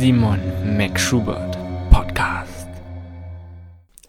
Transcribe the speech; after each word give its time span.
Simon 0.00 0.40
McSchubert 0.76 1.58
Podcast. 1.90 2.68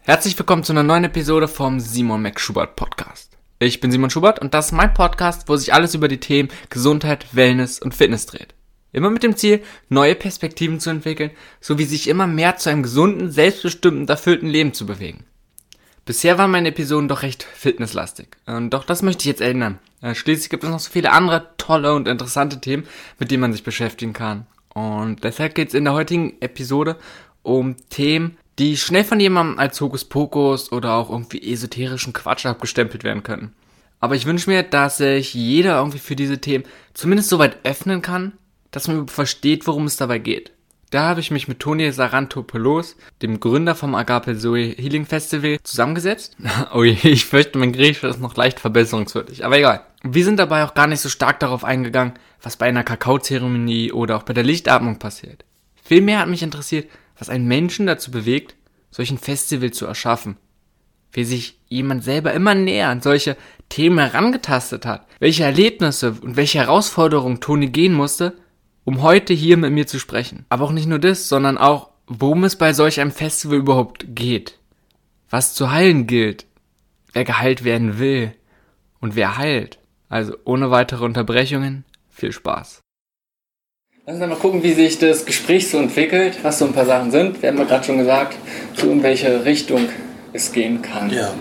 Herzlich 0.02 0.38
willkommen 0.38 0.62
zu 0.62 0.72
einer 0.72 0.84
neuen 0.84 1.02
Episode 1.02 1.48
vom 1.48 1.80
Simon 1.80 2.22
McSchubert 2.22 2.76
Podcast. 2.76 3.36
Ich 3.58 3.80
bin 3.80 3.90
Simon 3.90 4.08
Schubert 4.08 4.38
und 4.38 4.54
das 4.54 4.66
ist 4.66 4.72
mein 4.72 4.94
Podcast, 4.94 5.48
wo 5.48 5.56
sich 5.56 5.74
alles 5.74 5.96
über 5.96 6.06
die 6.06 6.20
Themen 6.20 6.48
Gesundheit, 6.68 7.34
Wellness 7.34 7.80
und 7.80 7.92
Fitness 7.92 8.26
dreht. 8.26 8.54
Immer 8.92 9.10
mit 9.10 9.24
dem 9.24 9.36
Ziel, 9.36 9.64
neue 9.88 10.14
Perspektiven 10.14 10.78
zu 10.78 10.90
entwickeln, 10.90 11.32
sowie 11.60 11.86
sich 11.86 12.06
immer 12.06 12.28
mehr 12.28 12.56
zu 12.56 12.70
einem 12.70 12.84
gesunden, 12.84 13.32
selbstbestimmten, 13.32 14.06
erfüllten 14.06 14.48
Leben 14.48 14.72
zu 14.72 14.86
bewegen. 14.86 15.24
Bisher 16.04 16.38
waren 16.38 16.52
meine 16.52 16.68
Episoden 16.68 17.08
doch 17.08 17.22
recht 17.22 17.42
fitnesslastig. 17.42 18.36
Doch 18.46 18.84
das 18.84 19.02
möchte 19.02 19.22
ich 19.22 19.26
jetzt 19.26 19.40
ändern. 19.40 19.80
Äh, 20.02 20.14
schließlich 20.14 20.50
gibt 20.50 20.62
es 20.62 20.70
noch 20.70 20.78
so 20.78 20.88
viele 20.88 21.10
andere 21.10 21.48
tolle 21.58 21.94
und 21.94 22.06
interessante 22.06 22.60
Themen, 22.60 22.86
mit 23.18 23.32
denen 23.32 23.40
man 23.40 23.52
sich 23.52 23.64
beschäftigen 23.64 24.12
kann. 24.12 24.46
Und 24.80 25.24
deshalb 25.24 25.54
geht 25.54 25.68
es 25.68 25.74
in 25.74 25.84
der 25.84 25.92
heutigen 25.92 26.34
Episode 26.40 26.96
um 27.42 27.76
Themen, 27.88 28.36
die 28.58 28.76
schnell 28.76 29.04
von 29.04 29.20
jemandem 29.20 29.58
als 29.58 29.80
Hokuspokus 29.80 30.72
oder 30.72 30.94
auch 30.94 31.10
irgendwie 31.10 31.52
esoterischen 31.52 32.12
Quatsch 32.12 32.46
abgestempelt 32.46 33.04
werden 33.04 33.22
können. 33.22 33.54
Aber 34.00 34.14
ich 34.14 34.26
wünsche 34.26 34.48
mir, 34.48 34.62
dass 34.62 34.98
sich 34.98 35.34
jeder 35.34 35.78
irgendwie 35.78 35.98
für 35.98 36.16
diese 36.16 36.38
Themen 36.38 36.64
zumindest 36.94 37.28
so 37.28 37.38
weit 37.38 37.58
öffnen 37.64 38.02
kann, 38.02 38.32
dass 38.70 38.88
man 38.88 39.08
versteht, 39.08 39.66
worum 39.66 39.84
es 39.84 39.96
dabei 39.96 40.18
geht. 40.18 40.52
Da 40.90 41.02
habe 41.04 41.20
ich 41.20 41.30
mich 41.30 41.46
mit 41.46 41.60
Toni 41.60 41.92
Sarantopoulos, 41.92 42.96
dem 43.22 43.38
Gründer 43.38 43.76
vom 43.76 43.94
Agape 43.94 44.36
Zoe 44.36 44.74
Healing 44.76 45.06
Festival, 45.06 45.58
zusammengesetzt. 45.62 46.36
oh 46.74 46.82
je, 46.82 46.96
ich 47.08 47.26
fürchte, 47.26 47.58
mein 47.58 47.72
Griechisch 47.72 48.02
ist 48.02 48.20
noch 48.20 48.36
leicht 48.36 48.58
verbesserungswürdig, 48.58 49.44
aber 49.44 49.58
egal. 49.58 49.86
Wir 50.02 50.24
sind 50.24 50.38
dabei 50.38 50.64
auch 50.64 50.74
gar 50.74 50.88
nicht 50.88 51.00
so 51.00 51.08
stark 51.08 51.38
darauf 51.38 51.62
eingegangen, 51.62 52.14
was 52.42 52.56
bei 52.56 52.66
einer 52.66 52.82
Kakaozeremonie 52.82 53.92
oder 53.92 54.16
auch 54.16 54.24
bei 54.24 54.32
der 54.32 54.42
Lichtatmung 54.42 54.98
passiert. 54.98 55.44
Vielmehr 55.80 56.18
hat 56.18 56.28
mich 56.28 56.42
interessiert, 56.42 56.90
was 57.16 57.30
einen 57.30 57.46
Menschen 57.46 57.86
dazu 57.86 58.10
bewegt, 58.10 58.56
solchen 58.90 59.18
Festival 59.18 59.70
zu 59.70 59.86
erschaffen. 59.86 60.38
Wie 61.12 61.24
sich 61.24 61.60
jemand 61.68 62.02
selber 62.02 62.32
immer 62.32 62.56
näher 62.56 62.88
an 62.88 63.00
solche 63.00 63.36
Themen 63.68 63.98
herangetastet 63.98 64.86
hat, 64.86 65.06
welche 65.20 65.44
Erlebnisse 65.44 66.16
und 66.20 66.36
welche 66.36 66.58
Herausforderungen 66.58 67.40
Toni 67.40 67.68
gehen 67.68 67.92
musste, 67.92 68.34
um 68.84 69.02
heute 69.02 69.32
hier 69.34 69.56
mit 69.56 69.72
mir 69.72 69.86
zu 69.86 69.98
sprechen. 69.98 70.46
Aber 70.48 70.64
auch 70.64 70.72
nicht 70.72 70.86
nur 70.86 70.98
das, 70.98 71.28
sondern 71.28 71.58
auch, 71.58 71.90
worum 72.06 72.44
es 72.44 72.56
bei 72.56 72.72
solch 72.72 73.00
einem 73.00 73.12
Festival 73.12 73.58
überhaupt 73.58 74.04
geht. 74.08 74.58
Was 75.28 75.54
zu 75.54 75.70
heilen 75.70 76.06
gilt, 76.06 76.46
wer 77.12 77.24
geheilt 77.24 77.64
werden 77.64 77.98
will 77.98 78.32
und 79.00 79.16
wer 79.16 79.38
heilt. 79.38 79.78
Also 80.08 80.34
ohne 80.44 80.70
weitere 80.70 81.04
Unterbrechungen, 81.04 81.84
viel 82.10 82.32
Spaß. 82.32 82.80
Lass 84.06 84.16
uns 84.16 84.28
mal 84.28 84.34
gucken, 84.34 84.62
wie 84.62 84.72
sich 84.72 84.98
das 84.98 85.24
Gespräch 85.24 85.68
so 85.68 85.78
entwickelt, 85.78 86.38
was 86.42 86.58
so 86.58 86.64
ein 86.64 86.72
paar 86.72 86.86
Sachen 86.86 87.12
sind. 87.12 87.42
Wir 87.42 87.50
haben 87.50 87.58
ja 87.58 87.64
gerade 87.64 87.84
schon 87.84 87.98
gesagt, 87.98 88.36
so 88.74 88.90
in 88.90 89.02
welche 89.02 89.44
Richtung 89.44 89.88
es 90.32 90.50
gehen 90.50 90.82
kann. 90.82 91.10
Ja. 91.10 91.32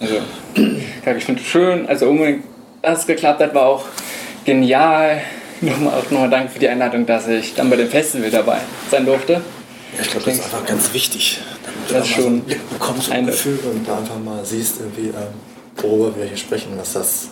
Also, 0.00 0.16
ich 0.56 1.24
finde 1.24 1.40
es 1.40 1.46
schön, 1.46 1.86
also 1.86 2.08
unbedingt, 2.08 2.44
dass 2.82 3.00
es 3.00 3.06
geklappt 3.06 3.40
hat, 3.40 3.54
war 3.54 3.66
auch 3.66 3.86
genial 4.44 5.22
nochmal, 5.64 5.94
auch 5.94 6.10
nochmal 6.10 6.30
danke 6.30 6.52
für 6.52 6.58
die 6.58 6.68
Einladung, 6.68 7.06
dass 7.06 7.28
ich 7.28 7.54
dann 7.54 7.70
bei 7.70 7.76
dem 7.76 7.88
Festival 7.88 8.30
dabei 8.30 8.58
sein 8.90 9.04
durfte. 9.06 9.32
Ja, 9.34 9.40
ich 10.02 10.10
glaube, 10.10 10.26
das 10.26 10.34
ist 10.38 10.44
einfach 10.44 10.66
ganz 10.66 10.92
wichtig, 10.92 11.40
damit 11.64 11.90
das 11.90 12.08
du 12.08 12.14
schon 12.14 12.42
so 12.48 12.56
bekommst 12.70 13.08
und 13.08 13.14
ein 13.14 13.26
Gefühl 13.26 13.58
und 13.64 13.86
da 13.86 13.98
einfach 13.98 14.18
mal 14.18 14.44
siehst, 14.44 14.80
irgendwie, 14.80 15.08
ähm, 15.08 15.34
worüber 15.76 16.16
wir 16.16 16.24
hier 16.26 16.36
sprechen, 16.36 16.72
was 16.76 16.94
das, 16.94 17.28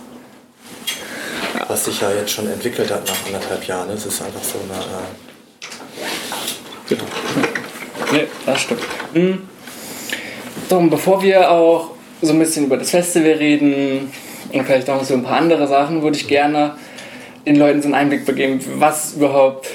was 1.66 1.84
sich 1.84 2.00
ja 2.00 2.10
jetzt 2.12 2.30
schon 2.32 2.46
entwickelt 2.46 2.90
hat 2.90 3.06
nach 3.06 3.26
anderthalb 3.26 3.66
Jahren. 3.66 3.90
Es 3.90 4.06
ist 4.06 4.22
einfach 4.22 4.42
so 4.42 4.58
eine, 4.58 4.80
äh, 4.80 5.06
Nee, 8.12 8.26
das 8.44 8.60
stimmt. 8.60 8.80
Mhm. 9.14 9.48
So, 10.68 10.76
und 10.76 10.90
bevor 10.90 11.22
wir 11.22 11.50
auch 11.50 11.92
so 12.20 12.32
ein 12.32 12.38
bisschen 12.38 12.66
über 12.66 12.76
das 12.76 12.90
Festival 12.90 13.32
reden 13.32 14.12
und 14.52 14.64
vielleicht 14.64 14.88
auch 14.90 14.98
noch 14.98 15.04
so 15.04 15.14
ein 15.14 15.22
paar 15.22 15.38
andere 15.38 15.66
Sachen, 15.66 16.02
würde 16.02 16.16
ich 16.16 16.28
gerne 16.28 16.76
den 17.46 17.56
Leuten 17.56 17.82
so 17.82 17.86
einen 17.86 17.94
Einblick 17.94 18.24
begeben, 18.24 18.60
was 18.76 19.14
überhaupt 19.14 19.68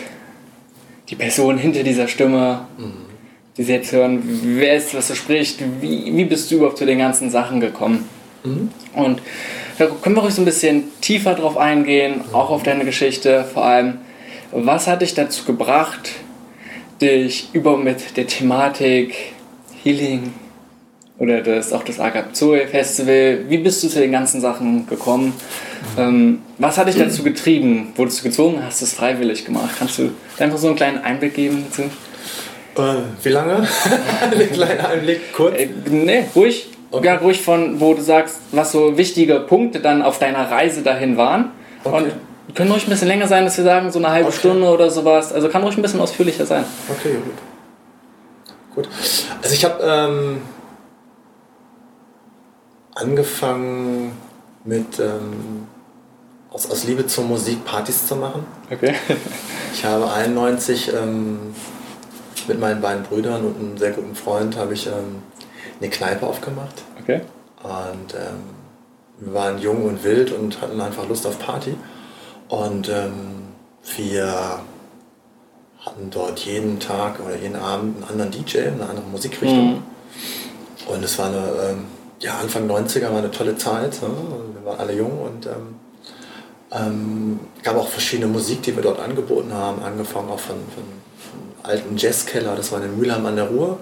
die 1.09 1.15
Person 1.15 1.57
hinter 1.57 1.83
dieser 1.83 2.07
Stimme, 2.07 2.67
die 3.57 3.63
sie 3.63 3.73
jetzt 3.73 3.91
hören, 3.91 4.21
wer 4.43 4.75
ist, 4.75 4.93
was 4.93 5.07
du 5.07 5.15
spricht, 5.15 5.59
wie, 5.81 6.15
wie 6.15 6.25
bist 6.25 6.51
du 6.51 6.55
überhaupt 6.55 6.77
zu 6.77 6.85
den 6.85 6.99
ganzen 6.99 7.29
Sachen 7.29 7.59
gekommen? 7.59 8.07
Und 8.93 9.21
da 9.77 9.87
können 9.87 10.15
wir 10.15 10.21
ruhig 10.21 10.33
so 10.33 10.41
ein 10.41 10.45
bisschen 10.45 10.83
tiefer 11.01 11.33
drauf 11.35 11.57
eingehen, 11.57 12.21
auch 12.33 12.49
auf 12.49 12.63
deine 12.63 12.85
Geschichte, 12.85 13.45
vor 13.53 13.65
allem, 13.65 13.99
was 14.51 14.87
hat 14.87 15.01
dich 15.01 15.13
dazu 15.13 15.43
gebracht, 15.45 16.11
dich 17.01 17.49
über 17.53 17.77
mit 17.77 18.17
der 18.17 18.27
Thematik 18.27 19.13
Healing 19.83 20.33
oder 21.19 21.41
das, 21.41 21.73
auch 21.73 21.83
das 21.83 21.99
Agap 21.99 22.35
Zoe 22.35 22.67
Festival, 22.67 23.45
wie 23.49 23.57
bist 23.57 23.83
du 23.83 23.87
zu 23.87 23.99
den 23.99 24.11
ganzen 24.11 24.41
Sachen 24.41 24.87
gekommen? 24.87 25.33
Ähm, 25.97 26.41
was 26.57 26.77
hat 26.77 26.87
dich 26.87 26.97
dazu 26.97 27.23
getrieben? 27.23 27.93
Wurdest 27.95 28.19
du 28.19 28.23
gezwungen? 28.23 28.63
Hast 28.63 28.81
du 28.81 28.85
es 28.85 28.93
freiwillig 28.93 29.45
gemacht? 29.45 29.69
Kannst 29.77 29.97
du 29.97 30.11
einfach 30.39 30.57
so 30.57 30.67
einen 30.67 30.75
kleinen 30.75 30.99
Einblick 30.99 31.33
geben 31.35 31.65
dazu? 31.67 31.83
äh, 32.77 32.95
wie 33.23 33.29
lange? 33.29 33.67
Ein 34.21 34.51
kleiner 34.51 34.89
Einblick, 34.89 35.33
kurz. 35.33 35.55
Äh, 35.57 35.69
nee, 35.89 36.25
ruhig. 36.35 36.69
Okay. 36.89 37.05
Ja, 37.05 37.15
ruhig 37.17 37.41
von, 37.41 37.81
wo 37.81 37.93
du 37.93 38.01
sagst, 38.01 38.37
was 38.51 38.71
so 38.71 38.97
wichtige 38.97 39.41
Punkte 39.41 39.79
dann 39.79 40.01
auf 40.01 40.19
deiner 40.19 40.49
Reise 40.49 40.83
dahin 40.83 41.17
waren. 41.17 41.51
Okay. 41.83 41.95
Und 42.47 42.55
können 42.55 42.71
ruhig 42.71 42.87
ein 42.87 42.89
bisschen 42.89 43.09
länger 43.09 43.27
sein, 43.27 43.43
dass 43.43 43.57
wir 43.57 43.65
sagen, 43.65 43.91
so 43.91 43.99
eine 43.99 44.09
halbe 44.09 44.29
Okay. 44.29 44.37
Stunde 44.37 44.67
oder 44.67 44.89
sowas. 44.89 45.33
Also 45.33 45.49
kann 45.49 45.63
ruhig 45.63 45.75
ein 45.77 45.81
bisschen 45.81 45.99
ausführlicher 45.99 46.45
sein. 46.45 46.63
Okay, 46.89 47.15
gut. 47.23 48.85
Gut. 48.85 48.89
Also 49.41 49.53
ich 49.53 49.65
habe 49.65 49.83
ähm, 49.83 50.41
angefangen 52.95 54.13
mit 54.67 54.99
ähm, 54.99 55.67
aus, 56.51 56.69
aus 56.69 56.83
Liebe 56.83 57.07
zur 57.07 57.23
Musik 57.23 57.65
Partys 57.65 58.05
zu 58.07 58.15
machen. 58.15 58.45
Okay. 58.71 58.93
Ich 59.73 59.85
habe 59.85 60.11
91 60.11 60.91
ähm, 60.93 61.53
mit 62.47 62.59
meinen 62.59 62.81
beiden 62.81 63.03
Brüdern 63.03 63.45
und 63.45 63.57
einem 63.57 63.77
sehr 63.77 63.91
guten 63.91 64.15
Freund 64.15 64.57
habe 64.57 64.73
ich 64.73 64.87
ähm, 64.87 65.21
eine 65.79 65.89
Kneipe 65.89 66.25
aufgemacht. 66.25 66.83
Okay. 66.99 67.21
Und 67.61 68.13
ähm, 68.13 68.43
wir 69.19 69.33
waren 69.33 69.59
jung 69.59 69.85
und 69.85 70.03
wild 70.03 70.31
und 70.31 70.61
hatten 70.61 70.79
einfach 70.81 71.07
Lust 71.07 71.27
auf 71.27 71.39
Party. 71.39 71.75
Und 72.49 72.89
ähm, 72.89 73.49
wir 73.95 74.61
hatten 75.85 76.09
dort 76.09 76.39
jeden 76.39 76.79
Tag 76.79 77.19
oder 77.19 77.35
jeden 77.35 77.55
Abend 77.55 77.97
einen 77.97 78.11
anderen 78.11 78.31
DJ, 78.31 78.59
eine 78.59 78.89
andere 78.89 79.05
Musikrichtung. 79.05 79.75
Mhm. 79.75 79.83
Und 80.87 81.03
es 81.03 81.17
war 81.19 81.27
eine, 81.27 81.37
ähm, 81.69 81.85
ja, 82.19 82.37
Anfang 82.37 82.67
90er 82.69 83.11
war 83.11 83.17
eine 83.17 83.31
tolle 83.31 83.57
Zeit. 83.57 84.01
Ne? 84.01 84.09
Waren 84.67 84.79
alle 84.79 84.93
jung 84.93 85.19
und 85.21 85.45
ähm, 85.45 85.75
ähm, 86.71 87.39
gab 87.63 87.77
auch 87.77 87.87
verschiedene 87.87 88.27
Musik, 88.27 88.61
die 88.63 88.75
wir 88.75 88.83
dort 88.83 88.99
angeboten 88.99 89.53
haben, 89.53 89.81
angefangen 89.81 90.29
auch 90.29 90.39
von, 90.39 90.57
von, 90.57 90.83
von 90.83 91.65
alten 91.71 91.95
Jazzkeller, 91.97 92.55
das 92.55 92.71
war 92.71 92.83
in 92.83 92.97
Mülheim 92.97 93.25
an 93.25 93.35
der 93.35 93.45
Ruhr. 93.45 93.79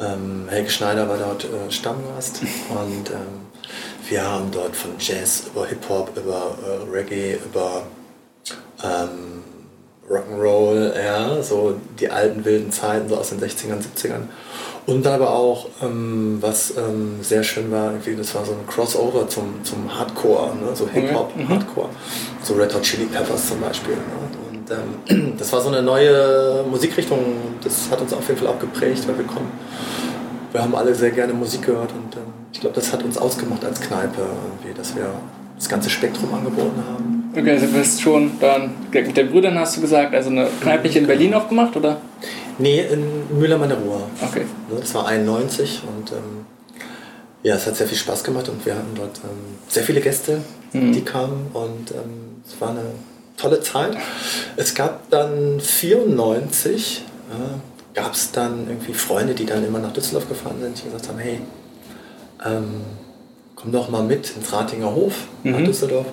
Ähm, 0.00 0.46
Helge 0.48 0.70
Schneider 0.70 1.08
war 1.08 1.18
dort 1.18 1.44
äh, 1.44 1.70
Stammgast 1.70 2.40
und 2.70 3.10
ähm, 3.10 3.50
wir 4.08 4.24
haben 4.24 4.50
dort 4.50 4.74
von 4.74 4.92
Jazz 4.98 5.44
über 5.52 5.66
Hip-Hop, 5.66 6.16
über 6.16 6.56
äh, 6.64 6.90
Reggae, 6.90 7.38
über 7.44 7.82
ähm, 8.82 9.42
Rock'n'Roll, 10.08 10.96
ja, 10.96 11.42
so 11.42 11.78
die 11.98 12.08
alten 12.08 12.44
wilden 12.44 12.72
Zeiten, 12.72 13.08
so 13.08 13.16
aus 13.16 13.30
den 13.30 13.40
60ern, 13.40 13.80
70ern. 13.80 14.22
Und 14.86 15.04
dann 15.06 15.14
aber 15.14 15.30
auch, 15.30 15.66
ähm, 15.82 16.38
was 16.40 16.74
ähm, 16.76 17.16
sehr 17.22 17.42
schön 17.42 17.70
war, 17.70 17.92
irgendwie, 17.92 18.16
das 18.16 18.34
war 18.34 18.44
so 18.44 18.52
ein 18.52 18.66
Crossover 18.66 19.28
zum, 19.28 19.62
zum 19.62 19.92
Hardcore, 19.98 20.48
ne? 20.56 20.74
so 20.74 20.88
Hip-Hop, 20.88 21.36
Mhm. 21.36 21.48
Hardcore. 21.48 21.88
So 22.42 22.54
Red 22.54 22.74
Hot 22.74 22.82
Chili 22.82 23.04
Peppers 23.06 23.48
zum 23.48 23.60
Beispiel. 23.60 23.94
Ne? 23.94 24.50
Und 24.50 24.70
ähm, 25.18 25.34
das 25.38 25.52
war 25.52 25.60
so 25.60 25.68
eine 25.68 25.82
neue 25.82 26.64
Musikrichtung, 26.68 27.18
das 27.62 27.90
hat 27.90 28.00
uns 28.00 28.12
auf 28.12 28.26
jeden 28.28 28.40
Fall 28.40 28.48
auch 28.48 28.58
geprägt, 28.58 29.06
weil 29.06 29.18
wir 29.18 29.26
kommen. 29.26 29.50
Wir 30.52 30.62
haben 30.62 30.74
alle 30.74 30.94
sehr 30.94 31.10
gerne 31.10 31.32
Musik 31.32 31.66
gehört 31.66 31.92
und 31.92 32.16
ähm, 32.16 32.22
ich 32.52 32.60
glaube, 32.60 32.74
das 32.74 32.92
hat 32.92 33.04
uns 33.04 33.16
ausgemacht 33.16 33.64
als 33.64 33.80
Kneipe, 33.80 34.22
irgendwie, 34.22 34.76
dass 34.76 34.96
wir 34.96 35.10
das 35.56 35.68
ganze 35.68 35.90
Spektrum 35.90 36.32
angeboten 36.34 36.82
haben. 36.88 37.30
Okay, 37.36 37.50
also 37.50 37.66
du 37.66 37.72
bist 37.74 38.00
schon 38.02 38.32
dann 38.40 38.72
mit 38.92 39.16
den 39.16 39.30
Brüdern 39.30 39.56
hast 39.58 39.76
du 39.76 39.82
gesagt, 39.82 40.14
also 40.14 40.30
eine 40.30 40.48
Kneipe 40.60 40.88
in 40.88 41.06
Berlin 41.06 41.34
aufgemacht, 41.34 41.76
oder? 41.76 41.98
Nee, 42.60 42.80
in 42.82 43.38
Mühlheim 43.38 43.62
an 43.62 43.68
der 43.70 43.78
Ruhr. 43.78 44.02
Okay. 44.22 44.44
Ne, 44.68 44.78
Das 44.80 44.94
war 44.94 45.06
91 45.06 45.82
und 45.86 46.12
ähm, 46.12 46.44
ja, 47.42 47.54
es 47.54 47.66
hat 47.66 47.76
sehr 47.76 47.86
viel 47.88 47.96
Spaß 47.98 48.22
gemacht 48.22 48.48
und 48.48 48.64
wir 48.66 48.74
hatten 48.74 48.94
dort 48.94 49.18
ähm, 49.24 49.56
sehr 49.68 49.82
viele 49.82 50.00
Gäste, 50.00 50.42
Mhm. 50.72 50.92
die 50.92 51.00
kamen 51.00 51.48
und 51.52 51.90
ähm, 51.90 52.42
es 52.46 52.60
war 52.60 52.70
eine 52.70 52.84
tolle 53.36 53.60
Zeit. 53.60 53.96
Es 54.56 54.74
gab 54.74 55.08
dann 55.10 55.58
94, 55.58 57.02
äh, 57.30 57.98
gab 57.98 58.12
es 58.14 58.30
dann 58.30 58.68
irgendwie 58.68 58.92
Freunde, 58.94 59.34
die 59.34 59.46
dann 59.46 59.64
immer 59.64 59.78
nach 59.80 59.92
Düsseldorf 59.92 60.28
gefahren 60.28 60.56
sind, 60.60 60.78
die 60.78 60.84
gesagt 60.84 61.08
haben, 61.08 61.18
hey, 61.18 61.40
ähm, 62.46 62.82
komm 63.56 63.72
doch 63.72 63.88
mal 63.88 64.02
mit 64.04 64.30
ins 64.36 64.52
Ratinger 64.52 64.94
Hof 64.94 65.14
nach 65.42 65.58
Mhm. 65.58 65.64
Düsseldorf. 65.64 66.06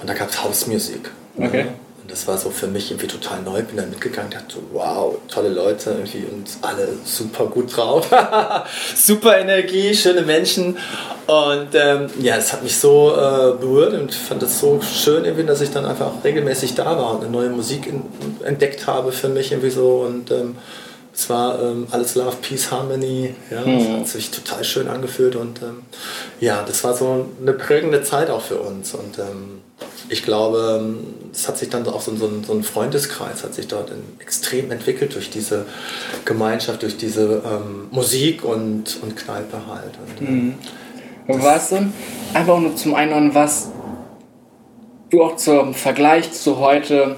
Und 0.00 0.08
da 0.08 0.14
gab 0.14 0.28
es 0.30 0.44
Hausmusik. 0.44 1.10
Okay. 1.36 1.64
Ne? 1.64 1.68
Und 2.08 2.12
das 2.12 2.26
war 2.26 2.38
so 2.38 2.48
für 2.48 2.68
mich 2.68 2.90
irgendwie 2.90 3.06
total 3.06 3.42
neu. 3.42 3.60
Bin 3.60 3.76
dann 3.76 3.90
mitgegangen, 3.90 4.30
dachte, 4.30 4.56
wow, 4.72 5.18
tolle 5.28 5.50
Leute 5.50 5.90
irgendwie 5.90 6.24
und 6.24 6.48
alle 6.62 6.88
super 7.04 7.44
gut 7.44 7.76
drauf. 7.76 8.08
super 8.96 9.38
Energie, 9.38 9.94
schöne 9.94 10.22
Menschen. 10.22 10.78
Und 11.26 11.68
ähm, 11.74 12.06
ja, 12.18 12.36
es 12.36 12.50
hat 12.54 12.62
mich 12.62 12.78
so 12.78 13.10
äh, 13.14 13.60
berührt 13.60 13.92
und 13.92 14.14
fand 14.14 14.42
es 14.42 14.58
so 14.58 14.80
schön, 14.80 15.26
irgendwie, 15.26 15.44
dass 15.44 15.60
ich 15.60 15.70
dann 15.70 15.84
einfach 15.84 16.12
regelmäßig 16.24 16.74
da 16.74 16.86
war 16.96 17.16
und 17.16 17.24
eine 17.24 17.30
neue 17.30 17.50
Musik 17.50 17.86
in, 17.86 18.02
entdeckt 18.42 18.86
habe 18.86 19.12
für 19.12 19.28
mich 19.28 19.52
irgendwie 19.52 19.68
so. 19.68 20.06
Und 20.08 20.30
ähm, 20.30 20.56
es 21.12 21.28
war 21.28 21.60
ähm, 21.62 21.88
alles 21.90 22.14
Love, 22.14 22.36
Peace, 22.40 22.70
Harmony. 22.70 23.34
Ja, 23.50 23.60
mhm. 23.60 23.80
Das 23.80 23.98
hat 23.98 24.08
sich 24.08 24.30
total 24.30 24.64
schön 24.64 24.88
angefühlt 24.88 25.36
und 25.36 25.60
ähm, 25.60 25.82
ja, 26.40 26.64
das 26.66 26.82
war 26.84 26.96
so 26.96 27.28
eine 27.38 27.52
prägende 27.52 28.02
Zeit 28.02 28.30
auch 28.30 28.40
für 28.40 28.60
uns. 28.60 28.94
Und 28.94 29.18
ähm, 29.18 29.60
ich 30.08 30.22
glaube, 30.22 30.96
es 31.32 31.48
hat 31.48 31.58
sich 31.58 31.68
dann 31.68 31.86
auch 31.86 32.00
so, 32.00 32.14
so, 32.16 32.26
ein, 32.26 32.44
so 32.44 32.52
ein 32.52 32.62
Freundeskreis 32.62 33.44
hat 33.44 33.54
sich 33.54 33.68
dort 33.68 33.90
in, 33.90 34.02
extrem 34.20 34.70
entwickelt 34.70 35.14
durch 35.14 35.30
diese 35.30 35.66
Gemeinschaft, 36.24 36.82
durch 36.82 36.96
diese 36.96 37.42
ähm, 37.44 37.88
Musik 37.90 38.44
und, 38.44 38.98
und 39.02 39.16
Kneipe 39.16 39.58
halt. 39.66 39.92
Und, 40.20 40.28
ähm, 40.28 40.54
mhm. 41.26 41.42
Weißt 41.42 41.72
du, 41.72 41.92
einfach 42.32 42.58
nur 42.58 42.74
zum 42.74 42.94
einen, 42.94 43.34
was 43.34 43.70
du 45.10 45.22
auch 45.22 45.36
zum 45.36 45.74
Vergleich 45.74 46.32
zu 46.32 46.58
heute 46.58 47.16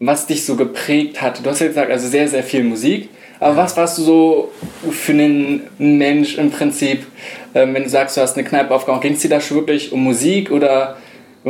was 0.00 0.26
dich 0.26 0.44
so 0.44 0.56
geprägt 0.56 1.22
hat. 1.22 1.44
Du 1.44 1.50
hast 1.50 1.60
ja 1.60 1.68
gesagt, 1.68 1.90
also 1.90 2.08
sehr, 2.08 2.28
sehr 2.28 2.42
viel 2.42 2.64
Musik. 2.64 3.08
Aber 3.40 3.56
was 3.56 3.76
warst 3.76 3.98
du 3.98 4.02
so 4.02 4.52
für 4.90 5.12
einen 5.12 5.62
Mensch 5.78 6.38
im 6.38 6.50
Prinzip, 6.50 7.06
ähm, 7.54 7.74
wenn 7.74 7.82
du 7.82 7.88
sagst, 7.88 8.16
du 8.16 8.22
hast 8.22 8.36
eine 8.36 8.46
Kneipe 8.46 8.74
aufgebaut? 8.74 9.02
Ging 9.02 9.12
es 9.12 9.20
dir 9.20 9.28
da 9.28 9.40
schon 9.40 9.58
wirklich 9.58 9.92
um 9.92 10.02
Musik 10.02 10.50
oder 10.50 10.96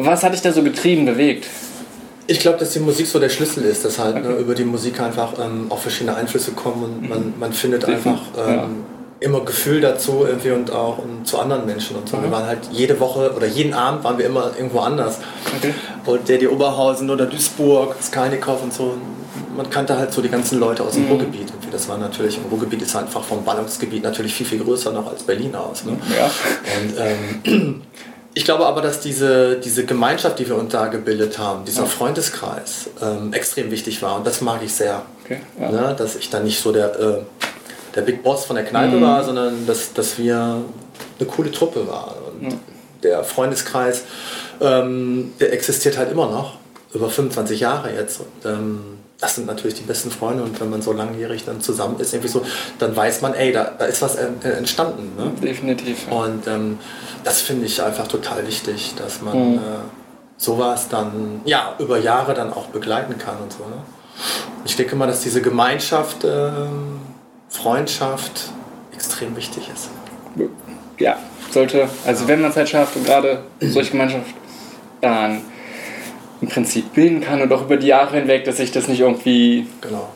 was 0.05 0.23
hat 0.23 0.33
dich 0.33 0.43
da 0.43 0.53
so 0.53 0.63
getrieben, 0.63 1.07
bewegt? 1.07 1.47
Ich 2.27 2.41
glaube, 2.41 2.59
dass 2.59 2.71
die 2.71 2.81
Musik 2.81 3.07
so 3.07 3.21
der 3.21 3.29
Schlüssel 3.29 3.65
ist, 3.65 3.85
dass 3.85 3.99
halt 3.99 4.17
okay. 4.17 4.29
ne, 4.29 4.35
über 4.37 4.55
die 4.55 4.65
Musik 4.65 5.01
einfach 5.01 5.35
ähm, 5.39 5.67
auch 5.71 5.79
verschiedene 5.79 6.17
Einflüsse 6.17 6.53
kommen 6.53 6.83
und 6.83 7.09
man, 7.09 7.35
man 7.39 7.53
findet 7.53 7.85
einfach 7.85 8.21
ähm, 8.37 8.55
ja 8.55 8.69
immer 9.21 9.41
Gefühl 9.45 9.81
dazu 9.81 10.25
irgendwie 10.27 10.51
und 10.51 10.71
auch 10.71 10.99
und 10.99 11.27
zu 11.27 11.39
anderen 11.39 11.67
Menschen 11.67 11.97
und 11.97 12.09
so. 12.09 12.17
Mhm. 12.17 12.25
Wir 12.25 12.31
waren 12.33 12.47
halt 12.47 12.69
jede 12.71 13.01
Woche 13.01 13.33
oder 13.35 13.47
jeden 13.47 13.73
Abend 13.73 14.05
waren 14.05 14.19
wir 14.19 14.27
immer 14.27 14.53
irgendwo 14.57 14.81
anders. 14.81 15.19
Okay. 15.57 15.73
Und 16.05 16.29
der 16.29 16.39
die 16.39 16.49
Oberhausen 16.49 17.09
oder 17.11 17.27
Duisburg, 17.27 17.97
Skalnikow 18.03 18.63
und 18.63 18.73
so. 18.73 18.95
Man 19.57 19.71
kannte 19.71 19.97
halt 19.97 20.13
so 20.13 20.21
die 20.21 20.29
ganzen 20.29 20.61
Leute 20.61 20.83
aus 20.83 20.95
dem 20.95 21.05
mhm. 21.05 21.13
Ruhrgebiet. 21.13 21.49
Irgendwie. 21.49 21.71
Das 21.71 21.89
war 21.89 21.97
natürlich, 21.97 22.37
im 22.37 22.45
Ruhrgebiet 22.51 22.83
ist 22.83 22.95
einfach 22.95 23.23
vom 23.23 23.43
Ballungsgebiet 23.43 24.03
natürlich 24.03 24.35
viel, 24.35 24.47
viel 24.47 24.63
größer 24.63 24.93
noch 24.93 25.11
als 25.11 25.23
Berlin 25.23 25.55
aus. 25.55 25.85
Ne? 25.85 25.97
Ja. 26.15 26.31
Und 26.79 26.95
ähm, 26.99 27.83
ich 28.37 28.45
glaube 28.45 28.67
aber, 28.67 28.83
dass 28.83 29.01
diese, 29.01 29.59
diese 29.59 29.87
Gemeinschaft, 29.87 30.39
die 30.39 30.47
wir 30.47 30.57
uns 30.57 30.71
da 30.71 30.89
gebildet 30.89 31.39
haben, 31.39 31.65
dieser 31.65 31.83
ja. 31.83 31.89
Freundeskreis, 31.89 32.91
ähm, 33.01 33.33
extrem 33.33 33.71
wichtig 33.71 34.03
war. 34.03 34.17
Und 34.17 34.27
das 34.27 34.43
mag 34.43 34.61
ich 34.63 34.75
sehr. 34.75 35.03
Okay, 35.25 35.41
ja. 35.59 35.71
ne? 35.71 35.97
Dass 35.97 36.17
ich 36.17 36.29
da 36.29 36.41
nicht 36.41 36.61
so 36.61 36.71
der 36.71 37.01
äh, 37.01 37.19
der 37.95 38.03
Big 38.03 38.23
Boss 38.23 38.45
von 38.45 38.57
der 38.57 38.67
Kneipe 38.67 38.97
mhm. 38.97 39.01
war, 39.01 39.25
sondern 39.25 39.67
dass, 39.67 39.95
dass 39.95 40.19
wir 40.19 40.63
eine 41.19 41.29
coole 41.29 41.51
Truppe 41.51 41.89
waren. 41.89 42.15
Und 42.31 42.43
mhm. 42.43 42.61
der 43.03 43.25
Freundeskreis, 43.25 44.05
ähm, 44.61 45.33
der 45.41 45.55
existiert 45.55 45.97
halt 45.97 46.13
immer 46.13 46.31
noch, 46.31 46.59
über 46.93 47.09
25 47.09 47.61
Jahre 47.61 47.95
jetzt. 47.95 48.21
Und, 48.21 48.51
ähm, 48.51 48.96
das 49.19 49.37
sind 49.37 49.47
natürlich 49.47 49.77
die 49.77 49.85
besten 49.85 50.11
Freunde 50.11 50.43
und 50.43 50.61
wenn 50.61 50.69
man 50.69 50.83
so 50.83 50.93
langjährig 50.93 51.45
dann 51.45 51.61
zusammen 51.61 51.99
ist, 52.01 52.13
irgendwie 52.13 52.29
so, 52.29 52.45
dann 52.79 52.95
weiß 52.95 53.23
man, 53.23 53.35
ey, 53.35 53.53
da, 53.53 53.73
da 53.79 53.87
ist 53.87 54.03
was 54.03 54.17
äh, 54.17 54.29
entstanden. 54.43 55.13
Ne? 55.17 55.33
Definitiv. 55.43 56.11
Und 56.11 56.47
ähm, 56.47 56.79
das 57.25 57.41
finde 57.41 57.67
ich 57.67 57.83
einfach 57.83 58.09
total 58.09 58.47
wichtig, 58.47 58.95
dass 58.97 59.23
man 59.23 59.53
mhm. 59.53 59.59
äh, 59.59 59.61
sowas 60.37 60.89
dann 60.89 61.41
ja 61.45 61.75
über 61.79 61.99
Jahre 61.99 62.35
dann 62.35 62.53
auch 62.53 62.67
begleiten 62.67 63.17
kann 63.19 63.39
und 63.43 63.53
so. 63.53 63.61
Ne? 63.61 63.83
Ich 64.65 64.77
denke 64.77 64.97
mal, 64.97 65.07
dass 65.07 65.21
diese 65.21 65.41
Gemeinschaft 65.41 66.25
ähm, 66.25 67.01
Freundschaft 67.49 68.51
extrem 68.93 69.35
wichtig 69.37 69.71
ist. 69.73 69.89
Ja, 70.99 71.19
sollte, 71.51 71.89
also 72.07 72.29
wenn 72.29 72.43
man 72.43 72.51
es 72.51 72.57
halt 72.57 72.69
schafft 72.69 72.97
und 72.97 73.07
gerade 73.07 73.45
solche 73.61 73.93
Gemeinschaft 73.93 74.27
dann 75.01 75.43
im 76.41 76.49
Prinzip 76.49 76.95
bilden 76.95 77.21
kann 77.21 77.41
und 77.41 77.53
auch 77.53 77.63
über 77.63 77.77
die 77.77 77.89
Jahre 77.89 78.17
hinweg, 78.19 78.45
dass 78.45 78.59
sich 78.59 78.73
das 78.73 78.89
nicht 78.89 79.01
irgendwie 79.01 79.67
genau. 79.81 80.09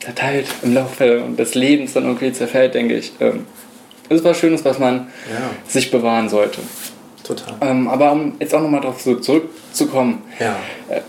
verteilt 0.00 0.46
im 0.62 0.74
Laufe 0.74 1.22
des 1.36 1.54
Lebens 1.54 1.92
dann 1.92 2.04
irgendwie 2.04 2.32
zerfällt, 2.32 2.74
denke 2.74 2.96
ich. 2.96 3.12
Ähm, 3.20 3.46
ist 4.08 4.24
was 4.24 4.38
Schönes, 4.38 4.64
was 4.64 4.78
man 4.78 5.08
ja. 5.30 5.50
sich 5.66 5.90
bewahren 5.90 6.28
sollte. 6.28 6.60
Total. 7.22 7.54
Ähm, 7.60 7.88
aber 7.88 8.12
um 8.12 8.34
jetzt 8.40 8.54
auch 8.54 8.62
nochmal 8.62 8.80
darauf 8.80 9.00
so 9.00 9.16
zurückzukommen, 9.16 10.22
ja. 10.40 10.56
Äh, 10.88 11.00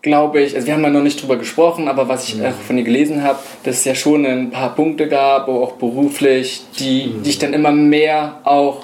glaube 0.00 0.42
ich, 0.42 0.54
also 0.54 0.66
wir 0.66 0.74
haben 0.74 0.82
ja 0.82 0.90
noch 0.90 1.02
nicht 1.02 1.20
drüber 1.20 1.36
gesprochen, 1.36 1.88
aber 1.88 2.08
was 2.08 2.28
ich 2.28 2.36
mhm. 2.36 2.46
auch 2.46 2.52
von 2.66 2.76
dir 2.76 2.84
gelesen 2.84 3.22
habe, 3.22 3.38
dass 3.64 3.78
es 3.78 3.84
ja 3.84 3.94
schon 3.94 4.26
ein 4.26 4.50
paar 4.50 4.74
Punkte 4.74 5.08
gab, 5.08 5.48
auch 5.48 5.72
beruflich, 5.72 6.62
die 6.78 7.06
mhm. 7.06 7.22
dich 7.22 7.38
dann 7.38 7.52
immer 7.52 7.72
mehr 7.72 8.40
auch 8.44 8.83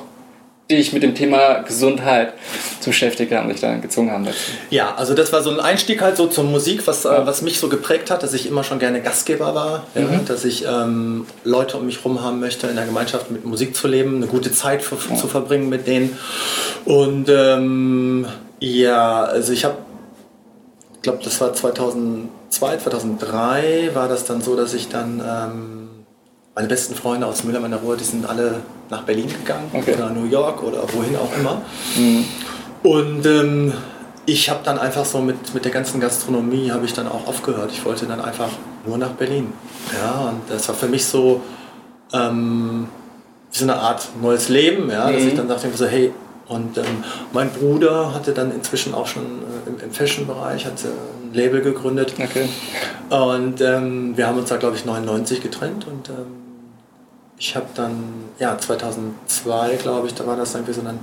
dich 0.77 0.93
mit 0.93 1.03
dem 1.03 1.15
Thema 1.15 1.61
Gesundheit 1.61 2.35
zu 2.81 2.91
beschäftigen 2.91 3.37
haben, 3.37 3.49
dich 3.49 3.61
dann 3.61 3.81
gezwungen 3.83 4.11
haben 4.11 4.25
dazu. 4.25 4.39
Ja, 4.71 4.95
also 4.95 5.15
das 5.15 5.33
war 5.33 5.43
so 5.43 5.51
ein 5.51 5.61
Einstieg 5.61 6.03
halt 6.03 6.17
so 6.17 6.27
zur 6.27 6.45
Musik, 6.45 6.87
was, 6.87 7.05
äh, 7.05 7.09
ja. 7.09 7.23
äh, 7.23 7.27
was 7.27 7.43
mich 7.43 7.59
so 7.59 7.69
geprägt 7.69 8.11
hat, 8.11 8.23
dass 8.23 8.33
ich 8.33 8.47
immer 8.47 8.65
schon 8.65 8.79
gerne 8.79 9.01
Gastgeber 9.01 9.55
war, 9.55 9.87
ja, 9.95 10.03
mhm. 10.03 10.25
dass 10.27 10.45
ich 10.45 10.65
ähm, 10.65 11.27
Leute 11.45 11.77
um 11.77 11.87
mich 11.87 11.99
herum 11.99 12.23
haben 12.23 12.41
möchte, 12.41 12.67
in 12.67 12.77
der 12.77 12.87
Gemeinschaft 12.87 13.31
mit 13.31 13.45
Musik 13.45 13.77
zu 13.77 13.89
leben, 13.89 14.17
eine 14.17 14.27
gute 14.27 14.53
Zeit 14.53 14.83
für, 14.83 14.97
ja. 15.11 15.17
zu 15.17 15.29
verbringen 15.29 15.69
mit 15.69 15.87
denen. 15.87 16.17
Und 16.85 17.29
ähm, 17.29 18.27
ja, 18.61 19.25
also 19.25 19.53
ich 19.53 19.65
habe 19.65 19.77
ich 21.01 21.03
glaube, 21.05 21.21
das 21.25 21.41
war 21.41 21.55
2002, 21.55 22.77
2003 22.77 23.91
war 23.95 24.07
das 24.07 24.27
dann 24.27 24.43
so, 24.43 24.55
dass 24.55 24.75
ich 24.75 24.91
dann 24.91 25.23
ähm, 25.27 25.80
meine 26.55 26.69
besten 26.69 26.95
Freunde 26.95 27.27
aus 27.27 27.45
Müller 27.45 27.61
meiner 27.61 27.79
Ruhe, 27.79 27.97
die 27.97 28.05
sind 28.05 28.29
alle 28.29 28.61
nach 28.91 29.03
Berlin 29.03 29.29
gegangen 29.29 29.71
okay. 29.73 29.95
oder 29.95 30.11
New 30.11 30.27
York 30.27 30.63
oder 30.63 30.83
wohin 30.93 31.17
auch 31.17 31.35
immer. 31.39 31.63
Mhm. 31.97 32.25
Und 32.83 33.27
ähm, 33.27 33.73
ich 34.27 34.51
habe 34.51 34.61
dann 34.65 34.79
einfach 34.79 35.05
so 35.05 35.21
mit, 35.21 35.55
mit 35.55 35.65
der 35.65 35.73
ganzen 35.73 36.01
Gastronomie 36.01 36.71
habe 36.71 36.85
ich 36.85 36.93
dann 36.93 37.09
auch 37.09 37.27
aufgehört. 37.27 37.71
Ich 37.73 37.85
wollte 37.85 38.07
dann 38.07 38.21
einfach 38.21 38.51
nur 38.87 38.99
nach 38.99 39.11
Berlin. 39.11 39.53
Ja, 40.01 40.29
und 40.29 40.43
das 40.49 40.69
war 40.69 40.75
für 40.75 40.89
mich 40.89 41.05
so 41.05 41.41
ähm, 42.13 42.89
so 43.51 43.65
eine 43.65 43.77
Art 43.77 44.09
neues 44.21 44.49
Leben, 44.49 44.91
ja, 44.91 45.07
mhm. 45.09 45.13
dass 45.15 45.23
ich 45.23 45.35
dann 45.35 45.49
dachte 45.49 45.69
so, 45.75 45.87
hey, 45.87 46.13
und 46.49 46.79
ähm, 46.79 47.05
mein 47.33 47.51
Bruder 47.51 48.13
hatte 48.13 48.33
dann 48.33 48.53
inzwischen 48.53 48.93
auch 48.93 49.07
schon 49.07 49.23
äh, 49.23 49.69
im, 49.69 49.79
im 49.79 49.93
Fashion-Bereich 49.93 50.67
ein 50.67 50.73
Label 51.33 51.61
gegründet. 51.61 52.15
Okay. 52.19 52.49
Und 53.11 53.61
ähm, 53.61 54.17
wir 54.17 54.27
haben 54.27 54.39
uns 54.39 54.49
da, 54.49 54.57
glaube 54.57 54.77
ich, 54.77 54.85
99 54.85 55.43
getrennt. 55.43 55.87
Und 55.87 56.09
ähm, 56.09 56.27
ich 57.39 57.57
habe 57.57 57.67
dann, 57.75 58.05
ja, 58.39 58.57
2002, 58.59 59.77
glaube 59.77 60.07
ich, 60.07 60.15
da 60.15 60.27
war 60.27 60.37
das 60.37 60.55
irgendwie 60.55 60.73
so, 60.73 60.83
dann 60.83 61.01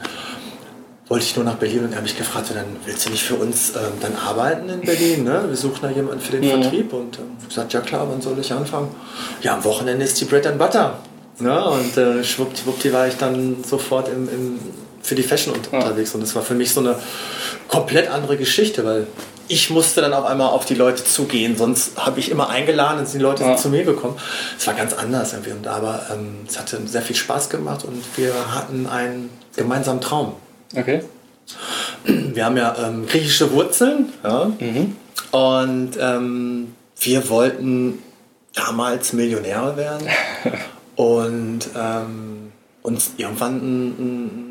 wollte 1.07 1.25
ich 1.25 1.35
nur 1.35 1.45
nach 1.45 1.55
Berlin 1.55 1.85
und 1.85 1.91
er 1.91 1.97
hat 1.97 2.03
mich 2.03 2.17
gefragt, 2.17 2.51
dann 2.53 2.65
willst 2.85 3.05
du 3.05 3.09
nicht 3.09 3.23
für 3.23 3.35
uns 3.35 3.69
ähm, 3.69 3.93
dann 4.01 4.15
arbeiten 4.15 4.67
in 4.69 4.81
Berlin? 4.81 5.23
Ne? 5.23 5.45
Wir 5.47 5.55
suchen 5.55 5.79
da 5.81 5.89
jemanden 5.89 6.19
für 6.19 6.37
den 6.37 6.43
mhm. 6.43 6.61
Vertrieb. 6.61 6.93
Und 6.93 7.17
ähm, 7.17 7.47
gesagt, 7.47 7.73
ja 7.73 7.81
klar, 7.81 8.07
wann 8.09 8.21
soll 8.21 8.37
ich 8.39 8.51
anfangen? 8.51 8.89
Ja, 9.41 9.55
am 9.55 9.63
Wochenende 9.63 10.03
ist 10.03 10.19
die 10.19 10.25
Bread 10.25 10.45
and 10.45 10.57
Butter. 10.57 10.99
Ne? 11.39 11.69
Und 11.69 11.97
äh, 11.97 12.23
schwuppdiwuppdi 12.23 12.91
war 12.91 13.07
ich 13.07 13.15
dann 13.15 13.63
sofort 13.63 14.09
im, 14.09 14.27
im 14.27 14.59
für 15.01 15.15
die 15.15 15.23
Fashion 15.23 15.53
ja. 15.71 15.79
unterwegs. 15.79 16.13
Und 16.13 16.21
das 16.21 16.35
war 16.35 16.41
für 16.41 16.53
mich 16.53 16.71
so 16.71 16.81
eine 16.81 16.95
komplett 17.67 18.09
andere 18.09 18.37
Geschichte, 18.37 18.83
weil 18.83 19.07
ich 19.47 19.69
musste 19.69 20.01
dann 20.01 20.13
auf 20.13 20.25
einmal 20.25 20.49
auf 20.49 20.65
die 20.65 20.75
Leute 20.75 21.03
zugehen, 21.03 21.57
sonst 21.57 21.97
habe 21.97 22.19
ich 22.19 22.31
immer 22.31 22.49
eingeladen 22.49 22.99
und 22.99 23.13
die 23.13 23.17
Leute 23.17 23.43
ja. 23.43 23.49
sind 23.49 23.59
zu 23.59 23.69
mir 23.69 23.83
gekommen. 23.83 24.17
Es 24.57 24.67
war 24.67 24.73
ganz 24.73 24.93
anders 24.93 25.33
irgendwie. 25.33 25.51
Und 25.51 25.67
aber 25.67 26.05
ähm, 26.11 26.45
es 26.47 26.59
hatte 26.59 26.79
sehr 26.85 27.01
viel 27.01 27.15
Spaß 27.15 27.49
gemacht 27.49 27.85
und 27.85 28.03
wir 28.15 28.33
hatten 28.53 28.87
einen 28.87 29.29
gemeinsamen 29.55 30.01
Traum. 30.01 30.33
Okay. 30.75 31.01
Wir 32.03 32.45
haben 32.45 32.57
ja 32.57 32.75
ähm, 32.77 33.07
griechische 33.07 33.51
Wurzeln 33.51 34.11
ja? 34.23 34.51
Mhm. 34.59 34.95
und 35.31 35.91
ähm, 35.99 36.75
wir 36.99 37.29
wollten 37.29 37.99
damals 38.53 39.13
Millionäre 39.13 39.77
werden 39.77 40.07
und 40.95 41.59
ähm, 41.75 42.51
uns 42.81 43.11
irgendwann 43.17 43.57
ein, 43.57 43.87
ein 43.87 44.46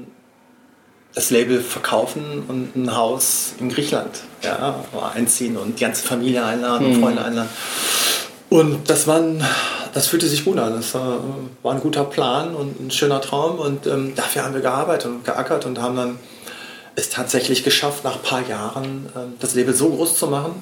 das 1.16 1.30
Label 1.30 1.62
verkaufen 1.62 2.44
und 2.46 2.76
ein 2.76 2.94
Haus 2.94 3.54
in 3.58 3.70
Griechenland 3.70 4.20
ja, 4.42 4.84
einziehen 5.14 5.56
und 5.56 5.78
die 5.78 5.82
ganze 5.82 6.06
Familie 6.06 6.44
einladen, 6.44 6.90
mhm. 6.90 7.00
Freunde 7.00 7.24
einladen. 7.24 7.48
Und 8.50 8.90
das, 8.90 9.06
war 9.06 9.16
ein, 9.16 9.42
das 9.94 10.08
fühlte 10.08 10.26
sich 10.26 10.44
gut 10.44 10.58
an. 10.58 10.74
Das 10.74 10.92
war, 10.92 11.20
war 11.62 11.72
ein 11.72 11.80
guter 11.80 12.04
Plan 12.04 12.54
und 12.54 12.78
ein 12.78 12.90
schöner 12.90 13.22
Traum. 13.22 13.58
Und 13.58 13.86
ähm, 13.86 14.14
dafür 14.14 14.44
haben 14.44 14.52
wir 14.52 14.60
gearbeitet 14.60 15.10
und 15.10 15.24
geackert 15.24 15.64
und 15.64 15.80
haben 15.80 15.96
dann 15.96 16.18
es 16.96 17.08
tatsächlich 17.08 17.64
geschafft, 17.64 18.04
nach 18.04 18.16
ein 18.16 18.22
paar 18.22 18.46
Jahren 18.46 19.08
ähm, 19.16 19.32
das 19.40 19.54
Label 19.54 19.74
so 19.74 19.88
groß 19.88 20.18
zu 20.18 20.26
machen, 20.26 20.60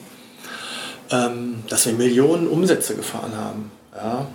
ähm, 1.10 1.64
dass 1.68 1.84
wir 1.84 1.94
Millionen 1.94 2.46
Umsätze 2.46 2.94
gefahren 2.94 3.32
haben. 3.36 3.72
Ja? 3.96 4.28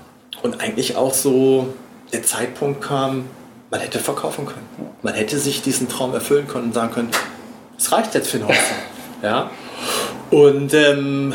Und 0.44 0.60
eigentlich 0.60 0.98
auch 0.98 1.14
so 1.14 1.74
der 2.12 2.24
Zeitpunkt 2.24 2.82
kam, 2.82 3.24
man 3.72 3.80
hätte 3.80 4.00
verkaufen 4.00 4.46
können. 4.46 4.68
Man 5.02 5.14
hätte 5.14 5.38
sich 5.40 5.62
diesen 5.62 5.88
Traum 5.88 6.14
erfüllen 6.14 6.48
können 6.48 6.66
und 6.66 6.74
sagen 6.74 6.92
können, 6.92 7.10
es 7.78 7.92
reicht 7.92 8.14
jetzt 8.16 8.30
für 8.30 8.38
den 8.38 8.48
Hochzeit. 8.48 8.64
ja? 9.24 9.50
Und 10.32 10.74
ähm, 10.74 11.34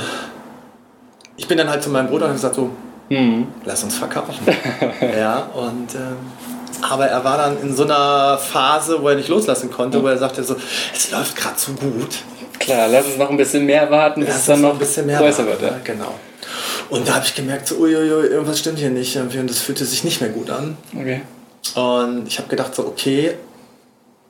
ich 1.37 1.49
bin 1.49 1.59
dann 1.59 1.69
halt 1.69 1.83
zu 1.83 1.91
meinem 1.91 2.09
Bruder 2.09 2.27
und 2.27 2.31
habe 2.31 2.35
gesagt 2.35 2.55
so, 2.57 2.71
mhm. 3.09 3.49
lass 3.65 3.83
uns 3.83 3.97
verkaufen. 3.97 4.35
ja, 5.19 5.49
und 5.55 5.95
ähm, 5.95 6.17
aber 6.83 7.07
er 7.07 7.25
war 7.25 7.39
dann 7.39 7.61
in 7.63 7.75
so 7.75 7.85
einer 7.85 8.39
Phase, 8.39 9.01
wo 9.01 9.09
er 9.09 9.17
nicht 9.17 9.29
loslassen 9.29 9.71
konnte, 9.71 9.99
mhm. 9.99 10.03
wo 10.03 10.09
er 10.09 10.19
sagte 10.19 10.45
so, 10.45 10.57
es 10.95 11.11
läuft 11.11 11.37
gerade 11.37 11.59
so 11.59 11.73
gut. 11.73 12.19
Klar, 12.59 12.89
lass 12.89 13.07
uns 13.07 13.17
noch 13.17 13.31
ein 13.31 13.37
bisschen 13.37 13.67
mehr 13.67 13.91
warten, 13.91 14.25
bis 14.25 14.35
es 14.35 14.47
dann 14.47 14.61
noch 14.61 14.73
ein 14.73 14.79
bisschen 14.79 15.07
mehr 15.07 15.19
größer 15.19 15.47
warten, 15.47 15.63
wird. 15.63 15.73
Ja. 15.73 15.79
Genau. 15.83 16.15
Und 16.91 17.09
da 17.09 17.15
habe 17.15 17.25
ich 17.25 17.35
gemerkt, 17.35 17.69
so, 17.69 17.77
uiuiui, 17.77 18.27
irgendwas 18.27 18.59
stimmt 18.59 18.79
hier 18.79 18.91
nicht. 18.91 19.17
Und 19.17 19.35
das 19.51 19.59
fühlte 19.59 19.85
sich 19.85 20.05
nicht 20.05 20.21
mehr 20.21 20.31
gut 20.31 20.51
an. 20.51 20.77
Okay. 20.95 21.23
Und 21.75 22.27
ich 22.27 22.39
habe 22.39 22.49
gedacht, 22.49 22.75
so, 22.75 22.87
okay, 22.87 23.37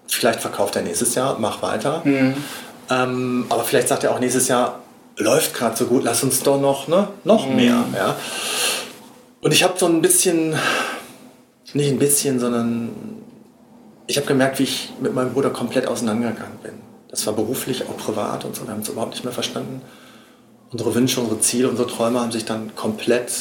vielleicht 0.06 0.40
verkauft 0.40 0.76
er 0.76 0.82
nächstes 0.82 1.14
Jahr, 1.14 1.38
mach 1.38 1.62
weiter. 1.62 2.02
Mhm. 2.04 2.34
Ähm, 2.90 3.46
aber 3.48 3.64
vielleicht 3.64 3.88
sagt 3.88 4.04
er 4.04 4.12
auch 4.12 4.20
nächstes 4.20 4.48
Jahr, 4.48 4.80
läuft 5.16 5.54
gerade 5.54 5.76
so 5.76 5.86
gut, 5.86 6.04
lass 6.04 6.22
uns 6.22 6.42
doch 6.42 6.60
noch, 6.60 6.88
ne, 6.88 7.08
noch 7.24 7.48
mhm. 7.48 7.56
mehr. 7.56 7.84
Ja? 7.94 8.16
Und 9.40 9.52
ich 9.52 9.62
habe 9.62 9.74
so 9.78 9.86
ein 9.86 10.00
bisschen, 10.00 10.54
nicht 11.72 11.90
ein 11.90 11.98
bisschen, 11.98 12.38
sondern 12.40 12.90
ich 14.06 14.16
habe 14.16 14.26
gemerkt, 14.26 14.58
wie 14.58 14.64
ich 14.64 14.92
mit 15.00 15.14
meinem 15.14 15.32
Bruder 15.32 15.50
komplett 15.50 15.86
auseinandergegangen 15.86 16.58
bin. 16.62 16.72
Das 17.08 17.26
war 17.26 17.34
beruflich, 17.34 17.84
auch 17.88 17.96
privat 17.96 18.44
und 18.44 18.56
so. 18.56 18.66
Wir 18.66 18.72
haben 18.72 18.80
es 18.80 18.88
überhaupt 18.88 19.12
nicht 19.12 19.24
mehr 19.24 19.32
verstanden. 19.32 19.82
Unsere 20.72 20.94
Wünsche, 20.94 21.20
unsere 21.20 21.40
Ziele, 21.40 21.68
unsere 21.68 21.88
Träume 21.88 22.20
haben 22.20 22.32
sich 22.32 22.44
dann 22.44 22.74
komplett 22.74 23.32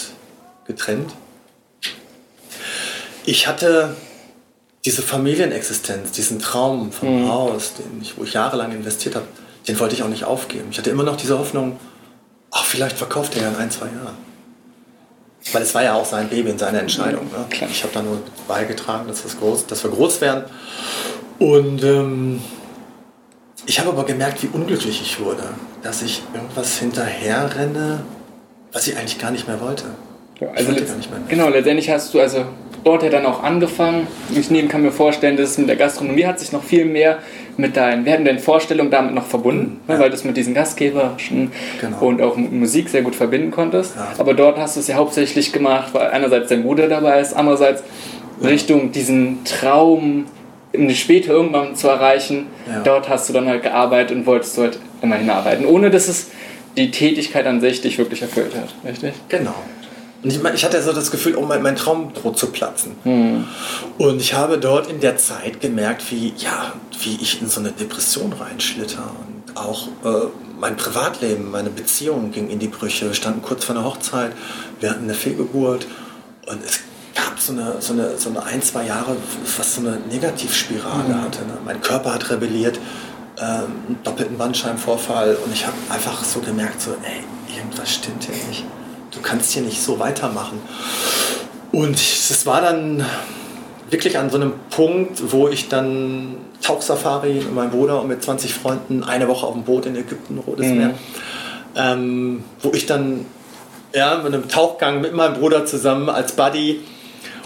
getrennt. 0.65 1.11
Ich 3.25 3.47
hatte 3.47 3.95
diese 4.85 5.01
Familienexistenz, 5.01 6.11
diesen 6.11 6.39
Traum 6.39 6.91
vom 6.91 7.23
mhm. 7.23 7.29
Haus, 7.29 7.73
den 7.75 8.01
ich, 8.01 8.17
wo 8.17 8.23
ich 8.23 8.33
jahrelang 8.33 8.71
investiert 8.71 9.15
habe, 9.15 9.27
den 9.67 9.79
wollte 9.79 9.95
ich 9.95 10.03
auch 10.03 10.09
nicht 10.09 10.25
aufgeben. 10.25 10.67
Ich 10.71 10.77
hatte 10.77 10.89
immer 10.89 11.03
noch 11.03 11.15
diese 11.15 11.39
Hoffnung, 11.39 11.79
ach, 12.51 12.65
vielleicht 12.65 12.97
verkauft 12.97 13.35
er 13.35 13.43
ja 13.43 13.49
in 13.49 13.55
ein, 13.55 13.71
zwei 13.71 13.85
Jahren. 13.85 14.17
Weil 15.51 15.61
es 15.61 15.73
war 15.73 15.83
ja 15.83 15.93
auch 15.93 16.05
sein 16.05 16.29
Baby 16.29 16.51
und 16.51 16.59
seine 16.59 16.79
Entscheidung. 16.79 17.25
Ne? 17.25 17.45
Ich 17.69 17.83
habe 17.83 17.93
da 17.93 18.01
nur 18.01 18.21
beigetragen, 18.47 19.07
dass, 19.07 19.23
das 19.23 19.37
groß, 19.39 19.67
dass 19.67 19.83
wir 19.83 19.91
groß 19.91 20.21
werden. 20.21 20.45
Und 21.39 21.83
ähm, 21.83 22.41
ich 23.65 23.79
habe 23.79 23.89
aber 23.89 24.05
gemerkt, 24.05 24.43
wie 24.43 24.47
unglücklich 24.47 25.01
ich 25.01 25.19
wurde, 25.19 25.43
dass 25.81 26.01
ich 26.01 26.21
irgendwas 26.33 26.77
hinterher 26.77 27.55
renne, 27.55 28.03
was 28.71 28.87
ich 28.87 28.97
eigentlich 28.97 29.19
gar 29.19 29.31
nicht 29.31 29.47
mehr 29.47 29.59
wollte. 29.59 29.85
Also. 30.55 30.71
Genau, 31.29 31.49
letztendlich 31.49 31.89
hast 31.89 32.13
du 32.13 32.19
also 32.19 32.45
dort 32.83 33.03
ja 33.03 33.09
dann 33.09 33.25
auch 33.25 33.43
angefangen. 33.43 34.07
Ich 34.35 34.49
neben 34.49 34.67
kann 34.67 34.81
mir 34.81 34.91
vorstellen, 34.91 35.37
dass 35.37 35.51
es 35.51 35.57
mit 35.57 35.69
der 35.69 35.75
Gastronomie 35.75 36.25
hat 36.25 36.39
sich 36.39 36.51
noch 36.51 36.63
viel 36.63 36.85
mehr 36.85 37.19
mit 37.55 37.77
deinen, 37.77 38.05
wir 38.05 38.13
hatten 38.13 38.25
deine 38.25 38.39
Vorstellung 38.39 38.89
damit 38.89 39.13
noch 39.13 39.25
verbunden, 39.25 39.79
mhm, 39.85 39.93
ja. 39.93 39.99
weil 39.99 40.09
du 40.09 40.15
es 40.15 40.23
mit 40.23 40.35
diesen 40.37 40.53
Gastgeberischen 40.53 41.51
genau. 41.79 41.99
und 41.99 42.21
auch 42.21 42.35
Musik 42.35 42.89
sehr 42.89 43.03
gut 43.03 43.15
verbinden 43.15 43.51
konntest. 43.51 43.95
Ja. 43.95 44.13
Aber 44.17 44.33
dort 44.33 44.57
hast 44.57 44.75
du 44.75 44.79
es 44.79 44.87
ja 44.87 44.95
hauptsächlich 44.95 45.53
gemacht, 45.53 45.93
weil 45.93 46.09
einerseits 46.09 46.49
dein 46.49 46.63
Bruder 46.63 46.87
dabei 46.87 47.19
ist, 47.19 47.33
andererseits 47.33 47.83
ja. 48.41 48.47
Richtung 48.47 48.91
diesen 48.91 49.43
Traum 49.45 50.25
später 50.89 51.33
irgendwann 51.33 51.75
zu 51.75 51.87
erreichen. 51.87 52.47
Dort 52.83 53.07
hast 53.07 53.29
du 53.29 53.33
dann 53.33 53.47
halt 53.47 53.61
gearbeitet 53.61 54.17
und 54.17 54.25
wolltest 54.25 54.57
dort 54.57 54.79
immer 55.03 55.17
hinarbeiten, 55.17 55.67
ohne 55.67 55.91
dass 55.91 56.07
es 56.07 56.31
die 56.75 56.89
Tätigkeit 56.89 57.45
an 57.45 57.61
sich 57.61 57.81
dich 57.81 57.99
wirklich 57.99 58.23
erfüllt 58.23 58.55
hat, 58.55 58.73
richtig? 58.83 59.13
Genau. 59.29 59.53
Und 60.23 60.31
ich, 60.31 60.41
ich 60.41 60.63
hatte 60.63 60.81
so 60.81 60.93
das 60.93 61.11
Gefühl, 61.11 61.35
oh, 61.35 61.45
mein, 61.45 61.61
mein 61.61 61.75
Traum 61.75 62.13
droht 62.13 62.37
zu 62.37 62.47
platzen. 62.47 62.95
Mhm. 63.03 63.45
Und 63.97 64.21
ich 64.21 64.33
habe 64.33 64.57
dort 64.57 64.89
in 64.89 65.01
der 65.01 65.17
Zeit 65.17 65.59
gemerkt, 65.59 66.09
wie, 66.11 66.33
ja, 66.37 66.73
wie 67.01 67.17
ich 67.21 67.41
in 67.41 67.49
so 67.49 67.59
eine 67.59 67.71
Depression 67.71 68.31
reinschlitter. 68.31 69.03
Und 69.03 69.57
auch 69.57 69.87
äh, 70.05 70.27
mein 70.59 70.77
Privatleben, 70.77 71.51
meine 71.51 71.69
Beziehungen 71.69 72.31
gingen 72.31 72.49
in 72.49 72.59
die 72.59 72.69
Brüche. 72.69 73.07
Wir 73.07 73.13
standen 73.13 73.41
kurz 73.41 73.65
vor 73.65 73.75
einer 73.75 73.83
Hochzeit, 73.83 74.31
wir 74.79 74.91
hatten 74.91 75.03
eine 75.03 75.13
Fehlgeburt. 75.13 75.87
Und 76.47 76.63
es 76.63 76.79
gab 77.13 77.37
so 77.37 77.51
eine, 77.51 77.81
so 77.81 77.91
eine, 77.91 78.17
so 78.17 78.29
eine 78.29 78.43
ein, 78.43 78.61
zwei 78.61 78.85
Jahre, 78.85 79.17
was 79.57 79.75
so 79.75 79.81
eine 79.81 79.97
Negativspirale 80.09 81.15
mhm. 81.15 81.21
hatte. 81.21 81.39
Ne? 81.39 81.57
Mein 81.65 81.81
Körper 81.81 82.13
hat 82.13 82.29
rebelliert, 82.29 82.79
ähm, 83.41 83.45
einen 83.87 83.99
doppelten 84.05 84.37
Bandscheibenvorfall. 84.37 85.37
Und 85.43 85.51
ich 85.53 85.67
habe 85.67 85.75
einfach 85.89 86.23
so 86.23 86.39
gemerkt, 86.39 86.81
so, 86.81 86.91
ey, 86.91 87.57
irgendwas 87.57 87.93
stimmt 87.93 88.23
hier 88.23 88.35
nicht 88.47 88.63
du 89.13 89.21
kannst 89.21 89.51
hier 89.51 89.61
nicht 89.61 89.81
so 89.81 89.99
weitermachen. 89.99 90.59
Und 91.71 91.95
es 91.95 92.45
war 92.45 92.61
dann 92.61 93.05
wirklich 93.89 94.17
an 94.17 94.29
so 94.29 94.37
einem 94.37 94.53
Punkt, 94.69 95.31
wo 95.31 95.47
ich 95.47 95.69
dann 95.69 96.35
Tauchsafari 96.61 97.33
mit 97.33 97.53
meinem 97.53 97.71
Bruder 97.71 98.01
und 98.01 98.07
mit 98.07 98.23
20 98.23 98.53
Freunden 98.53 99.03
eine 99.03 99.27
Woche 99.27 99.45
auf 99.45 99.53
dem 99.53 99.63
Boot 99.63 99.85
in 99.85 99.95
Ägypten, 99.95 100.37
Rotes 100.39 100.67
mhm. 100.67 100.77
Meer, 100.77 100.93
ähm, 101.75 102.43
wo 102.61 102.71
ich 102.73 102.85
dann 102.85 103.25
ja, 103.93 104.17
mit 104.17 104.33
einem 104.33 104.47
Tauchgang 104.47 105.01
mit 105.01 105.13
meinem 105.13 105.35
Bruder 105.35 105.65
zusammen 105.65 106.09
als 106.09 106.33
Buddy 106.33 106.81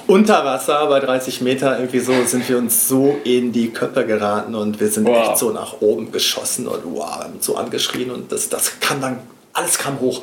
unter 0.07 0.45
Wasser 0.45 0.87
bei 0.87 1.01
30 1.01 1.41
Meter 1.41 1.77
irgendwie 1.77 1.99
so 1.99 2.13
sind 2.23 2.47
wir 2.47 2.57
uns 2.57 2.87
so 2.87 3.17
in 3.25 3.51
die 3.51 3.71
Köpfe 3.71 4.05
geraten 4.05 4.55
und 4.55 4.79
wir 4.79 4.87
sind 4.87 5.05
wow. 5.05 5.29
echt 5.29 5.37
so 5.37 5.51
nach 5.51 5.81
oben 5.81 6.13
geschossen 6.13 6.67
und 6.67 6.81
wow, 6.85 7.25
so 7.41 7.57
angeschrien 7.57 8.11
und 8.11 8.31
das, 8.31 8.47
das 8.47 8.79
kann 8.79 9.01
dann 9.01 9.19
alles 9.57 9.77
kam 9.77 9.99
hoch. 9.99 10.21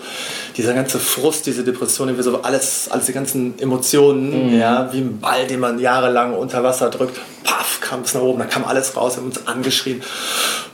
Dieser 0.56 0.74
ganze 0.74 0.98
Frust, 0.98 1.46
diese 1.46 1.64
Depression, 1.64 2.14
so 2.22 2.42
alles, 2.42 2.88
alles 2.90 3.06
die 3.06 3.12
ganzen 3.12 3.58
Emotionen, 3.58 4.52
mhm. 4.52 4.58
ja, 4.58 4.92
wie 4.92 4.98
ein 4.98 5.18
Ball, 5.20 5.46
den 5.46 5.60
man 5.60 5.78
jahrelang 5.78 6.34
unter 6.34 6.62
Wasser 6.62 6.90
drückt, 6.90 7.20
paff, 7.42 7.80
kam 7.80 8.02
es 8.02 8.14
nach 8.14 8.22
oben, 8.22 8.38
da 8.38 8.46
kam 8.46 8.64
alles 8.64 8.96
raus, 8.96 9.14
wir 9.14 9.22
haben 9.22 9.26
uns 9.26 9.46
angeschrien. 9.46 10.02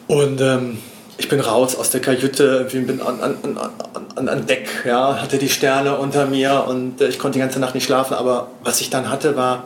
Und 0.06 0.40
ähm, 0.40 0.78
ich 1.16 1.28
bin 1.28 1.40
raus 1.40 1.74
aus 1.74 1.90
der 1.90 2.00
Kajüte, 2.00 2.68
bin 2.70 3.00
an, 3.00 3.20
an, 3.20 3.58
an, 4.16 4.28
an, 4.28 4.46
Deck, 4.46 4.68
ja, 4.86 5.20
hatte 5.20 5.38
die 5.38 5.48
Sterne 5.48 5.96
unter 5.96 6.26
mir 6.26 6.64
und 6.68 7.00
äh, 7.00 7.08
ich 7.08 7.18
konnte 7.18 7.38
die 7.38 7.40
ganze 7.40 7.60
Nacht 7.60 7.74
nicht 7.74 7.84
schlafen, 7.84 8.14
aber 8.14 8.48
was 8.62 8.80
ich 8.80 8.90
dann 8.90 9.10
hatte, 9.10 9.36
war 9.36 9.64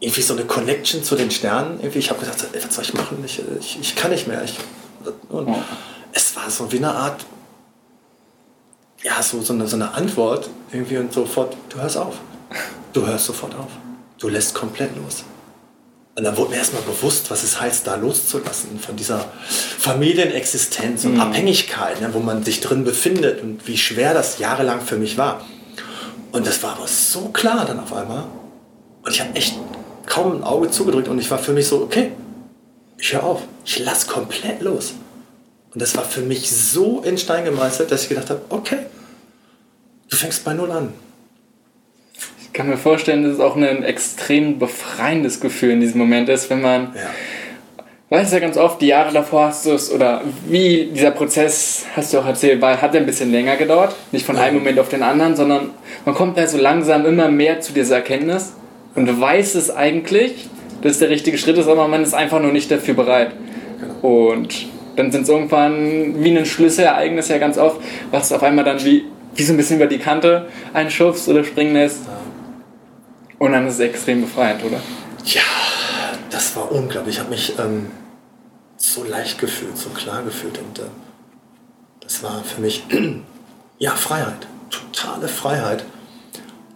irgendwie 0.00 0.22
so 0.22 0.34
eine 0.34 0.44
Connection 0.44 1.02
zu 1.02 1.16
den 1.16 1.30
Sternen. 1.30 1.78
Irgendwie, 1.80 2.00
ich 2.00 2.10
habe 2.10 2.20
gedacht, 2.20 2.36
ey, 2.52 2.62
was 2.62 2.74
soll 2.74 2.84
ich 2.84 2.92
machen? 2.92 3.22
Ich, 3.24 3.40
ich, 3.58 3.78
ich 3.80 3.96
kann 3.96 4.10
nicht 4.10 4.28
mehr. 4.28 4.42
Ich, 4.44 4.54
und, 5.30 5.48
oh 5.48 5.56
es 6.14 6.34
war 6.36 6.48
so 6.48 6.70
wie 6.72 6.78
eine 6.78 6.94
Art, 6.94 7.26
ja, 9.02 9.22
so, 9.22 9.42
so, 9.42 9.52
eine, 9.52 9.66
so 9.66 9.76
eine 9.76 9.92
Antwort 9.92 10.48
irgendwie 10.72 10.96
und 10.96 11.12
sofort, 11.12 11.56
du 11.68 11.78
hörst 11.78 11.98
auf. 11.98 12.14
Du 12.92 13.06
hörst 13.06 13.26
sofort 13.26 13.54
auf. 13.56 13.70
Du 14.18 14.28
lässt 14.28 14.54
komplett 14.54 14.96
los. 14.96 15.24
Und 16.16 16.22
dann 16.22 16.36
wurde 16.36 16.52
mir 16.52 16.58
erstmal 16.58 16.82
bewusst, 16.82 17.28
was 17.32 17.42
es 17.42 17.60
heißt, 17.60 17.88
da 17.88 17.96
loszulassen 17.96 18.78
von 18.78 18.94
dieser 18.94 19.24
Familienexistenz 19.78 21.04
und 21.04 21.14
mhm. 21.14 21.20
Abhängigkeit, 21.20 22.00
ne, 22.00 22.14
wo 22.14 22.20
man 22.20 22.44
sich 22.44 22.60
drin 22.60 22.84
befindet 22.84 23.42
und 23.42 23.66
wie 23.66 23.76
schwer 23.76 24.14
das 24.14 24.38
jahrelang 24.38 24.80
für 24.80 24.96
mich 24.96 25.18
war. 25.18 25.44
Und 26.30 26.46
das 26.46 26.62
war 26.62 26.76
aber 26.76 26.86
so 26.86 27.30
klar 27.30 27.64
dann 27.66 27.80
auf 27.80 27.92
einmal. 27.92 28.24
Und 29.02 29.10
ich 29.10 29.20
habe 29.20 29.34
echt 29.34 29.58
kaum 30.06 30.36
ein 30.36 30.44
Auge 30.44 30.70
zugedrückt 30.70 31.08
und 31.08 31.18
ich 31.18 31.30
war 31.32 31.38
für 31.38 31.52
mich 31.52 31.66
so, 31.66 31.82
okay, 31.82 32.12
ich 32.96 33.12
höre 33.12 33.24
auf. 33.24 33.42
Ich 33.64 33.80
lasse 33.80 34.06
komplett 34.06 34.62
los. 34.62 34.94
Und 35.74 35.82
das 35.82 35.96
war 35.96 36.04
für 36.04 36.20
mich 36.20 36.50
so 36.50 37.02
in 37.04 37.18
Stein 37.18 37.44
gemeißelt, 37.44 37.90
dass 37.90 38.04
ich 38.04 38.08
gedacht 38.08 38.30
habe, 38.30 38.40
okay, 38.48 38.78
du 40.08 40.16
fängst 40.16 40.44
bei 40.44 40.54
Null 40.54 40.70
an. 40.70 40.92
Ich 42.40 42.52
kann 42.52 42.68
mir 42.68 42.76
vorstellen, 42.76 43.24
dass 43.24 43.32
es 43.32 43.40
auch 43.40 43.56
ein 43.56 43.82
extrem 43.82 44.60
befreiendes 44.60 45.40
Gefühl 45.40 45.72
in 45.72 45.80
diesem 45.80 45.98
Moment 45.98 46.28
ist, 46.28 46.48
wenn 46.50 46.60
man, 46.60 46.94
ja. 46.94 47.10
weißt 48.16 48.32
ja 48.32 48.38
ganz 48.38 48.56
oft, 48.56 48.80
die 48.80 48.86
Jahre 48.86 49.12
davor 49.12 49.46
hast 49.46 49.66
du 49.66 49.72
es, 49.72 49.90
oder 49.90 50.22
wie 50.46 50.90
dieser 50.94 51.10
Prozess, 51.10 51.84
hast 51.96 52.14
du 52.14 52.20
auch 52.20 52.26
erzählt, 52.26 52.62
war, 52.62 52.80
hat 52.80 52.94
ein 52.94 53.06
bisschen 53.06 53.32
länger 53.32 53.56
gedauert. 53.56 53.96
Nicht 54.12 54.24
von 54.24 54.36
einem 54.36 54.58
Moment 54.58 54.78
auf 54.78 54.88
den 54.88 55.02
anderen, 55.02 55.34
sondern 55.34 55.70
man 56.04 56.14
kommt 56.14 56.38
da 56.38 56.46
so 56.46 56.58
langsam 56.58 57.04
immer 57.04 57.28
mehr 57.28 57.60
zu 57.60 57.72
dieser 57.72 57.96
Erkenntnis 57.96 58.52
und 58.94 59.20
weiß 59.20 59.56
es 59.56 59.74
eigentlich, 59.74 60.48
dass 60.82 61.00
der 61.00 61.10
richtige 61.10 61.36
Schritt 61.36 61.58
ist, 61.58 61.66
aber 61.66 61.88
man 61.88 62.04
ist 62.04 62.14
einfach 62.14 62.40
noch 62.40 62.52
nicht 62.52 62.70
dafür 62.70 62.94
bereit. 62.94 63.32
Genau. 63.80 64.30
Und 64.30 64.68
dann 64.96 65.12
sind 65.12 65.22
es 65.22 65.28
irgendwann 65.28 66.22
wie 66.22 66.36
ein 66.36 66.46
Schlüsselereignis 66.46 67.28
ja 67.28 67.38
ganz 67.38 67.58
oft, 67.58 67.80
was 68.10 68.32
auf 68.32 68.42
einmal 68.42 68.64
dann 68.64 68.82
wie, 68.84 69.04
wie 69.34 69.42
so 69.42 69.52
ein 69.52 69.56
bisschen 69.56 69.76
über 69.76 69.86
die 69.86 69.98
Kante 69.98 70.46
einschubst 70.72 71.28
oder 71.28 71.44
springen 71.44 71.74
lässt. 71.74 72.00
Und 73.38 73.52
dann 73.52 73.66
ist 73.66 73.74
es 73.74 73.80
extrem 73.80 74.22
befreiend, 74.22 74.64
oder? 74.64 74.80
Ja, 75.24 75.42
das 76.30 76.56
war 76.56 76.70
unglaublich. 76.70 77.16
Ich 77.16 77.20
habe 77.20 77.30
mich 77.30 77.54
ähm, 77.58 77.90
so 78.76 79.04
leicht 79.04 79.38
gefühlt, 79.38 79.76
so 79.76 79.90
klar 79.90 80.22
gefühlt. 80.22 80.58
Und 80.58 80.78
äh, 80.78 80.82
das 82.00 82.22
war 82.22 82.42
für 82.44 82.60
mich, 82.60 82.84
ja, 83.78 83.90
Freiheit. 83.92 84.46
Totale 84.70 85.28
Freiheit. 85.28 85.84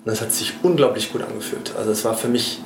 Und 0.04 0.06
das 0.06 0.20
hat 0.20 0.32
sich 0.32 0.54
unglaublich 0.62 1.12
gut 1.12 1.22
angefühlt. 1.22 1.72
Also 1.76 1.90
es 1.90 2.04
war 2.04 2.14
für 2.14 2.28
mich 2.28 2.60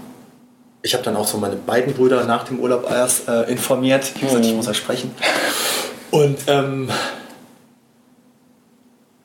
ich 0.82 0.94
habe 0.94 1.04
dann 1.04 1.16
auch 1.16 1.26
so 1.26 1.38
meine 1.38 1.56
beiden 1.56 1.94
Brüder 1.94 2.24
nach 2.24 2.44
dem 2.44 2.58
Urlaub 2.58 2.90
erst 2.90 3.28
äh, 3.28 3.42
informiert. 3.44 4.12
Ich, 4.14 4.20
gesagt, 4.20 4.44
ich 4.44 4.54
muss 4.54 4.66
ja 4.66 4.74
sprechen. 4.74 5.14
Und 6.10 6.38
ähm, 6.48 6.90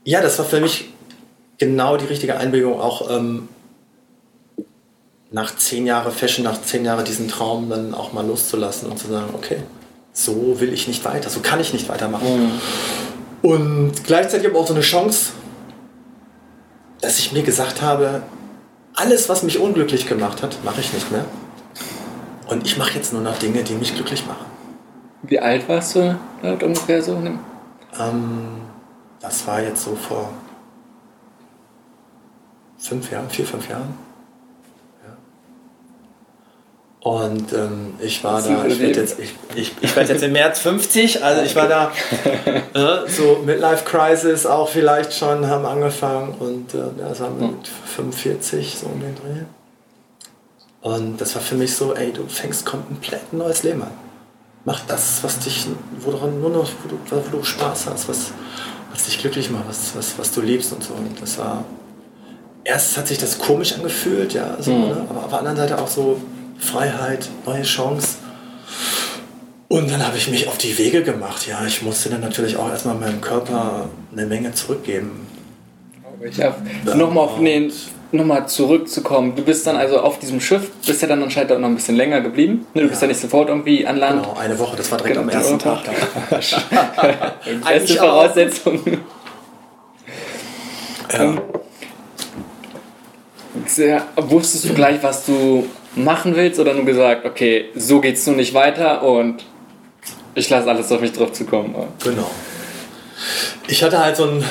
ja, 0.04 0.22
das 0.22 0.38
war 0.38 0.46
für 0.46 0.62
mich 0.62 0.94
genau 1.58 1.98
die 1.98 2.06
richtige 2.06 2.38
Einbildung, 2.38 2.80
auch 2.80 3.10
ähm, 3.10 3.50
nach 5.32 5.56
zehn 5.56 5.86
Jahren 5.86 6.12
Fashion, 6.12 6.46
nach 6.46 6.62
zehn 6.62 6.86
Jahren 6.86 7.04
diesen 7.04 7.28
Traum 7.28 7.70
dann 7.70 7.94
auch 7.94 8.14
mal 8.14 8.26
loszulassen 8.26 8.90
und 8.90 8.98
zu 8.98 9.08
sagen, 9.08 9.30
okay, 9.34 9.58
so 10.14 10.60
will 10.60 10.72
ich 10.72 10.88
nicht 10.88 11.04
weiter, 11.04 11.30
so 11.30 11.42
kann 11.42 11.60
ich 11.60 11.74
nicht 11.74 11.90
weitermachen. 11.90 12.52
Mhm. 13.44 13.50
Und 13.50 14.04
gleichzeitig 14.06 14.48
aber 14.48 14.60
auch 14.60 14.68
so 14.68 14.74
eine 14.74 14.82
Chance, 14.82 15.32
dass 17.02 17.20
ich 17.20 17.32
mir 17.34 17.44
gesagt 17.44 17.82
habe, 17.82 18.22
alles, 18.96 19.30
was 19.30 19.44
mich 19.44 19.60
unglücklich 19.60 20.08
gemacht 20.08 20.42
hat, 20.42 20.58
mache 20.64 20.82
ich 20.82 20.94
nicht 20.94 21.12
mehr. 21.12 21.26
Und 22.48 22.66
ich 22.66 22.78
mache 22.78 22.94
jetzt 22.94 23.14
nur 23.14 23.22
noch 23.22 23.38
Dinge, 23.38 23.64
die 23.64 23.74
mich 23.74 23.94
glücklich 23.94 24.26
machen. 24.26 24.46
Wie 25.24 25.40
alt 25.40 25.68
warst 25.68 25.96
du 25.96 26.18
dort 26.42 26.64
ungefähr 26.64 27.02
so? 27.02 27.18
Ähm, 28.00 28.62
das 29.20 29.46
war 29.48 29.62
jetzt 29.62 29.84
so 29.84 29.96
vor 29.96 30.30
fünf 32.78 33.12
Jahren, 33.12 33.30
vier, 33.30 33.46
fünf 33.46 33.68
Jahren. 33.70 34.08
Und 37.00 37.54
ähm, 37.54 37.94
ich 38.02 38.22
war 38.24 38.42
da, 38.42 38.66
ich 38.66 38.80
werde 38.80 39.00
jetzt, 39.00 39.18
ich, 39.18 39.34
ich, 39.56 39.72
ich 39.80 39.96
werd 39.96 40.10
jetzt 40.10 40.24
im 40.24 40.34
März 40.34 40.60
50, 40.60 41.24
also 41.24 41.42
ich 41.42 41.56
war 41.56 41.70
da, 41.70 41.92
äh, 42.74 43.10
so 43.10 43.44
Midlife 43.46 43.86
Crisis 43.86 44.46
auch 44.46 44.68
vielleicht 44.68 45.14
schon, 45.14 45.48
haben 45.48 45.66
angefangen 45.66 46.36
und 46.38 46.74
äh, 46.74 46.80
das 46.98 47.22
haben 47.22 47.40
wir 47.40 47.48
mit 47.48 47.66
45 47.66 48.80
so 48.80 48.88
um 48.88 49.00
den 49.00 49.16
Dreh. 49.16 49.46
Und 50.82 51.20
das 51.20 51.36
war 51.36 51.42
für 51.42 51.56
mich 51.56 51.76
so, 51.76 51.94
ey, 51.96 52.12
du 52.12 52.26
fängst 52.28 52.66
komplett 52.66 53.34
ein 53.34 53.38
neues 53.38 53.64
Leben 53.64 53.82
an. 53.82 53.92
Mach 54.66 54.80
das, 54.88 55.24
was 55.24 55.40
dich, 55.40 55.66
woran 56.00 56.40
nur 56.40 56.50
noch, 56.50 56.70
wo 56.84 56.90
du, 56.90 57.26
wo 57.32 57.38
du 57.38 57.44
Spaß 57.44 57.88
hast, 57.88 58.10
was, 58.10 58.32
was 58.92 59.06
dich 59.06 59.20
glücklich 59.20 59.50
macht, 59.50 59.68
was, 59.68 59.96
was, 59.96 60.18
was 60.18 60.32
du 60.32 60.42
liebst 60.42 60.74
und 60.74 60.84
so. 60.84 60.94
Und 60.94 61.22
das 61.22 61.38
war, 61.38 61.64
erst 62.64 62.98
hat 62.98 63.08
sich 63.08 63.18
das 63.18 63.40
komisch 63.40 63.74
angefühlt, 63.74 64.34
ja, 64.34 64.58
so, 64.60 64.72
mhm. 64.72 64.88
ne? 64.88 65.08
aber 65.10 65.24
auf 65.24 65.30
der 65.30 65.40
anderen 65.40 65.58
Seite 65.58 65.82
auch 65.82 65.88
so, 65.88 66.22
Freiheit, 66.60 67.30
neue 67.46 67.64
Chance. 67.64 68.18
Und 69.70 69.92
dann 69.92 70.06
habe 70.06 70.18
ich 70.18 70.30
mich 70.30 70.48
auf 70.48 70.58
die 70.58 70.78
Wege 70.78 71.04
gemacht. 71.04 71.46
Ja, 71.46 71.66
ich 71.66 71.82
musste 71.82 72.10
dann 72.10 72.22
natürlich 72.22 72.58
auch 72.58 72.70
erstmal 72.70 72.96
meinem 72.96 73.22
Körper 73.22 73.90
eine 74.12 74.26
Menge 74.26 74.54
zurückgeben. 74.54 75.28
Ja, 76.36 76.56
nochmal 76.96 77.26
auf 77.26 77.38
den, 77.40 77.72
nochmal 78.12 78.48
zurückzukommen. 78.48 79.36
Du 79.36 79.44
bist 79.44 79.68
dann 79.68 79.76
also 79.76 80.00
auf 80.00 80.20
diesem 80.20 80.40
Schiff, 80.40 80.72
bist 80.86 81.02
ja 81.02 81.08
dann 81.08 81.22
anscheinend 81.22 81.52
auch 81.52 81.60
noch 81.60 81.68
ein 81.68 81.76
bisschen 81.76 81.96
länger 81.96 82.22
geblieben. 82.22 82.66
Du 82.74 82.82
ja. 82.82 82.88
bist 82.88 83.02
ja 83.02 83.08
nicht 83.08 83.20
sofort 83.20 83.50
irgendwie 83.50 83.86
an 83.86 83.98
Land. 83.98 84.24
Genau, 84.24 84.38
eine 84.38 84.58
Woche, 84.58 84.78
das 84.78 84.92
war 84.92 84.98
direkt 84.98 85.16
genau, 85.16 85.28
am 85.28 85.36
ersten 85.38 85.60
Tag. 85.60 85.80
Beste 87.68 87.96
Voraussetzungen. 87.96 89.02
Ja. 91.12 91.24
Ähm, 91.24 91.42
sehr, 93.66 94.04
wusstest 94.16 94.70
du 94.70 94.74
gleich, 94.74 95.02
was 95.02 95.26
du 95.26 95.68
machen 95.96 96.36
willst 96.36 96.60
oder 96.60 96.74
nur 96.74 96.86
gesagt, 96.86 97.26
okay, 97.26 97.66
so 97.76 98.00
geht's 98.00 98.26
nur 98.28 98.36
nicht 98.36 98.54
weiter 98.54 99.04
und 99.04 99.44
ich 100.36 100.50
lasse 100.50 100.70
alles 100.70 100.92
auf 100.92 101.02
mich 101.02 101.14
drauf 101.14 101.32
zukommen. 101.34 101.76
Genau. 102.04 102.30
Ich 103.68 103.84
hatte 103.84 103.98
halt 103.98 104.16
so 104.16 104.26
ein. 104.26 104.44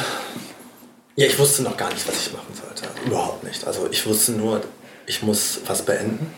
Ja, 1.15 1.27
ich 1.27 1.39
wusste 1.39 1.63
noch 1.63 1.77
gar 1.77 1.89
nicht, 1.93 2.07
was 2.07 2.27
ich 2.27 2.33
machen 2.33 2.53
sollte. 2.53 2.66
Überhaupt 3.07 3.45
nicht. 3.45 3.67
Also 3.67 3.89
ich 3.91 4.07
wusste 4.07 4.33
nur, 4.33 4.61
ich 5.07 5.23
muss 5.23 5.61
was 5.67 5.83
beenden. 5.83 6.35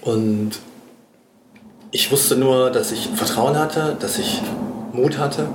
Und 0.00 0.52
ich 1.90 2.10
wusste 2.12 2.36
nur, 2.36 2.70
dass 2.70 2.92
ich 2.92 3.08
Vertrauen 3.14 3.58
hatte, 3.58 3.96
dass 3.98 4.18
ich 4.18 4.40
Mut 4.92 5.18
hatte 5.18 5.48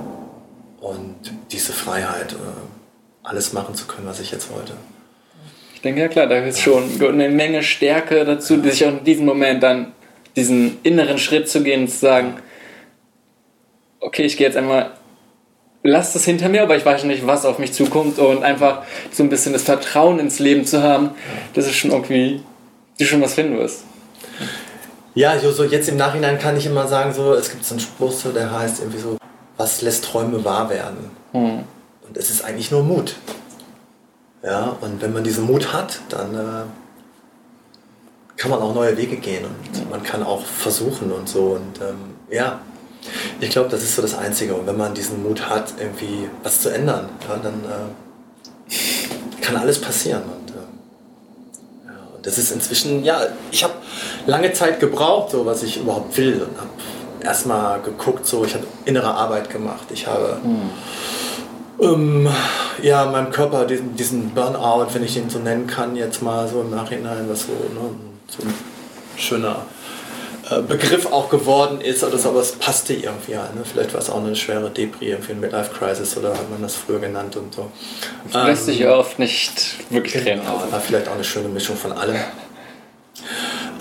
und 0.80 1.16
diese 1.50 1.72
Freiheit, 1.72 2.32
äh, 2.32 2.36
alles 3.22 3.52
machen 3.52 3.74
zu 3.74 3.86
können, 3.86 4.06
was 4.06 4.20
ich 4.20 4.30
jetzt 4.30 4.50
wollte. 4.52 4.74
Ich 5.74 5.80
denke, 5.80 6.00
ja 6.00 6.08
klar, 6.08 6.26
da 6.26 6.36
ist 6.38 6.60
schon 6.60 7.00
eine 7.00 7.28
Menge 7.28 7.62
Stärke 7.62 8.24
dazu, 8.24 8.60
sich 8.62 8.84
auch 8.84 8.90
in 8.90 9.04
diesem 9.04 9.26
Moment 9.26 9.62
dann 9.62 9.92
diesen 10.36 10.78
inneren 10.82 11.18
Schritt 11.18 11.48
zu 11.48 11.62
gehen 11.62 11.82
und 11.82 11.88
zu 11.88 11.98
sagen, 11.98 12.34
okay, 14.00 14.24
ich 14.24 14.36
gehe 14.36 14.46
jetzt 14.46 14.56
einmal, 14.56 14.92
lass 15.82 16.12
das 16.12 16.24
hinter 16.24 16.48
mir, 16.48 16.62
aber 16.62 16.76
ich 16.76 16.84
weiß 16.84 17.04
nicht, 17.04 17.26
was 17.26 17.44
auf 17.44 17.58
mich 17.58 17.72
zukommt 17.72 18.18
und 18.18 18.42
einfach 18.42 18.82
so 19.10 19.22
ein 19.22 19.28
bisschen 19.28 19.52
das 19.52 19.62
Vertrauen 19.62 20.18
ins 20.18 20.38
Leben 20.38 20.64
zu 20.64 20.82
haben, 20.82 21.10
dass 21.54 21.66
es 21.66 21.74
schon 21.74 21.90
irgendwie, 21.90 22.42
du 22.98 23.04
schon 23.04 23.20
was 23.20 23.34
finden 23.34 23.58
wirst. 23.58 23.84
Ja, 25.14 25.38
so 25.38 25.64
jetzt 25.64 25.88
im 25.88 25.96
Nachhinein 25.96 26.38
kann 26.38 26.56
ich 26.56 26.66
immer 26.66 26.88
sagen, 26.88 27.12
so, 27.12 27.34
es 27.34 27.50
gibt 27.50 27.64
so 27.64 27.74
einen 27.74 27.80
Spruch, 27.80 28.14
der 28.34 28.50
heißt 28.50 28.80
irgendwie 28.80 29.00
so, 29.00 29.18
was 29.56 29.82
lässt 29.82 30.04
Träume 30.04 30.44
wahr 30.44 30.70
werden? 30.70 31.10
Hm. 31.32 31.64
Und 32.08 32.16
es 32.16 32.30
ist 32.30 32.44
eigentlich 32.44 32.70
nur 32.70 32.82
Mut. 32.82 33.16
Ja, 34.42 34.76
und 34.80 35.02
wenn 35.02 35.12
man 35.12 35.22
diesen 35.22 35.44
Mut 35.44 35.72
hat, 35.72 36.00
dann 36.08 36.34
äh, 36.34 36.64
kann 38.36 38.50
man 38.50 38.60
auch 38.60 38.74
neue 38.74 38.96
Wege 38.96 39.16
gehen 39.16 39.44
und 39.44 39.90
man 39.90 40.02
kann 40.02 40.22
auch 40.22 40.44
versuchen 40.44 41.12
und 41.12 41.28
so. 41.28 41.58
Und 41.60 41.80
ähm, 41.80 42.16
ja, 42.30 42.60
ich 43.40 43.50
glaube, 43.50 43.68
das 43.68 43.82
ist 43.82 43.96
so 43.96 44.02
das 44.02 44.16
Einzige. 44.16 44.54
Und 44.54 44.66
wenn 44.66 44.76
man 44.76 44.94
diesen 44.94 45.22
Mut 45.22 45.48
hat, 45.48 45.74
irgendwie 45.78 46.28
was 46.42 46.60
zu 46.60 46.68
ändern, 46.68 47.08
ja, 47.28 47.36
dann 47.36 47.64
äh, 47.64 49.40
kann 49.40 49.56
alles 49.56 49.80
passieren. 49.80 50.22
Und, 50.22 50.50
äh, 50.50 51.86
ja, 51.86 51.92
und 52.14 52.26
das 52.26 52.38
ist 52.38 52.50
inzwischen, 52.52 53.04
ja, 53.04 53.20
ich 53.50 53.64
habe 53.64 53.74
lange 54.26 54.52
Zeit 54.52 54.80
gebraucht, 54.80 55.32
so 55.32 55.44
was 55.46 55.62
ich 55.62 55.78
überhaupt 55.80 56.16
will. 56.16 56.42
Und 56.42 56.58
habe 56.58 56.70
erstmal 57.24 57.80
geguckt, 57.82 58.26
so 58.26 58.44
ich 58.44 58.54
habe 58.54 58.66
innere 58.84 59.14
Arbeit 59.14 59.50
gemacht. 59.50 59.86
Ich 59.90 60.06
habe. 60.06 60.38
Hm 60.42 60.70
ähm, 61.82 62.28
ja, 62.82 63.04
meinem 63.06 63.30
Körper 63.30 63.64
diesen, 63.64 63.96
diesen, 63.96 64.30
Burnout, 64.30 64.88
wenn 64.92 65.02
ich 65.02 65.14
den 65.14 65.28
so 65.28 65.38
nennen 65.38 65.66
kann, 65.66 65.96
jetzt 65.96 66.22
mal 66.22 66.46
so 66.48 66.60
im 66.60 66.70
Nachhinein, 66.70 67.28
was 67.28 67.42
so, 67.42 67.52
ne, 67.52 67.90
so 68.28 68.42
ein 68.42 68.54
schöner 69.16 69.66
Begriff 70.60 71.06
auch 71.06 71.30
geworden 71.30 71.80
ist, 71.80 72.04
also, 72.04 72.28
aber 72.28 72.40
es 72.40 72.52
passte 72.52 72.94
irgendwie 72.94 73.36
halt. 73.36 73.54
Ne? 73.54 73.62
Vielleicht 73.64 73.94
war 73.94 74.00
es 74.00 74.10
auch 74.10 74.22
eine 74.22 74.36
schwere 74.36 74.70
Depri, 74.70 75.10
irgendwie 75.10 75.32
ein 75.32 75.40
Midlife-Crisis 75.40 76.16
oder 76.16 76.30
hat 76.30 76.50
man 76.50 76.60
das 76.60 76.74
früher 76.74 76.98
genannt 76.98 77.36
und 77.36 77.54
so. 77.54 77.70
Das 78.30 78.46
lässt 78.46 78.66
sich 78.66 78.80
ja 78.80 78.94
oft 78.94 79.18
nicht 79.18 79.76
wirklich 79.90 80.24
genau, 80.24 80.58
trennen. 80.58 80.72
War 80.72 80.80
vielleicht 80.80 81.08
auch 81.08 81.14
eine 81.14 81.24
schöne 81.24 81.48
Mischung 81.48 81.76
von 81.76 81.92
allem. 81.92 82.16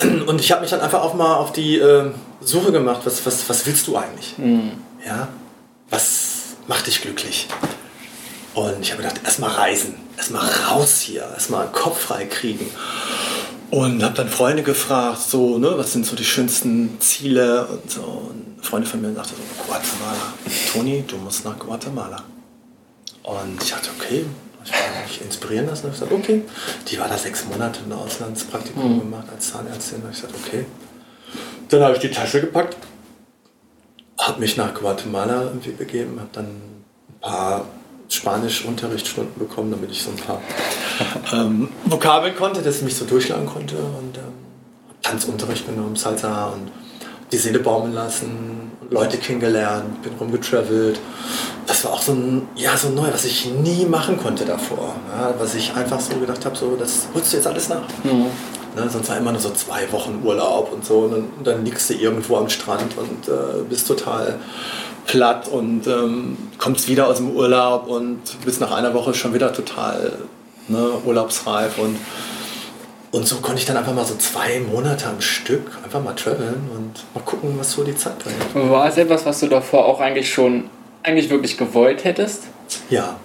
Und 0.28 0.42
ich 0.42 0.52
habe 0.52 0.62
mich 0.62 0.70
dann 0.70 0.82
einfach 0.82 1.02
auch 1.02 1.14
mal 1.14 1.36
auf 1.36 1.52
die 1.52 1.78
äh, 1.78 2.12
Suche 2.42 2.72
gemacht, 2.72 3.02
was, 3.06 3.26
was, 3.26 3.48
was 3.50 3.66
willst 3.66 3.88
du 3.88 3.98
eigentlich? 3.98 4.38
Mhm. 4.38 4.72
Ja? 5.06 5.28
Was 5.90 6.56
macht 6.68 6.88
dich 6.88 7.02
glücklich? 7.02 7.48
Und 8.54 8.82
ich 8.82 8.92
habe 8.92 9.04
gedacht, 9.04 9.22
erstmal 9.24 9.52
reisen, 9.52 9.96
erstmal 10.18 10.46
raus 10.70 11.00
hier, 11.00 11.22
erstmal 11.22 11.68
Kopf 11.68 12.02
frei 12.02 12.26
kriegen. 12.26 12.70
Und 13.72 14.04
habe 14.04 14.16
dann 14.16 14.28
Freunde 14.28 14.64
gefragt, 14.64 15.22
so, 15.22 15.58
ne, 15.58 15.72
was 15.78 15.94
sind 15.94 16.06
so 16.06 16.16
die 16.16 16.26
schönsten 16.26 17.00
Ziele 17.00 17.66
und 17.68 17.90
so. 17.90 18.02
Und 18.02 18.66
Freunde 18.66 18.88
von 18.88 19.02
mir 19.02 19.14
sagten 19.14 19.36
so, 19.36 19.64
Guatemala. 19.64 20.34
Toni, 20.74 21.04
du 21.08 21.16
musst 21.16 21.46
nach 21.46 21.58
Guatemala. 21.58 22.22
Und 23.24 23.64
ich 23.64 23.70
dachte, 23.70 23.90
okay, 23.98 24.26
ich 24.66 24.72
wollte 24.72 25.08
mich 25.08 25.22
inspirieren 25.22 25.68
lassen. 25.68 25.86
Und 25.86 25.94
ich 25.94 26.00
gesagt, 26.02 26.12
okay. 26.12 26.44
Die 26.88 27.00
war 27.00 27.08
da 27.08 27.18
sechs 27.18 27.46
Monate 27.46 27.80
ein 27.86 27.94
Auslandspraktikum 27.94 28.96
mhm. 28.96 29.00
gemacht 29.00 29.28
als 29.34 29.52
Zahnärztin. 29.52 30.02
Und 30.04 30.12
ich 30.12 30.18
sagte, 30.18 30.36
okay. 30.46 30.66
Dann 31.70 31.82
habe 31.84 31.94
ich 31.94 32.02
die 32.02 32.12
Tasche 32.12 32.42
gepackt, 32.42 32.76
habe 34.18 34.42
mich 34.42 34.58
nach 34.58 34.74
Guatemala 34.74 35.44
irgendwie 35.44 35.72
begeben, 35.72 36.20
habe 36.20 36.30
dann 36.34 36.46
ein 36.46 37.20
paar 37.22 37.66
Spanisch-Unterrichtsstunden 38.12 39.40
bekommen, 39.40 39.72
damit 39.72 39.92
ich 39.92 40.04
so 40.04 40.12
ein 40.12 40.18
paar 40.18 40.42
ähm, 41.34 41.70
Vokabeln 41.86 42.36
konnte, 42.36 42.62
dass 42.62 42.78
ich 42.78 42.84
mich 42.84 42.96
so 42.96 43.06
durchschlagen 43.06 43.46
konnte 43.46 43.76
und 43.76 44.18
ähm, 44.18 44.34
Tanzunterricht 45.02 45.66
genommen, 45.66 45.96
Salsa 45.96 46.48
und 46.48 46.72
die 47.32 47.38
Seele 47.38 47.60
baumeln 47.60 47.94
lassen, 47.94 48.72
Leute 48.90 49.18
kennengelernt, 49.18 50.02
bin 50.04 50.12
rumgetravelt. 50.20 51.00
Das 51.66 51.86
war 51.86 51.94
auch 51.94 52.02
so 52.02 52.12
ein, 52.12 52.48
ja, 52.56 52.76
so 52.76 52.90
neu, 52.90 53.08
was 53.12 53.24
ich 53.24 53.50
nie 53.50 53.86
machen 53.86 54.18
konnte 54.18 54.44
davor. 54.44 54.96
Ja, 55.18 55.34
was 55.40 55.56
ich 55.56 55.74
einfach 55.74 56.02
so 56.02 56.16
gedacht 56.16 56.44
habe, 56.44 56.58
so, 56.58 56.76
das 56.76 57.08
holst 57.14 57.32
du 57.32 57.38
jetzt 57.38 57.48
alles 57.48 57.70
nach. 57.70 57.84
Mhm. 58.04 58.26
Ne, 58.76 58.90
sonst 58.90 59.10
war 59.10 59.18
immer 59.18 59.32
nur 59.32 59.42
so 59.42 59.52
zwei 59.52 59.92
Wochen 59.92 60.22
Urlaub 60.24 60.72
und 60.72 60.86
so. 60.86 61.00
Und 61.00 61.12
dann, 61.12 61.30
und 61.38 61.48
dann 61.48 61.66
liegst 61.66 61.90
du 61.90 61.94
irgendwo 61.94 62.38
am 62.38 62.50
Strand 62.50 62.98
und 62.98 63.28
äh, 63.28 63.64
bist 63.70 63.88
total 63.88 64.40
platt 65.08 65.48
und 65.48 65.88
ähm, 65.88 66.38
kommst 66.58 66.88
wieder 66.88 67.08
aus 67.08 67.18
dem 67.18 67.32
Urlaub 67.32 67.88
und 67.88 68.20
bist 68.46 68.62
nach 68.62 68.72
einer 68.72 68.94
Woche 68.94 69.14
schon 69.14 69.34
wieder 69.34 69.52
total 69.52 70.14
ne, 70.68 70.90
urlaubsreif 71.06 71.78
und 71.78 71.98
und 73.14 73.28
so 73.28 73.36
konnte 73.38 73.60
ich 73.60 73.66
dann 73.66 73.76
einfach 73.76 73.94
mal 73.94 74.06
so 74.06 74.16
zwei 74.16 74.62
Monate 74.62 75.08
am 75.08 75.20
Stück 75.20 75.64
einfach 75.84 76.02
mal 76.02 76.14
traveln 76.14 76.70
und 76.74 77.04
mal 77.14 77.22
gucken, 77.26 77.54
was 77.60 77.74
so 77.74 77.84
die 77.84 77.94
Zeit 77.96 78.14
bringt. 78.20 78.72
War 78.72 78.88
es 78.88 78.98
etwas, 78.98 79.26
was 79.26 79.42
du 79.42 79.48
davor 79.48 79.86
auch 79.86 80.00
eigentlich 80.00 80.34
schon 80.34 80.70
eigentlich 81.04 81.30
wirklich 81.30 81.58
gewollt 81.58 82.06
hättest? 82.06 82.44
Ja. 82.90 83.18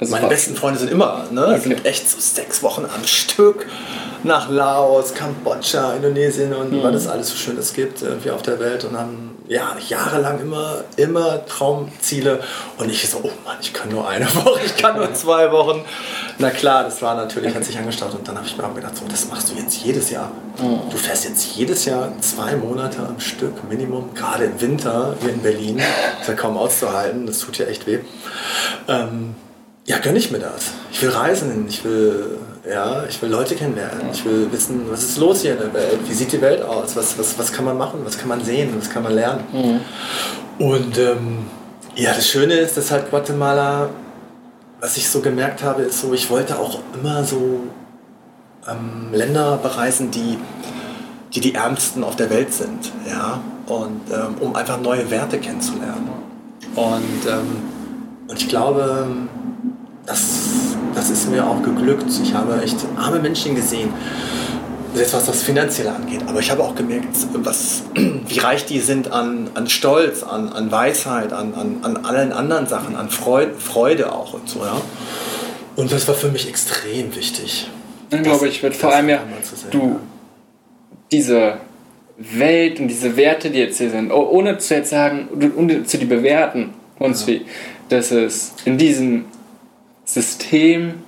Also 0.00 0.12
Meine 0.12 0.28
besten 0.28 0.56
Freunde 0.56 0.78
sind 0.80 0.90
immer, 0.90 1.26
ne? 1.30 1.46
Okay. 1.48 1.60
sind 1.60 1.84
echt 1.84 2.08
so 2.08 2.16
sechs 2.18 2.62
Wochen 2.62 2.86
am 2.86 3.04
Stück 3.06 3.66
nach 4.24 4.50
Laos, 4.50 5.14
Kambodscha, 5.14 5.94
Indonesien 5.94 6.52
und 6.54 6.72
mhm. 6.72 6.82
was 6.82 6.94
es 6.94 7.06
alles 7.06 7.28
so 7.28 7.36
Schönes 7.36 7.72
gibt, 7.72 8.02
irgendwie 8.02 8.30
auf 8.30 8.42
der 8.42 8.58
Welt 8.58 8.84
und 8.84 8.98
haben 8.98 9.34
ja, 9.46 9.76
jahrelang 9.88 10.40
immer, 10.40 10.84
immer 10.96 11.44
Traumziele 11.44 12.40
und 12.78 12.90
ich 12.90 13.06
so, 13.08 13.18
oh 13.22 13.30
Mann, 13.44 13.58
ich 13.60 13.74
kann 13.74 13.90
nur 13.90 14.08
eine 14.08 14.26
Woche, 14.34 14.60
ich 14.64 14.76
kann 14.76 14.96
nur 14.96 15.12
zwei 15.12 15.52
Wochen. 15.52 15.84
Na 16.38 16.50
klar, 16.50 16.84
das 16.84 17.02
war 17.02 17.14
natürlich, 17.14 17.54
hat 17.54 17.64
sich 17.64 17.76
angestarrt 17.76 18.14
und 18.14 18.26
dann 18.26 18.36
habe 18.36 18.46
ich 18.46 18.56
mir 18.56 18.64
auch 18.64 18.74
gedacht, 18.74 18.96
so, 18.96 19.04
das 19.06 19.28
machst 19.28 19.50
du 19.50 19.54
jetzt 19.54 19.76
jedes 19.84 20.10
Jahr. 20.10 20.30
Mhm. 20.58 20.90
Du 20.90 20.96
fährst 20.96 21.24
jetzt 21.24 21.44
jedes 21.56 21.84
Jahr 21.84 22.10
zwei 22.20 22.56
Monate 22.56 23.00
am 23.00 23.20
Stück, 23.20 23.68
Minimum, 23.68 24.14
gerade 24.14 24.44
im 24.44 24.60
Winter 24.60 25.14
hier 25.20 25.30
in 25.30 25.42
Berlin, 25.42 25.82
ist 26.20 26.28
ja 26.28 26.34
kaum 26.34 26.56
auszuhalten, 26.56 27.26
das 27.26 27.40
tut 27.40 27.58
ja 27.58 27.66
echt 27.66 27.86
weh. 27.86 27.98
Ähm, 28.88 29.34
ja, 29.86 29.98
gönne 29.98 30.18
ich 30.18 30.30
mir 30.30 30.38
das. 30.38 30.72
Ich 30.90 31.02
will 31.02 31.10
reisen, 31.10 31.66
ich 31.68 31.84
will, 31.84 32.38
ja, 32.68 33.04
ich 33.04 33.20
will 33.20 33.28
Leute 33.28 33.54
kennenlernen, 33.54 34.08
ich 34.12 34.24
will 34.24 34.50
wissen, 34.50 34.86
was 34.88 35.02
ist 35.02 35.18
los 35.18 35.42
hier 35.42 35.52
in 35.52 35.58
der 35.58 35.74
Welt, 35.74 35.98
wie 36.08 36.14
sieht 36.14 36.32
die 36.32 36.40
Welt 36.40 36.62
aus, 36.62 36.96
was, 36.96 37.18
was, 37.18 37.38
was 37.38 37.52
kann 37.52 37.66
man 37.66 37.76
machen, 37.76 38.00
was 38.04 38.16
kann 38.16 38.28
man 38.28 38.42
sehen, 38.42 38.72
was 38.78 38.88
kann 38.88 39.02
man 39.02 39.14
lernen. 39.14 39.44
Mhm. 39.52 39.80
Und 40.64 40.98
ähm, 40.98 41.46
ja, 41.96 42.14
das 42.14 42.26
Schöne 42.26 42.54
ist, 42.54 42.76
dass 42.76 42.90
halt 42.90 43.10
Guatemala, 43.10 43.90
was 44.80 44.96
ich 44.96 45.08
so 45.08 45.20
gemerkt 45.20 45.62
habe, 45.62 45.82
ist 45.82 46.00
so, 46.00 46.14
ich 46.14 46.30
wollte 46.30 46.58
auch 46.58 46.78
immer 46.94 47.24
so 47.24 47.60
ähm, 48.66 49.10
Länder 49.12 49.58
bereisen, 49.58 50.10
die, 50.10 50.38
die 51.34 51.40
die 51.40 51.54
ärmsten 51.54 52.04
auf 52.04 52.16
der 52.16 52.30
Welt 52.30 52.54
sind, 52.54 52.90
ja, 53.06 53.40
und 53.66 54.00
ähm, 54.10 54.36
um 54.40 54.56
einfach 54.56 54.80
neue 54.80 55.10
Werte 55.10 55.38
kennenzulernen. 55.38 56.08
Und, 56.74 57.26
ähm, 57.28 57.62
und 58.28 58.40
ich 58.40 58.48
glaube, 58.48 59.06
das, 60.06 60.76
das 60.94 61.10
ist 61.10 61.30
mir 61.30 61.46
auch 61.46 61.62
geglückt. 61.62 62.06
Ich 62.22 62.34
habe 62.34 62.60
echt 62.62 62.76
arme 62.96 63.18
Menschen 63.20 63.54
gesehen, 63.54 63.92
selbst 64.94 65.14
was 65.14 65.26
das 65.26 65.42
Finanzielle 65.42 65.92
angeht. 65.92 66.20
Aber 66.26 66.40
ich 66.40 66.50
habe 66.50 66.62
auch 66.62 66.74
gemerkt, 66.74 67.08
was, 67.34 67.84
wie 67.94 68.38
reich 68.38 68.66
die 68.66 68.80
sind 68.80 69.10
an, 69.10 69.50
an 69.54 69.68
Stolz, 69.68 70.22
an, 70.22 70.50
an 70.50 70.70
Weisheit, 70.70 71.32
an, 71.32 71.54
an, 71.54 71.78
an 71.82 72.04
allen 72.04 72.32
anderen 72.32 72.66
Sachen, 72.66 72.96
an 72.96 73.10
Freude, 73.10 73.54
Freude 73.54 74.12
auch 74.12 74.34
und 74.34 74.48
so. 74.48 74.60
Ja? 74.60 74.80
Und 75.76 75.90
das 75.90 76.06
war 76.06 76.14
für 76.14 76.28
mich 76.28 76.48
extrem 76.48 77.14
wichtig. 77.16 77.68
Dann 78.10 78.22
glaube 78.22 78.48
ich, 78.48 78.62
wird 78.62 78.76
vor 78.76 78.94
allem 78.94 79.08
ja, 79.08 79.20
du, 79.70 79.98
diese 81.10 81.56
Welt 82.16 82.78
und 82.78 82.88
diese 82.88 83.16
Werte, 83.16 83.50
die 83.50 83.58
jetzt 83.58 83.78
hier 83.78 83.90
sind, 83.90 84.12
ohne 84.12 84.58
zu 84.58 84.74
jetzt 84.74 84.90
sagen, 84.90 85.28
ohne 85.56 85.84
zu 85.84 85.98
die 85.98 86.04
bewerten, 86.04 86.74
uns 86.98 87.22
ja. 87.22 87.28
wie, 87.28 87.46
dass 87.88 88.12
es 88.12 88.52
in 88.64 88.78
diesem 88.78 89.24
System 90.04 91.02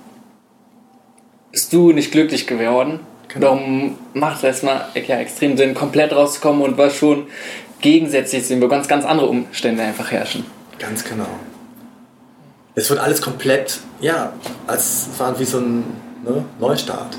bist 1.51 1.73
du 1.73 1.91
nicht 1.91 2.11
glücklich 2.11 2.47
geworden. 2.47 2.99
Genau. 3.27 3.47
Darum 3.47 3.97
macht 4.13 4.37
es 4.37 4.43
erstmal 4.43 4.87
ja, 5.07 5.17
extrem 5.17 5.57
Sinn, 5.57 5.73
komplett 5.73 6.13
rauszukommen 6.13 6.61
und 6.61 6.77
was 6.77 6.95
schon 6.95 7.27
gegensätzlich 7.81 8.45
sind, 8.45 8.61
wo 8.61 8.67
ganz, 8.67 8.87
ganz 8.87 9.05
andere 9.05 9.27
Umstände 9.27 9.83
einfach 9.83 10.11
herrschen. 10.11 10.45
Ganz 10.79 11.03
genau. 11.03 11.27
Es 12.75 12.89
wird 12.89 12.99
alles 12.99 13.21
komplett, 13.21 13.79
ja, 13.99 14.33
als 14.67 15.07
war 15.17 15.37
wie 15.39 15.45
so 15.45 15.59
ein 15.59 15.83
ne, 16.23 16.45
Neustart. 16.59 17.17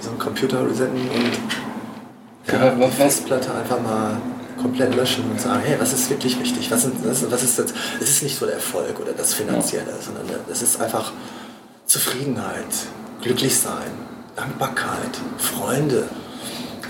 So 0.00 0.10
ein 0.10 0.18
Computer 0.18 0.68
resetten 0.68 1.00
und 1.00 2.52
ja, 2.52 2.70
die 2.70 2.90
Festplatte 2.92 3.54
einfach 3.54 3.80
mal 3.80 4.20
komplett 4.66 4.96
löschen 4.96 5.30
und 5.30 5.40
sagen, 5.40 5.60
hey, 5.64 5.76
was 5.78 5.92
ist 5.92 6.10
wirklich 6.10 6.40
wichtig? 6.40 6.68
Was, 6.72 6.82
sind, 6.82 6.96
was 7.04 7.42
ist 7.42 7.56
das? 7.56 7.66
Es 8.00 8.10
ist 8.10 8.22
nicht 8.24 8.36
so 8.36 8.46
der 8.46 8.56
Erfolg 8.56 8.98
oder 8.98 9.12
das 9.12 9.32
Finanzielle, 9.32 9.92
sondern 10.04 10.24
es 10.50 10.60
ist 10.60 10.80
einfach 10.80 11.12
Zufriedenheit, 11.86 12.66
glücklich 13.22 13.56
sein, 13.56 13.92
Dankbarkeit, 14.34 15.20
Freunde, 15.38 16.08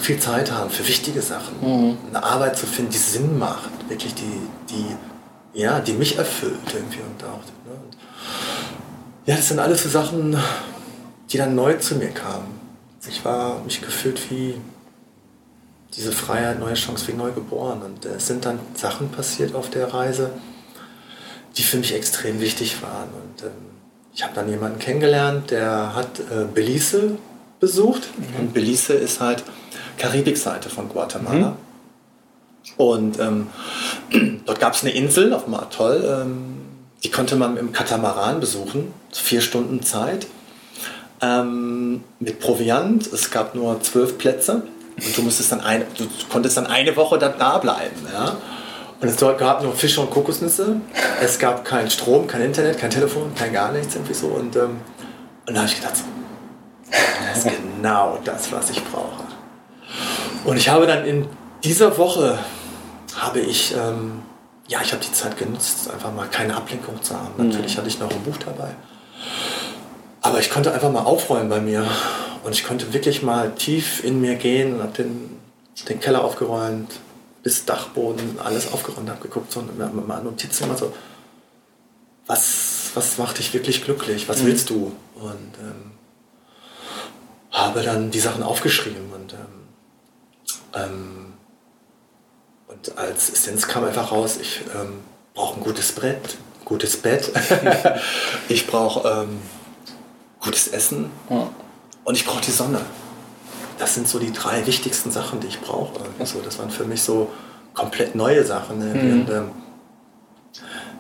viel 0.01 0.19
Zeit 0.19 0.51
haben 0.51 0.71
für 0.71 0.89
wichtige 0.89 1.21
Sachen, 1.21 1.55
mhm. 1.61 1.99
eine 2.09 2.25
Arbeit 2.25 2.57
zu 2.57 2.65
finden, 2.65 2.93
die 2.93 2.99
Sinn 2.99 3.39
macht, 3.39 3.71
wirklich 3.91 4.15
die, 4.15 4.41
die, 4.71 5.61
ja, 5.61 5.81
die 5.81 5.93
mich 5.93 6.17
erfüllt 6.17 6.73
irgendwie 6.73 7.01
und 7.01 7.25
auch. 7.25 7.45
Ne? 7.67 7.75
Und 7.85 7.97
ja, 9.27 9.37
das 9.37 9.49
sind 9.49 9.59
alles 9.59 9.83
so 9.83 9.91
Sachen, 9.91 10.35
die 11.31 11.37
dann 11.37 11.55
neu 11.55 11.75
zu 11.75 11.97
mir 11.97 12.09
kamen. 12.09 12.59
Ich 13.07 13.23
war 13.23 13.63
mich 13.65 13.83
gefühlt 13.83 14.19
wie 14.31 14.55
diese 15.97 16.13
Freiheit, 16.13 16.61
neue 16.61 16.75
Chance 16.75 17.09
wie 17.09 17.13
neu 17.13 17.33
geboren. 17.33 17.83
Und 17.83 18.05
äh, 18.05 18.17
es 18.17 18.27
sind 18.27 18.45
dann 18.45 18.59
Sachen 18.75 19.11
passiert 19.11 19.55
auf 19.55 19.71
der 19.71 19.93
Reise, 19.93 20.31
die 21.57 21.63
für 21.63 21.79
mich 21.79 21.95
extrem 21.95 22.41
wichtig 22.41 22.83
waren. 22.83 23.09
Und 23.09 23.43
ähm, 23.45 23.53
ich 24.15 24.23
habe 24.23 24.35
dann 24.35 24.49
jemanden 24.49 24.79
kennengelernt, 24.79 25.51
der 25.51 25.95
hat 25.95 26.21
äh, 26.21 26.45
Belize 26.53 27.19
besucht. 27.61 28.09
Mhm. 28.17 28.41
Und 28.41 28.55
Belize 28.55 28.93
ist 28.93 29.21
halt 29.21 29.43
Karibikseite 29.99 30.69
von 30.69 30.89
Guatemala. 30.89 31.51
Mhm. 31.51 31.57
Und 32.77 33.19
ähm, 33.21 33.47
dort 34.47 34.61
gab 34.61 34.75
es 34.75 34.83
eine 34.83 34.93
Insel 34.93 35.33
auf 35.33 35.45
dem 35.45 35.55
Atoll, 35.55 36.05
ähm, 36.05 36.57
die 37.05 37.11
konnte 37.11 37.37
man 37.37 37.57
im 37.57 37.73
Katamaran 37.73 38.41
besuchen, 38.41 38.93
vier 39.13 39.41
Stunden 39.41 39.83
Zeit, 39.83 40.27
ähm, 41.23 42.03
mit 42.19 42.41
Proviant. 42.41 43.07
Es 43.07 43.31
gab 43.31 43.55
nur 43.55 43.81
zwölf 43.83 44.19
Plätze. 44.19 44.63
Und 44.97 45.17
du 45.17 45.23
musstest 45.23 45.53
dann 45.53 45.61
eine, 45.61 45.85
du 45.97 46.07
konntest 46.31 46.57
dann 46.57 46.67
eine 46.67 46.95
Woche 46.97 47.19
da, 47.19 47.29
da 47.29 47.59
bleiben. 47.59 48.07
Ja? 48.13 48.37
Und 49.01 49.09
es 49.09 49.17
gab 49.19 49.63
nur 49.63 49.75
Fische 49.75 50.01
und 50.01 50.11
Kokosnüsse. 50.11 50.81
Es 51.21 51.39
gab 51.39 51.65
keinen 51.65 51.91
Strom, 51.91 52.27
kein 52.27 52.41
Internet, 52.41 52.79
kein 52.79 52.91
Telefon, 52.91 53.35
kein 53.35 53.53
gar 53.53 53.73
nichts 53.73 53.95
irgendwie 53.95 54.15
so. 54.15 54.29
Und, 54.29 54.57
ähm, 54.57 54.81
und 55.47 55.55
da 55.55 55.61
habe 55.61 55.69
ich 55.69 55.77
gedacht, 55.77 55.95
das 56.91 57.45
ist 57.45 57.57
genau 57.57 58.19
das, 58.25 58.51
was 58.53 58.71
ich 58.71 58.83
brauche. 58.85 59.25
Und 60.45 60.57
ich 60.57 60.69
habe 60.69 60.87
dann 60.87 61.05
in 61.05 61.27
dieser 61.63 61.99
Woche 61.99 62.39
habe 63.17 63.41
ich, 63.41 63.75
ähm, 63.75 64.23
ja, 64.69 64.81
ich 64.83 64.93
habe 64.93 65.03
die 65.05 65.13
Zeit 65.13 65.37
genutzt, 65.37 65.91
einfach 65.93 66.13
mal 66.13 66.29
keine 66.29 66.57
Ablenkung 66.57 67.03
zu 67.03 67.15
haben. 67.15 67.49
Natürlich 67.49 67.75
mhm. 67.75 67.79
hatte 67.79 67.89
ich 67.89 67.99
noch 67.99 68.11
ein 68.11 68.23
Buch 68.23 68.37
dabei. 68.39 68.71
Aber 70.23 70.41
ich 70.41 70.51
konnte 70.51 70.73
einfach 70.73 70.91
mal 70.91 71.03
aufräumen 71.03 71.49
bei 71.49 71.61
mir 71.61 71.87
und 72.47 72.53
ich 72.53 72.63
konnte 72.63 72.93
wirklich 72.93 73.25
mal 73.25 73.53
tief 73.57 74.05
in 74.05 74.21
mir 74.21 74.37
gehen 74.37 74.75
und 74.75 74.83
habe 74.83 75.03
den, 75.03 75.37
den 75.89 75.99
Keller 75.99 76.23
aufgeräumt, 76.23 76.93
bis 77.43 77.65
Dachboden, 77.65 78.39
alles 78.39 78.73
aufgeräumt, 78.73 79.11
habe 79.11 79.21
geguckt 79.21 79.51
so, 79.51 79.61
und 79.61 80.07
mal 80.07 80.23
Notizen 80.23 80.65
immer 80.65 80.77
so, 80.77 80.95
was, 82.29 82.93
was 82.95 83.19
macht 83.19 83.39
dich 83.39 83.53
wirklich 83.53 83.85
glücklich, 83.85 84.29
was 84.29 84.43
mhm. 84.43 84.47
willst 84.47 84.71
du? 84.71 84.93
Und 85.17 85.55
ähm, 85.61 85.91
habe 87.51 87.83
dann 87.83 88.13
die 88.13 88.21
Sachen 88.21 88.45
aufgeschrieben 88.45 89.13
und, 89.13 89.33
ähm, 89.33 89.39
ähm, 90.75 91.33
und 92.69 92.97
als 92.97 93.31
Essenz 93.31 93.67
kam 93.67 93.83
einfach 93.83 94.13
raus, 94.13 94.39
ich 94.41 94.61
ähm, 94.73 95.01
brauche 95.35 95.59
ein 95.59 95.65
gutes 95.65 95.91
Brett, 95.91 96.37
gutes 96.65 96.97
Bett, 96.97 97.33
ich 98.49 98.69
brauche 98.69 99.09
ähm, 99.09 99.41
gutes 100.39 100.69
Essen. 100.69 101.11
Ja 101.29 101.51
und 102.07 102.15
ich 102.15 102.25
brauche 102.25 102.41
die 102.41 102.53
Sonne. 102.53 102.81
Das 103.79 103.95
sind 103.95 104.09
so 104.09 104.19
die 104.19 104.33
drei 104.33 104.65
wichtigsten 104.65 105.11
Sachen, 105.11 105.41
die 105.41 105.49
ich 105.49 105.61
brauche. 105.61 106.01
Also 106.19 106.41
das 106.41 106.59
waren 106.59 106.71
für 106.71 106.85
mich 106.85 107.03
so 107.03 107.31
komplett 107.75 108.15
neue 108.15 108.45
Sachen. 108.45 108.79
Ne? 108.79 108.95
Mhm. 108.95 109.13
Und, 109.13 109.31
ähm, 109.31 109.51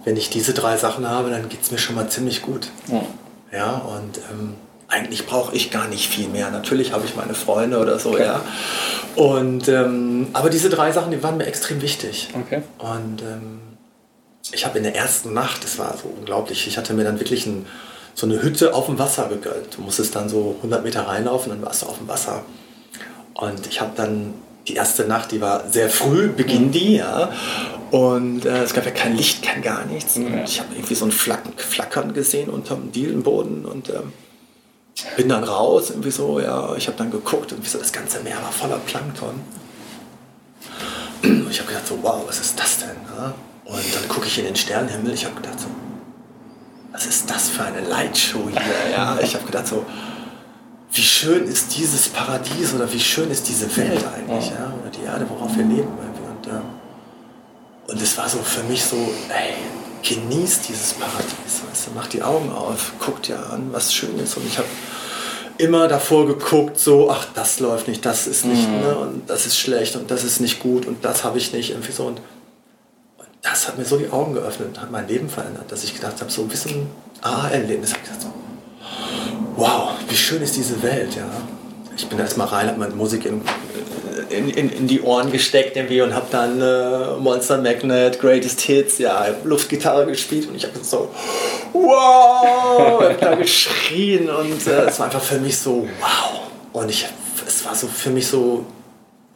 wenn 0.04 0.16
ich 0.16 0.30
diese 0.30 0.52
drei 0.52 0.76
Sachen 0.76 1.08
habe, 1.08 1.30
dann 1.30 1.48
geht 1.48 1.62
es 1.62 1.70
mir 1.70 1.78
schon 1.78 1.94
mal 1.94 2.08
ziemlich 2.08 2.42
gut. 2.42 2.68
Ja, 2.88 3.02
ja 3.52 3.70
und 3.76 4.18
ähm, 4.30 4.54
eigentlich 4.88 5.26
brauche 5.26 5.54
ich 5.54 5.70
gar 5.70 5.86
nicht 5.86 6.08
viel 6.08 6.28
mehr. 6.28 6.50
Natürlich 6.50 6.92
habe 6.92 7.04
ich 7.04 7.14
meine 7.14 7.34
Freunde 7.34 7.78
oder 7.78 7.98
so, 7.98 8.10
okay. 8.10 8.24
ja. 8.24 8.40
Und, 9.14 9.68
ähm, 9.68 10.28
aber 10.32 10.50
diese 10.50 10.68
drei 10.70 10.90
Sachen, 10.90 11.12
die 11.12 11.22
waren 11.22 11.36
mir 11.36 11.46
extrem 11.46 11.80
wichtig. 11.82 12.30
Okay. 12.34 12.62
Und 12.78 13.22
ähm, 13.22 13.60
ich 14.52 14.66
habe 14.66 14.78
in 14.78 14.84
der 14.84 14.96
ersten 14.96 15.32
Nacht, 15.32 15.62
das 15.62 15.78
war 15.78 15.96
so 15.96 16.08
unglaublich, 16.08 16.66
ich 16.66 16.76
hatte 16.76 16.94
mir 16.94 17.04
dann 17.04 17.20
wirklich 17.20 17.46
ein 17.46 17.66
so 18.16 18.26
eine 18.26 18.42
Hütte 18.42 18.74
auf 18.74 18.86
dem 18.86 18.98
Wasser 18.98 19.28
gegönnt. 19.28 19.76
Du 19.76 19.82
musstest 19.82 20.16
dann 20.16 20.28
so 20.28 20.56
100 20.56 20.82
Meter 20.82 21.02
reinlaufen, 21.06 21.50
dann 21.50 21.62
warst 21.62 21.82
du 21.82 21.86
auf 21.86 21.98
dem 21.98 22.08
Wasser. 22.08 22.42
Und 23.34 23.66
ich 23.66 23.80
habe 23.82 23.92
dann 23.94 24.32
die 24.66 24.74
erste 24.74 25.04
Nacht, 25.04 25.32
die 25.32 25.40
war 25.42 25.68
sehr 25.70 25.90
früh, 25.90 26.28
Beginn 26.28 26.72
die, 26.72 26.96
ja. 26.96 27.30
Und 27.90 28.46
äh, 28.46 28.62
es 28.62 28.72
gab 28.72 28.86
ja 28.86 28.90
kein 28.90 29.14
Licht, 29.14 29.42
kein 29.42 29.60
gar 29.60 29.84
nichts. 29.84 30.16
Und 30.16 30.44
ich 30.44 30.58
habe 30.58 30.74
irgendwie 30.74 30.94
so 30.94 31.04
ein 31.04 31.12
Flacken, 31.12 31.52
Flackern 31.56 32.14
gesehen 32.14 32.48
unterm 32.48 32.90
Dielenboden 32.90 33.66
und 33.66 33.90
ähm, 33.90 34.14
bin 35.18 35.28
dann 35.28 35.44
raus, 35.44 35.90
irgendwie 35.90 36.10
so, 36.10 36.40
ja. 36.40 36.74
Ich 36.74 36.86
habe 36.86 36.96
dann 36.96 37.10
geguckt 37.10 37.52
und 37.52 37.68
so, 37.68 37.78
das 37.78 37.92
ganze 37.92 38.20
Meer 38.20 38.36
war 38.36 38.50
voller 38.50 38.78
Plankton. 38.78 39.42
Und 41.22 41.50
ich 41.50 41.60
habe 41.60 41.68
gedacht 41.68 41.86
so, 41.86 41.98
wow, 42.00 42.24
was 42.26 42.40
ist 42.40 42.58
das 42.58 42.78
denn? 42.78 42.96
Ja? 43.14 43.34
Und 43.66 43.94
dann 43.94 44.08
gucke 44.08 44.26
ich 44.26 44.38
in 44.38 44.46
den 44.46 44.56
Sternenhimmel, 44.56 45.12
ich 45.12 45.26
habe 45.26 45.34
gedacht 45.34 45.60
so, 45.60 45.66
was 46.96 47.04
ist 47.06 47.28
das 47.28 47.50
für 47.50 47.62
eine 47.62 47.80
Lightshow 47.82 48.48
hier? 48.50 48.62
Ja, 48.90 49.18
ich 49.22 49.34
habe 49.34 49.44
gedacht 49.44 49.66
so, 49.66 49.84
wie 50.92 51.02
schön 51.02 51.44
ist 51.44 51.76
dieses 51.76 52.08
Paradies 52.08 52.72
oder 52.72 52.90
wie 52.90 52.98
schön 53.00 53.30
ist 53.30 53.46
diese 53.48 53.74
Welt 53.76 54.02
eigentlich, 54.16 54.46
ja, 54.48 54.72
oder 54.80 54.90
die 54.90 55.02
Erde, 55.04 55.26
worauf 55.28 55.54
wir 55.54 55.64
leben. 55.64 55.88
Und, 55.88 56.46
äh, 56.46 57.92
und 57.92 58.00
es 58.00 58.16
war 58.16 58.28
so 58.30 58.38
für 58.38 58.62
mich 58.62 58.82
so, 58.82 58.96
ey, 58.96 59.52
genießt 60.02 60.68
dieses 60.70 60.94
Paradies, 60.94 61.62
weißt 61.70 61.88
du, 61.88 61.90
macht 61.94 62.14
die 62.14 62.22
Augen 62.22 62.50
auf, 62.50 62.92
guckt 62.98 63.28
ja 63.28 63.42
an, 63.42 63.68
was 63.72 63.92
schön 63.92 64.18
ist. 64.18 64.34
Und 64.38 64.46
ich 64.46 64.56
habe 64.56 64.68
immer 65.58 65.88
davor 65.88 66.26
geguckt, 66.26 66.78
so, 66.80 67.10
ach, 67.10 67.26
das 67.34 67.60
läuft 67.60 67.88
nicht, 67.88 68.06
das 68.06 68.26
ist 68.26 68.46
nicht, 68.46 68.66
Mhm. 68.68 68.80
ne, 68.80 68.96
und 68.96 69.28
das 69.28 69.44
ist 69.44 69.58
schlecht 69.58 69.96
und 69.96 70.10
das 70.10 70.24
ist 70.24 70.40
nicht 70.40 70.60
gut 70.60 70.86
und 70.86 71.04
das 71.04 71.24
habe 71.24 71.36
ich 71.36 71.52
nicht, 71.52 71.70
irgendwie 71.70 71.92
so. 71.92 72.04
Und 72.06 72.22
das 73.48 73.68
hat 73.68 73.78
mir 73.78 73.84
so 73.84 73.96
die 73.96 74.10
Augen 74.10 74.34
geöffnet 74.34 74.80
hat 74.80 74.90
mein 74.90 75.06
Leben 75.06 75.28
verändert, 75.28 75.70
dass 75.70 75.84
ich 75.84 75.94
gedacht 75.94 76.20
habe, 76.20 76.30
so 76.30 76.42
ein 76.42 76.90
Aha-Erlebnis, 77.22 77.92
habe 77.92 78.00
ich 78.02 78.08
gedacht, 78.08 78.22
so, 78.22 78.32
wow, 79.56 79.90
wie 80.08 80.16
schön 80.16 80.42
ist 80.42 80.56
diese 80.56 80.82
Welt, 80.82 81.14
ja. 81.14 81.26
Ich 81.96 82.06
bin 82.08 82.18
erst 82.18 82.36
mal 82.36 82.44
rein, 82.44 82.68
habe 82.68 82.78
meine 82.78 82.94
Musik 82.94 83.24
in, 83.24 83.40
in, 84.28 84.50
in, 84.50 84.70
in 84.70 84.86
die 84.86 85.00
Ohren 85.00 85.32
gesteckt 85.32 85.76
irgendwie 85.76 86.02
und 86.02 86.14
habe 86.14 86.26
dann 86.30 86.60
äh, 86.60 87.16
Monster 87.18 87.58
Magnet, 87.58 88.20
Greatest 88.20 88.60
Hits, 88.60 88.98
ja, 88.98 89.26
Luftgitarre 89.44 90.06
gespielt 90.06 90.48
und 90.48 90.56
ich 90.56 90.64
habe 90.64 90.78
so, 90.82 91.10
wow, 91.72 93.00
hab 93.02 93.20
da 93.20 93.34
geschrien 93.34 94.28
und 94.28 94.66
äh, 94.66 94.86
es 94.86 94.98
war 94.98 95.06
einfach 95.06 95.22
für 95.22 95.38
mich 95.38 95.56
so, 95.56 95.88
wow. 96.00 96.40
Und 96.72 96.90
ich, 96.90 97.06
es 97.46 97.64
war 97.64 97.74
so 97.74 97.86
für 97.86 98.10
mich 98.10 98.26
so 98.26 98.66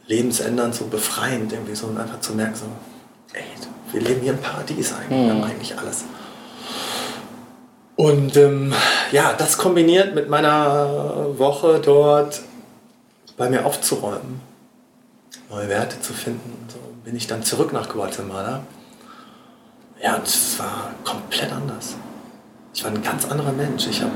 lebensändernd, 0.07 0.75
so 0.75 0.85
befreiend 0.85 1.53
irgendwie 1.53 1.75
so 1.75 1.87
und 1.87 1.97
einfach 1.97 2.19
zu 2.19 2.33
merken, 2.33 2.55
so, 2.55 2.65
ey, 3.33 3.43
wir 3.91 4.01
leben 4.01 4.21
hier 4.21 4.33
im 4.33 4.39
Paradies 4.39 4.93
eigentlich, 4.93 5.25
wir 5.25 5.33
haben 5.33 5.43
eigentlich 5.43 5.77
alles. 5.77 6.05
Und 7.95 8.35
ähm, 8.37 8.73
ja, 9.11 9.33
das 9.33 9.57
kombiniert 9.57 10.15
mit 10.15 10.29
meiner 10.29 11.37
Woche 11.37 11.79
dort 11.83 12.41
bei 13.37 13.49
mir 13.49 13.65
aufzuräumen, 13.65 14.39
neue 15.49 15.69
Werte 15.69 15.99
zu 16.01 16.13
finden, 16.13 16.67
so 16.67 16.79
bin 17.03 17.15
ich 17.15 17.27
dann 17.27 17.43
zurück 17.43 17.73
nach 17.73 17.89
Guatemala. 17.89 18.63
Ja, 20.01 20.15
und 20.15 20.25
es 20.25 20.57
war 20.57 20.93
komplett 21.03 21.51
anders. 21.51 21.95
Ich 22.73 22.83
war 22.83 22.91
ein 22.91 23.03
ganz 23.03 23.25
anderer 23.29 23.51
Mensch. 23.51 23.87
Ich, 23.87 24.01
hab, 24.01 24.09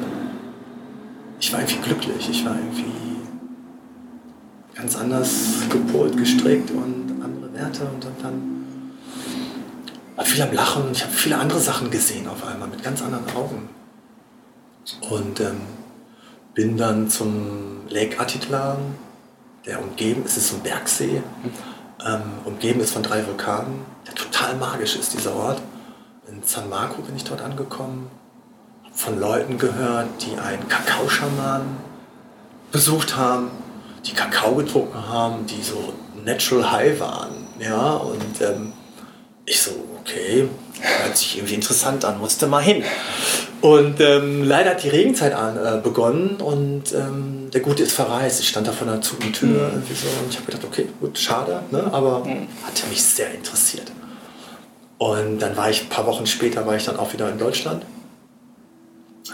ich 1.39 1.51
war 1.53 1.59
irgendwie 1.59 1.81
glücklich. 1.81 2.29
Ich 2.29 2.45
war 2.45 2.55
irgendwie 2.55 2.91
ganz 4.73 4.95
anders 4.95 5.29
gepolt, 5.69 6.17
gestrickt 6.17 6.71
und 6.71 7.21
andere 7.23 7.53
Werte. 7.53 7.83
Und 7.83 8.03
dann 8.03 8.54
war 10.15 10.25
viel 10.25 10.41
am 10.41 10.53
Lachen. 10.53 10.91
Ich 10.91 11.03
habe 11.03 11.13
viele 11.13 11.37
andere 11.37 11.59
Sachen 11.59 11.91
gesehen 11.91 12.27
auf 12.27 12.45
einmal 12.45 12.67
mit 12.67 12.83
ganz 12.83 13.01
anderen 13.01 13.25
Augen. 13.35 13.69
Und 15.09 15.39
ähm, 15.39 15.61
bin 16.53 16.77
dann 16.77 17.09
zum 17.09 17.87
Lake 17.89 18.19
Atitlan, 18.19 18.95
der 19.65 19.81
umgeben 19.81 20.23
ist, 20.25 20.37
ist 20.37 20.49
so 20.49 20.55
ein 20.57 20.63
Bergsee, 20.63 21.21
ähm, 22.05 22.21
umgeben 22.45 22.79
ist 22.79 22.91
von 22.91 23.03
drei 23.03 23.25
Vulkanen, 23.25 23.81
der 24.07 24.15
total 24.15 24.55
magisch 24.55 24.95
ist, 24.95 25.13
dieser 25.13 25.35
Ort. 25.35 25.61
In 26.27 26.43
San 26.43 26.69
Marco 26.69 27.01
bin 27.01 27.15
ich 27.15 27.23
dort 27.23 27.41
angekommen, 27.41 28.09
von 28.93 29.19
Leuten 29.19 29.57
gehört, 29.57 30.07
die 30.21 30.37
einen 30.37 30.67
Kakaoschaman 30.69 31.63
besucht 32.71 33.15
haben, 33.17 33.49
die 34.05 34.13
Kakao 34.13 34.55
getrunken 34.55 35.07
haben, 35.07 35.45
die 35.47 35.61
so 35.61 35.93
natural 36.23 36.71
high 36.71 36.99
waren. 36.99 37.47
Ja, 37.59 37.93
und 37.93 38.41
ähm, 38.41 38.73
ich 39.45 39.61
so, 39.61 39.71
okay, 40.05 40.47
hört 40.79 41.17
sich 41.17 41.37
irgendwie 41.37 41.55
interessant 41.55 42.05
an, 42.05 42.19
musste 42.19 42.47
mal 42.47 42.61
hin. 42.61 42.83
Und 43.61 43.99
ähm, 43.99 44.43
leider 44.43 44.71
hat 44.71 44.83
die 44.83 44.89
Regenzeit 44.89 45.33
an, 45.33 45.57
äh, 45.57 45.81
begonnen 45.81 46.35
und 46.35 46.93
ähm, 46.93 47.49
der 47.51 47.61
Gute 47.61 47.83
ist 47.83 47.93
verreist. 47.93 48.39
Ich 48.39 48.49
stand 48.49 48.67
da 48.67 48.71
vor 48.71 48.87
einer 48.87 49.01
zu 49.01 49.15
Tür 49.15 49.71
irgendwie 49.71 49.95
so, 49.95 50.07
und 50.23 50.29
ich 50.29 50.35
habe 50.35 50.45
gedacht, 50.45 50.63
okay, 50.63 50.87
gut, 50.99 51.17
schade, 51.17 51.63
ne? 51.71 51.89
aber 51.91 52.23
hatte 52.65 52.87
mich 52.89 53.03
sehr 53.03 53.33
interessiert. 53.33 53.91
Und 54.99 55.39
dann 55.39 55.57
war 55.57 55.69
ich, 55.69 55.81
ein 55.81 55.89
paar 55.89 56.05
Wochen 56.05 56.27
später 56.27 56.65
war 56.67 56.75
ich 56.75 56.85
dann 56.85 56.97
auch 56.97 57.11
wieder 57.11 57.29
in 57.29 57.39
Deutschland. 57.39 57.85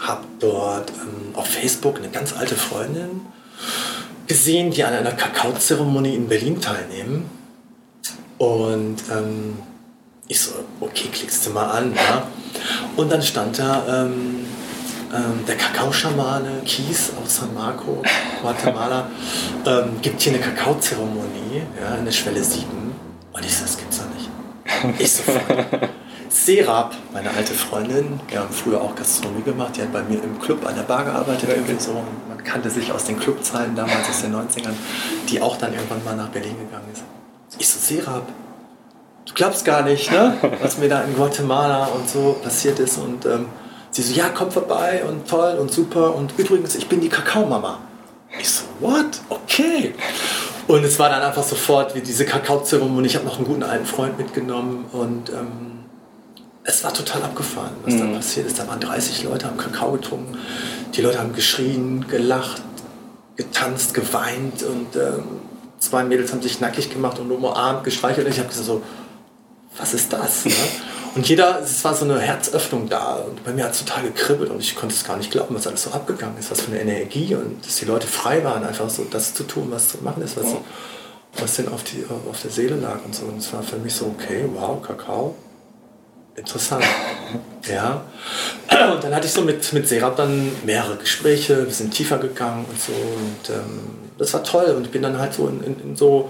Habe 0.00 0.24
dort 0.40 0.90
ähm, 0.90 1.34
auf 1.34 1.46
Facebook 1.46 1.98
eine 1.98 2.08
ganz 2.08 2.34
alte 2.34 2.54
Freundin 2.54 3.20
gesehen, 4.26 4.70
die 4.70 4.82
an 4.82 4.94
einer 4.94 5.12
Kakaozeremonie 5.12 6.14
in 6.14 6.28
Berlin 6.28 6.60
teilnehmen. 6.60 7.30
Und 8.38 8.96
ähm, 9.12 9.58
ich 10.28 10.40
so, 10.40 10.52
okay, 10.80 11.08
klickst 11.12 11.46
du 11.46 11.50
mal 11.50 11.66
an. 11.66 11.94
Ja? 11.94 12.26
Und 12.96 13.10
dann 13.10 13.22
stand 13.22 13.58
da 13.58 14.04
ähm, 14.04 14.46
ähm, 15.12 15.44
der 15.46 15.56
Kakaoschamane 15.56 16.62
Kies 16.64 17.12
aus 17.22 17.36
San 17.36 17.52
Marco, 17.54 18.02
Guatemala, 18.40 19.06
ähm, 19.66 20.00
gibt 20.00 20.22
hier 20.22 20.32
eine 20.32 20.42
Kakaozeremonie 20.42 21.62
ja, 21.80 21.96
in 21.96 22.04
der 22.04 22.12
Schwelle 22.12 22.42
7. 22.42 22.64
Und 23.32 23.44
ich 23.44 23.54
so, 23.54 23.62
das 23.62 23.76
gibt's 23.76 23.98
doch 23.98 24.06
nicht. 24.14 25.00
Ich 25.00 25.12
so, 25.12 25.22
Serap, 26.28 26.94
meine 27.12 27.30
alte 27.30 27.52
Freundin, 27.52 28.18
wir 28.28 28.40
haben 28.40 28.52
früher 28.52 28.80
auch 28.80 28.96
Gastronomie 28.96 29.42
gemacht, 29.42 29.76
die 29.76 29.82
hat 29.82 29.92
bei 29.92 30.02
mir 30.02 30.22
im 30.22 30.40
Club 30.40 30.66
an 30.66 30.74
der 30.74 30.82
Bar 30.82 31.04
gearbeitet, 31.04 31.48
irgendwie 31.48 31.78
so. 31.78 32.02
Man 32.26 32.42
kannte 32.42 32.70
sich 32.70 32.90
aus 32.90 33.04
den 33.04 33.18
Clubzahlen 33.18 33.76
damals 33.76 34.08
aus 34.08 34.22
den 34.22 34.34
90ern, 34.34 34.72
die 35.28 35.42
auch 35.42 35.58
dann 35.58 35.74
irgendwann 35.74 36.02
mal 36.04 36.16
nach 36.16 36.28
Berlin 36.30 36.56
gegangen 36.58 36.88
ist. 36.90 37.02
Ich 37.58 37.68
so, 37.68 37.78
Serap, 37.78 38.26
du 39.32 39.34
glaubst 39.34 39.64
gar 39.64 39.82
nicht, 39.82 40.10
ne? 40.10 40.36
was 40.60 40.78
mir 40.78 40.88
da 40.88 41.02
in 41.02 41.14
Guatemala 41.14 41.86
und 41.86 42.08
so 42.08 42.38
passiert 42.42 42.78
ist. 42.78 42.98
Und 42.98 43.24
ähm, 43.26 43.46
sie 43.90 44.02
so, 44.02 44.14
ja, 44.14 44.28
komm 44.28 44.50
vorbei 44.50 45.02
und 45.08 45.28
toll 45.28 45.56
und 45.58 45.72
super. 45.72 46.14
Und 46.14 46.38
übrigens, 46.38 46.74
ich 46.74 46.88
bin 46.88 47.00
die 47.00 47.08
Kakaomama. 47.08 47.78
Ich 48.38 48.48
so, 48.48 48.64
what? 48.80 49.20
Okay. 49.28 49.94
Und 50.68 50.84
es 50.84 50.98
war 50.98 51.10
dann 51.10 51.22
einfach 51.22 51.42
sofort 51.42 51.94
wie 51.94 52.00
diese 52.00 52.24
Kakaozeremonie. 52.24 53.06
Ich 53.06 53.16
habe 53.16 53.26
noch 53.26 53.36
einen 53.36 53.46
guten 53.46 53.62
alten 53.62 53.84
Freund 53.84 54.16
mitgenommen 54.16 54.86
und 54.92 55.30
ähm, 55.30 55.84
es 56.64 56.84
war 56.84 56.94
total 56.94 57.22
abgefahren, 57.24 57.72
was 57.84 57.96
da 57.96 58.06
passiert 58.06 58.46
ist. 58.46 58.58
Da 58.58 58.68
waren 58.68 58.78
30 58.78 59.24
Leute, 59.24 59.46
haben 59.46 59.56
Kakao 59.56 59.92
getrunken. 59.92 60.38
Die 60.94 61.00
Leute 61.02 61.18
haben 61.18 61.34
geschrien, 61.34 62.06
gelacht, 62.08 62.62
getanzt, 63.36 63.94
geweint 63.94 64.62
und 64.62 64.94
ähm, 64.94 65.24
zwei 65.78 66.04
Mädels 66.04 66.32
haben 66.32 66.40
sich 66.40 66.60
nackig 66.60 66.90
gemacht 66.90 67.18
und 67.18 67.30
umarmt, 67.32 67.82
gestreichelt. 67.82 68.26
Und 68.26 68.32
ich 68.32 68.38
habe 68.38 68.48
gesagt 68.48 68.66
so, 68.66 68.82
was 69.78 69.94
ist 69.94 70.12
das? 70.12 70.44
Ne? 70.44 70.52
Und 71.14 71.28
jeder, 71.28 71.60
es 71.60 71.84
war 71.84 71.94
so 71.94 72.04
eine 72.04 72.18
Herzöffnung 72.18 72.88
da. 72.88 73.16
Und 73.16 73.44
bei 73.44 73.52
mir 73.52 73.64
hat 73.64 73.72
es 73.72 73.84
total 73.84 74.04
gekribbelt 74.04 74.50
und 74.50 74.60
ich 74.60 74.74
konnte 74.74 74.94
es 74.94 75.04
gar 75.04 75.16
nicht 75.16 75.30
glauben, 75.30 75.54
was 75.54 75.66
alles 75.66 75.82
so 75.82 75.90
abgegangen 75.90 76.38
ist, 76.38 76.50
was 76.50 76.62
für 76.62 76.70
eine 76.70 76.80
Energie 76.80 77.34
und 77.34 77.64
dass 77.64 77.76
die 77.76 77.84
Leute 77.84 78.06
frei 78.06 78.42
waren, 78.44 78.64
einfach 78.64 78.88
so 78.88 79.04
das 79.04 79.34
zu 79.34 79.44
tun, 79.44 79.68
was 79.70 79.88
zu 79.88 79.98
machen 79.98 80.22
ist, 80.22 80.36
was, 80.38 80.46
so, 80.46 80.64
was 81.38 81.56
denn 81.56 81.68
auf, 81.68 81.84
die, 81.84 82.04
auf 82.08 82.40
der 82.40 82.50
Seele 82.50 82.76
lag 82.76 83.04
und 83.04 83.14
so. 83.14 83.26
Und 83.26 83.38
es 83.38 83.52
war 83.52 83.62
für 83.62 83.76
mich 83.76 83.94
so, 83.94 84.06
okay, 84.06 84.46
wow, 84.54 84.80
Kakao, 84.82 85.34
interessant. 86.36 86.84
Ja. 87.70 88.02
Und 88.92 89.04
dann 89.04 89.14
hatte 89.14 89.28
ich 89.28 89.32
so 89.32 89.42
mit, 89.42 89.72
mit 89.72 89.86
Serap 89.86 90.16
dann 90.16 90.50
mehrere 90.66 90.96
Gespräche, 90.96 91.64
wir 91.64 91.72
sind 91.72 91.94
tiefer 91.94 92.18
gegangen 92.18 92.64
und 92.68 92.80
so. 92.80 92.90
Und 92.90 93.54
ähm, 93.54 93.80
das 94.18 94.34
war 94.34 94.42
toll. 94.42 94.74
Und 94.76 94.86
ich 94.86 94.90
bin 94.90 95.00
dann 95.00 95.16
halt 95.16 95.32
so 95.32 95.46
in, 95.46 95.62
in, 95.62 95.80
in 95.80 95.96
so 95.96 96.28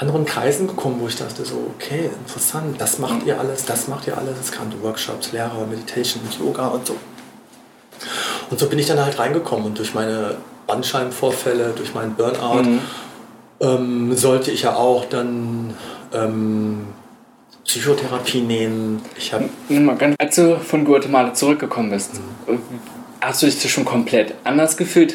anderen 0.00 0.24
Kreisen 0.24 0.66
gekommen, 0.66 0.96
wo 0.98 1.08
ich 1.08 1.16
dachte 1.16 1.44
so, 1.44 1.72
okay, 1.76 2.08
interessant, 2.26 2.80
das 2.80 2.98
macht 2.98 3.26
ihr 3.26 3.38
alles, 3.38 3.66
das 3.66 3.86
macht 3.86 4.06
ihr 4.06 4.16
alles. 4.16 4.34
Es 4.42 4.50
kamen 4.50 4.72
Workshops, 4.82 5.32
Lehrer, 5.32 5.66
Meditation, 5.68 6.22
Yoga 6.38 6.68
und 6.68 6.86
so. 6.86 6.96
Und 8.48 8.58
so 8.58 8.66
bin 8.68 8.78
ich 8.78 8.86
dann 8.86 8.98
halt 8.98 9.18
reingekommen 9.18 9.66
und 9.66 9.78
durch 9.78 9.92
meine 9.94 10.38
Bandscheibenvorfälle, 10.66 11.74
durch 11.76 11.94
meinen 11.94 12.14
Burnout 12.14 12.80
ähm, 13.60 14.16
sollte 14.16 14.50
ich 14.50 14.62
ja 14.62 14.74
auch 14.74 15.04
dann 15.04 15.74
ähm, 16.14 16.86
Psychotherapie 17.64 18.40
nehmen. 18.40 19.02
Ich 19.18 19.34
habe 19.34 19.50
als 20.18 20.36
du 20.36 20.58
von 20.58 20.86
Guatemala 20.86 21.34
zurückgekommen 21.34 21.90
bist, 21.90 22.12
hast 23.20 23.42
du 23.42 23.46
dich 23.46 23.70
schon 23.70 23.84
komplett 23.84 24.34
anders 24.44 24.78
gefühlt? 24.78 25.14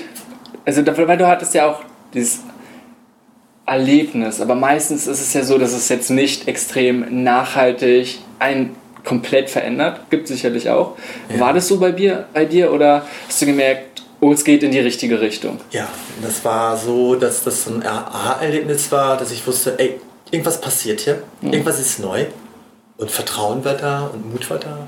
Also, 0.64 0.86
weil 0.86 1.18
du 1.18 1.28
hattest 1.28 1.56
ja 1.56 1.72
auch 1.72 1.82
dieses 2.14 2.42
Erlebnis, 3.66 4.42
aber 4.42 4.56
meistens 4.56 5.08
ist 5.08 5.22
es 5.22 5.34
ja 5.34 5.44
so, 5.44 5.58
dass 5.58 5.74
es 5.74 5.90
jetzt 5.90 6.12
nicht 6.12 6.48
extrem 6.48 7.24
nachhaltig 7.24 8.20
einen 8.38 8.76
komplett 9.04 9.50
verändert. 9.50 10.02
Gibt 10.10 10.28
sicherlich 10.28 10.70
auch. 10.70 10.96
Ja. 11.30 11.40
War 11.40 11.54
das 11.54 11.68
so 11.68 11.80
bei 11.80 11.92
dir, 11.92 12.28
bei 12.34 12.46
dir 12.46 12.72
oder 12.72 13.06
hast 13.28 13.42
du 13.42 13.46
gemerkt, 13.46 14.04
oh, 14.20 14.32
es 14.32 14.44
geht 14.44 14.64
in 14.64 14.72
die 14.72 14.80
richtige 14.80 15.22
Richtung? 15.22 15.60
Ja, 15.72 15.88
das 16.22 16.44
war 16.44 16.78
so, 16.78 17.16
dass 17.16 17.44
das 17.44 17.68
ein 17.68 17.86
Aha-Erlebnis 17.86 18.92
war, 18.92 19.18
dass 19.18 19.32
ich 19.32 19.46
wusste, 19.48 19.80
ey, 19.80 20.00
irgendwas 20.32 20.60
passiert 20.60 21.02
hier, 21.02 21.24
irgendwas 21.42 21.80
ist 21.80 22.00
neu 22.00 22.26
und 22.98 23.12
Vertrauen 23.12 23.64
war 23.64 23.76
da 23.76 24.08
und 24.14 24.32
Mut 24.32 24.50
war 24.50 24.60
da. 24.60 24.88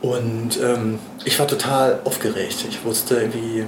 Und 0.00 0.60
ähm, 0.62 0.98
ich 1.24 1.38
war 1.38 1.48
total 1.48 2.00
aufgeregt. 2.04 2.64
Ich 2.68 2.84
wusste 2.84 3.16
irgendwie, 3.16 3.66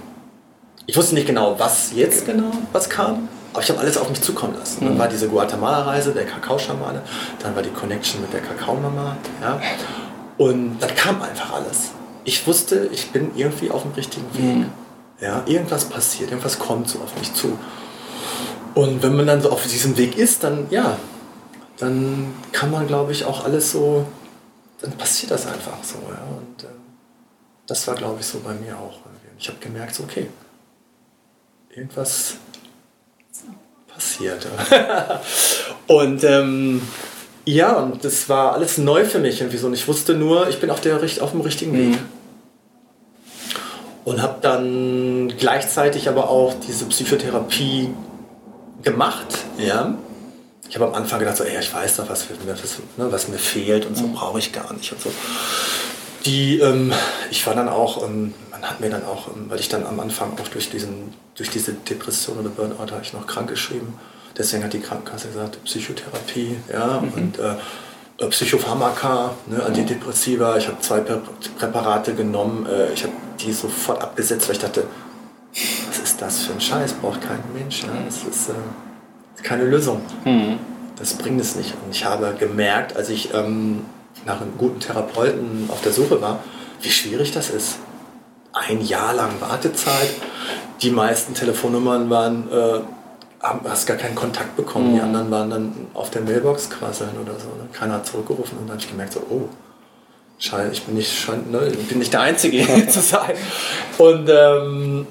ich 0.87 0.97
wusste 0.97 1.15
nicht 1.15 1.27
genau, 1.27 1.59
was 1.59 1.93
jetzt 1.95 2.27
genau, 2.27 2.53
was 2.73 2.89
kam, 2.89 3.29
aber 3.53 3.63
ich 3.63 3.71
habe 3.71 3.81
alles 3.81 3.97
auf 3.97 4.09
mich 4.09 4.21
zukommen 4.21 4.55
lassen. 4.57 4.85
Dann 4.85 4.99
war 4.99 5.09
diese 5.09 5.29
Guatemala-Reise, 5.29 6.13
der 6.13 6.25
Kakaoschamane, 6.27 7.03
dann 7.43 7.55
war 7.55 7.63
die 7.63 7.71
Connection 7.71 8.21
mit 8.21 8.33
der 8.33 8.41
Kakaomama, 8.41 9.17
ja. 9.41 9.61
Und 10.39 10.79
dann 10.81 10.95
kam 10.95 11.21
einfach 11.21 11.53
alles. 11.55 11.91
Ich 12.25 12.47
wusste, 12.47 12.89
ich 12.93 13.11
bin 13.11 13.33
irgendwie 13.35 13.71
auf 13.71 13.83
dem 13.83 13.93
richtigen 13.93 14.27
Weg. 14.35 14.67
Ja, 15.21 15.43
irgendwas 15.47 15.85
passiert, 15.85 16.31
irgendwas 16.31 16.59
kommt 16.59 16.89
so 16.89 17.01
auf 17.01 17.15
mich 17.19 17.35
zu. 17.35 17.59
Und 18.75 19.03
wenn 19.03 19.17
man 19.17 19.27
dann 19.27 19.43
so 19.43 19.51
auf 19.51 19.67
diesem 19.67 19.97
Weg 19.97 20.17
ist, 20.17 20.45
dann 20.45 20.67
ja, 20.71 20.97
dann 21.77 22.33
kann 22.53 22.71
man, 22.71 22.87
glaube 22.87 23.13
ich, 23.13 23.25
auch 23.25 23.45
alles 23.45 23.73
so, 23.73 24.07
dann 24.81 24.93
passiert 24.93 25.33
das 25.33 25.47
einfach 25.47 25.83
so. 25.83 25.97
Ja. 26.09 26.23
Und 26.37 26.65
ähm, 26.65 26.81
das 27.67 27.87
war, 27.89 27.95
glaube 27.95 28.21
ich, 28.21 28.27
so 28.27 28.41
bei 28.41 28.55
mir 28.55 28.79
auch. 28.79 29.01
Ich 29.39 29.49
habe 29.49 29.59
gemerkt, 29.59 29.95
so, 29.95 30.03
okay, 30.03 30.29
irgendwas 31.75 32.37
passiert. 34.01 34.47
und 35.87 36.25
ähm, 36.25 36.83
ja, 37.45 37.73
und 37.73 38.05
das 38.05 38.29
war 38.29 38.55
alles 38.55 38.79
neu 38.79 39.05
für 39.05 39.19
mich 39.19 39.41
irgendwie 39.41 39.59
so. 39.59 39.67
Und 39.67 39.75
ich 39.75 39.87
wusste 39.87 40.15
nur, 40.15 40.49
ich 40.49 40.61
bin 40.61 40.71
auf, 40.71 40.81
der, 40.81 40.97
auf 40.97 41.31
dem 41.31 41.41
richtigen 41.41 41.73
Weg. 41.73 41.91
Mhm. 41.91 41.99
Und 44.05 44.23
habe 44.23 44.37
dann 44.41 45.33
gleichzeitig 45.39 46.09
aber 46.09 46.31
auch 46.31 46.55
diese 46.67 46.87
Psychotherapie 46.87 47.91
gemacht. 48.83 49.39
Ja. 49.59 49.95
Ich 50.69 50.77
habe 50.77 50.87
am 50.87 50.95
Anfang 50.95 51.19
gedacht, 51.19 51.37
so, 51.37 51.45
ey, 51.45 51.59
ich 51.61 51.73
weiß 51.73 51.97
doch, 51.97 52.09
was, 52.09 52.27
was, 52.47 52.79
ne, 52.97 53.13
was 53.13 53.29
mir 53.29 53.39
fehlt 53.39 53.87
und 53.87 53.97
so 53.97 54.07
mhm. 54.07 54.15
brauche 54.15 54.39
ich 54.39 54.53
gar 54.53 54.73
nicht 54.73 54.93
und 54.93 55.03
so. 55.03 55.11
Die, 56.25 56.59
ähm, 56.59 56.93
ich 57.31 57.47
war 57.47 57.55
dann 57.55 57.69
auch, 57.69 58.05
ähm, 58.05 58.35
man 58.51 58.63
hat 58.63 58.81
mir 58.81 58.91
dann 58.91 59.05
auch, 59.05 59.29
ähm, 59.29 59.47
weil 59.49 59.61
ich 59.61 59.69
dann 59.69 59.87
am 59.87 60.01
Anfang 60.01 60.33
auch 60.41 60.49
durch, 60.49 60.69
diesen, 60.71 61.15
durch 61.35 61.51
diese 61.51 61.73
Depression 61.73 62.39
oder 62.39 62.51
Burnout 62.51 62.93
habe 62.93 63.03
ich 63.03 63.13
noch 63.13 63.27
krank 63.27 63.49
geschrieben. 63.49 63.95
Deswegen 64.37 64.63
hat 64.63 64.73
die 64.73 64.81
Krankenkasse 64.81 65.29
gesagt, 65.29 65.63
Psychotherapie, 65.65 66.57
ja, 66.73 67.01
mhm. 67.01 67.13
und 67.15 67.39
äh, 67.39 67.55
äh 68.19 68.29
Psychopharmaka, 68.29 69.35
ne, 69.47 69.63
Antidepressiva. 69.63 70.57
Ich 70.57 70.69
habe 70.69 70.79
zwei 70.81 71.01
Präparate 71.01 72.15
genommen. 72.15 72.67
Äh, 72.67 72.93
ich 72.93 73.03
habe 73.03 73.15
die 73.41 73.53
sofort 73.53 74.03
abgesetzt, 74.03 74.49
weil 74.49 74.57
ich 74.57 74.63
dachte, 74.63 74.85
was 75.89 75.99
ist 75.99 76.23
das 76.23 76.43
für 76.43 76.53
ein 76.53 76.61
Scheiß? 76.61 76.95
Braucht 76.95 77.23
kein 77.23 77.43
Mensch. 77.55 77.83
Ja? 77.83 77.89
Das 78.07 78.23
ist 78.23 78.51
äh, 78.51 79.43
keine 79.43 79.65
Lösung. 79.65 80.03
Mhm. 80.25 80.59
Das 80.97 81.15
bringt 81.15 81.41
es 81.41 81.57
nicht. 81.57 81.75
Und 81.85 81.95
ich 81.95 82.05
habe 82.05 82.35
gemerkt, 82.39 82.95
als 82.95 83.09
ich 83.09 83.33
ähm, 83.33 83.87
nach 84.25 84.41
einem 84.41 84.57
guten 84.59 84.81
Therapeuten 84.81 85.69
auf 85.69 85.81
der 85.83 85.93
Suche 85.93 86.21
war, 86.21 86.41
wie 86.81 86.91
schwierig 86.91 87.33
das 87.33 87.51
ist. 87.51 87.79
Ein 88.53 88.85
Jahr 88.85 89.15
lang 89.15 89.41
Wartezeit. 89.41 90.11
Die 90.83 90.91
meisten 90.91 91.35
Telefonnummern 91.35 92.11
waren, 92.11 92.51
äh, 92.51 92.81
hast 93.41 93.87
gar 93.87 93.97
keinen 93.97 94.15
Kontakt 94.15 94.57
bekommen. 94.57 94.93
Mhm. 94.93 94.95
Die 94.97 95.01
anderen 95.01 95.31
waren 95.31 95.51
dann 95.51 95.73
auf 95.95 96.11
der 96.11 96.23
Mailbox 96.23 96.71
quasi 96.71 97.05
oder 97.05 97.39
so. 97.39 97.49
Ne? 97.49 97.69
Keiner 97.73 97.95
hat 97.95 98.07
zurückgerufen 98.07 98.59
und 98.59 98.67
dann 98.67 98.77
habe 98.77 98.81
ich 98.81 98.91
gemerkt, 98.91 99.13
so, 99.13 99.21
oh, 99.31 99.49
Scheiße, 100.39 100.73
ich 100.73 100.83
bin 100.85 100.95
nicht, 100.95 101.29
ne, 101.29 101.69
ich 101.69 101.87
bin 101.87 101.99
nicht 101.99 102.15
der 102.15 102.23
Einzige 102.23 102.87
zu 102.89 103.01
sein. 103.01 103.35
Und 103.99 104.29
ähm, 104.31 105.07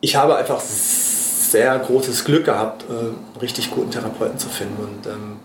ich 0.00 0.16
habe 0.16 0.36
einfach 0.36 0.60
sehr 0.60 1.78
großes 1.78 2.24
Glück 2.24 2.46
gehabt, 2.46 2.84
äh, 2.88 2.92
einen 2.92 3.36
richtig 3.40 3.70
guten 3.70 3.90
Therapeuten 3.90 4.38
zu 4.38 4.48
finden. 4.48 4.82
Und 4.82 5.06
ähm, 5.06 5.36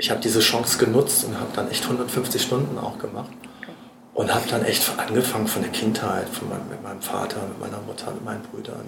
ich 0.00 0.10
habe 0.10 0.20
diese 0.20 0.40
Chance 0.40 0.78
genutzt 0.78 1.24
und 1.24 1.38
habe 1.38 1.50
dann 1.54 1.70
echt 1.70 1.84
150 1.84 2.40
Stunden 2.40 2.78
auch 2.78 2.98
gemacht. 2.98 3.30
Und 4.14 4.34
habe 4.34 4.44
dann 4.50 4.64
echt 4.64 4.98
angefangen 4.98 5.46
von 5.46 5.62
der 5.62 5.70
Kindheit, 5.70 6.28
von 6.28 6.48
meinem, 6.48 6.68
mit 6.68 6.82
meinem 6.82 7.00
Vater, 7.00 7.36
mit 7.48 7.60
meiner 7.60 7.82
Mutter, 7.82 8.10
mit 8.10 8.24
meinen 8.24 8.42
Brüdern. 8.42 8.84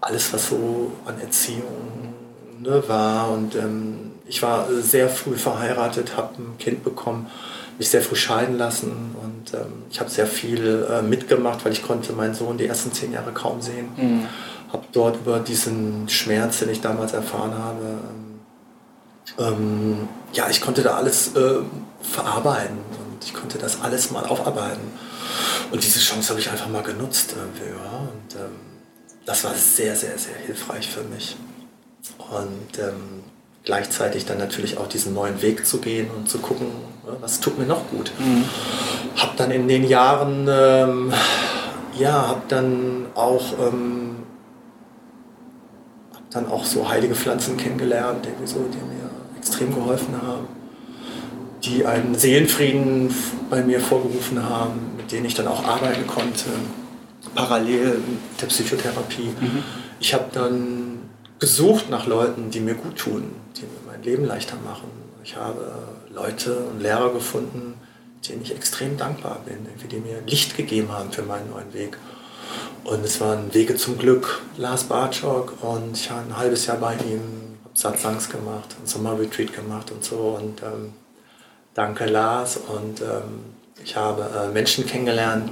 Alles, 0.00 0.32
was 0.32 0.50
so 0.50 0.92
an 1.06 1.20
Erziehung 1.20 2.14
ne, 2.60 2.82
war. 2.86 3.30
Und 3.30 3.54
ähm, 3.54 4.12
ich 4.26 4.42
war 4.42 4.66
sehr 4.80 5.08
früh 5.08 5.36
verheiratet, 5.36 6.16
habe 6.16 6.34
ein 6.40 6.58
Kind 6.58 6.84
bekommen, 6.84 7.26
mich 7.78 7.88
sehr 7.88 8.02
früh 8.02 8.16
scheiden 8.16 8.56
lassen. 8.56 9.14
Und 9.22 9.54
ähm, 9.54 9.84
ich 9.90 10.00
habe 10.00 10.10
sehr 10.10 10.26
viel 10.26 10.86
äh, 10.90 11.02
mitgemacht, 11.02 11.64
weil 11.64 11.72
ich 11.72 11.82
konnte 11.82 12.12
meinen 12.12 12.34
Sohn 12.34 12.58
die 12.58 12.66
ersten 12.66 12.92
zehn 12.92 13.12
Jahre 13.12 13.32
kaum 13.32 13.62
sehen. 13.62 13.88
Mhm. 13.96 14.26
Habe 14.72 14.84
dort 14.92 15.16
über 15.16 15.40
diesen 15.40 16.08
Schmerz, 16.08 16.58
den 16.60 16.70
ich 16.70 16.80
damals 16.82 17.12
erfahren 17.14 17.52
habe, 17.58 17.98
ähm, 19.38 20.08
ja, 20.32 20.48
ich 20.48 20.60
konnte 20.60 20.82
da 20.82 20.96
alles 20.96 21.34
äh, 21.34 21.60
verarbeiten 22.00 22.76
und 22.76 23.24
ich 23.24 23.34
konnte 23.34 23.58
das 23.58 23.80
alles 23.82 24.10
mal 24.10 24.24
aufarbeiten. 24.24 24.92
Und 25.70 25.82
diese 25.82 25.98
Chance 26.00 26.30
habe 26.30 26.40
ich 26.40 26.50
einfach 26.50 26.68
mal 26.68 26.82
genutzt. 26.82 27.32
Äh, 27.32 27.70
ja, 27.70 27.98
und 27.98 28.34
ähm, 28.34 28.56
das 29.24 29.44
war 29.44 29.54
sehr, 29.54 29.96
sehr, 29.96 30.16
sehr 30.18 30.36
hilfreich 30.46 30.88
für 30.88 31.02
mich. 31.02 31.36
Und 32.30 32.78
ähm, 32.78 33.24
gleichzeitig 33.64 34.24
dann 34.24 34.38
natürlich 34.38 34.78
auch 34.78 34.86
diesen 34.86 35.12
neuen 35.12 35.42
Weg 35.42 35.66
zu 35.66 35.78
gehen 35.78 36.08
und 36.10 36.28
zu 36.28 36.38
gucken, 36.38 36.68
was 37.20 37.40
tut 37.40 37.58
mir 37.58 37.66
noch 37.66 37.88
gut. 37.90 38.12
Mhm. 38.18 38.44
Hab 39.16 39.36
dann 39.36 39.50
in 39.50 39.68
den 39.68 39.84
Jahren, 39.84 40.46
ähm, 40.48 41.12
ja, 41.98 42.28
hab 42.28 42.48
dann 42.48 43.06
auch, 43.14 43.58
ähm, 43.58 44.16
hab 46.14 46.30
dann 46.30 46.48
auch 46.48 46.64
so 46.64 46.88
heilige 46.88 47.14
Pflanzen 47.14 47.56
kennengelernt, 47.56 48.24
irgendwie 48.24 48.46
so, 48.46 48.64
die 48.72 48.78
mir 48.78 49.05
extrem 49.46 49.74
geholfen 49.74 50.20
haben, 50.20 50.48
die 51.62 51.86
einen 51.86 52.16
Seelenfrieden 52.16 53.14
bei 53.48 53.62
mir 53.62 53.80
vorgerufen 53.80 54.42
haben, 54.42 54.96
mit 54.96 55.12
denen 55.12 55.26
ich 55.26 55.34
dann 55.34 55.46
auch 55.46 55.64
arbeiten 55.64 56.06
konnte, 56.06 56.50
parallel 57.34 57.98
mit 57.98 58.40
der 58.40 58.46
Psychotherapie. 58.46 59.30
Mhm. 59.40 59.62
Ich 60.00 60.14
habe 60.14 60.26
dann 60.32 60.98
gesucht 61.38 61.90
nach 61.90 62.06
Leuten, 62.06 62.50
die 62.50 62.60
mir 62.60 62.74
gut 62.74 62.96
tun, 62.96 63.24
die 63.56 63.62
mir 63.62 63.92
mein 63.92 64.02
Leben 64.02 64.24
leichter 64.24 64.56
machen. 64.64 64.88
Ich 65.22 65.36
habe 65.36 65.72
Leute 66.12 66.56
und 66.56 66.80
Lehrer 66.80 67.12
gefunden, 67.12 67.74
denen 68.28 68.42
ich 68.42 68.54
extrem 68.54 68.96
dankbar 68.96 69.40
bin, 69.44 69.58
die 69.88 69.96
mir 69.96 70.22
Licht 70.26 70.56
gegeben 70.56 70.90
haben 70.90 71.12
für 71.12 71.22
meinen 71.22 71.50
neuen 71.50 71.72
Weg. 71.72 71.98
Und 72.84 73.04
es 73.04 73.20
waren 73.20 73.52
Wege 73.52 73.76
zum 73.76 73.98
Glück, 73.98 74.42
Lars 74.56 74.84
Bartschok 74.84 75.54
und 75.62 75.96
ich 75.96 76.10
war 76.10 76.18
ein 76.18 76.36
halbes 76.36 76.66
Jahr 76.66 76.78
bei 76.78 76.94
ihm, 76.94 77.45
Satsangs 77.76 78.30
gemacht, 78.30 78.74
ein 78.82 78.86
Sommerretreat 78.86 79.52
gemacht 79.52 79.90
und 79.90 80.02
so. 80.02 80.38
Und 80.40 80.62
ähm, 80.62 80.94
danke 81.74 82.06
Lars. 82.06 82.56
Und 82.56 83.02
ähm, 83.02 83.44
ich 83.84 83.94
habe 83.94 84.22
äh, 84.22 84.48
Menschen 84.48 84.86
kennengelernt, 84.86 85.50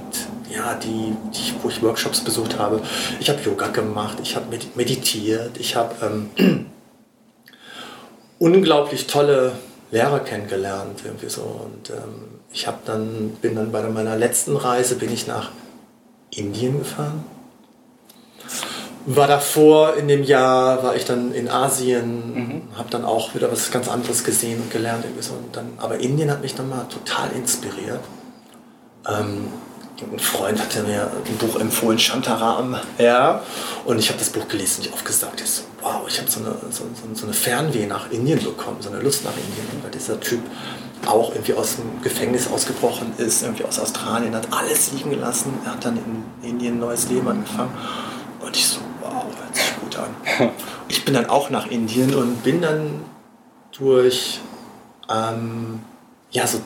ja, 0.49 0.73
die, 0.73 1.15
die, 1.31 1.53
wo 1.61 1.69
ich 1.69 1.83
Workshops 1.83 2.21
besucht 2.21 2.57
habe. 2.57 2.81
Ich 3.19 3.29
habe 3.29 3.39
Yoga 3.41 3.67
gemacht, 3.67 4.17
ich 4.23 4.35
habe 4.35 4.57
meditiert, 4.73 5.57
ich 5.59 5.75
habe 5.75 5.93
ähm, 6.37 6.65
unglaublich 8.39 9.05
tolle 9.05 9.51
Lehrer 9.91 10.19
kennengelernt 10.19 11.01
irgendwie 11.05 11.29
so. 11.29 11.41
Und 11.41 11.91
ähm, 11.91 12.39
ich 12.51 12.65
habe 12.65 12.79
dann 12.85 13.37
bin 13.39 13.55
dann 13.55 13.71
bei 13.71 13.83
meiner 13.83 14.17
letzten 14.17 14.57
Reise 14.57 14.95
bin 14.95 15.13
ich 15.13 15.27
nach 15.27 15.51
Indien 16.31 16.79
gefahren 16.79 17.23
war 19.05 19.27
davor 19.27 19.95
in 19.95 20.07
dem 20.07 20.23
Jahr, 20.23 20.83
war 20.83 20.95
ich 20.95 21.05
dann 21.05 21.33
in 21.33 21.47
Asien, 21.47 22.33
mhm. 22.33 22.61
habe 22.75 22.89
dann 22.89 23.05
auch 23.05 23.35
wieder 23.35 23.51
was 23.51 23.69
ganz 23.71 23.87
anderes 23.87 24.23
gesehen 24.23 24.61
und 24.61 24.71
gelernt. 24.71 25.05
Und 25.05 25.55
dann, 25.55 25.73
aber 25.77 25.99
Indien 25.99 26.31
hat 26.31 26.41
mich 26.41 26.55
dann 26.55 26.69
mal 26.69 26.85
total 26.89 27.31
inspiriert. 27.31 28.01
Ähm, 29.07 29.47
ein 30.01 30.19
Freund 30.19 30.59
hatte 30.59 30.83
mir 30.83 31.09
ein 31.25 31.37
Buch 31.37 31.59
empfohlen, 31.59 31.97
Shantaram, 31.97 32.75
ja, 32.97 33.41
und 33.85 33.97
ich 33.97 34.09
habe 34.09 34.19
das 34.19 34.29
Buch 34.29 34.47
gelesen 34.47 34.81
und 34.81 34.87
ich 34.87 34.93
aufgesagt, 34.93 35.39
ich 35.39 35.49
so, 35.49 35.63
wow, 35.81 36.01
ich 36.07 36.19
habe 36.19 36.29
so 36.29 36.41
eine, 36.41 36.53
so, 36.69 36.83
so, 37.13 37.25
eine 37.25 37.33
Fernweh 37.33 37.85
nach 37.85 38.11
Indien 38.11 38.43
bekommen, 38.43 38.77
so 38.81 38.89
eine 38.89 39.01
Lust 39.01 39.23
nach 39.23 39.31
Indien, 39.31 39.65
weil 39.83 39.91
dieser 39.91 40.19
Typ 40.19 40.41
auch 41.05 41.31
irgendwie 41.31 41.53
aus 41.53 41.77
dem 41.77 42.01
Gefängnis 42.01 42.49
ausgebrochen 42.51 43.13
ist, 43.17 43.43
irgendwie 43.43 43.63
aus 43.63 43.79
Australien, 43.79 44.35
hat 44.35 44.51
alles 44.51 44.91
liegen 44.91 45.11
gelassen, 45.11 45.53
er 45.63 45.71
hat 45.73 45.85
dann 45.85 45.97
in 45.97 46.49
Indien 46.49 46.75
ein 46.75 46.79
neues 46.79 47.07
Leben 47.07 47.27
angefangen 47.29 47.71
und 48.41 48.55
ich 48.55 48.67
so, 48.67 48.79
an. 49.97 50.15
Ich 50.87 51.03
bin 51.03 51.15
dann 51.15 51.25
auch 51.25 51.49
nach 51.49 51.65
Indien 51.71 52.13
und 52.13 52.43
bin 52.43 52.61
dann 52.61 53.03
durch 53.71 54.39
ähm, 55.09 55.79
ja, 56.29 56.45
so 56.45 56.61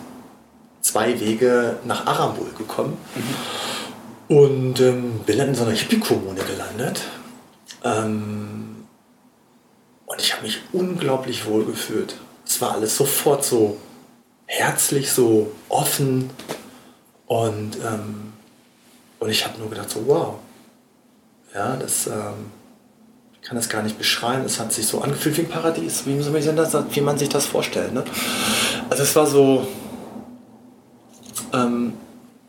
zwei 0.82 1.20
Wege 1.20 1.78
nach 1.86 2.06
Arambol 2.06 2.52
gekommen 2.58 2.98
mhm. 3.15 4.36
und 4.36 4.80
ähm, 4.82 5.20
bin 5.26 5.38
dann 5.38 5.50
in 5.50 5.56
so 5.56 5.63
einer 5.63 5.74
Hippie-Kommune 5.74 6.42
gelandet. 6.42 7.02
Ähm, 7.84 8.86
und 10.06 10.22
ich 10.22 10.34
habe 10.34 10.44
mich 10.44 10.60
unglaublich 10.74 11.46
wohl 11.46 11.65
gefühlt. 11.65 12.15
Es 12.46 12.60
war 12.62 12.74
alles 12.74 12.98
sofort 12.98 13.46
so 13.46 13.78
herzlich, 14.48 15.12
so 15.12 15.52
offen 15.70 16.30
und, 17.28 17.78
ähm, 17.86 18.34
und 19.20 19.30
ich 19.30 19.46
habe 19.46 19.60
nur 19.60 19.70
gedacht, 19.70 19.92
so 19.92 20.08
wow, 20.08 20.36
ja, 21.54 21.76
das, 21.76 22.08
ähm, 22.08 22.52
kann 23.50 23.58
das 23.58 23.68
gar 23.68 23.82
nicht 23.82 23.98
beschreiben. 23.98 24.46
Es 24.46 24.60
hat 24.60 24.72
sich 24.72 24.86
so 24.86 25.02
angefühlt 25.02 25.36
wie 25.38 25.42
ein 25.42 25.50
Paradies, 25.50 26.04
wie, 26.06 26.20
wie 26.20 27.02
man 27.02 27.18
sich 27.18 27.30
das 27.30 27.48
vorstellt. 27.48 27.96
Ne? 27.96 28.04
Also 28.92 29.02
es 29.02 29.16
war 29.16 29.26
so, 29.26 29.66
ähm, 31.52 31.94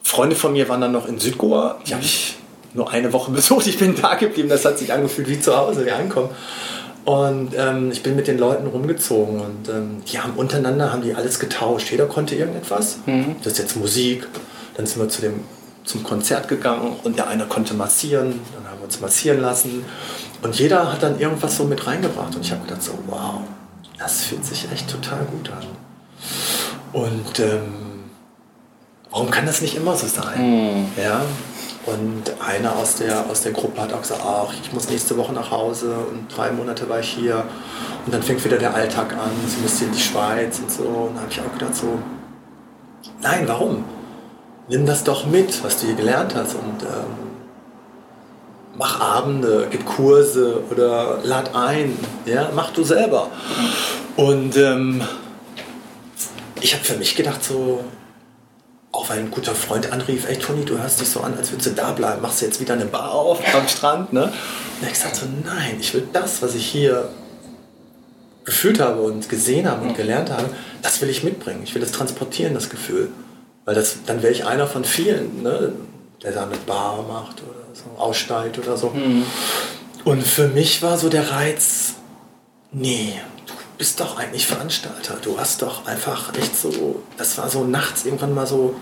Freunde 0.03 0.37
von 0.37 0.53
mir 0.53 0.69
waren 0.69 0.83
dann 0.83 0.93
noch 0.93 1.09
in 1.09 1.19
Südgoa, 1.19 1.79
die 1.87 1.95
habe 1.95 2.05
ich 2.05 2.37
nur 2.75 2.91
eine 2.91 3.15
Woche 3.15 3.31
besucht. 3.33 3.67
Ich 3.67 3.79
bin 3.79 3.95
da 3.99 4.15
geblieben, 4.17 4.51
das 4.51 4.67
hat 4.67 4.79
sich 4.79 4.93
angefühlt 4.93 5.27
wie 5.31 5.41
zu 5.41 5.57
Hause, 5.57 5.87
wie 5.87 5.91
ankommen. 5.91 6.29
Und 7.07 7.53
ähm, 7.57 7.91
ich 7.91 8.03
bin 8.03 8.15
mit 8.15 8.27
den 8.27 8.37
Leuten 8.37 8.67
rumgezogen 8.67 9.40
und 9.40 9.71
ähm, 9.71 10.03
die 10.07 10.21
haben 10.21 10.35
untereinander 10.35 10.92
haben 10.92 11.01
die 11.01 11.15
alles 11.15 11.40
getauscht. 11.40 11.90
Jeder 11.90 12.05
konnte 12.05 12.35
irgendetwas. 12.35 12.98
Mhm. 13.07 13.37
Das 13.42 13.55
ist 13.55 13.59
jetzt 13.59 13.77
Musik. 13.77 14.29
Dann 14.77 14.85
sind 14.85 15.01
wir 15.01 15.09
zu 15.09 15.23
dem, 15.23 15.44
zum 15.85 16.05
Konzert 16.05 16.46
gegangen 16.48 16.96
und 17.03 17.17
der 17.17 17.29
eine 17.29 17.46
konnte 17.46 17.73
massieren. 17.73 18.38
Dann 18.55 18.71
haben 18.71 18.81
wir 18.81 18.85
uns 18.85 19.01
massieren 19.01 19.40
lassen. 19.40 19.83
Und 20.43 20.59
jeder 20.59 20.93
hat 20.93 21.03
dann 21.03 21.19
irgendwas 21.19 21.57
so 21.57 21.65
mit 21.65 21.87
reingebracht. 21.87 22.35
Und 22.35 22.45
ich 22.45 22.51
habe 22.51 22.63
gedacht 22.63 22.83
so, 22.83 22.93
wow, 23.07 23.41
das 23.99 24.25
fühlt 24.25 24.45
sich 24.45 24.71
echt 24.73 24.91
total 24.91 25.25
gut 25.25 25.51
an. 25.51 25.67
Und 26.93 27.38
ähm, 27.38 28.05
warum 29.11 29.31
kann 29.31 29.47
das 29.47 29.61
nicht 29.61 29.77
immer 29.77 29.95
so 29.97 30.07
sein? 30.07 30.41
Mhm. 30.41 30.87
Ja. 31.01 31.23
Und 31.87 32.23
einer 32.47 32.77
aus 32.77 32.97
der, 32.97 33.29
aus 33.31 33.43
der 33.43 33.53
Gruppe 33.53 33.81
hat 33.81 33.93
auch 33.93 34.03
gesagt, 34.03 34.21
ach, 34.25 34.53
ich 34.63 34.73
muss 34.73 34.88
nächste 34.91 35.17
Woche 35.17 35.33
nach 35.33 35.51
Hause 35.51 35.95
und 36.11 36.29
drei 36.35 36.51
Monate 36.53 36.88
war 36.88 37.01
ich 37.01 37.09
hier. 37.09 37.45
Und 38.05 38.15
dann 38.15 38.23
fängt 38.23 38.45
wieder 38.45 38.59
der 38.59 38.75
Alltag 38.75 39.15
an, 39.15 39.31
sie 39.47 39.61
müsste 39.61 39.85
in 39.87 39.93
die 39.93 40.01
Schweiz 40.01 40.59
und 40.59 40.71
so. 40.71 40.83
Und 40.83 41.17
da 41.17 41.23
habe 41.23 41.31
ich 41.31 41.41
auch 41.41 41.53
gedacht 41.53 41.75
so, 41.75 41.99
nein, 43.23 43.45
warum? 43.47 43.85
Nimm 44.69 44.87
das 44.87 45.05
doch 45.05 45.27
mit, 45.27 45.65
was 45.65 45.81
du 45.81 45.87
hier 45.87 45.97
gelernt 45.97 46.35
hast 46.35 46.55
und 46.55 46.83
ähm, 46.83 47.29
mach 48.81 48.98
Abende, 48.98 49.68
gib 49.70 49.85
Kurse 49.85 50.62
oder 50.70 51.20
lad 51.22 51.54
ein, 51.54 51.96
ja, 52.24 52.50
mach 52.54 52.70
du 52.72 52.83
selber. 52.83 53.31
Und 54.16 54.56
ähm, 54.56 55.02
ich 56.62 56.72
habe 56.72 56.83
für 56.83 56.96
mich 56.96 57.14
gedacht 57.14 57.44
so, 57.44 57.85
auch 58.90 59.10
weil 59.10 59.18
ein 59.18 59.31
guter 59.31 59.54
Freund 59.54 59.92
anrief, 59.92 60.26
ey 60.26 60.37
Toni, 60.37 60.64
du 60.64 60.78
hörst 60.78 60.98
dich 60.98 61.10
so 61.10 61.20
an, 61.20 61.37
als 61.37 61.52
würdest 61.52 61.68
du 61.68 61.74
da 61.74 61.92
bleiben, 61.92 62.22
machst 62.22 62.40
du 62.40 62.46
jetzt 62.46 62.58
wieder 62.58 62.72
eine 62.72 62.87
Bar 62.87 63.12
auf 63.12 63.40
am 63.54 63.68
Strand, 63.68 64.14
ne? 64.14 64.24
Und 64.24 64.87
ich 64.87 64.94
gesagt 64.94 65.16
so, 65.16 65.26
nein, 65.44 65.76
ich 65.78 65.92
will 65.92 66.08
das, 66.14 66.40
was 66.40 66.54
ich 66.54 66.66
hier 66.66 67.10
gefühlt 68.46 68.81
habe 68.81 69.02
und 69.02 69.28
gesehen 69.28 69.70
habe 69.70 69.87
und 69.87 69.94
gelernt 69.94 70.31
habe, 70.31 70.48
das 70.81 71.02
will 71.02 71.10
ich 71.10 71.22
mitbringen. 71.22 71.60
Ich 71.64 71.74
will 71.74 71.83
das 71.83 71.92
transportieren, 71.92 72.54
das 72.54 72.70
Gefühl. 72.70 73.10
Weil 73.66 73.74
das, 73.74 73.98
dann 74.06 74.22
wäre 74.22 74.33
ich 74.33 74.46
einer 74.46 74.66
von 74.66 74.85
vielen, 74.85 75.42
ne? 75.42 75.72
Der 76.23 76.33
da 76.33 76.44
eine 76.44 76.56
Bar 76.56 77.02
macht 77.02 77.42
oder 77.42 77.60
so, 77.73 78.00
aussteigt 78.00 78.58
oder 78.58 78.77
so. 78.77 78.90
Mhm. 78.90 79.25
Und 80.04 80.23
für 80.23 80.48
mich 80.48 80.83
war 80.83 80.98
so 80.98 81.08
der 81.08 81.31
Reiz, 81.31 81.94
nee, 82.73 83.14
du 83.46 83.54
bist 83.79 84.00
doch 84.00 84.18
eigentlich 84.18 84.46
Veranstalter. 84.46 85.16
Du 85.23 85.38
hast 85.38 85.62
doch 85.62 85.87
einfach 85.87 86.35
echt 86.37 86.56
so, 86.56 87.02
das 87.16 87.38
war 87.38 87.48
so 87.48 87.64
nachts 87.64 88.04
irgendwann 88.04 88.35
mal 88.35 88.46
so, 88.46 88.75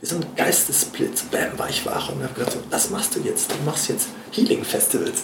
wie 0.00 0.06
so 0.06 0.16
ein 0.16 0.26
Geistesblitz. 0.36 1.22
Bam, 1.24 1.58
war 1.58 1.68
ich 1.68 1.84
wach 1.86 2.10
und 2.10 2.22
habe 2.22 2.34
gedacht, 2.34 2.52
so, 2.52 2.58
das 2.70 2.90
machst 2.90 3.16
du 3.16 3.20
jetzt. 3.20 3.50
Du 3.50 3.56
machst 3.64 3.88
jetzt 3.88 4.08
Healing 4.32 4.64
Festivals. 4.64 5.22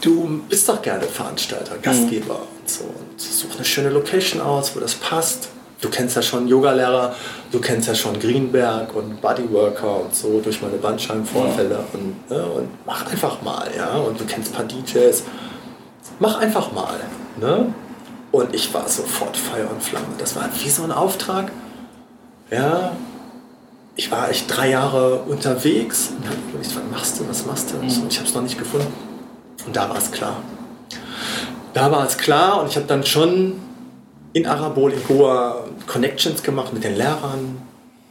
Du 0.00 0.42
bist 0.48 0.68
doch 0.68 0.80
gerne 0.80 1.04
Veranstalter, 1.06 1.76
Gastgeber 1.78 2.34
mhm. 2.34 2.60
und 2.60 2.70
so. 2.70 2.84
Und 2.84 3.20
such 3.20 3.56
eine 3.56 3.64
schöne 3.64 3.90
Location 3.90 4.40
aus, 4.40 4.74
wo 4.74 4.80
das 4.80 4.94
passt 4.94 5.48
du 5.80 5.88
kennst 5.88 6.16
ja 6.16 6.22
schon 6.22 6.48
Yogalehrer, 6.48 7.14
du 7.52 7.60
kennst 7.60 7.88
ja 7.88 7.94
schon 7.94 8.18
Greenberg 8.18 8.94
und 8.94 9.20
Bodyworker 9.20 10.02
und 10.02 10.14
so 10.14 10.40
durch 10.40 10.60
meine 10.60 10.76
Bandscheibenvorfälle 10.76 11.74
ja. 11.74 11.84
und, 11.92 12.30
ne, 12.30 12.46
und 12.46 12.68
mach 12.86 13.06
einfach 13.10 13.40
mal, 13.42 13.68
ja. 13.76 13.96
Und 13.96 14.18
du 14.18 14.24
kennst 14.24 14.52
ein 14.52 14.56
paar 14.56 14.64
DJs. 14.64 15.22
Mach 16.18 16.38
einfach 16.38 16.72
mal. 16.72 16.98
Ne? 17.40 17.72
Und 18.32 18.54
ich 18.54 18.72
war 18.74 18.88
sofort 18.88 19.36
Feuer 19.36 19.70
und 19.70 19.82
Flamme. 19.82 20.06
Das 20.18 20.34
war 20.36 20.48
wie 20.62 20.68
so 20.68 20.82
ein 20.82 20.92
Auftrag. 20.92 21.50
Ja, 22.50 22.92
ich 23.94 24.10
war 24.10 24.30
echt 24.30 24.44
drei 24.54 24.70
Jahre 24.70 25.16
unterwegs 25.22 26.10
und 26.16 26.26
habe 26.26 26.36
überlegt, 26.48 26.74
was 26.74 26.82
machst 26.90 27.20
du, 27.20 27.28
was 27.28 27.46
machst 27.46 27.72
du? 27.72 27.76
Mhm. 27.76 28.02
Und 28.02 28.12
ich 28.12 28.18
habe 28.18 28.28
es 28.28 28.34
noch 28.34 28.42
nicht 28.42 28.58
gefunden. 28.58 28.92
Und 29.66 29.76
da 29.76 29.88
war 29.88 29.98
es 29.98 30.10
klar. 30.10 30.42
Da 31.74 31.90
war 31.92 32.06
es 32.06 32.16
klar 32.16 32.60
und 32.60 32.68
ich 32.68 32.76
habe 32.76 32.86
dann 32.86 33.04
schon 33.04 33.60
in 34.38 34.46
Arabol, 34.46 34.92
in 34.92 35.04
Goa 35.04 35.64
Connections 35.86 36.42
gemacht 36.42 36.72
mit 36.72 36.84
den 36.84 36.96
Lehrern, 36.96 37.60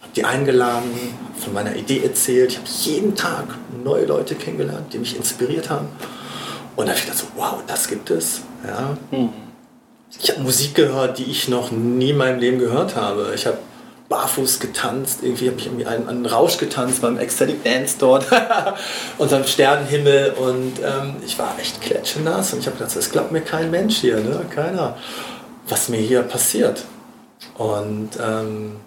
habe 0.02 0.14
die 0.16 0.26
eingeladen, 0.26 0.92
von 1.38 1.54
meiner 1.54 1.76
Idee 1.76 2.04
erzählt. 2.04 2.52
Ich 2.52 2.58
habe 2.58 2.68
jeden 2.84 3.16
Tag 3.16 3.46
neue 3.84 4.06
Leute 4.06 4.36
kennengelernt, 4.36 4.92
die 4.92 5.00
mich 5.00 5.16
inspiriert 5.16 5.70
haben. 5.70 5.88
Und 6.76 6.86
da 6.86 6.92
habe 6.92 7.00
ich 7.00 7.06
gedacht, 7.06 7.20
so, 7.20 7.28
wow, 7.36 7.64
das 7.66 7.88
gibt 7.88 8.10
es. 8.10 8.42
Ja. 8.66 8.98
Hm. 9.12 9.30
Ich 10.22 10.30
habe 10.30 10.42
Musik 10.42 10.76
gehört, 10.76 11.18
die 11.18 11.26
ich 11.26 11.48
noch 11.48 11.72
nie 11.72 12.10
in 12.10 12.18
meinem 12.18 12.40
Leben 12.40 12.60
gehört 12.60 12.96
habe. 12.96 13.32
Ich 13.36 13.46
habe 13.46 13.58
barfuß 14.10 14.60
getanzt, 14.60 15.20
irgendwie 15.22 15.50
habe 15.50 15.60
ich 15.60 15.66
irgendwie 15.66 15.86
einen, 15.86 16.08
einen, 16.08 16.26
Rausch 16.26 16.58
getanzt 16.58 17.02
beim 17.02 17.18
Ecstatic 17.18 17.62
Dance 17.64 17.96
dort, 18.00 18.26
unterm 19.18 19.44
Sternenhimmel 19.44 20.32
und 20.32 20.80
ähm, 20.80 21.18
ich 21.26 21.38
war 21.38 21.54
echt 21.60 21.82
klatschenass 21.82 22.54
und 22.54 22.60
ich 22.60 22.68
habe 22.68 22.78
gedacht, 22.78 22.96
das 22.96 23.10
glaubt 23.10 23.34
mir 23.34 23.42
kein 23.42 23.70
Mensch 23.70 23.98
hier, 23.98 24.22
ne? 24.22 24.46
keiner 24.50 24.96
was 25.68 25.90
mir 25.90 26.00
hier 26.00 26.22
passiert. 26.24 26.86
Und 27.58 28.10
ähm, 28.20 28.78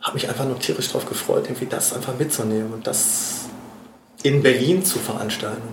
habe 0.00 0.14
mich 0.14 0.28
einfach 0.28 0.44
nur 0.44 0.58
tierisch 0.58 0.88
darauf 0.88 1.06
gefreut, 1.06 1.44
irgendwie 1.44 1.66
das 1.66 1.92
einfach 1.92 2.16
mitzunehmen 2.18 2.72
und 2.72 2.86
das 2.86 3.46
in 4.22 4.42
Berlin 4.42 4.84
zu 4.84 4.98
veranstalten. 4.98 5.68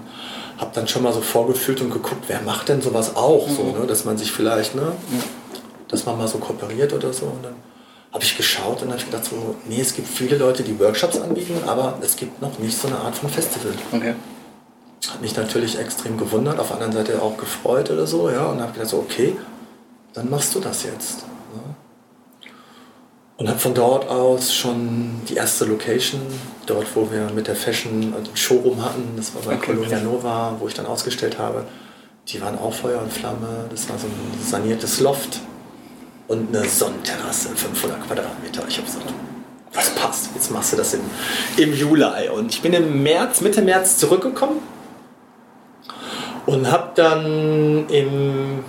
Habe 0.58 0.72
dann 0.74 0.88
schon 0.88 1.04
mal 1.04 1.14
so 1.14 1.22
vorgefühlt 1.22 1.82
und 1.82 1.92
geguckt, 1.92 2.24
wer 2.28 2.42
macht 2.42 2.70
denn 2.70 2.82
sowas 2.82 3.16
auch, 3.16 3.48
mhm. 3.48 3.56
so, 3.56 3.64
ne? 3.80 3.88
dass 3.88 4.06
man 4.06 4.18
sich 4.18 4.32
vielleicht, 4.32 4.76
ne, 4.76 4.94
dass 5.88 6.06
man 6.06 6.18
mal 6.18 6.28
so 6.28 6.38
kooperiert 6.38 6.94
oder 6.94 7.12
so. 7.14 7.26
Und 7.26 7.44
dann 7.44 7.56
habe 8.14 8.24
ich 8.24 8.38
geschaut 8.38 8.82
und 8.82 8.92
habe 8.92 9.04
gedacht 9.04 9.26
so, 9.26 9.56
nee, 9.68 9.82
es 9.82 9.94
gibt 9.94 10.08
viele 10.08 10.38
Leute, 10.38 10.64
die 10.64 10.80
Workshops 10.80 11.20
anbieten, 11.20 11.58
aber 11.68 12.00
es 12.02 12.16
gibt 12.16 12.42
noch 12.42 12.58
nicht 12.60 12.78
so 12.78 12.88
eine 12.88 12.98
Art 12.98 13.16
von 13.16 13.30
Festival. 13.30 13.74
Okay. 13.92 14.16
Hat 15.10 15.22
mich 15.22 15.36
natürlich 15.36 15.78
extrem 15.78 16.18
gewundert, 16.18 16.58
auf 16.60 16.68
der 16.68 16.78
anderen 16.78 16.94
Seite 16.94 17.22
auch 17.22 17.38
gefreut 17.38 17.92
oder 17.92 18.08
so, 18.08 18.30
ja, 18.30 18.46
und 18.46 18.62
habe 18.62 18.72
gedacht 18.72 18.90
so, 18.90 18.98
okay, 18.98 19.36
dann 20.16 20.30
machst 20.30 20.56
du 20.56 20.60
das 20.60 20.84
jetzt. 20.84 21.26
Ne? 21.54 21.76
Und 23.38 23.50
habe 23.50 23.60
von 23.60 23.74
dort 23.74 24.10
aus 24.10 24.54
schon 24.54 25.22
die 25.28 25.36
erste 25.36 25.66
Location, 25.66 26.22
dort 26.66 26.88
wo 26.96 27.12
wir 27.12 27.30
mit 27.36 27.48
der 27.48 27.56
Fashion 27.56 28.14
also 28.18 28.32
Showroom 28.34 28.84
hatten, 28.84 29.14
das 29.18 29.36
war 29.36 29.42
bei 29.42 29.56
okay, 29.56 29.74
Colonia 29.74 30.00
Nova, 30.00 30.56
wo 30.58 30.68
ich 30.70 30.74
dann 30.74 30.86
ausgestellt 30.86 31.38
habe, 31.38 31.66
die 32.30 32.42
waren 32.42 32.58
auch 32.58 32.74
Feuer 32.74 33.02
und 33.02 33.12
Flamme, 33.12 33.66
das 33.70 33.90
war 33.90 34.00
so 34.00 34.08
ein 34.08 34.42
saniertes 34.42 35.02
Loft 35.02 35.42
und 36.30 36.56
eine 36.56 36.66
Sonnenterrasse, 36.66 37.50
500 37.50 38.08
Quadratmeter. 38.08 38.64
Ich 38.70 38.78
habe 38.78 38.88
gesagt, 38.88 39.14
was 39.74 39.90
passt, 39.96 40.30
jetzt 40.34 40.50
machst 40.50 40.72
du 40.72 40.78
das 40.78 40.94
im, 40.94 41.02
im 41.58 41.74
Juli. 41.74 42.30
Und 42.30 42.54
ich 42.54 42.62
bin 42.62 42.72
im 42.72 43.04
März, 43.04 43.42
Mitte 43.42 43.62
März 43.62 43.98
zurückgekommen 43.98 44.62
und 46.46 46.72
habe 46.72 46.92
dann 46.96 47.90
im 47.90 48.64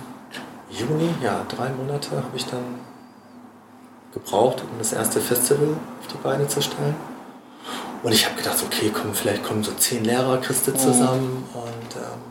Juni, 0.77 1.09
ja, 1.23 1.45
drei 1.49 1.69
Monate 1.69 2.11
habe 2.11 2.35
ich 2.35 2.45
dann 2.45 2.79
gebraucht, 4.13 4.61
um 4.61 4.77
das 4.77 4.93
erste 4.93 5.19
Festival 5.19 5.69
auf 5.99 6.07
die 6.07 6.17
Beine 6.23 6.47
zu 6.47 6.61
stellen. 6.61 6.95
Und 8.03 8.11
ich 8.11 8.25
habe 8.25 8.37
gedacht, 8.37 8.57
okay, 8.65 8.91
komm, 8.93 9.13
vielleicht 9.13 9.43
kommen 9.43 9.63
so 9.63 9.71
zehn 9.73 10.03
Lehrer, 10.03 10.37
Christe 10.37 10.71
mhm. 10.71 10.77
zusammen 10.77 11.45
mhm. 11.53 11.59
und 11.59 11.95
ähm, 11.95 12.21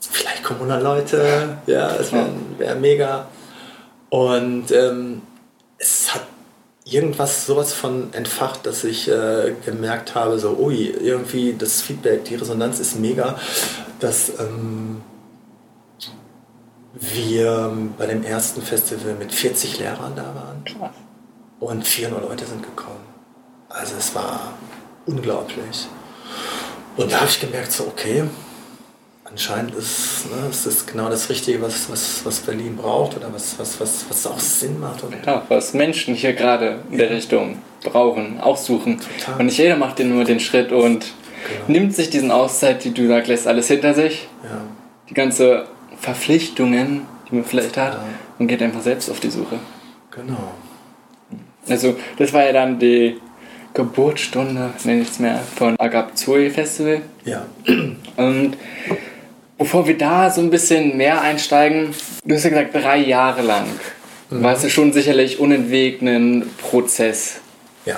vielleicht 0.00 0.42
kommen 0.42 0.60
100 0.70 0.82
Leute. 0.82 1.58
Ja, 1.66 1.94
es 1.94 2.12
wäre 2.12 2.30
wär 2.58 2.74
mega. 2.74 3.26
Und 4.10 4.70
ähm, 4.72 5.22
es 5.78 6.12
hat 6.12 6.22
irgendwas 6.84 7.46
sowas 7.46 7.72
von 7.72 8.12
entfacht, 8.12 8.66
dass 8.66 8.84
ich 8.84 9.08
äh, 9.08 9.54
gemerkt 9.64 10.14
habe, 10.14 10.38
so, 10.38 10.58
ui, 10.58 10.88
irgendwie 10.88 11.54
das 11.54 11.80
Feedback, 11.80 12.24
die 12.24 12.34
Resonanz 12.34 12.80
ist 12.80 12.98
mega, 12.98 13.38
dass 14.00 14.30
ähm, 14.40 15.00
wir 16.94 17.72
bei 17.96 18.06
dem 18.06 18.24
ersten 18.24 18.62
Festival 18.62 19.14
mit 19.14 19.32
40 19.32 19.78
Lehrern 19.78 20.12
da 20.14 20.34
waren. 20.34 20.92
Und 21.60 21.86
400 21.86 22.28
Leute 22.28 22.44
sind 22.46 22.62
gekommen. 22.62 23.00
Also 23.68 23.94
es 23.98 24.14
war 24.14 24.52
unglaublich. 25.06 25.88
Und 26.96 27.10
da 27.10 27.20
habe 27.20 27.28
ich 27.28 27.40
gemerkt, 27.40 27.72
so 27.72 27.84
okay, 27.84 28.24
anscheinend 29.24 29.74
ist, 29.74 30.26
ne, 30.30 30.48
ist 30.50 30.66
das 30.66 30.84
genau 30.84 31.08
das 31.08 31.30
Richtige, 31.30 31.62
was, 31.62 31.90
was, 31.90 32.24
was 32.24 32.40
Berlin 32.40 32.76
braucht 32.76 33.16
oder 33.16 33.32
was, 33.32 33.58
was, 33.58 33.80
was, 33.80 34.04
was 34.08 34.26
auch 34.26 34.38
Sinn 34.38 34.78
macht. 34.78 35.02
Und 35.02 35.14
ja, 35.24 35.42
was 35.48 35.72
Menschen 35.72 36.14
hier 36.14 36.34
gerade 36.34 36.80
in 36.90 36.98
der 36.98 37.10
Richtung 37.10 37.58
brauchen, 37.82 38.40
auch 38.40 38.58
suchen. 38.58 39.00
Total. 39.00 39.40
Und 39.40 39.46
nicht 39.46 39.58
jeder 39.58 39.76
macht 39.76 39.98
dir 39.98 40.04
nur 40.04 40.24
den 40.24 40.40
Schritt 40.40 40.70
und 40.70 41.06
genau. 41.48 41.64
nimmt 41.68 41.94
sich 41.94 42.10
diesen 42.10 42.30
Auszeit, 42.30 42.84
die 42.84 42.92
du 42.92 43.08
sagst, 43.08 43.28
lässt 43.28 43.46
alles 43.46 43.68
hinter 43.68 43.94
sich. 43.94 44.28
Ja. 44.44 44.60
Die 45.08 45.14
ganze 45.14 45.66
Verpflichtungen, 46.02 47.02
die 47.30 47.36
man 47.36 47.44
vielleicht 47.44 47.76
hat, 47.76 47.94
ja. 47.94 48.04
und 48.38 48.48
geht 48.48 48.60
einfach 48.60 48.82
selbst 48.82 49.08
auf 49.08 49.20
die 49.20 49.30
Suche. 49.30 49.58
Genau. 50.10 50.52
Also, 51.68 51.96
das 52.18 52.32
war 52.32 52.44
ja 52.44 52.52
dann 52.52 52.78
die 52.78 53.18
Geburtsstunde, 53.72 54.70
nenne 54.84 55.02
ich 55.02 55.10
es 55.10 55.18
mehr, 55.20 55.40
von 55.56 55.78
Agapzoi 55.78 56.50
Festival. 56.50 57.02
Ja. 57.24 57.46
Und 58.16 58.56
bevor 59.56 59.86
wir 59.86 59.96
da 59.96 60.28
so 60.28 60.40
ein 60.40 60.50
bisschen 60.50 60.96
mehr 60.96 61.22
einsteigen, 61.22 61.94
du 62.24 62.34
hast 62.34 62.42
ja 62.42 62.50
gesagt, 62.50 62.74
drei 62.74 62.98
Jahre 62.98 63.42
lang 63.42 63.66
mhm. 64.28 64.42
war 64.42 64.54
es 64.54 64.64
ja 64.64 64.68
schon 64.68 64.92
sicherlich 64.92 65.38
unentwegt 65.38 66.02
ein 66.02 66.50
Prozess. 66.58 67.40
Ja. 67.86 67.96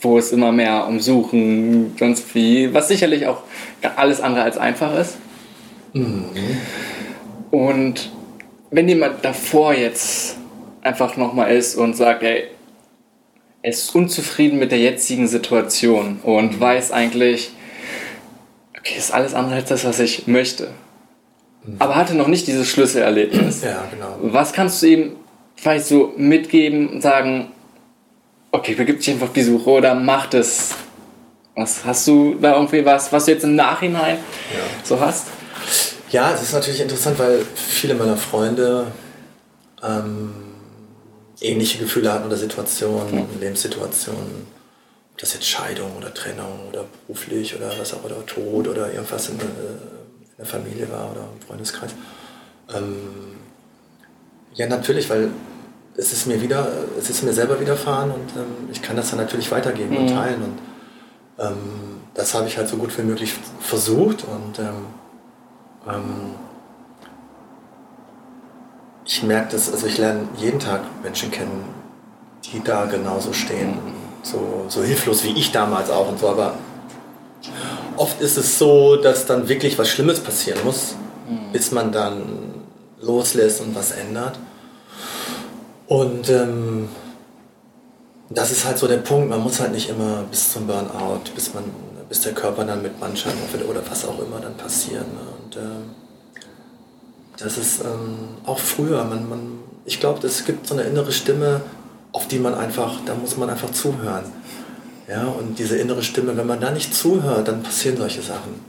Wo 0.00 0.18
es 0.18 0.32
immer 0.32 0.50
mehr 0.50 0.86
um 0.88 0.98
Suchen, 0.98 1.94
sonst 1.96 2.34
wie, 2.34 2.74
was 2.74 2.88
sicherlich 2.88 3.28
auch 3.28 3.42
alles 3.96 4.20
andere 4.20 4.42
als 4.42 4.58
einfach 4.58 4.98
ist. 4.98 5.18
Mhm. 5.92 6.26
Und 7.50 8.10
wenn 8.70 8.88
jemand 8.88 9.24
davor 9.24 9.74
jetzt 9.74 10.36
einfach 10.82 11.16
nochmal 11.16 11.56
ist 11.56 11.76
und 11.76 11.96
sagt, 11.96 12.22
ey, 12.22 12.44
er 13.62 13.70
ist 13.70 13.94
unzufrieden 13.94 14.58
mit 14.58 14.70
der 14.70 14.78
jetzigen 14.78 15.26
Situation 15.26 16.20
und 16.22 16.56
mhm. 16.56 16.60
weiß 16.60 16.92
eigentlich, 16.92 17.50
okay, 18.78 18.94
ist 18.96 19.12
alles 19.12 19.34
andere 19.34 19.56
als 19.56 19.68
das, 19.68 19.84
was 19.84 19.98
ich 19.98 20.26
möchte. 20.26 20.70
Mhm. 21.64 21.76
Aber 21.78 21.96
hatte 21.96 22.14
noch 22.14 22.28
nicht 22.28 22.46
dieses 22.46 22.68
Schlüsselerlebnis. 22.68 23.62
Ja, 23.62 23.84
genau. 23.90 24.16
Was 24.22 24.52
kannst 24.52 24.82
du 24.82 24.86
ihm 24.86 25.12
vielleicht 25.56 25.86
so 25.86 26.12
mitgeben 26.16 26.88
und 26.88 27.02
sagen, 27.02 27.48
okay, 28.52 28.74
begib 28.74 28.98
dich 28.98 29.10
einfach 29.10 29.28
auf 29.28 29.32
die 29.32 29.42
Suche 29.42 29.70
oder 29.70 29.94
mach 29.94 30.26
das 30.26 30.74
Was 31.54 31.84
hast 31.84 32.06
du 32.06 32.36
da 32.40 32.54
irgendwie 32.54 32.84
was, 32.84 33.12
was 33.12 33.24
du 33.24 33.32
jetzt 33.32 33.42
im 33.42 33.56
Nachhinein 33.56 34.18
ja. 34.52 34.60
so 34.84 35.00
hast? 35.00 35.26
Ja, 36.10 36.32
es 36.32 36.42
ist 36.42 36.52
natürlich 36.52 36.80
interessant, 36.80 37.18
weil 37.18 37.44
viele 37.54 37.94
meiner 37.94 38.16
Freunde 38.16 38.86
ähm, 39.82 40.32
ähnliche 41.40 41.78
Gefühle 41.78 42.12
hatten 42.12 42.26
oder 42.26 42.36
Situationen, 42.36 43.14
mhm. 43.14 43.40
Lebenssituationen, 43.40 44.46
ob 45.12 45.18
das 45.18 45.34
jetzt 45.34 45.46
Scheidung 45.46 45.96
oder 45.96 46.12
Trennung 46.14 46.68
oder 46.68 46.84
beruflich 47.06 47.54
oder 47.54 47.70
was 47.78 47.92
auch, 47.92 48.04
oder 48.04 48.24
Tod 48.24 48.68
oder 48.68 48.92
irgendwas 48.92 49.28
in, 49.28 49.38
äh, 49.38 49.42
in 49.42 50.36
der 50.38 50.46
Familie 50.46 50.90
war 50.90 51.10
oder 51.10 51.28
im 51.34 51.46
Freundeskreis. 51.46 51.90
Ähm, 52.74 53.36
ja, 54.54 54.66
natürlich, 54.66 55.10
weil 55.10 55.30
es 55.96 56.12
ist 56.12 56.26
mir 56.26 56.40
wieder, 56.40 56.68
es 56.98 57.10
ist 57.10 57.22
mir 57.22 57.32
selber 57.34 57.60
widerfahren 57.60 58.10
und 58.12 58.30
ähm, 58.36 58.68
ich 58.72 58.80
kann 58.80 58.96
das 58.96 59.10
dann 59.10 59.18
natürlich 59.18 59.50
weitergeben 59.50 59.90
mhm. 59.90 59.96
und 59.98 60.08
teilen 60.08 60.42
und 60.42 60.58
ähm, 61.38 61.56
das 62.14 62.34
habe 62.34 62.48
ich 62.48 62.56
halt 62.56 62.68
so 62.68 62.76
gut 62.76 62.96
wie 62.96 63.02
möglich 63.02 63.34
versucht 63.60 64.24
und 64.24 64.58
ähm, 65.86 66.34
ich 69.04 69.22
merke 69.22 69.52
das, 69.52 69.72
also 69.72 69.86
ich 69.86 69.98
lerne 69.98 70.28
jeden 70.36 70.60
Tag 70.60 70.82
Menschen 71.02 71.30
kennen, 71.30 71.64
die 72.44 72.62
da 72.62 72.84
genauso 72.84 73.32
stehen, 73.32 73.78
so, 74.22 74.66
so 74.68 74.82
hilflos 74.82 75.24
wie 75.24 75.32
ich 75.32 75.52
damals 75.52 75.90
auch 75.90 76.08
und 76.08 76.18
so, 76.18 76.28
aber 76.28 76.54
oft 77.96 78.20
ist 78.20 78.36
es 78.36 78.58
so, 78.58 78.96
dass 78.96 79.26
dann 79.26 79.48
wirklich 79.48 79.78
was 79.78 79.88
Schlimmes 79.88 80.20
passieren 80.20 80.60
muss, 80.64 80.94
mhm. 81.28 81.52
bis 81.52 81.72
man 81.72 81.92
dann 81.92 82.64
loslässt 83.00 83.60
und 83.60 83.74
was 83.74 83.92
ändert. 83.92 84.38
Und 85.86 86.28
ähm, 86.28 86.88
das 88.30 88.50
ist 88.50 88.66
halt 88.66 88.76
so 88.78 88.86
der 88.86 88.98
Punkt, 88.98 89.30
man 89.30 89.42
muss 89.42 89.60
halt 89.60 89.72
nicht 89.72 89.88
immer 89.88 90.24
bis 90.30 90.52
zum 90.52 90.66
Burnout, 90.66 91.30
bis 91.34 91.54
man, 91.54 91.64
bis 92.08 92.20
der 92.20 92.34
Körper 92.34 92.64
dann 92.64 92.82
mit 92.82 93.00
Bandscheiben 93.00 93.38
oder 93.68 93.80
was 93.88 94.04
auch 94.04 94.18
immer 94.18 94.38
dann 94.40 94.54
passieren. 94.56 95.06
Ne? 95.14 95.37
Und 95.48 95.56
äh, 95.56 95.60
das 97.38 97.56
ist 97.56 97.80
ähm, 97.80 98.36
auch 98.44 98.58
früher, 98.58 99.04
man, 99.04 99.28
man, 99.28 99.58
ich 99.84 100.00
glaube, 100.00 100.26
es 100.26 100.44
gibt 100.44 100.66
so 100.66 100.74
eine 100.74 100.82
innere 100.82 101.12
Stimme, 101.12 101.62
auf 102.12 102.28
die 102.28 102.38
man 102.38 102.54
einfach, 102.54 103.00
da 103.06 103.14
muss 103.14 103.36
man 103.36 103.48
einfach 103.48 103.70
zuhören. 103.70 104.24
Ja, 105.08 105.24
und 105.26 105.58
diese 105.58 105.78
innere 105.78 106.02
Stimme, 106.02 106.36
wenn 106.36 106.46
man 106.46 106.60
da 106.60 106.70
nicht 106.70 106.94
zuhört, 106.94 107.48
dann 107.48 107.62
passieren 107.62 107.96
solche 107.96 108.20
Sachen. 108.20 108.60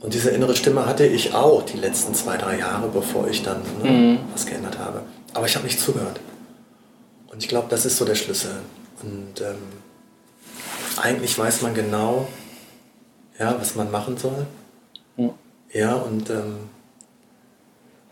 Und 0.00 0.14
diese 0.14 0.30
innere 0.30 0.56
Stimme 0.56 0.86
hatte 0.86 1.06
ich 1.06 1.34
auch 1.34 1.62
die 1.62 1.76
letzten 1.76 2.14
zwei, 2.14 2.36
drei 2.38 2.58
Jahre, 2.58 2.88
bevor 2.88 3.28
ich 3.28 3.42
dann 3.42 3.60
ne, 3.82 3.90
mhm. 3.90 4.18
was 4.32 4.46
geändert 4.46 4.78
habe. 4.78 5.02
Aber 5.34 5.46
ich 5.46 5.54
habe 5.54 5.66
nicht 5.66 5.80
zugehört. 5.80 6.20
Und 7.28 7.42
ich 7.42 7.48
glaube, 7.48 7.66
das 7.68 7.84
ist 7.84 7.98
so 7.98 8.04
der 8.06 8.14
Schlüssel. 8.14 8.52
Und 9.02 9.40
ähm, 9.42 9.56
eigentlich 10.96 11.38
weiß 11.38 11.62
man 11.62 11.74
genau, 11.74 12.28
ja, 13.38 13.54
was 13.58 13.74
man 13.74 13.90
machen 13.90 14.16
soll. 14.16 14.46
Ja, 15.74 15.94
und 15.96 16.30
ähm, 16.30 16.70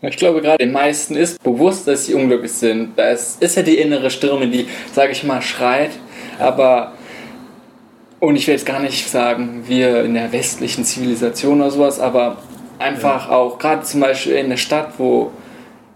ich 0.01 0.17
glaube, 0.17 0.41
gerade 0.41 0.57
den 0.57 0.73
meisten 0.73 1.15
ist 1.15 1.41
bewusst, 1.41 1.87
dass 1.87 2.05
sie 2.05 2.13
unglücklich 2.13 2.51
sind. 2.51 2.91
Das 2.97 3.37
ist 3.39 3.55
ja 3.55 3.63
die 3.63 3.77
innere 3.77 4.11
Stimme, 4.11 4.47
die, 4.47 4.67
sage 4.91 5.13
ich 5.13 5.23
mal, 5.23 5.41
schreit. 5.41 5.91
Aber, 6.39 6.91
und 8.19 8.35
ich 8.35 8.45
will 8.47 8.53
jetzt 8.53 8.65
gar 8.65 8.81
nicht 8.81 9.09
sagen, 9.09 9.63
wir 9.65 10.03
in 10.03 10.13
der 10.13 10.33
westlichen 10.33 10.83
Zivilisation 10.83 11.61
oder 11.61 11.71
sowas, 11.71 12.01
aber 12.01 12.37
einfach 12.79 13.29
ja. 13.29 13.35
auch, 13.37 13.57
gerade 13.57 13.83
zum 13.83 14.01
Beispiel 14.01 14.33
in 14.33 14.49
der 14.49 14.57
Stadt, 14.57 14.93
wo 14.97 15.31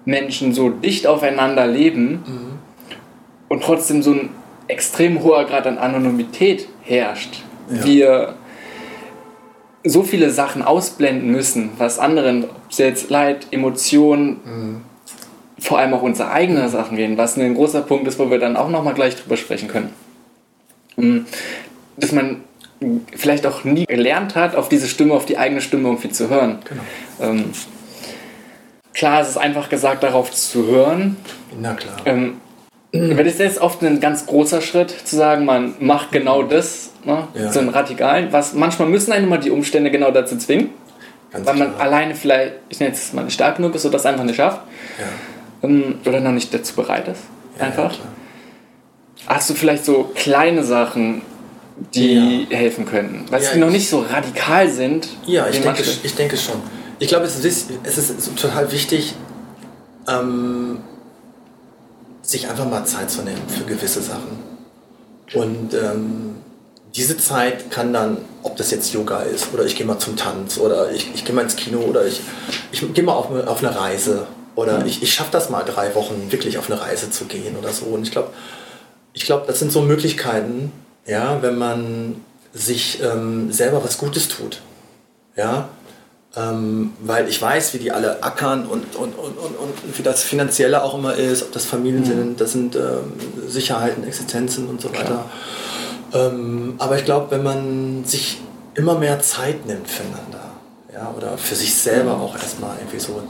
Menschen 0.06 0.54
so 0.54 0.70
dicht 0.70 1.06
aufeinander 1.06 1.68
leben 1.68 2.24
mhm. 2.26 2.60
und 3.50 3.62
trotzdem 3.62 4.02
so 4.02 4.12
ein 4.12 4.30
extrem 4.70 5.22
hoher 5.22 5.44
Grad 5.44 5.68
an 5.68 5.78
Anonymität 5.78 6.70
herrscht. 6.82 7.44
Ja. 7.70 7.84
Wir 7.84 8.36
so 9.90 10.04
viele 10.04 10.32
Sachen 10.32 10.62
ausblenden 10.62 11.32
müssen, 11.32 11.72
was 11.78 12.00
anderen, 12.00 12.46
ob 12.46 12.72
es 12.72 12.78
jetzt 12.78 13.10
Leid, 13.10 13.48
Emotionen, 13.52 14.40
mhm. 14.44 14.82
vor 15.60 15.80
allem 15.80 15.94
auch 15.94 16.02
unsere 16.02 16.32
eigenen 16.32 16.70
Sachen 16.70 16.98
gehen, 16.98 17.18
was 17.18 17.38
ein 17.38 17.56
großer 17.56 17.82
Punkt 17.82 18.08
ist, 18.08 18.20
wo 18.20 18.30
wir 18.30 18.40
dann 18.40 18.58
auch 18.58 18.70
nochmal 18.70 18.94
gleich 18.94 19.16
drüber 19.16 19.38
sprechen 19.38 19.68
können. 19.68 19.94
Mhm. 20.96 21.26
Dass 21.98 22.12
man 22.12 22.42
vielleicht 23.16 23.46
auch 23.48 23.64
nie 23.64 23.86
gelernt 23.86 24.36
hat, 24.36 24.56
auf 24.56 24.70
diese 24.70 24.88
Stimme, 24.88 25.14
auf 25.14 25.26
die 25.26 25.38
eigene 25.38 25.62
Stimme 25.62 25.90
irgendwie 25.90 26.10
zu 26.10 26.30
hören. 26.30 26.60
Genau. 26.68 27.32
Ähm, 27.32 27.46
klar, 28.94 29.22
es 29.22 29.30
ist 29.30 29.38
einfach 29.38 29.70
gesagt, 29.70 30.04
darauf 30.04 30.32
zu 30.32 30.68
hören. 30.68 31.18
Na 31.60 31.74
klar. 31.74 31.98
Ähm, 32.06 32.38
weil 32.94 33.24
das 33.24 33.34
ist 33.34 33.40
jetzt 33.40 33.60
oft 33.60 33.82
ein 33.82 34.00
ganz 34.00 34.26
großer 34.26 34.62
Schritt, 34.62 34.92
zu 34.92 35.16
sagen, 35.16 35.46
man 35.46 35.76
macht 35.80 36.12
genau 36.12 36.44
das, 36.44 36.92
ne? 37.04 37.28
Ja. 37.34 37.52
so 37.52 37.60
einen 37.60 37.70
radikalen. 37.70 38.32
Was, 38.32 38.54
manchmal 38.54 38.88
müssen 38.88 39.12
einen 39.12 39.26
immer 39.26 39.38
die 39.38 39.52
Umstände 39.52 39.92
genau 39.92 40.12
dazu 40.12 40.38
zwingen, 40.38 40.70
ganz 41.32 41.46
weil 41.46 41.56
man 41.56 41.76
alleine 41.76 42.16
vielleicht, 42.16 42.54
ich 42.70 42.80
nenne 42.80 42.94
es 42.94 43.12
mal 43.14 43.24
nicht 43.24 43.34
stark 43.34 43.58
genug 43.58 43.76
ist 43.76 43.86
oder 43.86 43.94
das 43.94 44.06
einfach 44.06 44.24
nicht 44.24 44.38
schafft. 44.38 44.62
Ja. 45.00 45.68
Ähm, 45.68 45.96
oder 46.06 46.20
noch 46.20 46.32
nicht 46.32 46.54
dazu 46.54 46.76
bereit 46.76 47.08
ist. 47.08 47.22
Einfach. 47.60 47.94
Ja, 47.94 48.00
Hast 49.28 49.50
du 49.50 49.56
vielleicht 49.56 49.84
so 49.84 50.12
kleine 50.16 50.64
Sachen, 50.64 51.22
die 51.94 52.48
helfen 52.50 52.86
könnten? 52.86 53.26
Weil 53.30 53.42
sie 53.42 53.60
noch 53.60 53.70
nicht 53.70 53.90
so 53.90 54.00
radikal 54.00 54.70
sind. 54.70 55.10
Ja, 55.26 55.48
ich 55.50 55.60
denke, 55.60 55.84
ich 56.04 56.16
denke 56.16 56.38
schon. 56.38 56.62
Ich 57.00 57.10
glaube, 57.10 57.26
es 57.26 57.44
ist, 57.44 57.70
es 57.84 57.98
ist 57.98 58.38
total 58.38 58.72
wichtig, 58.72 59.16
ähm, 60.08 60.80
sich 62.28 62.50
einfach 62.50 62.70
mal 62.70 62.86
Zeit 62.86 63.10
zu 63.10 63.22
nehmen 63.22 63.42
für 63.48 63.64
gewisse 63.64 64.02
Sachen. 64.02 64.38
Und 65.34 65.74
ähm, 65.74 66.36
diese 66.94 67.18
Zeit 67.18 67.72
kann 67.72 67.94
dann, 67.94 68.18
ob 68.44 68.58
das 68.58 68.70
jetzt 68.72 68.94
Yoga 68.94 69.22
ist 69.22 69.54
oder 69.54 69.66
ich 69.66 69.76
gehe 69.76 69.86
mal 69.86 69.98
zum 69.98 70.18
Tanz 70.18 70.58
oder 70.58 70.92
ich, 70.92 71.14
ich 71.14 71.24
gehe 71.24 71.34
mal 71.34 71.44
ins 71.44 71.56
Kino 71.56 71.80
oder 71.80 72.06
ich, 72.06 72.22
ich 72.72 72.94
gehe 72.94 73.04
mal 73.04 73.14
auf, 73.14 73.32
auf 73.32 73.64
eine 73.64 73.76
Reise 73.76 74.28
oder 74.56 74.86
ich, 74.86 75.02
ich 75.02 75.14
schaffe 75.14 75.32
das 75.32 75.50
mal 75.50 75.64
drei 75.64 75.96
Wochen 75.96 76.32
wirklich 76.32 76.58
auf 76.58 76.70
eine 76.70 76.82
Reise 76.82 77.10
zu 77.10 77.26
gehen 77.26 77.56
oder 77.58 77.70
so. 77.70 77.86
Und 77.86 78.04
ich 78.04 78.12
glaube, 78.12 78.30
ich 79.14 79.26
glaube, 79.26 79.46
das 79.48 79.60
sind 79.60 79.72
so 79.72 79.82
Möglichkeiten, 79.82 80.72
ja, 81.06 81.42
wenn 81.42 81.58
man 81.58 82.16
sich 82.54 83.02
ähm, 83.02 83.52
selber 83.54 83.84
was 83.84 83.98
Gutes 83.98 84.28
tut. 84.28 84.62
Ja, 85.36 85.70
ähm, 86.38 86.94
weil 87.00 87.28
ich 87.28 87.42
weiß, 87.42 87.74
wie 87.74 87.80
die 87.80 87.92
alle 87.92 88.22
ackern 88.22 88.68
und, 88.68 88.96
und, 88.96 89.18
und, 89.18 89.38
und, 89.38 89.56
und 89.58 89.98
wie 89.98 90.04
das 90.04 90.24
Finanzielle 90.24 90.84
auch 90.84 90.98
immer 90.98 91.16
ist, 91.16 91.42
ob 91.42 91.52
das 91.52 91.66
Familien 91.66 92.02
mhm. 92.02 92.06
sind, 92.06 92.42
das 92.42 92.52
sind 92.52 92.76
ähm, 92.76 93.14
Sicherheiten, 93.48 94.04
Existenzen 94.04 94.68
und 94.68 94.80
so 94.80 94.90
weiter. 94.94 95.26
Ähm, 96.14 96.76
aber 96.78 96.98
ich 96.98 97.06
glaube, 97.06 97.32
wenn 97.32 97.44
man 97.44 98.06
sich 98.06 98.40
immer 98.76 99.00
mehr 99.00 99.20
Zeit 99.22 99.66
nimmt 99.66 99.90
füreinander, 99.90 100.52
ja, 100.94 101.14
oder 101.18 101.38
für 101.38 101.56
sich 101.56 101.74
selber 101.74 102.20
auch 102.20 102.36
erstmal 102.36 102.78
irgendwie 102.78 103.00
so, 103.00 103.24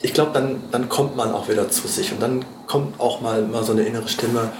ich 0.00 0.14
glaube, 0.14 0.30
dann, 0.32 0.62
dann 0.70 0.88
kommt 0.88 1.16
man 1.16 1.32
auch 1.32 1.48
wieder 1.48 1.68
zu 1.70 1.88
sich 1.88 2.12
und 2.12 2.22
dann 2.22 2.44
kommt 2.66 3.00
auch 3.00 3.20
mal, 3.20 3.42
mal 3.42 3.64
so 3.64 3.72
eine 3.72 3.82
innere 3.82 4.08
Stimme, 4.08 4.50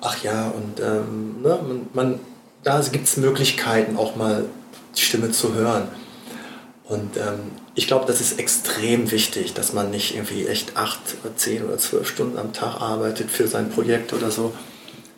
ach 0.00 0.22
ja, 0.22 0.48
und 0.48 0.80
ähm, 0.80 1.42
ne, 1.42 1.58
man, 1.66 1.86
man, 1.92 2.20
da 2.64 2.80
gibt 2.80 3.06
es 3.06 3.16
Möglichkeiten, 3.16 3.96
auch 3.96 4.16
mal 4.16 4.44
die 4.96 5.02
Stimme 5.02 5.30
zu 5.30 5.54
hören. 5.54 5.88
Und 6.92 7.16
ähm, 7.16 7.52
ich 7.74 7.86
glaube, 7.86 8.04
das 8.06 8.20
ist 8.20 8.38
extrem 8.38 9.10
wichtig, 9.10 9.54
dass 9.54 9.72
man 9.72 9.90
nicht 9.90 10.14
irgendwie 10.14 10.46
echt 10.46 10.76
acht 10.76 11.00
oder 11.22 11.34
zehn 11.34 11.64
oder 11.64 11.78
zwölf 11.78 12.06
Stunden 12.06 12.36
am 12.36 12.52
Tag 12.52 12.82
arbeitet 12.82 13.30
für 13.30 13.46
sein 13.46 13.70
Projekt 13.70 14.12
oder 14.12 14.30
so. 14.30 14.52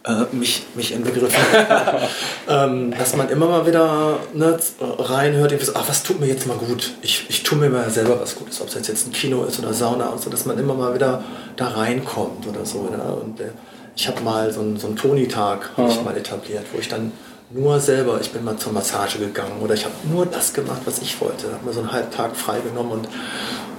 Äh, 0.05 0.27
mich, 0.31 0.63
mich 0.77 0.93
inbegriffen. 0.93 1.43
ähm, 2.49 2.95
dass 2.97 3.17
man 3.17 3.29
immer 3.29 3.47
mal 3.49 3.67
wieder 3.67 4.21
ne, 4.35 4.57
reinhört, 4.81 5.51
irgendwie 5.51 5.67
so, 5.67 5.73
ach, 5.75 5.89
was 5.89 6.05
tut 6.05 6.21
mir 6.21 6.27
jetzt 6.27 6.47
mal 6.47 6.59
gut? 6.59 6.93
Ich, 7.03 7.27
ich 7.29 7.43
tue 7.43 7.59
mir 7.59 7.71
mal 7.71 7.91
selber 7.91 8.21
was 8.21 8.37
Gutes, 8.37 8.61
ob 8.61 8.69
es 8.69 8.75
jetzt 8.75 9.09
ein 9.09 9.13
Kino 9.13 9.43
ist 9.43 9.59
oder 9.59 9.75
Sauna 9.75 10.11
und 10.11 10.21
so, 10.21 10.31
dass 10.31 10.45
man 10.45 10.57
immer 10.59 10.75
mal 10.75 10.95
wieder 10.95 11.25
da 11.57 11.69
reinkommt 11.69 12.47
oder 12.47 12.65
so. 12.65 12.83
Ne? 12.85 13.03
Und 13.03 13.41
äh, 13.41 13.51
ich 13.97 14.07
habe 14.07 14.21
mal 14.21 14.53
so 14.53 14.61
einen, 14.61 14.79
so 14.79 14.87
einen 14.87 14.97
Toni-Tag 14.97 15.71
ja. 15.77 16.03
mal 16.05 16.17
etabliert, 16.17 16.67
wo 16.73 16.79
ich 16.79 16.89
dann 16.89 17.11
nur 17.51 17.79
selber, 17.79 18.19
ich 18.21 18.33
bin 18.33 18.45
mal 18.45 18.57
zur 18.57 18.73
Massage 18.73 19.19
gegangen 19.19 19.61
oder 19.61 19.75
ich 19.75 19.85
habe 19.85 19.95
nur 20.11 20.27
das 20.27 20.53
gemacht, 20.53 20.81
was 20.85 21.01
ich 21.01 21.21
wollte. 21.21 21.53
Habe 21.53 21.67
mir 21.67 21.73
so 21.73 21.81
einen 21.81 21.93
halben 21.93 22.11
Tag 22.11 22.35
freigenommen 22.37 22.93
und 22.93 23.09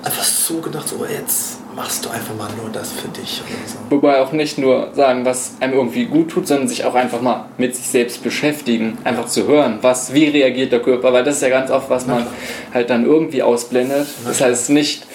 einfach 0.03 0.23
so 0.23 0.61
gedacht, 0.61 0.87
so 0.87 1.03
jetzt 1.05 1.57
machst 1.75 2.05
du 2.05 2.09
einfach 2.09 2.35
mal 2.35 2.49
nur 2.61 2.71
das 2.71 2.91
für 2.91 3.07
dich. 3.07 3.41
So. 3.65 3.95
Wobei 3.95 4.21
auch 4.21 4.31
nicht 4.31 4.57
nur 4.57 4.91
sagen, 4.93 5.25
was 5.25 5.55
einem 5.59 5.73
irgendwie 5.73 6.05
gut 6.05 6.29
tut, 6.29 6.47
sondern 6.47 6.67
sich 6.67 6.85
auch 6.85 6.95
einfach 6.95 7.21
mal 7.21 7.45
mit 7.57 7.75
sich 7.75 7.87
selbst 7.87 8.23
beschäftigen, 8.23 8.97
einfach 9.03 9.25
zu 9.25 9.47
hören, 9.47 9.79
was, 9.81 10.13
wie 10.13 10.29
reagiert 10.29 10.71
der 10.71 10.81
Körper, 10.81 11.11
weil 11.11 11.23
das 11.23 11.37
ist 11.37 11.41
ja 11.41 11.49
ganz 11.49 11.71
oft, 11.71 11.89
was 11.89 12.05
man 12.05 12.25
halt 12.73 12.89
dann 12.89 13.05
irgendwie 13.05 13.41
ausblendet. 13.41 14.07
Das 14.25 14.41
heißt 14.41 14.69
nicht, 14.69 15.07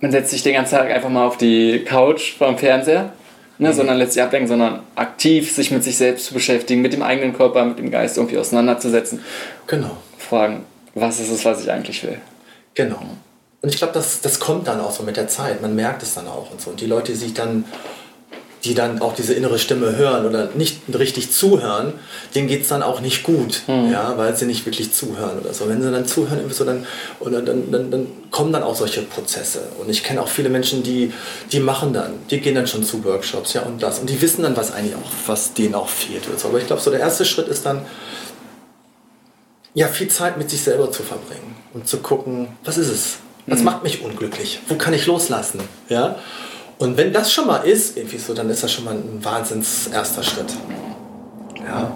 man 0.00 0.12
setzt 0.12 0.30
sich 0.30 0.42
den 0.42 0.54
ganzen 0.54 0.76
Tag 0.76 0.90
einfach 0.90 1.10
mal 1.10 1.26
auf 1.26 1.36
die 1.36 1.84
Couch 1.84 2.36
vorm 2.38 2.56
Fernseher 2.56 3.12
ne, 3.60 3.68
mhm. 3.68 3.74
sondern 3.74 3.98
letztlich 3.98 4.24
ablenken, 4.24 4.48
sondern 4.48 4.80
aktiv 4.96 5.52
sich 5.52 5.70
mit 5.70 5.84
sich 5.84 5.96
selbst 5.96 6.26
zu 6.26 6.34
beschäftigen, 6.34 6.80
mit 6.80 6.92
dem 6.92 7.02
eigenen 7.02 7.34
Körper, 7.34 7.64
mit 7.64 7.78
dem 7.78 7.90
Geist 7.90 8.16
irgendwie 8.16 8.38
auseinanderzusetzen. 8.38 9.20
Genau. 9.66 9.96
Fragen, 10.18 10.64
was 10.94 11.20
ist 11.20 11.30
es, 11.30 11.44
was 11.44 11.62
ich 11.62 11.70
eigentlich 11.70 12.02
will. 12.02 12.18
Genau. 12.74 13.02
Und 13.62 13.68
ich 13.68 13.76
glaube, 13.76 13.92
das, 13.92 14.22
das 14.22 14.40
kommt 14.40 14.66
dann 14.66 14.80
auch 14.80 14.90
so 14.90 15.02
mit 15.02 15.16
der 15.16 15.28
Zeit. 15.28 15.60
Man 15.60 15.76
merkt 15.76 16.02
es 16.02 16.14
dann 16.14 16.26
auch 16.26 16.50
und 16.50 16.60
so. 16.60 16.70
Und 16.70 16.80
die 16.80 16.86
Leute, 16.86 17.12
die 17.12 17.18
sich 17.18 17.34
dann 17.34 17.64
die 18.64 18.74
dann 18.74 19.00
auch 19.00 19.14
diese 19.14 19.32
innere 19.32 19.58
Stimme 19.58 19.96
hören 19.96 20.26
oder 20.26 20.50
nicht 20.54 20.80
richtig 20.92 21.32
zuhören, 21.32 21.94
denen 22.34 22.46
geht 22.46 22.62
es 22.62 22.68
dann 22.68 22.82
auch 22.82 23.00
nicht 23.00 23.22
gut, 23.22 23.62
mhm. 23.66 23.90
ja, 23.90 24.14
weil 24.16 24.36
sie 24.36 24.44
nicht 24.44 24.66
wirklich 24.66 24.92
zuhören 24.92 25.38
oder 25.38 25.54
so. 25.54 25.68
Wenn 25.68 25.80
sie 25.80 25.90
dann 25.90 26.06
zuhören, 26.06 26.40
so, 26.50 26.64
dann, 26.64 26.86
oder 27.20 27.40
dann, 27.40 27.70
dann, 27.70 27.90
dann 27.90 28.06
kommen 28.30 28.52
dann 28.52 28.62
auch 28.62 28.74
solche 28.74 29.02
Prozesse. 29.02 29.62
Und 29.78 29.88
ich 29.88 30.02
kenne 30.02 30.20
auch 30.20 30.28
viele 30.28 30.50
Menschen, 30.50 30.82
die, 30.82 31.12
die 31.52 31.60
machen 31.60 31.92
dann, 31.92 32.12
die 32.30 32.40
gehen 32.40 32.54
dann 32.54 32.66
schon 32.66 32.84
zu 32.84 33.02
Workshops, 33.04 33.54
ja, 33.54 33.62
und 33.62 33.82
das. 33.82 33.98
Und 33.98 34.10
die 34.10 34.20
wissen 34.20 34.42
dann, 34.42 34.56
was 34.56 34.72
eigentlich 34.72 34.94
auch, 34.94 35.10
was 35.26 35.54
denen 35.54 35.74
auch 35.74 35.88
fehlt. 35.88 36.28
Oder 36.28 36.38
so. 36.38 36.48
Aber 36.48 36.58
ich 36.58 36.66
glaube, 36.66 36.82
so 36.82 36.90
der 36.90 37.00
erste 37.00 37.24
Schritt 37.24 37.48
ist 37.48 37.64
dann, 37.64 37.86
ja, 39.72 39.88
viel 39.88 40.08
Zeit 40.08 40.36
mit 40.36 40.50
sich 40.50 40.62
selber 40.62 40.90
zu 40.90 41.02
verbringen 41.02 41.56
und 41.72 41.88
zu 41.88 41.98
gucken, 41.98 42.48
was 42.64 42.76
ist 42.76 42.88
es? 42.88 43.18
Was 43.46 43.60
mhm. 43.60 43.64
macht 43.64 43.82
mich 43.84 44.02
unglücklich? 44.02 44.60
Wo 44.68 44.74
kann 44.74 44.92
ich 44.92 45.06
loslassen? 45.06 45.60
Ja? 45.88 46.16
Und 46.80 46.96
wenn 46.96 47.12
das 47.12 47.30
schon 47.30 47.46
mal 47.46 47.58
ist, 47.58 47.98
irgendwie 47.98 48.16
so, 48.16 48.32
dann 48.32 48.48
ist 48.48 48.64
das 48.64 48.72
schon 48.72 48.86
mal 48.86 48.94
ein 48.94 49.22
wahnsinns 49.22 49.88
erster 49.88 50.22
Schritt. 50.22 50.46
Ja. 51.56 51.92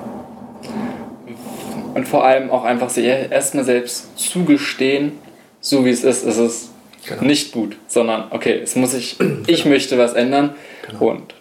Und 1.94 2.06
vor 2.06 2.22
allem 2.22 2.50
auch 2.50 2.64
einfach 2.64 2.90
sich 2.90 3.06
erstmal 3.06 3.64
selbst 3.64 4.18
zugestehen, 4.18 5.12
so 5.58 5.86
wie 5.86 5.90
es 5.90 6.04
ist, 6.04 6.22
ist 6.24 6.36
es 6.36 6.68
genau. 7.08 7.22
nicht 7.24 7.52
gut, 7.52 7.78
sondern 7.88 8.26
okay, 8.28 8.60
es 8.62 8.76
muss 8.76 8.92
ich, 8.94 9.18
ich 9.46 9.62
genau. 9.62 9.74
möchte 9.74 9.96
was 9.96 10.12
ändern 10.12 10.54
genau. 10.86 11.12
und 11.12 11.34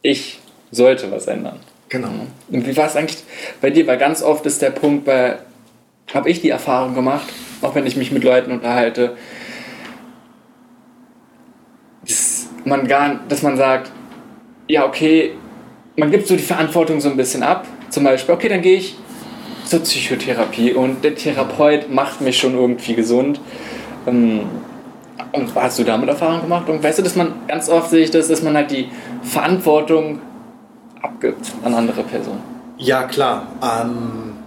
ich 0.00 0.38
sollte 0.70 1.10
was 1.12 1.26
ändern. 1.26 1.60
Genau. 1.90 2.08
Und 2.50 2.66
wie 2.66 2.76
war 2.78 2.86
es 2.86 2.96
eigentlich 2.96 3.18
bei 3.60 3.68
dir? 3.68 3.86
Weil 3.86 3.98
ganz 3.98 4.22
oft 4.22 4.46
ist 4.46 4.62
der 4.62 4.70
Punkt, 4.70 5.04
bei, 5.04 5.36
habe 6.14 6.30
ich 6.30 6.40
die 6.40 6.48
Erfahrung 6.48 6.94
gemacht, 6.94 7.26
auch 7.60 7.74
wenn 7.74 7.86
ich 7.86 7.96
mich 7.96 8.12
mit 8.12 8.24
Leuten 8.24 8.50
unterhalte, 8.50 9.14
man 12.68 12.86
gar, 12.86 13.20
dass 13.28 13.42
man 13.42 13.56
sagt, 13.56 13.90
ja, 14.68 14.86
okay, 14.86 15.32
man 15.96 16.10
gibt 16.10 16.28
so 16.28 16.36
die 16.36 16.42
Verantwortung 16.42 17.00
so 17.00 17.08
ein 17.08 17.16
bisschen 17.16 17.42
ab. 17.42 17.66
Zum 17.88 18.04
Beispiel, 18.04 18.34
okay, 18.34 18.48
dann 18.48 18.62
gehe 18.62 18.76
ich 18.76 18.96
zur 19.64 19.80
Psychotherapie 19.80 20.72
und 20.72 21.02
der 21.04 21.14
Therapeut 21.14 21.90
macht 21.90 22.20
mich 22.20 22.38
schon 22.38 22.54
irgendwie 22.54 22.94
gesund. 22.94 23.40
Ähm, 24.06 24.42
und 25.32 25.54
hast 25.54 25.78
du 25.78 25.84
damit 25.84 26.08
Erfahrung 26.08 26.42
gemacht? 26.42 26.68
Und 26.68 26.82
weißt 26.82 26.98
du, 26.98 27.02
dass 27.02 27.16
man 27.16 27.34
ganz 27.48 27.68
oft 27.68 27.90
sehe 27.90 28.04
ich 28.04 28.10
das, 28.10 28.28
dass 28.28 28.42
man 28.42 28.54
halt 28.54 28.70
die 28.70 28.88
Verantwortung 29.22 30.20
abgibt 31.02 31.52
an 31.64 31.74
andere 31.74 32.02
Personen. 32.02 32.40
Ja, 32.78 33.04
klar. 33.04 33.48
Ähm, 33.62 34.37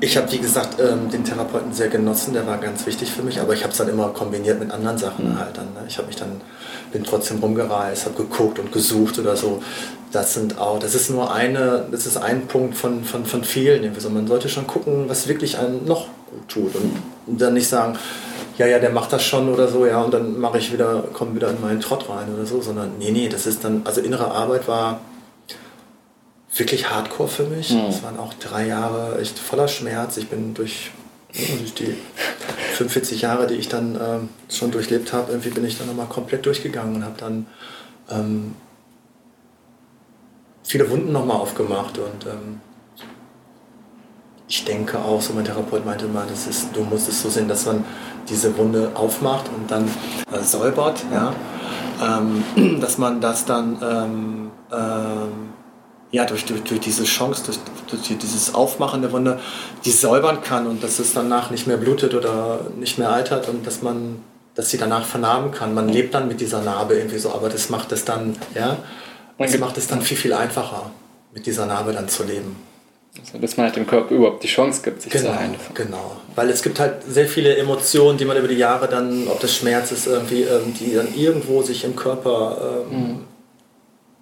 ich 0.00 0.16
habe, 0.16 0.30
wie 0.32 0.38
gesagt, 0.38 0.80
ähm, 0.80 1.10
den 1.10 1.24
Therapeuten 1.24 1.72
sehr 1.72 1.88
genossen, 1.88 2.32
der 2.32 2.46
war 2.46 2.58
ganz 2.58 2.86
wichtig 2.86 3.10
für 3.10 3.22
mich, 3.22 3.40
aber 3.40 3.52
ich 3.54 3.62
habe 3.62 3.72
es 3.72 3.78
dann 3.78 3.88
immer 3.88 4.08
kombiniert 4.08 4.60
mit 4.60 4.70
anderen 4.70 4.98
Sachen 4.98 5.32
mhm. 5.32 5.38
halt 5.38 5.56
dann. 5.56 5.66
Ne? 5.74 5.84
Ich 5.88 5.98
habe 5.98 6.06
mich 6.06 6.16
dann 6.16 6.40
bin 6.92 7.04
trotzdem 7.04 7.38
rumgereist, 7.38 8.06
habe 8.06 8.16
geguckt 8.16 8.58
und 8.58 8.72
gesucht 8.72 9.18
oder 9.18 9.36
so. 9.36 9.62
Das 10.12 10.34
sind 10.34 10.58
auch, 10.58 10.78
das 10.78 10.94
ist 10.94 11.10
nur 11.10 11.32
eine, 11.32 11.86
das 11.90 12.06
ist 12.06 12.16
ein 12.16 12.46
Punkt 12.46 12.76
von, 12.76 13.04
von, 13.04 13.26
von 13.26 13.44
vielen. 13.44 13.92
Also 13.94 14.08
man 14.08 14.26
sollte 14.26 14.48
schon 14.48 14.66
gucken, 14.66 15.04
was 15.08 15.28
wirklich 15.28 15.58
einem 15.58 15.84
noch 15.84 16.06
gut 16.30 16.48
tut 16.48 16.72
und 16.76 17.40
dann 17.40 17.54
nicht 17.54 17.68
sagen, 17.68 17.98
ja, 18.56 18.66
ja, 18.66 18.78
der 18.78 18.90
macht 18.90 19.12
das 19.12 19.22
schon 19.22 19.48
oder 19.48 19.68
so, 19.68 19.86
ja, 19.86 20.02
und 20.02 20.12
dann 20.12 20.38
mache 20.38 20.58
ich 20.58 20.72
wieder, 20.72 21.04
komme 21.12 21.34
wieder 21.34 21.50
in 21.50 21.60
meinen 21.60 21.80
Trott 21.80 22.08
rein 22.08 22.26
oder 22.34 22.44
so, 22.44 22.60
sondern 22.60 22.92
nee, 22.98 23.12
nee, 23.12 23.28
das 23.28 23.46
ist 23.46 23.64
dann, 23.64 23.82
also 23.84 24.00
innere 24.00 24.30
Arbeit 24.32 24.66
war 24.66 25.00
wirklich 26.58 26.90
hardcore 26.90 27.28
für 27.28 27.44
mich. 27.44 27.70
Es 27.70 28.00
mhm. 28.00 28.04
waren 28.04 28.18
auch 28.18 28.34
drei 28.34 28.66
Jahre 28.66 29.20
echt 29.20 29.38
voller 29.38 29.68
Schmerz. 29.68 30.16
Ich 30.16 30.28
bin 30.28 30.54
durch, 30.54 30.90
durch 31.32 31.74
die 31.74 31.96
45 32.74 33.22
Jahre, 33.22 33.46
die 33.46 33.54
ich 33.54 33.68
dann 33.68 33.98
ähm, 34.00 34.28
schon 34.48 34.70
durchlebt 34.70 35.12
habe, 35.12 35.32
irgendwie 35.32 35.50
bin 35.50 35.64
ich 35.64 35.78
dann 35.78 35.86
nochmal 35.86 36.06
komplett 36.06 36.46
durchgegangen 36.46 36.96
und 36.96 37.04
habe 37.04 37.16
dann 37.18 37.46
ähm, 38.10 38.54
viele 40.62 40.88
Wunden 40.90 41.12
nochmal 41.12 41.38
aufgemacht 41.38 41.98
und 41.98 42.26
ähm, 42.26 42.60
ich 44.50 44.64
denke 44.64 44.98
auch, 44.98 45.20
so 45.20 45.34
mein 45.34 45.44
Therapeut 45.44 45.84
meinte 45.84 46.06
mal, 46.06 46.26
das 46.26 46.46
ist, 46.46 46.74
du 46.74 46.82
musst 46.82 47.08
es 47.08 47.20
so 47.20 47.28
sehen, 47.28 47.48
dass 47.48 47.66
man 47.66 47.84
diese 48.28 48.56
Wunde 48.56 48.92
aufmacht 48.94 49.46
und 49.54 49.70
dann 49.70 49.88
äh, 50.32 50.42
säubert, 50.42 51.04
ja, 51.12 51.34
ähm, 52.02 52.80
dass 52.80 52.96
man 52.96 53.20
das 53.20 53.44
dann 53.44 53.78
ähm, 53.82 54.50
ähm, 54.72 55.47
ja, 56.10 56.24
durch, 56.24 56.44
durch, 56.44 56.62
durch 56.62 56.80
diese 56.80 57.04
Chance, 57.04 57.42
durch, 57.44 57.58
durch 57.90 58.18
dieses 58.18 58.54
Aufmachen 58.54 59.02
der 59.02 59.12
Wunde, 59.12 59.40
die 59.84 59.90
säubern 59.90 60.42
kann 60.42 60.66
und 60.66 60.82
dass 60.82 60.98
es 60.98 61.12
danach 61.12 61.50
nicht 61.50 61.66
mehr 61.66 61.76
blutet 61.76 62.14
oder 62.14 62.60
nicht 62.78 62.98
mehr 62.98 63.10
altert 63.10 63.48
und 63.48 63.66
dass 63.66 63.82
man, 63.82 64.22
dass 64.54 64.70
sie 64.70 64.78
danach 64.78 65.04
vernarben 65.04 65.50
kann. 65.50 65.74
Man 65.74 65.88
lebt 65.88 66.14
dann 66.14 66.28
mit 66.28 66.40
dieser 66.40 66.62
Narbe 66.62 66.94
irgendwie 66.94 67.18
so, 67.18 67.32
aber 67.32 67.48
das 67.48 67.68
macht 67.68 67.92
es 67.92 68.04
dann, 68.04 68.36
ja, 68.54 68.78
das 69.38 69.58
macht 69.58 69.76
es 69.76 69.86
dann 69.86 70.00
viel, 70.00 70.16
viel 70.16 70.32
einfacher, 70.32 70.90
mit 71.34 71.46
dieser 71.46 71.66
Narbe 71.66 71.92
dann 71.92 72.08
zu 72.08 72.24
leben. 72.24 72.56
Also, 73.20 73.38
dass 73.38 73.56
man 73.56 73.66
halt 73.66 73.76
dem 73.76 73.86
Körper 73.86 74.14
überhaupt 74.14 74.42
die 74.42 74.48
Chance 74.48 74.80
gibt, 74.82 75.02
sich 75.02 75.12
genau, 75.12 75.32
zu 75.32 75.38
heilen. 75.38 75.54
Genau, 75.74 76.16
weil 76.36 76.50
es 76.50 76.62
gibt 76.62 76.78
halt 76.78 77.02
sehr 77.06 77.26
viele 77.26 77.56
Emotionen, 77.56 78.16
die 78.16 78.24
man 78.24 78.36
über 78.36 78.48
die 78.48 78.56
Jahre 78.56 78.88
dann, 78.88 79.26
ob 79.28 79.40
das 79.40 79.54
Schmerz 79.54 79.92
ist, 79.92 80.06
irgendwie, 80.06 80.42
ähm, 80.42 80.72
die 80.78 80.94
dann 80.94 81.12
irgendwo 81.14 81.62
sich 81.62 81.84
im 81.84 81.96
Körper 81.96 82.84
ähm, 82.90 82.98
mhm. 82.98 83.24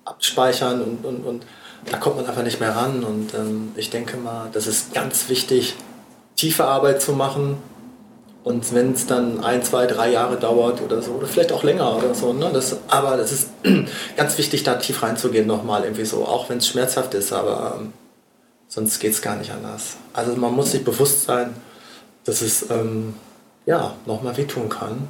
abspeichern 0.05 0.80
und, 0.82 1.05
und, 1.05 1.26
und 1.26 1.47
da 1.85 1.99
kommt 1.99 2.16
man 2.16 2.27
einfach 2.27 2.43
nicht 2.43 2.61
mehr 2.61 2.74
ran. 2.74 3.05
Und 3.05 3.35
ähm, 3.35 3.72
ich 3.77 3.91
denke 3.91 4.16
mal, 4.16 4.49
das 4.53 4.66
ist 4.66 4.95
ganz 4.95 5.29
wichtig, 5.29 5.77
tiefe 6.37 6.64
Arbeit 6.64 7.03
zu 7.03 7.12
machen. 7.12 7.59
Und 8.45 8.72
wenn 8.72 8.93
es 8.93 9.07
dann 9.07 9.43
ein, 9.43 9.62
zwei, 9.64 9.87
drei 9.87 10.11
Jahre 10.11 10.37
dauert 10.37 10.81
oder 10.81 11.03
so, 11.03 11.12
oder 11.12 11.27
vielleicht 11.27 11.53
auch 11.53 11.64
länger 11.64 11.97
oder 11.97 12.14
so, 12.14 12.33
ne? 12.33 12.51
das, 12.53 12.77
aber 12.87 13.16
das 13.16 13.33
ist 13.33 13.49
ganz 14.16 14.39
wichtig, 14.39 14.62
da 14.62 14.77
tief 14.77 15.03
reinzugehen 15.03 15.47
nochmal 15.47 15.83
irgendwie 15.83 16.05
so, 16.05 16.24
auch 16.24 16.49
wenn 16.49 16.59
es 16.59 16.68
schmerzhaft 16.68 17.14
ist, 17.14 17.33
aber 17.33 17.79
ähm, 17.81 17.93
sonst 18.68 19.01
geht 19.01 19.12
es 19.12 19.22
gar 19.22 19.35
nicht 19.35 19.51
anders. 19.51 19.97
Also 20.12 20.37
man 20.37 20.55
muss 20.55 20.70
sich 20.70 20.85
bewusst 20.85 21.24
sein, 21.24 21.57
dass 22.24 22.41
es 22.41 22.70
ähm, 22.70 23.14
ja, 23.66 23.95
nochmal 24.07 24.37
wehtun 24.37 24.68
kann 24.68 25.09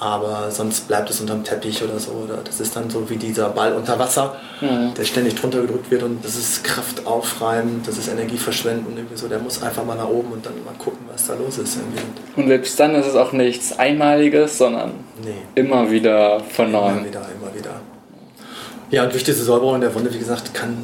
aber 0.00 0.50
sonst 0.50 0.88
bleibt 0.88 1.10
es 1.10 1.20
unterm 1.20 1.44
Teppich 1.44 1.82
oder 1.84 1.98
so. 1.98 2.12
Oder 2.12 2.38
das 2.42 2.58
ist 2.58 2.74
dann 2.74 2.88
so 2.88 3.08
wie 3.10 3.16
dieser 3.16 3.50
Ball 3.50 3.74
unter 3.74 3.98
Wasser, 3.98 4.34
mhm. 4.62 4.94
der 4.94 5.04
ständig 5.04 5.34
drunter 5.34 5.60
gedrückt 5.60 5.90
wird 5.90 6.02
und 6.02 6.24
das 6.24 6.36
ist 6.36 6.64
Kraft 6.64 7.06
aufreiben, 7.06 7.82
das 7.84 7.98
ist 7.98 8.08
Energie 8.08 8.38
verschwenden. 8.38 8.94
Irgendwie 8.96 9.16
so. 9.16 9.28
Der 9.28 9.38
muss 9.38 9.62
einfach 9.62 9.84
mal 9.84 9.96
nach 9.96 10.08
oben 10.08 10.32
und 10.32 10.46
dann 10.46 10.54
mal 10.64 10.74
gucken, 10.78 11.00
was 11.12 11.26
da 11.26 11.34
los 11.34 11.58
ist. 11.58 11.76
Irgendwie. 11.76 12.40
Und 12.40 12.48
selbst 12.48 12.80
dann 12.80 12.94
ist 12.94 13.06
es 13.06 13.14
auch 13.14 13.32
nichts 13.32 13.78
Einmaliges, 13.78 14.56
sondern 14.56 14.92
nee. 15.22 15.34
immer 15.54 15.90
wieder 15.90 16.40
von 16.40 16.72
neuem. 16.72 16.98
Immer 16.98 17.06
wieder, 17.06 17.26
immer 17.38 17.54
wieder. 17.54 17.80
Ja, 18.90 19.04
und 19.04 19.12
durch 19.12 19.22
diese 19.22 19.44
Säuberung 19.44 19.82
der 19.82 19.94
Wunde, 19.94 20.12
wie 20.12 20.18
gesagt, 20.18 20.54
kann 20.54 20.78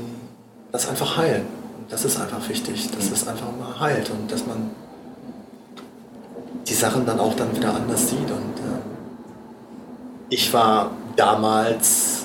das 0.73 0.89
einfach 0.91 1.17
heilen. 1.17 1.47
Das 1.89 2.05
ist 2.05 2.21
einfach 2.21 2.47
wichtig, 2.51 2.91
dass 2.91 3.11
es 3.11 3.27
einfach 3.27 3.47
mal 3.59 3.81
heilt 3.81 4.11
und 4.11 4.31
dass 4.31 4.47
man 4.47 4.71
die 6.69 6.75
Sachen 6.75 7.07
dann 7.07 7.19
auch 7.19 7.35
dann 7.35 7.57
wieder 7.57 7.75
anders 7.75 8.11
sieht 8.11 8.31
und 8.31 8.56
ich 10.29 10.53
war 10.53 10.91
damals, 11.17 12.25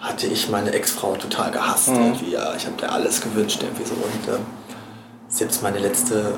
hatte 0.00 0.26
ich 0.26 0.48
meine 0.48 0.72
Ex-Frau 0.72 1.16
total 1.16 1.50
gehasst. 1.50 1.88
Mhm. 1.88 1.96
Irgendwie, 1.96 2.32
ja, 2.32 2.54
ich 2.56 2.66
habe 2.66 2.76
dir 2.76 2.90
alles 2.90 3.20
gewünscht 3.20 3.60
irgendwie 3.62 3.84
so. 3.84 3.94
Und 3.94 4.34
ähm, 4.34 4.44
selbst 5.28 5.62
meine 5.62 5.78
letzte, 5.78 6.34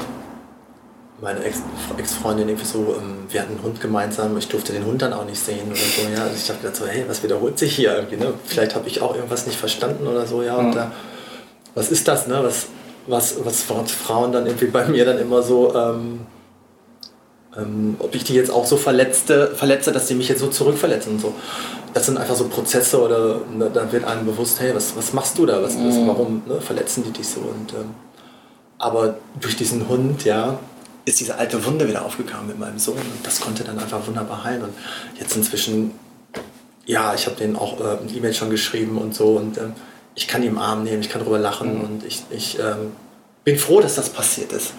meine 1.20 1.40
Ex-Freundin 1.44 2.48
irgendwie 2.48 2.66
so, 2.66 2.96
ähm, 2.98 3.24
wir 3.28 3.40
hatten 3.40 3.52
einen 3.52 3.62
Hund 3.62 3.80
gemeinsam, 3.80 4.36
ich 4.36 4.48
durfte 4.48 4.72
den 4.72 4.84
Hund 4.84 5.02
dann 5.02 5.12
auch 5.12 5.24
nicht 5.24 5.42
sehen 5.42 5.66
oder 5.68 5.76
so. 5.76 6.02
Ja, 6.14 6.24
also 6.24 6.36
ich 6.36 6.46
dachte 6.46 6.74
so, 6.74 6.86
hey, 6.86 7.04
was 7.08 7.22
wiederholt 7.22 7.58
sich 7.58 7.74
hier 7.76 7.94
irgendwie? 7.94 8.16
Ne? 8.16 8.34
Vielleicht 8.44 8.74
habe 8.74 8.88
ich 8.88 9.00
auch 9.00 9.14
irgendwas 9.14 9.46
nicht 9.46 9.58
verstanden 9.58 10.06
oder 10.06 10.26
so. 10.26 10.42
Ja, 10.42 10.58
mhm. 10.58 10.68
und 10.68 10.76
äh, 10.76 10.86
was 11.74 11.90
ist 11.90 12.06
das? 12.08 12.26
Ne? 12.26 12.40
Was, 12.42 12.66
was, 13.06 13.44
was 13.44 13.62
Frauen 13.62 14.32
dann 14.32 14.46
irgendwie 14.46 14.66
bei 14.66 14.86
mir 14.86 15.04
dann 15.04 15.18
immer 15.18 15.42
so 15.42 15.74
ähm, 15.74 16.26
ähm, 17.56 17.96
ob 17.98 18.14
ich 18.14 18.24
die 18.24 18.34
jetzt 18.34 18.50
auch 18.50 18.66
so 18.66 18.76
verletzte, 18.76 19.54
verletze, 19.54 19.92
dass 19.92 20.06
die 20.06 20.14
mich 20.14 20.28
jetzt 20.28 20.40
so 20.40 20.48
zurückverletzen 20.48 21.14
und 21.14 21.20
so. 21.20 21.34
Das 21.92 22.06
sind 22.06 22.18
einfach 22.18 22.34
so 22.34 22.48
Prozesse 22.48 23.00
oder 23.00 23.40
ne, 23.56 23.70
da 23.72 23.90
wird 23.92 24.04
einem 24.04 24.26
bewusst, 24.26 24.60
hey, 24.60 24.74
was, 24.74 24.96
was 24.96 25.12
machst 25.12 25.38
du 25.38 25.46
da? 25.46 25.62
Was, 25.62 25.74
mhm. 25.74 26.08
warum 26.08 26.42
ne, 26.46 26.60
verletzen 26.60 27.04
die 27.04 27.12
dich 27.12 27.28
so? 27.28 27.40
Und, 27.40 27.72
ähm, 27.72 27.94
aber 28.78 29.16
durch 29.40 29.56
diesen 29.56 29.88
Hund, 29.88 30.24
ja, 30.24 30.58
ist 31.04 31.20
diese 31.20 31.36
alte 31.36 31.64
Wunde 31.64 31.86
wieder 31.86 32.04
aufgegangen 32.04 32.46
mit 32.46 32.58
meinem 32.58 32.78
Sohn 32.78 32.96
und 32.96 33.24
das 33.26 33.40
konnte 33.40 33.62
dann 33.62 33.78
einfach 33.78 34.06
wunderbar 34.06 34.44
heilen. 34.44 34.62
Und 34.62 34.74
jetzt 35.18 35.36
inzwischen, 35.36 35.92
ja, 36.86 37.14
ich 37.14 37.26
habe 37.26 37.36
denen 37.36 37.56
auch 37.56 37.78
äh, 37.80 37.98
ein 38.02 38.14
E-Mail 38.14 38.34
schon 38.34 38.50
geschrieben 38.50 38.98
und 38.98 39.14
so 39.14 39.36
und 39.36 39.58
ähm, 39.58 39.74
ich 40.14 40.28
kann 40.28 40.42
ihn 40.42 40.50
im 40.50 40.58
Arm 40.58 40.84
nehmen, 40.84 41.02
ich 41.02 41.10
kann 41.10 41.22
drüber 41.22 41.38
lachen 41.38 41.78
mhm. 41.78 41.84
und 41.84 42.04
ich, 42.04 42.22
ich 42.30 42.58
ähm, 42.58 42.92
bin 43.44 43.58
froh, 43.58 43.80
dass 43.80 43.96
das 43.96 44.08
passiert 44.08 44.52
ist. 44.52 44.72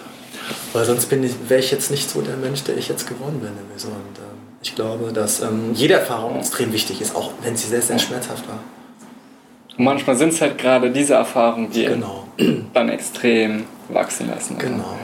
Weil 0.74 0.86
sonst 0.86 1.10
wäre 1.12 1.60
ich 1.60 1.72
jetzt 1.72 1.92
nicht 1.92 2.10
so 2.10 2.22
der 2.22 2.38
Mensch, 2.38 2.64
der 2.64 2.78
ich 2.78 2.88
jetzt 2.90 3.08
geworden 3.08 3.40
bin. 3.40 3.50
Und 3.50 3.90
ähm, 3.90 4.36
ich 4.62 4.76
glaube, 4.76 5.12
dass 5.14 5.42
ähm, 5.42 5.74
jede 5.74 5.96
Erfahrung 5.96 6.38
extrem 6.38 6.74
wichtig 6.74 7.02
ist, 7.02 7.16
auch 7.16 7.32
wenn 7.42 7.56
sie 7.56 7.68
sehr, 7.68 7.82
sehr 7.82 8.00
schmerzhaft 8.00 8.48
war. 8.48 8.60
Und 9.78 9.84
manchmal 9.84 10.16
sind 10.16 10.30
es 10.30 10.42
halt 10.42 10.58
gerade 10.58 10.92
diese 10.92 11.16
Erfahrungen, 11.16 11.70
die 11.72 11.86
genau. 11.86 12.28
dann 12.74 12.90
extrem 12.90 13.66
wachsen 13.90 14.30
lassen. 14.30 14.58
Genau. 14.58 14.98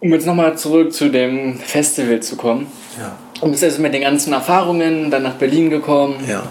Um 0.00 0.12
jetzt 0.12 0.26
nochmal 0.26 0.56
zurück 0.56 0.92
zu 0.92 1.08
dem 1.08 1.58
Festival 1.58 2.20
zu 2.20 2.36
kommen. 2.36 2.66
Ja. 2.98 3.16
Und 3.40 3.52
bist 3.52 3.64
also 3.64 3.80
mit 3.82 3.94
den 3.94 4.02
ganzen 4.02 4.32
Erfahrungen 4.32 5.10
dann 5.10 5.22
nach 5.22 5.34
Berlin 5.34 5.70
gekommen. 5.70 6.16
Ja. 6.28 6.44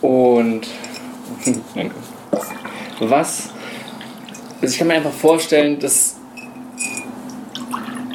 Und 0.00 0.66
danke. 1.74 1.94
Was? 3.00 3.50
Also 4.60 4.72
ich 4.72 4.78
kann 4.78 4.88
mir 4.88 4.94
einfach 4.94 5.12
vorstellen, 5.12 5.78
dass 5.78 6.16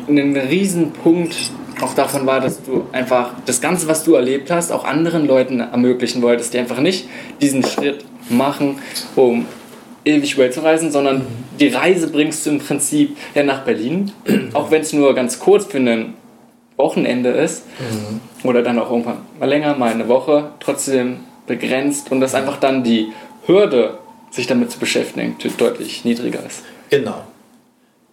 ein 0.07 0.35
Riesenpunkt 0.35 1.35
auch 1.81 1.93
davon 1.93 2.25
war, 2.25 2.39
dass 2.39 2.63
du 2.63 2.85
einfach 2.91 3.31
das 3.45 3.61
Ganze, 3.61 3.87
was 3.87 4.03
du 4.03 4.15
erlebt 4.15 4.51
hast, 4.51 4.71
auch 4.71 4.85
anderen 4.85 5.25
Leuten 5.25 5.59
ermöglichen 5.59 6.21
wolltest, 6.21 6.53
die 6.53 6.59
einfach 6.59 6.79
nicht 6.79 7.07
diesen 7.41 7.63
Schritt 7.63 8.05
machen, 8.29 8.79
um 9.15 9.45
ewig 10.05 10.37
Welt 10.37 10.53
zu 10.53 10.61
reisen, 10.61 10.91
sondern 10.91 11.19
mhm. 11.19 11.27
die 11.59 11.67
Reise 11.69 12.09
bringst 12.09 12.45
du 12.45 12.51
im 12.51 12.59
Prinzip 12.59 13.17
ja 13.35 13.43
nach 13.43 13.63
Berlin, 13.63 14.11
auch 14.53 14.71
wenn 14.71 14.81
es 14.81 14.93
nur 14.93 15.13
ganz 15.15 15.39
kurz 15.39 15.65
für 15.65 15.77
ein 15.77 16.13
Wochenende 16.75 17.29
ist 17.29 17.65
mhm. 17.79 18.47
oder 18.47 18.61
dann 18.61 18.79
auch 18.79 18.91
irgendwann 18.91 19.19
mal 19.39 19.47
länger, 19.47 19.75
mal 19.75 19.91
eine 19.91 20.07
Woche, 20.07 20.51
trotzdem 20.59 21.17
begrenzt 21.47 22.11
und 22.11 22.19
dass 22.19 22.35
einfach 22.35 22.57
dann 22.57 22.83
die 22.83 23.11
Hürde, 23.45 23.97
sich 24.33 24.47
damit 24.47 24.71
zu 24.71 24.79
beschäftigen, 24.79 25.37
deutlich 25.57 26.03
niedriger 26.05 26.45
ist. 26.45 26.63
Genau. 26.89 27.23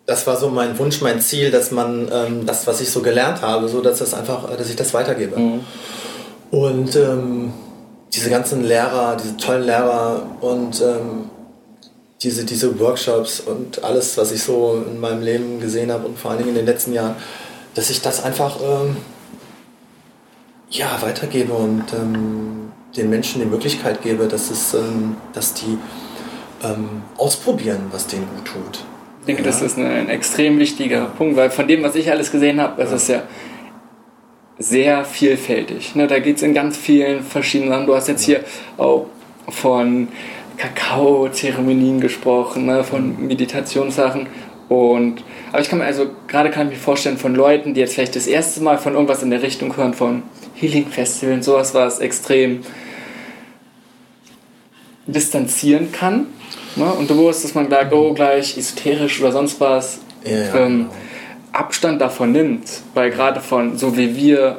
Das 0.07 0.27
war 0.27 0.37
so 0.37 0.51
mein 0.51 0.79
Wunsch, 0.79 1.01
mein 1.01 1.21
Ziel, 1.21 1.51
dass 1.51 1.71
man 1.71 2.09
ähm, 2.13 2.47
das, 2.47 2.67
was 2.67 2.81
ich 2.81 2.91
so 2.91 3.01
gelernt 3.01 3.43
habe, 3.43 3.69
so 3.69 3.81
dass 3.81 4.01
das 4.01 4.13
einfach, 4.13 4.55
dass 4.57 4.69
ich 4.69 4.77
das 4.77 4.93
weitergebe. 4.93 5.39
Mhm. 5.39 5.61
Und 6.51 6.97
ähm, 6.97 7.53
diese 8.13 8.29
ganzen 8.29 8.65
Lehrer, 8.65 9.17
diese 9.17 9.37
tollen 9.37 9.65
Lehrer 9.65 10.27
und 10.41 10.81
ähm, 10.83 11.31
diese, 12.23 12.45
diese 12.45 12.79
Workshops 12.79 13.41
und 13.41 13.83
alles, 13.83 14.19
was 14.19 14.33
ich 14.33 14.43
so 14.43 14.85
in 14.87 15.01
meinem 15.01 15.23
Leben 15.23 15.61
gesehen 15.61 15.91
habe 15.91 16.07
und 16.07 16.19
vor 16.19 16.33
allen 16.33 16.39
Dingen 16.39 16.51
in 16.51 16.57
den 16.57 16.67
letzten 16.67 16.93
Jahren, 16.93 17.15
dass 17.75 17.89
ich 17.89 18.03
das 18.03 18.23
einfach 18.23 18.59
ähm, 18.61 18.97
ja, 20.69 21.01
weitergebe 21.01 21.53
und 21.53 21.85
ähm, 21.95 22.73
den 22.97 23.09
Menschen 23.09 23.41
die 23.41 23.47
Möglichkeit 23.47 24.03
gebe, 24.03 24.27
dass, 24.27 24.51
es, 24.51 24.75
ähm, 24.75 25.17
dass 25.33 25.55
die 25.55 25.79
ähm, 26.63 27.03
ausprobieren, 27.17 27.87
was 27.91 28.07
denen 28.07 28.27
gut 28.37 28.45
tut. 28.45 28.85
Ich 29.21 29.27
denke, 29.27 29.43
ja. 29.43 29.49
das 29.49 29.63
ist 29.63 29.79
ein 29.79 30.09
extrem 30.09 30.59
wichtiger 30.59 31.07
Punkt, 31.07 31.37
weil 31.37 31.51
von 31.51 31.69
dem, 31.69 31.83
was 31.83 31.95
ich 31.95 32.11
alles 32.11 32.31
gesehen 32.33 32.61
habe, 32.61 32.83
das 32.83 32.91
ja. 32.91 32.97
ist 32.97 33.09
ja 33.09 33.23
sehr 34.59 35.05
vielfältig. 35.05 35.95
Ne, 35.95 36.07
da 36.07 36.19
geht 36.19 36.37
es 36.37 36.43
in 36.43 36.55
ganz 36.55 36.77
vielen 36.77 37.23
verschiedenen 37.23 37.71
Sachen. 37.71 37.87
Du 37.87 37.95
hast 37.95 38.09
jetzt 38.09 38.23
hier 38.23 38.45
auch 38.77 39.07
von 39.49 40.09
Kakao-Zeremonien 40.59 42.01
gesprochen, 42.01 42.67
ne, 42.67 42.85
von 42.85 43.27
Meditationssachen. 43.27 44.27
Und, 44.69 45.25
aber 45.51 45.63
ich 45.63 45.69
kann 45.69 45.79
mir 45.79 45.87
also, 45.87 46.11
gerade 46.29 46.51
kann 46.51 46.69
ich 46.69 46.75
mir 46.75 46.79
vorstellen, 46.79 47.17
von 47.17 47.35
Leuten, 47.35 47.75
die 47.75 47.81
jetzt 47.81 47.95
vielleicht 47.95 48.15
das 48.15 48.27
erste 48.27 48.63
Mal 48.63 48.79
von 48.79 48.93
irgendwas 48.93 49.23
in 49.23 49.31
der 49.31 49.43
Richtung 49.43 49.77
hören, 49.77 49.95
von 49.95 50.23
Healing 50.55 50.87
Festivals, 50.87 51.47
sowas, 51.47 51.75
was 51.75 51.99
extrem 51.99 52.61
distanzieren 55.07 55.91
kann. 55.91 56.27
Ne? 56.77 56.93
Und 56.93 57.09
bewusst, 57.09 57.45
dass 57.45 57.55
man 57.55 57.69
sagt, 57.69 57.93
oh, 57.93 58.13
gleich 58.15 58.57
esoterisch 58.57 59.21
oder 59.21 59.33
sonst 59.33 59.61
was, 59.61 60.01
ja, 60.25 60.31
ja, 60.31 60.55
ähm, 60.55 60.79
genau. 60.79 60.91
Abstand 61.53 62.01
davon 62.01 62.33
nimmt. 62.33 62.83
Weil 62.95 63.11
gerade 63.11 63.41
von, 63.41 63.77
so 63.77 63.97
wie 63.97 64.17
wir 64.17 64.59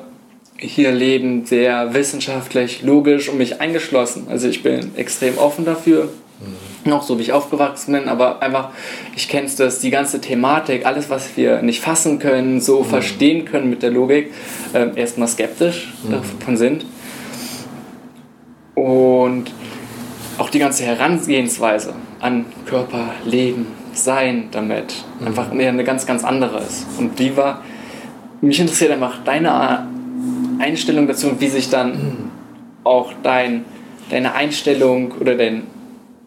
hier 0.57 0.91
leben, 0.91 1.45
sehr 1.45 1.93
wissenschaftlich, 1.93 2.84
logisch 2.84 3.30
und 3.30 3.38
mich 3.38 3.62
eingeschlossen. 3.62 4.28
Also 4.30 4.47
ich 4.47 4.62
bin 4.62 4.95
extrem 4.95 5.38
offen 5.38 5.66
dafür. 5.66 6.05
Mhm. 6.05 6.89
Noch 6.89 7.03
so 7.03 7.18
wie 7.18 7.24
ich 7.24 7.34
aufgewachsen 7.34 7.93
bin, 7.93 8.09
aber 8.09 8.41
einfach, 8.41 8.70
ich 9.16 9.28
kenne 9.28 9.45
es, 9.45 9.55
dass 9.55 9.80
die 9.80 9.91
ganze 9.91 10.20
Thematik, 10.20 10.86
alles, 10.86 11.12
was 11.12 11.38
wir 11.38 11.62
nicht 11.62 11.80
fassen 11.80 12.18
können, 12.18 12.59
so 12.59 12.80
mhm. 12.80 12.86
verstehen 12.86 13.45
können 13.45 13.70
mit 13.70 13.84
der 13.84 13.91
Logik, 13.91 14.34
äh, 14.74 14.88
erstmal 14.95 15.28
skeptisch 15.28 15.93
mhm. 16.03 16.12
davon 16.12 16.57
sind. 16.57 16.86
Und 18.74 19.51
auch 20.38 20.49
die 20.49 20.59
ganze 20.59 20.84
Herangehensweise 20.84 21.93
an 22.19 22.45
Körper, 22.65 23.13
Leben, 23.25 23.67
Sein 23.93 24.49
damit 24.51 24.93
mhm. 25.19 25.27
einfach 25.27 25.51
eine 25.51 25.84
ganz, 25.84 26.05
ganz 26.05 26.23
andere 26.23 26.59
ist. 26.59 26.86
Und 26.97 27.19
wie 27.19 27.36
war, 27.36 27.61
mich 28.41 28.59
interessiert 28.59 28.91
einfach 28.91 29.23
deine 29.23 29.88
Einstellung 30.59 31.07
dazu 31.07 31.27
und 31.27 31.41
wie 31.41 31.47
sich 31.47 31.69
dann 31.69 32.29
auch 32.84 33.13
dein, 33.23 33.65
deine 34.09 34.34
Einstellung 34.34 35.13
oder 35.19 35.36
dein, 35.36 35.63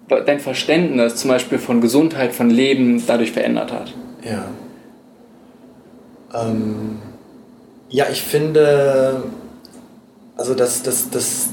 dein 0.09 0.41
Verständnis 0.41 1.17
zum 1.17 1.31
Beispiel 1.31 1.59
von 1.59 1.81
Gesundheit, 1.81 2.35
von 2.35 2.51
Leben 2.51 3.03
dadurch 3.07 3.33
verändert 3.33 3.73
hat. 3.73 3.93
Ja. 4.23 4.45
Ähm, 6.35 6.99
ja, 7.89 8.07
ich 8.11 8.23
finde, 8.23 9.23
also 10.37 10.55
dass, 10.55 10.83
dass, 10.83 11.11
dass 11.11 11.49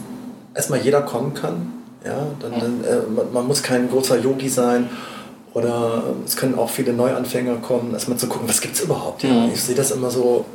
erstmal 0.53 0.79
jeder 0.79 1.01
kommen 1.01 1.33
kann. 1.33 1.73
Ja, 2.05 2.27
dann, 2.39 2.51
dann 2.59 2.83
äh, 2.83 3.01
man, 3.09 3.31
man, 3.31 3.47
muss 3.47 3.61
kein 3.61 3.89
großer 3.89 4.19
Yogi 4.19 4.49
sein 4.49 4.89
oder 5.53 6.03
es 6.25 6.35
können 6.35 6.57
auch 6.57 6.69
viele 6.69 6.93
Neuanfänger 6.93 7.57
kommen, 7.57 7.93
erstmal 7.93 8.17
zu 8.17 8.27
gucken, 8.27 8.49
was 8.49 8.61
gibt 8.61 8.75
es 8.75 8.81
überhaupt. 8.81 9.23
Ja? 9.23 9.47
Ich 9.53 9.61
sehe 9.61 9.75
das 9.75 9.91
immer 9.91 10.09
so, 10.09 10.45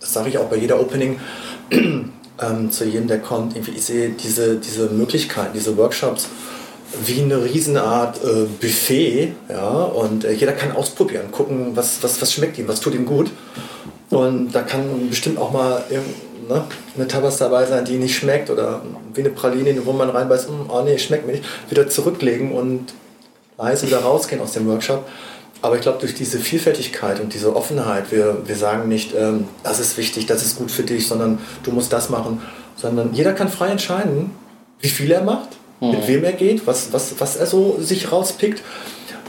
das 0.00 0.12
sage 0.12 0.30
ich 0.30 0.38
auch 0.38 0.46
bei 0.46 0.56
jeder 0.56 0.80
Opening, 0.80 1.20
ähm, 1.70 2.70
zu 2.70 2.84
jedem, 2.84 3.06
der 3.06 3.20
kommt, 3.20 3.56
ich 3.56 3.84
sehe 3.84 4.10
diese, 4.10 4.56
diese 4.56 4.88
Möglichkeiten, 4.88 5.52
diese 5.54 5.76
Workshops 5.76 6.28
wie 7.04 7.20
eine 7.20 7.44
Riesenart 7.44 8.24
äh, 8.24 8.46
Buffet, 8.60 9.32
ja, 9.48 9.68
und 9.68 10.24
äh, 10.24 10.32
jeder 10.32 10.52
kann 10.52 10.72
ausprobieren, 10.72 11.30
gucken, 11.30 11.72
was, 11.74 12.02
was, 12.02 12.20
was 12.22 12.32
schmeckt 12.32 12.58
ihm, 12.58 12.66
was 12.66 12.80
tut 12.80 12.94
ihm 12.94 13.04
gut. 13.04 13.30
Und 14.10 14.52
da 14.52 14.62
kann 14.62 15.08
bestimmt 15.10 15.38
auch 15.38 15.52
mal 15.52 15.84
ne, 16.48 16.64
eine 16.96 17.08
Tabas 17.08 17.36
dabei 17.36 17.66
sein, 17.66 17.84
die 17.84 17.96
nicht 17.96 18.16
schmeckt 18.16 18.50
oder 18.50 18.82
wie 19.14 19.20
eine 19.20 19.30
Praline, 19.30 19.84
wo 19.84 19.92
man 19.92 20.10
reinbeißt, 20.10 20.48
oh 20.68 20.82
nee, 20.82 20.98
schmeckt 20.98 21.26
mir 21.26 21.32
nicht, 21.32 21.44
wieder 21.70 21.88
zurücklegen 21.88 22.52
und 22.52 22.92
leise 23.58 23.86
wieder 23.86 24.00
rausgehen 24.00 24.40
aus 24.40 24.52
dem 24.52 24.66
Workshop. 24.66 25.06
Aber 25.60 25.74
ich 25.74 25.82
glaube, 25.82 25.98
durch 25.98 26.14
diese 26.14 26.38
Vielfältigkeit 26.38 27.20
und 27.20 27.34
diese 27.34 27.54
Offenheit, 27.56 28.12
wir, 28.12 28.42
wir 28.46 28.54
sagen 28.54 28.88
nicht, 28.88 29.14
ähm, 29.14 29.48
das 29.64 29.80
ist 29.80 29.98
wichtig, 29.98 30.26
das 30.26 30.44
ist 30.44 30.56
gut 30.56 30.70
für 30.70 30.84
dich, 30.84 31.08
sondern 31.08 31.38
du 31.64 31.72
musst 31.72 31.92
das 31.92 32.10
machen, 32.10 32.40
sondern 32.76 33.12
jeder 33.12 33.32
kann 33.32 33.48
frei 33.48 33.68
entscheiden, 33.68 34.30
wie 34.80 34.88
viel 34.88 35.10
er 35.10 35.24
macht, 35.24 35.48
mhm. 35.80 35.90
mit 35.90 36.06
wem 36.06 36.22
er 36.22 36.32
geht, 36.32 36.66
was, 36.66 36.92
was, 36.92 37.18
was 37.18 37.36
er 37.36 37.46
so 37.46 37.76
sich 37.80 38.12
rauspickt. 38.12 38.62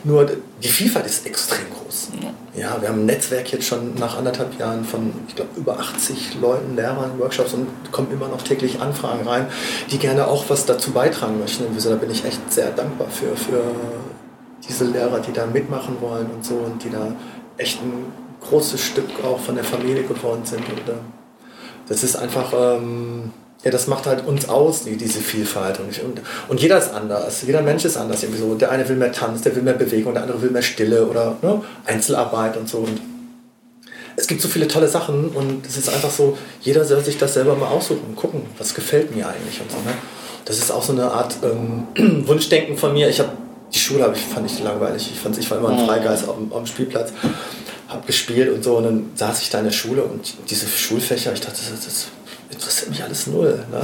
Nur 0.03 0.29
die 0.63 0.67
Vielfalt 0.67 1.05
ist 1.05 1.25
extrem 1.25 1.65
groß. 1.71 2.09
Ja, 2.55 2.81
wir 2.81 2.89
haben 2.89 3.01
ein 3.01 3.05
Netzwerk 3.05 3.51
jetzt 3.51 3.65
schon 3.65 3.95
nach 3.95 4.17
anderthalb 4.17 4.57
Jahren 4.59 4.83
von, 4.83 5.13
ich 5.27 5.35
glaube, 5.35 5.51
über 5.55 5.79
80 5.79 6.39
Leuten, 6.41 6.75
Lehrern, 6.75 7.19
Workshops 7.19 7.53
und 7.53 7.67
kommen 7.91 8.11
immer 8.11 8.27
noch 8.27 8.41
täglich 8.41 8.81
Anfragen 8.81 9.27
rein, 9.27 9.47
die 9.91 9.97
gerne 9.97 10.27
auch 10.27 10.45
was 10.49 10.65
dazu 10.65 10.91
beitragen 10.91 11.39
möchten. 11.39 11.65
Und 11.65 11.85
da 11.85 11.95
bin 11.95 12.11
ich 12.11 12.25
echt 12.25 12.51
sehr 12.51 12.71
dankbar 12.71 13.07
für, 13.09 13.35
für 13.35 13.61
diese 14.67 14.85
Lehrer, 14.85 15.19
die 15.19 15.31
da 15.31 15.45
mitmachen 15.45 15.97
wollen 16.01 16.27
und 16.31 16.45
so 16.45 16.55
und 16.55 16.83
die 16.83 16.89
da 16.89 17.13
echt 17.57 17.81
ein 17.81 18.05
großes 18.41 18.81
Stück 18.81 19.09
auch 19.23 19.39
von 19.39 19.55
der 19.55 19.63
Familie 19.63 20.03
geworden 20.03 20.45
sind. 20.45 20.67
Und 20.69 20.89
äh, 20.89 20.97
das 21.87 22.03
ist 22.03 22.15
einfach, 22.15 22.53
ähm, 22.53 23.33
ja, 23.63 23.71
das 23.71 23.87
macht 23.87 24.05
halt 24.05 24.25
uns 24.25 24.47
aus, 24.47 24.83
die, 24.83 24.95
diese 24.95 25.19
Vielfalt. 25.19 25.79
Und, 25.79 25.91
ich, 25.91 26.01
und, 26.01 26.21
und, 26.47 26.61
jeder 26.61 26.77
ist 26.77 26.93
anders. 26.93 27.41
Jeder 27.45 27.61
Mensch 27.61 27.83
ist 27.83 27.97
anders. 27.97 28.23
Irgendwie 28.23 28.39
so. 28.39 28.55
Der 28.55 28.71
eine 28.71 28.87
will 28.87 28.95
mehr 28.95 29.11
Tanz, 29.11 29.41
der 29.41 29.53
will 29.55 29.63
mehr 29.63 29.73
Bewegung, 29.73 30.13
der 30.13 30.23
andere 30.23 30.41
will 30.41 30.51
mehr 30.51 30.61
Stille 30.61 31.05
oder 31.05 31.35
ne, 31.41 31.61
Einzelarbeit 31.85 32.55
und 32.55 32.69
so. 32.69 32.77
Und 32.79 33.01
es 34.15 34.27
gibt 34.27 34.41
so 34.41 34.47
viele 34.47 34.67
tolle 34.67 34.87
Sachen 34.87 35.29
und 35.29 35.65
es 35.65 35.77
ist 35.77 35.89
einfach 35.89 36.09
so, 36.09 36.37
jeder 36.61 36.85
soll 36.85 37.03
sich 37.03 37.17
das 37.17 37.33
selber 37.33 37.55
mal 37.55 37.67
aussuchen 37.67 38.01
und 38.07 38.15
gucken, 38.15 38.43
was 38.57 38.73
gefällt 38.73 39.13
mir 39.13 39.27
eigentlich 39.27 39.59
und 39.61 39.71
so. 39.71 39.77
Ne? 39.77 39.93
Das 40.45 40.57
ist 40.57 40.71
auch 40.71 40.83
so 40.83 40.93
eine 40.93 41.11
Art 41.11 41.35
ähm, 41.43 41.87
Wunschdenken 42.27 42.77
von 42.77 42.93
mir. 42.93 43.09
Ich 43.09 43.19
habe 43.19 43.31
die 43.73 43.79
Schule 43.79 44.11
ich, 44.15 44.21
fand 44.21 44.49
ich 44.49 44.63
langweilig. 44.63 45.09
Ich, 45.13 45.19
fand, 45.19 45.37
ich 45.37 45.51
war 45.51 45.57
immer 45.57 45.69
ein 45.69 45.85
Freigeist 45.85 46.27
auf, 46.29 46.37
auf 46.49 46.57
dem 46.57 46.65
Spielplatz, 46.65 47.11
habe 47.89 48.07
gespielt 48.07 48.53
und 48.53 48.63
so. 48.63 48.77
Und 48.77 48.83
dann 48.85 49.11
saß 49.15 49.41
ich 49.41 49.49
da 49.49 49.59
in 49.59 49.65
der 49.65 49.71
Schule 49.71 50.03
und 50.03 50.33
diese 50.49 50.67
Schulfächer, 50.67 51.33
ich 51.33 51.41
dachte, 51.41 51.59
das, 51.69 51.85
das 51.85 52.07
interessiert 52.49 52.89
mich 52.89 53.03
alles 53.03 53.27
null. 53.27 53.63
Ne? 53.71 53.81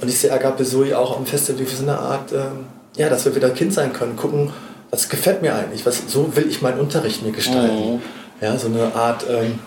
Und 0.00 0.08
ich 0.08 0.18
sehe 0.18 0.32
Agape 0.32 0.64
Zoe 0.64 0.96
auch 0.96 1.16
am 1.16 1.26
Festival 1.26 1.60
wie 1.60 1.74
so 1.74 1.82
eine 1.82 1.98
Art, 1.98 2.32
ähm, 2.32 2.66
ja, 2.96 3.08
dass 3.08 3.24
wir 3.24 3.34
wieder 3.34 3.50
Kind 3.50 3.72
sein 3.72 3.92
können, 3.92 4.16
gucken, 4.16 4.52
was 4.90 5.08
gefällt 5.08 5.42
mir 5.42 5.54
eigentlich, 5.54 5.86
was, 5.86 6.02
so 6.08 6.34
will 6.34 6.48
ich 6.48 6.62
meinen 6.62 6.80
Unterricht 6.80 7.22
mir 7.22 7.32
gestalten. 7.32 7.94
Mhm. 7.94 8.02
Ja, 8.40 8.56
so 8.56 8.68
eine 8.68 8.94
Art, 8.94 9.24
ähm, 9.28 9.58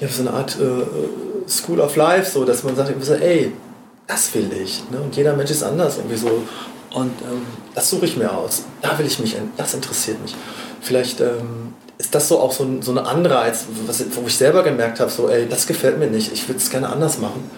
ja, 0.00 0.08
so 0.08 0.22
eine 0.22 0.32
Art 0.32 0.56
äh, 0.58 1.48
School 1.50 1.80
of 1.80 1.96
Life, 1.96 2.30
so, 2.30 2.44
dass 2.44 2.62
man 2.62 2.76
sagt, 2.76 2.90
ey, 3.20 3.52
das 4.06 4.34
will 4.34 4.50
ich. 4.62 4.82
Ne? 4.90 4.98
Und 5.00 5.16
jeder 5.16 5.34
Mensch 5.36 5.50
ist 5.50 5.62
anders. 5.62 5.98
Irgendwie 5.98 6.16
so, 6.16 6.44
und 6.92 7.12
ähm, 7.22 7.46
das 7.74 7.90
suche 7.90 8.06
ich 8.06 8.16
mir 8.16 8.32
aus. 8.32 8.64
Da 8.80 8.98
will 8.98 9.06
ich 9.06 9.18
mich, 9.18 9.36
das 9.56 9.74
interessiert 9.74 10.20
mich. 10.22 10.34
Vielleicht 10.80 11.20
ähm, 11.20 11.69
ist 12.00 12.14
das 12.14 12.28
so 12.28 12.40
auch 12.40 12.50
so, 12.50 12.66
so 12.80 12.92
eine 12.92 13.04
andere, 13.06 13.38
als 13.38 13.66
was, 13.86 14.02
wo 14.16 14.26
ich 14.26 14.34
selber 14.34 14.62
gemerkt 14.62 15.00
habe, 15.00 15.10
so, 15.10 15.28
ey, 15.28 15.46
das 15.46 15.66
gefällt 15.66 15.98
mir 15.98 16.06
nicht, 16.06 16.32
ich 16.32 16.48
würde 16.48 16.58
es 16.58 16.70
gerne 16.70 16.88
anders 16.88 17.18
machen. 17.18 17.50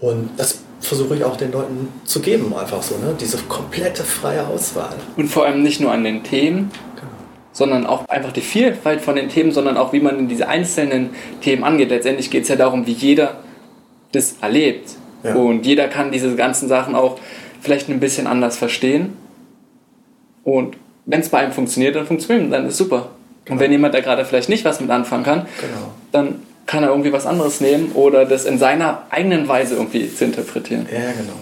Und 0.00 0.30
das 0.36 0.58
versuche 0.80 1.14
ich 1.14 1.24
auch 1.24 1.36
den 1.36 1.52
Leuten 1.52 1.88
zu 2.04 2.20
geben, 2.20 2.52
einfach 2.52 2.82
so, 2.82 2.96
ne? 2.96 3.14
diese 3.18 3.38
komplette 3.48 4.02
freie 4.02 4.44
Auswahl. 4.44 4.96
Und 5.16 5.28
vor 5.28 5.44
allem 5.44 5.62
nicht 5.62 5.80
nur 5.80 5.92
an 5.92 6.02
den 6.02 6.24
Themen, 6.24 6.72
genau. 6.96 7.12
sondern 7.52 7.86
auch 7.86 8.08
einfach 8.08 8.32
die 8.32 8.40
Vielfalt 8.40 9.02
von 9.02 9.14
den 9.14 9.28
Themen, 9.28 9.52
sondern 9.52 9.76
auch 9.76 9.92
wie 9.92 10.00
man 10.00 10.18
in 10.18 10.28
diese 10.28 10.48
einzelnen 10.48 11.10
Themen 11.40 11.62
angeht. 11.62 11.90
Letztendlich 11.90 12.28
geht 12.28 12.42
es 12.42 12.48
ja 12.48 12.56
darum, 12.56 12.88
wie 12.88 12.92
jeder 12.92 13.38
das 14.10 14.34
erlebt. 14.40 14.90
Ja. 15.22 15.36
Und 15.36 15.64
jeder 15.64 15.86
kann 15.86 16.10
diese 16.10 16.34
ganzen 16.34 16.68
Sachen 16.68 16.96
auch 16.96 17.20
vielleicht 17.60 17.88
ein 17.88 18.00
bisschen 18.00 18.26
anders 18.26 18.56
verstehen. 18.56 19.12
Und 20.42 20.76
wenn 21.06 21.20
es 21.20 21.28
bei 21.28 21.38
einem 21.38 21.52
funktioniert, 21.52 21.94
dann 21.94 22.06
funktioniert 22.06 22.52
dann 22.52 22.66
ist 22.66 22.78
super. 22.78 23.10
Genau. 23.50 23.54
Und 23.54 23.60
wenn 23.60 23.72
jemand 23.72 23.94
da 23.94 24.00
gerade 24.00 24.24
vielleicht 24.24 24.48
nicht 24.48 24.64
was 24.64 24.80
mit 24.80 24.90
anfangen 24.90 25.24
kann, 25.24 25.46
genau. 25.60 25.92
dann 26.12 26.42
kann 26.66 26.84
er 26.84 26.90
irgendwie 26.90 27.12
was 27.12 27.26
anderes 27.26 27.60
nehmen 27.60 27.92
oder 27.92 28.24
das 28.24 28.44
in 28.44 28.58
seiner 28.58 29.02
eigenen 29.10 29.48
Weise 29.48 29.74
irgendwie 29.74 30.14
zu 30.14 30.24
interpretieren. 30.24 30.86
Ja, 30.90 31.10
genau. 31.12 31.34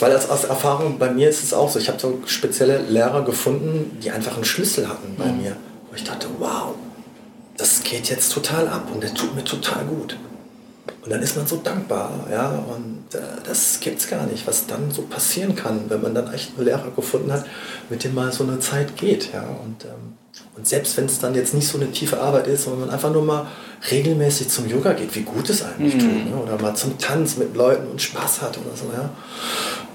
Weil 0.00 0.12
als, 0.12 0.30
aus 0.30 0.44
Erfahrung 0.44 0.98
bei 0.98 1.10
mir 1.10 1.28
ist 1.28 1.42
es 1.42 1.52
auch 1.52 1.68
so, 1.68 1.78
ich 1.78 1.88
habe 1.88 1.98
so 1.98 2.20
spezielle 2.26 2.78
Lehrer 2.78 3.24
gefunden, 3.24 3.98
die 4.02 4.10
einfach 4.10 4.36
einen 4.36 4.44
Schlüssel 4.44 4.88
hatten 4.88 5.16
bei 5.18 5.26
mhm. 5.26 5.42
mir, 5.42 5.56
wo 5.90 5.96
ich 5.96 6.04
dachte, 6.04 6.28
wow, 6.38 6.74
das 7.56 7.82
geht 7.82 8.08
jetzt 8.08 8.32
total 8.32 8.68
ab 8.68 8.88
und 8.92 9.02
der 9.02 9.12
tut 9.12 9.34
mir 9.34 9.44
total 9.44 9.84
gut. 9.84 10.16
Und 11.04 11.12
dann 11.12 11.22
ist 11.22 11.36
man 11.36 11.46
so 11.46 11.56
dankbar, 11.56 12.10
ja, 12.30 12.48
und 12.48 13.14
äh, 13.14 13.20
das 13.44 13.80
es 13.84 14.08
gar 14.08 14.26
nicht, 14.26 14.46
was 14.46 14.66
dann 14.66 14.90
so 14.90 15.02
passieren 15.02 15.56
kann, 15.56 15.82
wenn 15.88 16.02
man 16.02 16.14
dann 16.14 16.32
echt 16.32 16.56
einen 16.56 16.66
Lehrer 16.66 16.90
gefunden 16.94 17.32
hat, 17.32 17.44
mit 17.88 18.04
dem 18.04 18.14
mal 18.14 18.32
so 18.32 18.44
eine 18.44 18.60
Zeit 18.60 18.96
geht, 18.96 19.32
ja, 19.32 19.42
und, 19.42 19.84
ähm, 19.84 20.07
und 20.58 20.66
selbst 20.66 20.96
wenn 20.96 21.04
es 21.04 21.20
dann 21.20 21.36
jetzt 21.36 21.54
nicht 21.54 21.68
so 21.68 21.78
eine 21.78 21.92
tiefe 21.92 22.20
Arbeit 22.20 22.48
ist, 22.48 22.64
sondern 22.64 22.80
man 22.80 22.90
einfach 22.90 23.12
nur 23.12 23.22
mal 23.22 23.46
regelmäßig 23.92 24.48
zum 24.48 24.68
Yoga 24.68 24.92
geht, 24.92 25.14
wie 25.14 25.22
gut 25.22 25.48
es 25.48 25.62
eigentlich 25.62 25.94
mhm. 25.94 26.00
tut, 26.00 26.30
ne? 26.30 26.36
oder 26.42 26.60
mal 26.60 26.74
zum 26.74 26.98
Tanz 26.98 27.36
mit 27.36 27.54
Leuten 27.54 27.86
und 27.86 28.02
Spaß 28.02 28.42
hat 28.42 28.58
oder 28.58 28.76
so, 28.76 28.86
ja. 28.92 29.10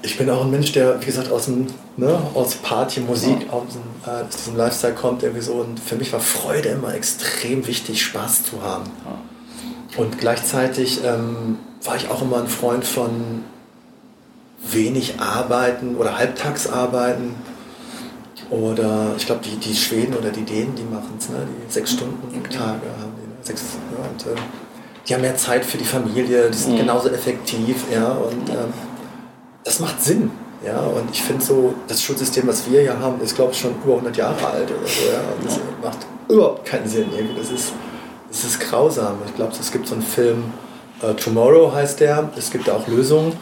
Ich 0.03 0.17
bin 0.17 0.29
auch 0.29 0.41
ein 0.41 0.51
Mensch, 0.51 0.71
der, 0.71 1.01
wie 1.01 1.05
gesagt, 1.05 1.31
aus, 1.31 1.45
dem, 1.45 1.67
ne, 1.97 2.17
aus 2.33 2.55
Party, 2.55 3.01
Musik, 3.01 3.47
ja. 3.47 3.53
aus, 3.53 3.63
dem, 3.73 3.81
äh, 4.05 4.23
aus 4.25 4.37
diesem 4.37 4.55
Lifestyle 4.55 4.93
kommt, 4.93 5.23
irgendwie 5.23 5.41
so, 5.41 5.53
und 5.53 5.79
für 5.79 5.95
mich 5.95 6.13
war 6.13 6.21
Freude 6.21 6.69
immer 6.69 6.93
extrem 6.93 7.67
wichtig, 7.67 8.01
Spaß 8.01 8.45
zu 8.45 8.61
haben. 8.61 8.85
Ja. 9.05 10.01
Und 10.01 10.17
gleichzeitig 10.17 11.01
ähm, 11.03 11.57
war 11.83 11.97
ich 11.97 12.09
auch 12.09 12.21
immer 12.21 12.37
ein 12.37 12.47
Freund 12.47 12.85
von 12.85 13.43
wenig 14.71 15.19
Arbeiten 15.19 15.97
oder 15.97 16.17
Halbtagsarbeiten. 16.17 17.35
Oder 18.49 19.13
ich 19.17 19.25
glaube, 19.25 19.41
die, 19.43 19.55
die 19.57 19.75
Schweden 19.75 20.15
oder 20.15 20.29
die 20.29 20.43
Dänen, 20.43 20.75
die 20.75 20.83
machen 20.83 21.15
es, 21.17 21.29
ne? 21.29 21.47
die 21.47 21.71
sechs 21.71 21.91
Stunden 21.93 22.43
Tage 22.43 22.59
haben 22.61 23.13
die. 23.17 23.27
Ne? 23.27 23.35
Sechs, 23.41 23.63
ja, 23.91 24.09
und, 24.09 24.37
äh, 24.37 24.41
die 25.07 25.13
haben 25.13 25.21
mehr 25.21 25.35
Zeit 25.35 25.65
für 25.65 25.77
die 25.77 25.85
Familie, 25.85 26.49
die 26.49 26.57
sind 26.57 26.73
mhm. 26.73 26.77
genauso 26.77 27.09
effektiv. 27.09 27.85
Ja, 27.91 28.11
und 28.11 28.49
ähm, 28.49 28.73
das 29.63 29.79
macht 29.79 30.01
Sinn. 30.01 30.31
Ja, 30.65 30.79
und 30.79 31.11
ich 31.11 31.21
finde 31.21 31.43
so, 31.43 31.73
das 31.87 32.01
Schulsystem, 32.01 32.47
was 32.47 32.69
wir 32.69 32.81
hier 32.81 32.97
haben, 32.97 33.19
ist, 33.21 33.35
glaube 33.35 33.51
ich, 33.51 33.59
schon 33.59 33.71
über 33.83 33.95
100 33.95 34.15
Jahre 34.15 34.47
alt 34.47 34.71
oder 34.71 34.87
so. 34.87 35.11
Ja, 35.11 35.19
und 35.37 35.45
das 35.45 35.59
macht 35.83 35.97
überhaupt 36.29 36.65
keinen 36.65 36.87
Sinn. 36.87 37.07
Irgendwie. 37.13 37.37
Das 37.37 37.51
ist 37.51 37.73
es 38.33 38.43
ist 38.43 38.59
grausam. 38.59 39.17
Ich 39.27 39.35
glaube, 39.35 39.53
es 39.57 39.71
gibt 39.71 39.87
so 39.87 39.93
einen 39.93 40.03
Film, 40.03 40.45
uh, 41.03 41.13
Tomorrow 41.13 41.71
heißt 41.71 41.99
der, 41.99 42.31
es 42.35 42.49
gibt 42.49 42.67
da 42.67 42.73
auch 42.73 42.87
Lösungen 42.87 43.33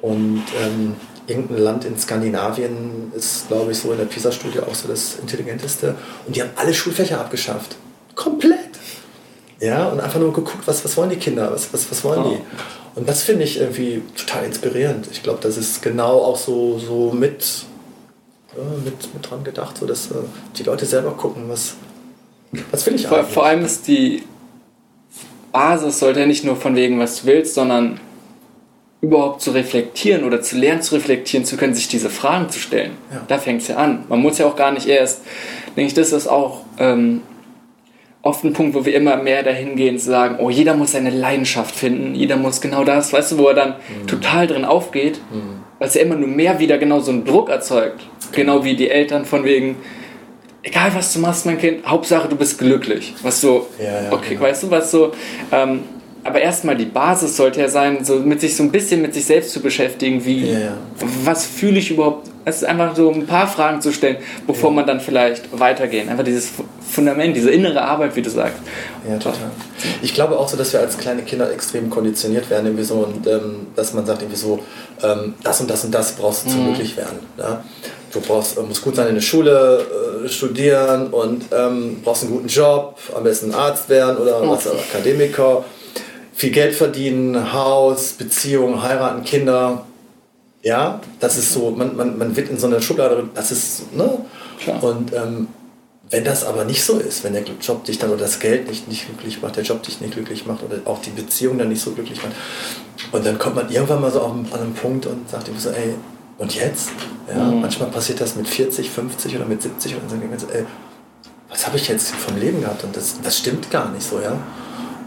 und 0.00 0.42
ähm, 0.60 0.96
irgendein 1.26 1.58
Land 1.58 1.84
in 1.84 1.98
Skandinavien 1.98 3.12
ist, 3.16 3.48
glaube 3.48 3.72
ich, 3.72 3.78
so 3.78 3.92
in 3.92 3.98
der 3.98 4.06
PISA-Studie 4.06 4.60
auch 4.60 4.74
so 4.74 4.88
das 4.88 5.16
intelligenteste 5.20 5.94
und 6.26 6.34
die 6.34 6.42
haben 6.42 6.50
alle 6.56 6.74
Schulfächer 6.74 7.20
abgeschafft. 7.20 7.76
Komplett. 8.14 8.58
Ja, 9.60 9.88
und 9.88 10.00
einfach 10.00 10.18
nur 10.18 10.32
geguckt, 10.32 10.66
was, 10.66 10.84
was 10.84 10.96
wollen 10.96 11.10
die 11.10 11.16
Kinder, 11.16 11.52
was, 11.52 11.72
was, 11.72 11.88
was 11.90 12.02
wollen 12.02 12.24
die. 12.24 12.40
Und 12.98 13.08
das 13.08 13.22
finde 13.22 13.44
ich 13.44 13.60
irgendwie 13.60 14.02
total 14.16 14.44
inspirierend. 14.44 15.06
Ich 15.12 15.22
glaube, 15.22 15.38
das 15.40 15.56
ist 15.56 15.82
genau 15.82 16.18
auch 16.18 16.36
so, 16.36 16.78
so 16.78 17.12
mit, 17.12 17.64
ja, 18.56 18.62
mit, 18.84 19.14
mit 19.14 19.30
dran 19.30 19.44
gedacht, 19.44 19.78
so 19.78 19.86
dass 19.86 20.10
äh, 20.10 20.14
die 20.58 20.64
Leute 20.64 20.84
selber 20.84 21.12
gucken, 21.12 21.44
was, 21.46 21.74
was 22.72 22.84
will 22.86 22.96
ich 22.96 23.06
vor, 23.06 23.18
eigentlich. 23.18 23.32
Vor 23.32 23.46
allem 23.46 23.64
ist 23.64 23.86
die 23.86 24.24
Basis 25.52 25.98
sollte 25.98 26.26
nicht 26.26 26.44
nur 26.44 26.56
von 26.56 26.74
wegen, 26.74 26.98
was 26.98 27.20
du 27.20 27.26
willst, 27.26 27.54
sondern 27.54 28.00
überhaupt 29.02 29.42
zu 29.42 29.50
reflektieren 29.50 30.22
oder 30.22 30.40
zu 30.40 30.56
lernen 30.56 30.80
zu 30.80 30.94
reflektieren 30.94 31.44
zu 31.44 31.56
können, 31.56 31.74
sich 31.74 31.88
diese 31.88 32.08
Fragen 32.08 32.48
zu 32.48 32.60
stellen. 32.60 32.92
Ja. 33.12 33.20
Da 33.26 33.38
fängt 33.38 33.62
es 33.62 33.68
ja 33.68 33.76
an. 33.76 34.04
Man 34.08 34.20
muss 34.20 34.38
ja 34.38 34.46
auch 34.46 34.56
gar 34.56 34.70
nicht 34.70 34.86
erst, 34.86 35.22
denke 35.76 35.88
ich, 35.88 35.94
das 35.94 36.12
ist 36.12 36.28
auch 36.28 36.60
ähm, 36.78 37.22
oft 38.22 38.44
ein 38.44 38.52
Punkt, 38.52 38.76
wo 38.76 38.84
wir 38.84 38.94
immer 38.94 39.16
mehr 39.16 39.42
dahin 39.42 39.74
gehen 39.74 39.98
zu 39.98 40.06
sagen, 40.06 40.36
oh, 40.38 40.50
jeder 40.50 40.74
muss 40.74 40.92
seine 40.92 41.10
Leidenschaft 41.10 41.74
finden, 41.74 42.14
jeder 42.14 42.36
muss 42.36 42.60
genau 42.60 42.84
das, 42.84 43.12
weißt 43.12 43.32
du, 43.32 43.38
wo 43.38 43.48
er 43.48 43.54
dann 43.54 43.70
mhm. 43.70 44.06
total 44.06 44.46
drin 44.46 44.64
aufgeht, 44.64 45.20
mhm. 45.32 45.64
was 45.80 45.94
ja 45.94 46.02
immer 46.02 46.14
nur 46.14 46.28
mehr 46.28 46.60
wieder 46.60 46.78
genau 46.78 47.00
so 47.00 47.10
einen 47.10 47.24
Druck 47.24 47.50
erzeugt. 47.50 48.06
Genau 48.30 48.64
wie 48.64 48.76
die 48.76 48.88
Eltern 48.88 49.24
von 49.24 49.44
wegen, 49.44 49.76
egal 50.62 50.94
was 50.94 51.12
du 51.12 51.18
machst, 51.18 51.44
mein 51.44 51.58
Kind, 51.58 51.84
Hauptsache 51.84 52.28
du 52.28 52.36
bist 52.36 52.58
glücklich. 52.58 53.14
Was 53.22 53.40
so, 53.40 53.66
ja, 53.78 54.04
ja, 54.04 54.12
okay, 54.12 54.36
genau. 54.36 54.42
weißt 54.42 54.62
du, 54.62 54.70
was 54.70 54.92
so, 54.92 55.12
ähm, 55.50 55.80
aber 56.24 56.40
erstmal 56.40 56.76
die 56.76 56.84
Basis 56.84 57.36
sollte 57.36 57.60
ja 57.60 57.68
sein, 57.68 58.04
so 58.04 58.16
mit 58.16 58.40
sich 58.40 58.56
so 58.56 58.62
ein 58.62 58.70
bisschen 58.70 59.02
mit 59.02 59.14
sich 59.14 59.24
selbst 59.24 59.52
zu 59.52 59.60
beschäftigen, 59.60 60.24
wie, 60.24 60.52
ja, 60.52 60.74
was 61.24 61.44
fühle 61.44 61.78
ich 61.78 61.90
überhaupt, 61.90 62.28
es 62.44 62.56
ist 62.56 62.64
einfach 62.64 62.94
so 62.94 63.10
ein 63.10 63.26
paar 63.26 63.46
Fragen 63.46 63.80
zu 63.80 63.92
stellen, 63.92 64.16
bevor 64.46 64.70
man 64.70 64.86
dann 64.86 65.00
vielleicht 65.00 65.58
weitergehen. 65.58 66.08
Einfach 66.08 66.24
dieses 66.24 66.50
Fundament, 66.88 67.36
diese 67.36 67.50
innere 67.50 67.82
Arbeit, 67.82 68.14
wie 68.16 68.22
du 68.22 68.30
sagst. 68.30 68.58
Ja, 69.08 69.16
total. 69.16 69.50
Ich 70.02 70.14
glaube 70.14 70.38
auch 70.38 70.48
so, 70.48 70.56
dass 70.56 70.72
wir 70.72 70.80
als 70.80 70.96
kleine 70.98 71.22
Kinder 71.22 71.50
extrem 71.52 71.90
konditioniert 71.90 72.50
werden, 72.50 72.66
irgendwie 72.66 72.84
so, 72.84 72.94
und 72.94 73.26
ähm, 73.26 73.66
dass 73.74 73.92
man 73.94 74.06
sagt 74.06 74.22
irgendwie 74.22 74.38
so, 74.38 74.60
ähm, 75.02 75.34
das 75.42 75.60
und 75.60 75.70
das 75.70 75.84
und 75.84 75.92
das 75.92 76.12
brauchst 76.12 76.46
du 76.46 76.50
zum 76.50 76.60
mhm. 76.60 76.66
glücklich 76.66 76.96
werden. 76.96 77.18
Ja? 77.38 77.64
du 78.12 78.20
brauchst, 78.20 78.58
äh, 78.58 78.62
musst 78.62 78.82
gut 78.82 78.96
sein 78.96 79.08
in 79.08 79.14
der 79.14 79.22
Schule, 79.22 79.84
äh, 80.24 80.28
studieren 80.28 81.08
und 81.08 81.46
ähm, 81.52 82.00
brauchst 82.04 82.22
einen 82.22 82.32
guten 82.32 82.48
Job, 82.48 82.96
am 83.14 83.24
besten 83.24 83.52
Arzt 83.54 83.88
werden 83.88 84.16
oder 84.18 84.48
was, 84.48 84.66
Akademiker, 84.66 85.64
viel 86.32 86.50
Geld 86.50 86.74
verdienen, 86.74 87.52
Haus, 87.52 88.12
Beziehung, 88.12 88.82
heiraten, 88.82 89.24
Kinder. 89.24 89.86
Ja, 90.62 91.00
das 91.20 91.36
ist 91.36 91.52
so, 91.52 91.70
man, 91.70 91.96
man, 91.96 92.18
man 92.18 92.36
wird 92.36 92.48
in 92.48 92.58
so 92.58 92.66
einer 92.66 92.80
Schublade, 92.80 93.28
das 93.34 93.50
ist, 93.50 93.94
ne? 93.94 94.18
Klar. 94.58 94.82
Und 94.82 95.12
ähm, 95.12 95.48
wenn 96.10 96.24
das 96.24 96.44
aber 96.44 96.64
nicht 96.64 96.84
so 96.84 96.98
ist, 96.98 97.24
wenn 97.24 97.32
der 97.32 97.42
Job 97.60 97.84
dich 97.84 97.98
dann 97.98 98.10
oder 98.10 98.20
das 98.20 98.38
Geld 98.38 98.68
nicht, 98.68 98.86
nicht 98.86 99.06
glücklich 99.06 99.40
macht, 99.40 99.56
der 99.56 99.64
Job 99.64 99.82
dich 99.82 100.00
nicht 100.00 100.12
glücklich 100.12 100.46
macht 100.46 100.62
oder 100.62 100.76
auch 100.84 101.00
die 101.00 101.10
Beziehung 101.10 101.58
dann 101.58 101.70
nicht 101.70 101.80
so 101.80 101.92
glücklich 101.92 102.22
macht, 102.22 102.34
und 103.12 103.26
dann 103.26 103.38
kommt 103.38 103.56
man 103.56 103.70
irgendwann 103.70 104.00
mal 104.00 104.10
so 104.10 104.22
an 104.22 104.46
einen 104.52 104.74
Punkt 104.74 105.06
und 105.06 105.28
sagt 105.28 105.48
ihm 105.48 105.58
so, 105.58 105.70
ey, 105.70 105.94
und 106.38 106.54
jetzt? 106.54 106.90
Ja, 107.28 107.44
mhm. 107.44 107.62
Manchmal 107.62 107.88
passiert 107.90 108.20
das 108.20 108.36
mit 108.36 108.46
40, 108.46 108.90
50 108.90 109.36
oder 109.36 109.46
mit 109.46 109.62
70 109.62 109.94
und 109.94 110.02
dann 110.02 110.10
sagen 110.10 110.30
wir, 110.30 110.54
ey, 110.54 110.66
was 111.48 111.66
habe 111.66 111.76
ich 111.76 111.88
jetzt 111.88 112.14
vom 112.14 112.36
Leben 112.36 112.60
gehabt? 112.60 112.84
Und 112.84 112.96
das, 112.96 113.20
das 113.22 113.38
stimmt 113.38 113.70
gar 113.70 113.90
nicht 113.90 114.06
so, 114.06 114.20
ja. 114.20 114.36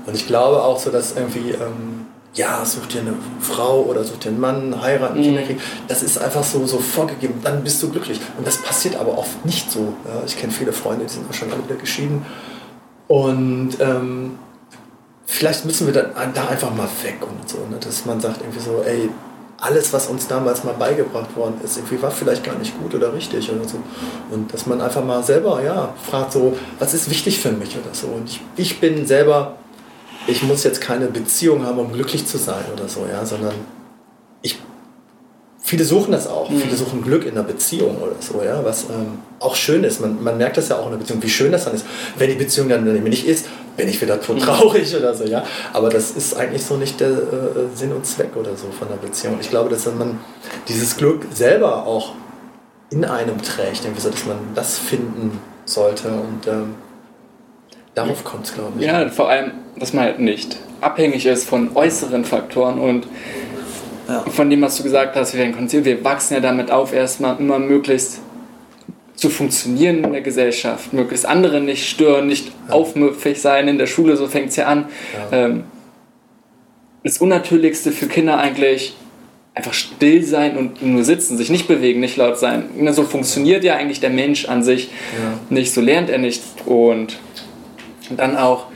Und 0.06 0.16
ich 0.16 0.28
glaube 0.28 0.62
auch 0.64 0.80
so, 0.80 0.91
dass 0.91 1.16
irgendwie, 1.16 1.51
ähm, 1.51 2.06
ja, 2.34 2.64
such 2.66 2.88
dir 2.88 3.01
eine 3.01 3.14
Frau 3.39 3.82
oder 3.84 4.03
such 4.03 4.18
dir 4.18 4.30
einen 4.30 4.39
Mann, 4.39 4.82
heiraten, 4.82 5.20
mhm. 5.20 5.24
Kinder 5.24 5.41
kriegen. 5.43 5.62
Das 5.88 6.03
ist 6.03 6.18
einfach 6.18 6.43
so, 6.43 6.66
so 6.66 6.80
vorgegeben, 6.80 7.39
dann 7.43 7.64
bist 7.64 7.82
du 7.82 7.89
glücklich. 7.89 8.20
Und 8.38 8.45
das 8.45 8.58
passiert 8.62 8.97
aber 8.97 9.18
oft 9.18 9.45
nicht 9.45 9.72
so. 9.72 9.93
Ja? 10.06 10.22
Ich 10.26 10.38
kenne 10.38 10.51
viele 10.51 10.74
Freunde, 10.74 11.06
die 11.06 11.14
sind 11.14 11.30
auch 11.30 11.34
schon 11.34 11.51
alle 11.51 11.64
wieder 11.64 11.76
geschieden. 11.76 12.26
Und 13.08 13.78
ähm, 13.80 14.38
vielleicht 15.26 15.66
müssen 15.66 15.88
wir 15.88 15.93
da, 15.93 16.03
da 16.34 16.47
einfach 16.47 16.74
mal 16.74 16.89
weg 17.03 17.18
und 17.22 17.47
so, 17.49 17.58
ne? 17.70 17.78
dass 17.80 18.06
man 18.06 18.20
sagt 18.20 18.41
irgendwie 18.41 18.60
so, 18.60 18.84
ey, 18.86 19.10
alles, 19.60 19.93
was 19.93 20.08
uns 20.08 20.28
damals 20.28 20.64
mal 20.64 20.74
beigebracht 20.74 21.36
worden 21.36 21.56
ist, 21.64 21.78
irgendwie 21.78 22.01
war 22.01 22.12
vielleicht 22.12 22.43
gar 22.43 22.56
nicht 22.56 22.78
gut 22.80 22.93
oder 22.93 23.14
richtig 23.14 23.49
oder 23.51 23.68
so. 23.68 23.78
Und 24.30 24.53
dass 24.53 24.66
man 24.66 24.82
einfach 24.82 25.03
mal 25.03 25.24
selber, 25.24 25.62
ja, 25.64 25.93
fragt 26.10 26.34
so, 26.34 26.58
was 26.78 26.93
ist 26.93 27.10
wichtig 27.10 27.39
für 27.39 27.51
mich 27.51 27.78
oder 27.78 27.93
so. 27.93 28.08
Und 28.08 28.30
ich, 28.30 28.41
ich 28.58 28.80
bin 28.80 29.06
selber, 29.08 29.56
ich 30.28 30.43
muss 30.43 30.63
jetzt 30.63 30.82
keine 30.82 31.07
Beziehung 31.07 31.65
haben, 31.65 31.80
um 31.80 31.91
glücklich 31.93 32.26
zu 32.26 32.38
sein 32.38 32.65
oder 32.73 32.88
so, 32.88 33.05
ja, 33.11 33.26
sondern 33.26 33.53
ich 34.41 34.59
viele 35.65 35.84
suchen 35.84 36.11
das 36.11 36.28
auch. 36.28 36.49
Mhm. 36.49 36.59
Viele 36.59 36.76
suchen 36.76 37.03
Glück 37.03 37.26
in 37.26 37.32
einer 37.32 37.43
Beziehung 37.43 37.97
oder 37.97 38.15
so, 38.19 38.41
ja, 38.43 38.63
was 38.63 38.84
ähm, 38.84 39.19
auch 39.39 39.55
schön 39.55 39.84
ist. 39.84 39.99
Man, 39.99 40.23
man 40.23 40.38
merkt 40.38 40.57
das 40.57 40.69
ja 40.69 40.78
auch 40.78 40.84
in 40.84 40.89
einer 40.89 40.97
Beziehung, 40.97 41.21
wie 41.23 41.30
schön 41.30 41.51
das 41.51 41.65
dann 41.65 41.73
ist. 41.73 41.86
Wenn 42.17 42.30
die 42.30 42.36
Beziehung 42.36 42.69
dann 42.69 42.84
nicht 43.03 43.28
ist, 43.28 43.47
bin 43.76 43.89
ich 43.89 43.99
wieder 44.01 44.21
tot 44.21 44.38
mhm. 44.38 44.41
traurig 44.41 44.95
oder 44.95 45.13
so, 45.15 45.26
ja. 45.26 45.43
Aber 45.73 45.89
das 45.89 46.11
ist 46.11 46.36
eigentlich 46.36 46.63
so 46.63 46.78
nicht 46.78 46.99
der 46.99 47.09
äh, 47.09 47.76
Sinn 47.76 47.91
und 47.91 48.05
Zweck 48.05 48.36
oder 48.36 48.55
so 48.55 48.67
von 48.78 48.88
der 48.88 48.95
Beziehung. 48.95 49.38
Ich 49.41 49.49
glaube, 49.49 49.69
dass 49.69 49.86
man 49.86 50.19
dieses 50.67 50.97
Glück 50.97 51.26
selber 51.34 51.86
auch 51.86 52.13
in 52.91 53.03
einem 53.03 53.41
trägt, 53.41 53.84
irgendwie 53.84 54.01
so, 54.01 54.09
dass 54.09 54.26
man 54.26 54.38
das 54.53 54.78
finden 54.78 55.39
sollte 55.65 56.09
und 56.09 56.47
ähm, 56.47 56.76
darauf 57.96 58.24
kommt 58.24 58.46
es, 58.46 58.54
glaube 58.54 58.74
ich. 58.80 58.86
Ja, 58.86 59.10
vor 59.10 59.30
allem, 59.30 59.52
dass 59.78 59.93
man 59.93 60.04
halt 60.04 60.20
nicht 60.20 60.58
abhängig 60.82 61.26
ist 61.26 61.50
von 61.50 61.76
äußeren 61.76 62.26
Faktoren 62.26 62.80
und 62.80 63.08
ja. 64.08 64.20
Von 64.22 64.50
dem, 64.50 64.62
was 64.62 64.78
du 64.78 64.84
gesagt 64.84 65.16
hast, 65.16 65.34
wir 65.34 65.39
werden 65.39 65.56
konzipiert, 65.56 65.98
wir 65.98 66.04
wachsen 66.04 66.36
ja 66.36 66.39
damit 66.39 66.70
auf, 66.70 66.93
erstmal 66.93 67.39
immer 67.39 67.58
möglichst 67.58 68.20
zu 69.16 69.30
funktionieren 69.30 70.04
in 70.04 70.12
der 70.12 70.22
Gesellschaft, 70.22 70.93
möglichst 70.93 71.26
andere 71.26 71.62
nicht 71.62 71.89
stören, 71.89 72.28
nicht 72.28 72.52
ja. 72.68 72.74
aufmüpfig 72.74 73.41
sein 73.41 73.68
in 73.68 73.78
der 73.78 73.88
Schule, 73.88 74.16
so 74.18 74.28
fängt 74.28 74.50
es 74.50 74.58
ja 74.58 74.68
an. 74.68 74.89
Ja. 75.32 75.46
Ähm, 75.46 75.64
das 77.04 77.20
Unnatürlichste 77.20 77.91
für 77.91 78.08
Kinder 78.08 78.38
eigentlich, 78.38 78.96
einfach 79.54 79.74
still 79.74 80.24
sein 80.24 80.58
und 80.58 80.84
nur 80.84 81.04
sitzen, 81.04 81.38
sich 81.38 81.50
nicht 81.50 81.68
bewegen, 81.68 82.00
nicht 82.00 82.18
laut 82.18 82.38
sein. 82.38 82.66
So 82.91 83.04
funktioniert 83.04 83.64
ja 83.64 83.76
eigentlich 83.76 84.02
der 84.02 84.10
Mensch 84.10 84.50
an 84.50 84.64
sich 84.64 84.89
nicht, 85.50 85.74
so 85.74 85.82
lernt 85.82 86.10
er 86.10 86.18
nicht. 86.18 86.41
Und 86.66 87.18
dann 88.12 88.38
auch 88.38 88.68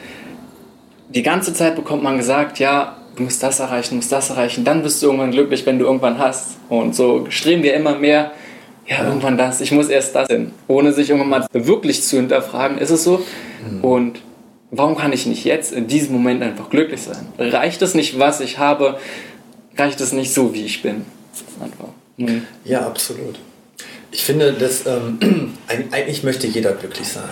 die 1.09 1.23
ganze 1.23 1.53
Zeit 1.53 1.75
bekommt 1.75 2.03
man 2.03 2.17
gesagt, 2.17 2.59
ja, 2.59 2.97
du 3.15 3.23
musst 3.23 3.41
das 3.43 3.59
erreichen, 3.59 3.89
du 3.91 3.95
musst 3.97 4.11
das 4.11 4.29
erreichen, 4.29 4.63
dann 4.63 4.83
bist 4.83 5.01
du 5.01 5.07
irgendwann 5.07 5.31
glücklich, 5.31 5.65
wenn 5.65 5.79
du 5.79 5.85
irgendwann 5.85 6.17
hast. 6.19 6.57
Und 6.69 6.95
so 6.95 7.25
streben 7.29 7.63
wir 7.63 7.73
immer 7.73 7.95
mehr, 7.95 8.31
ja, 8.87 9.03
irgendwann 9.03 9.37
das, 9.37 9.61
ich 9.61 9.71
muss 9.71 9.89
erst 9.89 10.15
das 10.15 10.27
hin, 10.27 10.51
ohne 10.67 10.93
sich 10.93 11.09
irgendwann 11.09 11.29
mal 11.29 11.47
wirklich 11.51 12.01
zu 12.03 12.17
hinterfragen, 12.17 12.77
ist 12.77 12.89
es 12.89 13.03
so? 13.03 13.23
Mhm. 13.69 13.83
Und 13.83 14.19
warum 14.71 14.95
kann 14.97 15.13
ich 15.13 15.25
nicht 15.25 15.43
jetzt 15.45 15.71
in 15.71 15.87
diesem 15.87 16.13
Moment 16.13 16.41
einfach 16.41 16.69
glücklich 16.69 17.01
sein? 17.01 17.27
Reicht 17.37 17.81
es 17.81 17.93
nicht, 17.93 18.17
was 18.17 18.39
ich 18.39 18.57
habe? 18.57 18.97
Reicht 19.77 20.01
es 20.01 20.11
nicht 20.11 20.33
so, 20.33 20.53
wie 20.53 20.65
ich 20.65 20.81
bin? 20.81 21.05
Einfach. 21.61 21.89
Mhm. 22.17 22.45
Ja, 22.63 22.85
absolut. 22.87 23.39
Ich 24.11 24.23
finde, 24.23 24.53
dass 24.53 24.85
ähm, 24.87 25.53
eigentlich 25.91 26.23
möchte 26.23 26.47
jeder 26.47 26.71
glücklich 26.71 27.07
sein. 27.07 27.29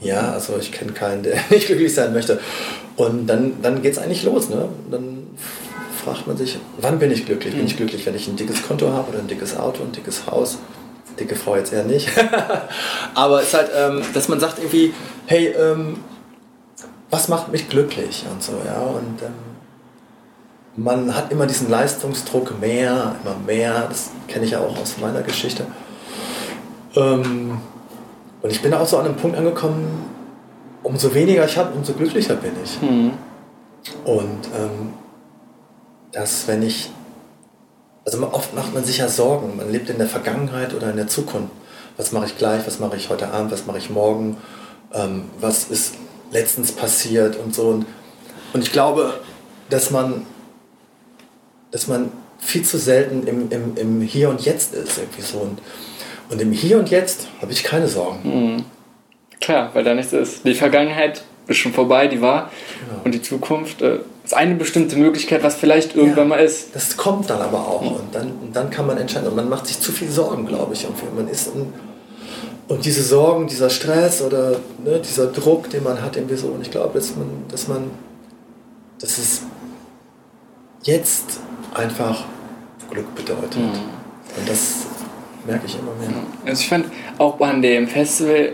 Ja, 0.00 0.32
also 0.32 0.56
ich 0.58 0.72
kenne 0.72 0.92
keinen, 0.92 1.22
der 1.22 1.38
nicht 1.50 1.66
glücklich 1.66 1.94
sein 1.94 2.12
möchte. 2.12 2.40
Und 2.96 3.26
dann, 3.26 3.62
dann 3.62 3.82
geht 3.82 3.92
es 3.92 3.98
eigentlich 3.98 4.24
los. 4.24 4.48
Ne? 4.48 4.68
Dann 4.90 5.26
fragt 6.04 6.26
man 6.26 6.36
sich, 6.36 6.58
wann 6.78 6.98
bin 6.98 7.10
ich 7.10 7.26
glücklich? 7.26 7.54
Bin 7.54 7.66
ich 7.66 7.74
mhm. 7.74 7.78
glücklich, 7.78 8.06
wenn 8.06 8.14
ich 8.14 8.28
ein 8.28 8.36
dickes 8.36 8.66
Konto 8.66 8.90
habe 8.92 9.10
oder 9.10 9.18
ein 9.18 9.28
dickes 9.28 9.56
Auto, 9.56 9.82
ein 9.82 9.92
dickes 9.92 10.26
Haus? 10.26 10.58
Dicke 11.18 11.34
Frau 11.34 11.56
jetzt 11.56 11.72
eher 11.72 11.84
nicht. 11.84 12.08
Aber 13.14 13.40
es 13.40 13.48
ist 13.48 13.54
halt, 13.54 13.70
ähm, 13.74 14.02
dass 14.12 14.28
man 14.28 14.38
sagt 14.38 14.58
irgendwie, 14.58 14.92
hey, 15.26 15.48
ähm, 15.48 15.96
was 17.10 17.28
macht 17.28 17.50
mich 17.50 17.68
glücklich 17.68 18.24
und 18.30 18.42
so, 18.42 18.52
ja. 18.64 18.80
Und 18.80 19.22
ähm, 19.22 19.32
man 20.76 21.16
hat 21.16 21.32
immer 21.32 21.46
diesen 21.46 21.70
Leistungsdruck, 21.70 22.60
mehr, 22.60 23.16
immer 23.24 23.36
mehr. 23.46 23.86
Das 23.88 24.10
kenne 24.28 24.44
ich 24.44 24.50
ja 24.52 24.60
auch 24.60 24.78
aus 24.78 24.98
meiner 25.00 25.22
Geschichte. 25.22 25.66
Ähm, 26.94 27.58
und 28.46 28.52
ich 28.52 28.62
bin 28.62 28.72
auch 28.74 28.86
so 28.86 28.98
an 28.98 29.06
einem 29.06 29.16
Punkt 29.16 29.36
angekommen, 29.36 30.04
umso 30.84 31.12
weniger 31.12 31.44
ich 31.44 31.56
habe, 31.58 31.74
umso 31.74 31.94
glücklicher 31.94 32.36
bin 32.36 32.52
ich. 32.62 32.80
Mhm. 32.80 33.10
Und 34.04 34.46
ähm, 34.54 34.92
dass 36.12 36.46
wenn 36.46 36.62
ich, 36.62 36.92
also 38.04 38.24
oft 38.30 38.54
macht 38.54 38.72
man 38.72 38.84
sich 38.84 38.98
ja 38.98 39.08
Sorgen, 39.08 39.56
man 39.56 39.72
lebt 39.72 39.90
in 39.90 39.98
der 39.98 40.06
Vergangenheit 40.06 40.74
oder 40.74 40.90
in 40.90 40.96
der 40.96 41.08
Zukunft. 41.08 41.50
Was 41.96 42.12
mache 42.12 42.26
ich 42.26 42.38
gleich, 42.38 42.64
was 42.68 42.78
mache 42.78 42.94
ich 42.94 43.10
heute 43.10 43.32
Abend, 43.32 43.50
was 43.50 43.66
mache 43.66 43.78
ich 43.78 43.90
morgen, 43.90 44.36
ähm, 44.94 45.24
was 45.40 45.64
ist 45.64 45.94
letztens 46.30 46.70
passiert 46.70 47.36
und 47.36 47.52
so. 47.52 47.70
Und, 47.70 47.86
und 48.52 48.62
ich 48.62 48.70
glaube, 48.70 49.14
dass 49.70 49.90
man, 49.90 50.24
dass 51.72 51.88
man 51.88 52.12
viel 52.38 52.62
zu 52.62 52.78
selten 52.78 53.26
im, 53.26 53.50
im, 53.50 53.76
im 53.76 54.00
Hier 54.02 54.30
und 54.30 54.40
Jetzt 54.42 54.72
ist. 54.72 54.98
Irgendwie 54.98 55.22
so. 55.22 55.38
Und, 55.38 55.58
und 56.30 56.40
im 56.40 56.52
Hier 56.52 56.78
und 56.78 56.90
Jetzt 56.90 57.28
habe 57.40 57.52
ich 57.52 57.64
keine 57.64 57.88
Sorgen. 57.88 58.18
Mhm. 58.24 58.64
Klar, 59.40 59.70
weil 59.74 59.84
da 59.84 59.94
nichts 59.94 60.12
ist. 60.12 60.44
Die 60.44 60.54
Vergangenheit 60.54 61.22
ist 61.46 61.58
schon 61.58 61.72
vorbei, 61.72 62.08
die 62.08 62.20
war. 62.20 62.50
Genau. 62.80 63.02
Und 63.04 63.12
die 63.12 63.22
Zukunft 63.22 63.82
äh, 63.82 63.98
ist 64.24 64.34
eine 64.34 64.54
bestimmte 64.54 64.96
Möglichkeit, 64.96 65.42
was 65.42 65.54
vielleicht 65.54 65.94
irgendwann 65.94 66.30
ja, 66.30 66.36
mal 66.36 66.44
ist. 66.44 66.74
Das 66.74 66.96
kommt 66.96 67.30
dann 67.30 67.40
aber 67.40 67.58
auch. 67.58 67.82
Mhm. 67.82 67.88
Und, 67.88 68.14
dann, 68.14 68.32
und 68.42 68.56
dann 68.56 68.70
kann 68.70 68.86
man 68.86 68.98
entscheiden. 68.98 69.28
Und 69.28 69.36
man 69.36 69.48
macht 69.48 69.66
sich 69.66 69.78
zu 69.78 69.92
viel 69.92 70.10
Sorgen, 70.10 70.46
glaube 70.46 70.74
ich. 70.74 70.86
Und 70.86 71.14
man 71.14 71.28
ist 71.28 71.48
in, 71.54 71.72
und 72.68 72.84
diese 72.84 73.02
Sorgen, 73.02 73.46
dieser 73.46 73.70
Stress 73.70 74.22
oder 74.22 74.58
ne, 74.84 75.00
dieser 75.00 75.26
Druck, 75.26 75.70
den 75.70 75.84
man 75.84 76.02
hat, 76.02 76.16
irgendwie 76.16 76.36
so. 76.36 76.48
Und 76.48 76.62
ich 76.62 76.70
glaube, 76.70 76.98
dass 76.98 77.14
man, 77.14 77.44
dass 77.48 77.68
man, 77.68 77.90
dass 79.00 79.18
es 79.18 79.42
jetzt 80.82 81.38
einfach 81.74 82.24
Glück 82.90 83.14
bedeutet. 83.14 83.56
Mhm. 83.56 83.70
Und 84.36 84.48
das 84.48 84.86
merke 85.46 85.66
ich 85.66 85.78
immer 85.78 85.92
mehr. 85.98 86.16
Also 86.44 86.60
ich 86.60 86.68
fand 86.68 86.86
auch 87.18 87.40
an 87.40 87.62
dem 87.62 87.88
Festival 87.88 88.52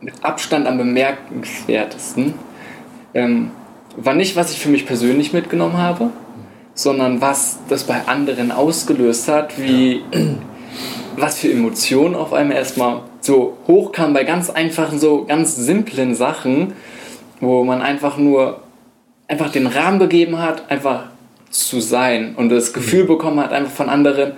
mit 0.00 0.14
Abstand 0.22 0.66
am 0.66 0.78
bemerkenswertesten 0.78 2.34
ähm, 3.14 3.50
war 3.96 4.14
nicht, 4.14 4.36
was 4.36 4.52
ich 4.52 4.60
für 4.60 4.68
mich 4.68 4.86
persönlich 4.86 5.32
mitgenommen 5.32 5.78
habe, 5.78 6.10
sondern 6.74 7.20
was 7.20 7.58
das 7.68 7.84
bei 7.84 8.06
anderen 8.06 8.52
ausgelöst 8.52 9.28
hat, 9.28 9.58
wie 9.58 10.02
was 11.16 11.38
für 11.38 11.50
Emotionen 11.50 12.14
auf 12.14 12.32
einmal 12.32 12.58
erstmal 12.58 13.00
so 13.20 13.56
hochkamen 13.66 14.12
bei 14.12 14.24
ganz 14.24 14.50
einfachen, 14.50 14.98
so 14.98 15.24
ganz 15.24 15.56
simplen 15.56 16.14
Sachen, 16.14 16.74
wo 17.40 17.64
man 17.64 17.80
einfach 17.80 18.18
nur 18.18 18.60
einfach 19.28 19.50
den 19.50 19.66
Rahmen 19.66 19.98
gegeben 19.98 20.38
hat, 20.38 20.70
einfach 20.70 21.04
zu 21.50 21.80
sein 21.80 22.34
und 22.36 22.50
das 22.50 22.72
Gefühl 22.72 23.04
mhm. 23.04 23.08
bekommen 23.08 23.40
hat, 23.40 23.52
einfach 23.52 23.72
von 23.72 23.88
anderen, 23.88 24.32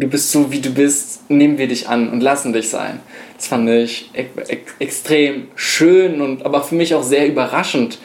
du 0.00 0.08
bist 0.08 0.32
so 0.32 0.50
wie 0.50 0.60
du 0.60 0.70
bist, 0.70 1.30
nehmen 1.30 1.58
wir 1.58 1.68
dich 1.68 1.88
an 1.88 2.08
und 2.08 2.22
lassen 2.22 2.52
dich 2.52 2.70
sein. 2.70 3.00
Das 3.36 3.46
fand 3.46 3.68
ich 3.68 4.10
e 4.14 4.24
e 4.48 4.58
extrem 4.78 5.48
schön 5.54 6.20
und 6.20 6.44
aber 6.44 6.62
für 6.62 6.74
mich 6.74 6.94
auch 6.94 7.02
sehr 7.02 7.28
überraschend 7.28 7.98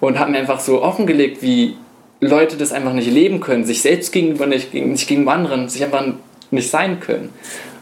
und 0.00 0.18
hat 0.18 0.30
mir 0.30 0.38
einfach 0.38 0.60
so 0.60 0.82
offengelegt, 0.82 1.42
wie 1.42 1.76
Leute 2.20 2.56
das 2.56 2.72
einfach 2.72 2.92
nicht 2.92 3.10
leben 3.10 3.40
können, 3.40 3.64
sich 3.64 3.82
selbst 3.82 4.12
gegenüber 4.12 4.46
nicht, 4.46 4.72
nicht 4.72 5.08
gegenüber 5.08 5.32
anderen, 5.32 5.68
sich 5.68 5.82
einfach 5.82 6.04
nicht 6.50 6.70
sein 6.70 7.00
können. 7.00 7.30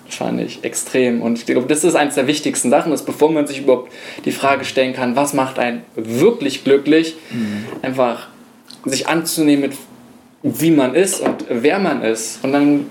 Das 0.06 0.16
fand 0.16 0.40
ich 0.40 0.64
extrem. 0.64 1.20
Und 1.20 1.38
ich 1.38 1.44
glaube, 1.46 1.66
das 1.66 1.84
ist 1.84 1.94
eines 1.94 2.14
der 2.14 2.26
wichtigsten 2.26 2.70
Sachen, 2.70 2.90
dass 2.90 3.04
bevor 3.04 3.30
man 3.30 3.46
sich 3.46 3.58
überhaupt 3.58 3.92
die 4.24 4.32
Frage 4.32 4.64
stellen 4.64 4.94
kann, 4.94 5.16
was 5.16 5.34
macht 5.34 5.58
einen 5.58 5.82
wirklich 5.94 6.64
glücklich, 6.64 7.16
mhm. 7.30 7.66
einfach 7.82 8.28
sich 8.86 9.06
anzunehmen 9.06 9.60
mit 9.60 9.72
wie 10.42 10.70
man 10.70 10.94
ist 10.94 11.20
und 11.20 11.44
wer 11.48 11.78
man 11.78 12.02
ist. 12.02 12.42
Und 12.44 12.52
dann 12.52 12.86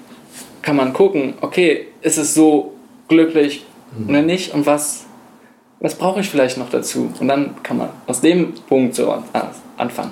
kann 0.68 0.76
man 0.76 0.92
gucken, 0.92 1.36
okay, 1.40 1.88
ist 2.02 2.18
es 2.18 2.34
so 2.34 2.74
glücklich 3.08 3.66
mhm. 3.98 4.10
oder 4.10 4.22
nicht 4.22 4.54
und 4.54 4.66
was, 4.66 5.06
was 5.80 5.96
brauche 5.96 6.20
ich 6.20 6.30
vielleicht 6.30 6.58
noch 6.58 6.70
dazu? 6.70 7.10
Und 7.22 7.30
dann 7.30 7.56
kann 7.64 7.78
man 7.78 7.90
aus 8.06 8.20
dem 8.20 8.54
Punkt 8.68 8.94
so 8.94 9.18
anfangen. 9.78 10.12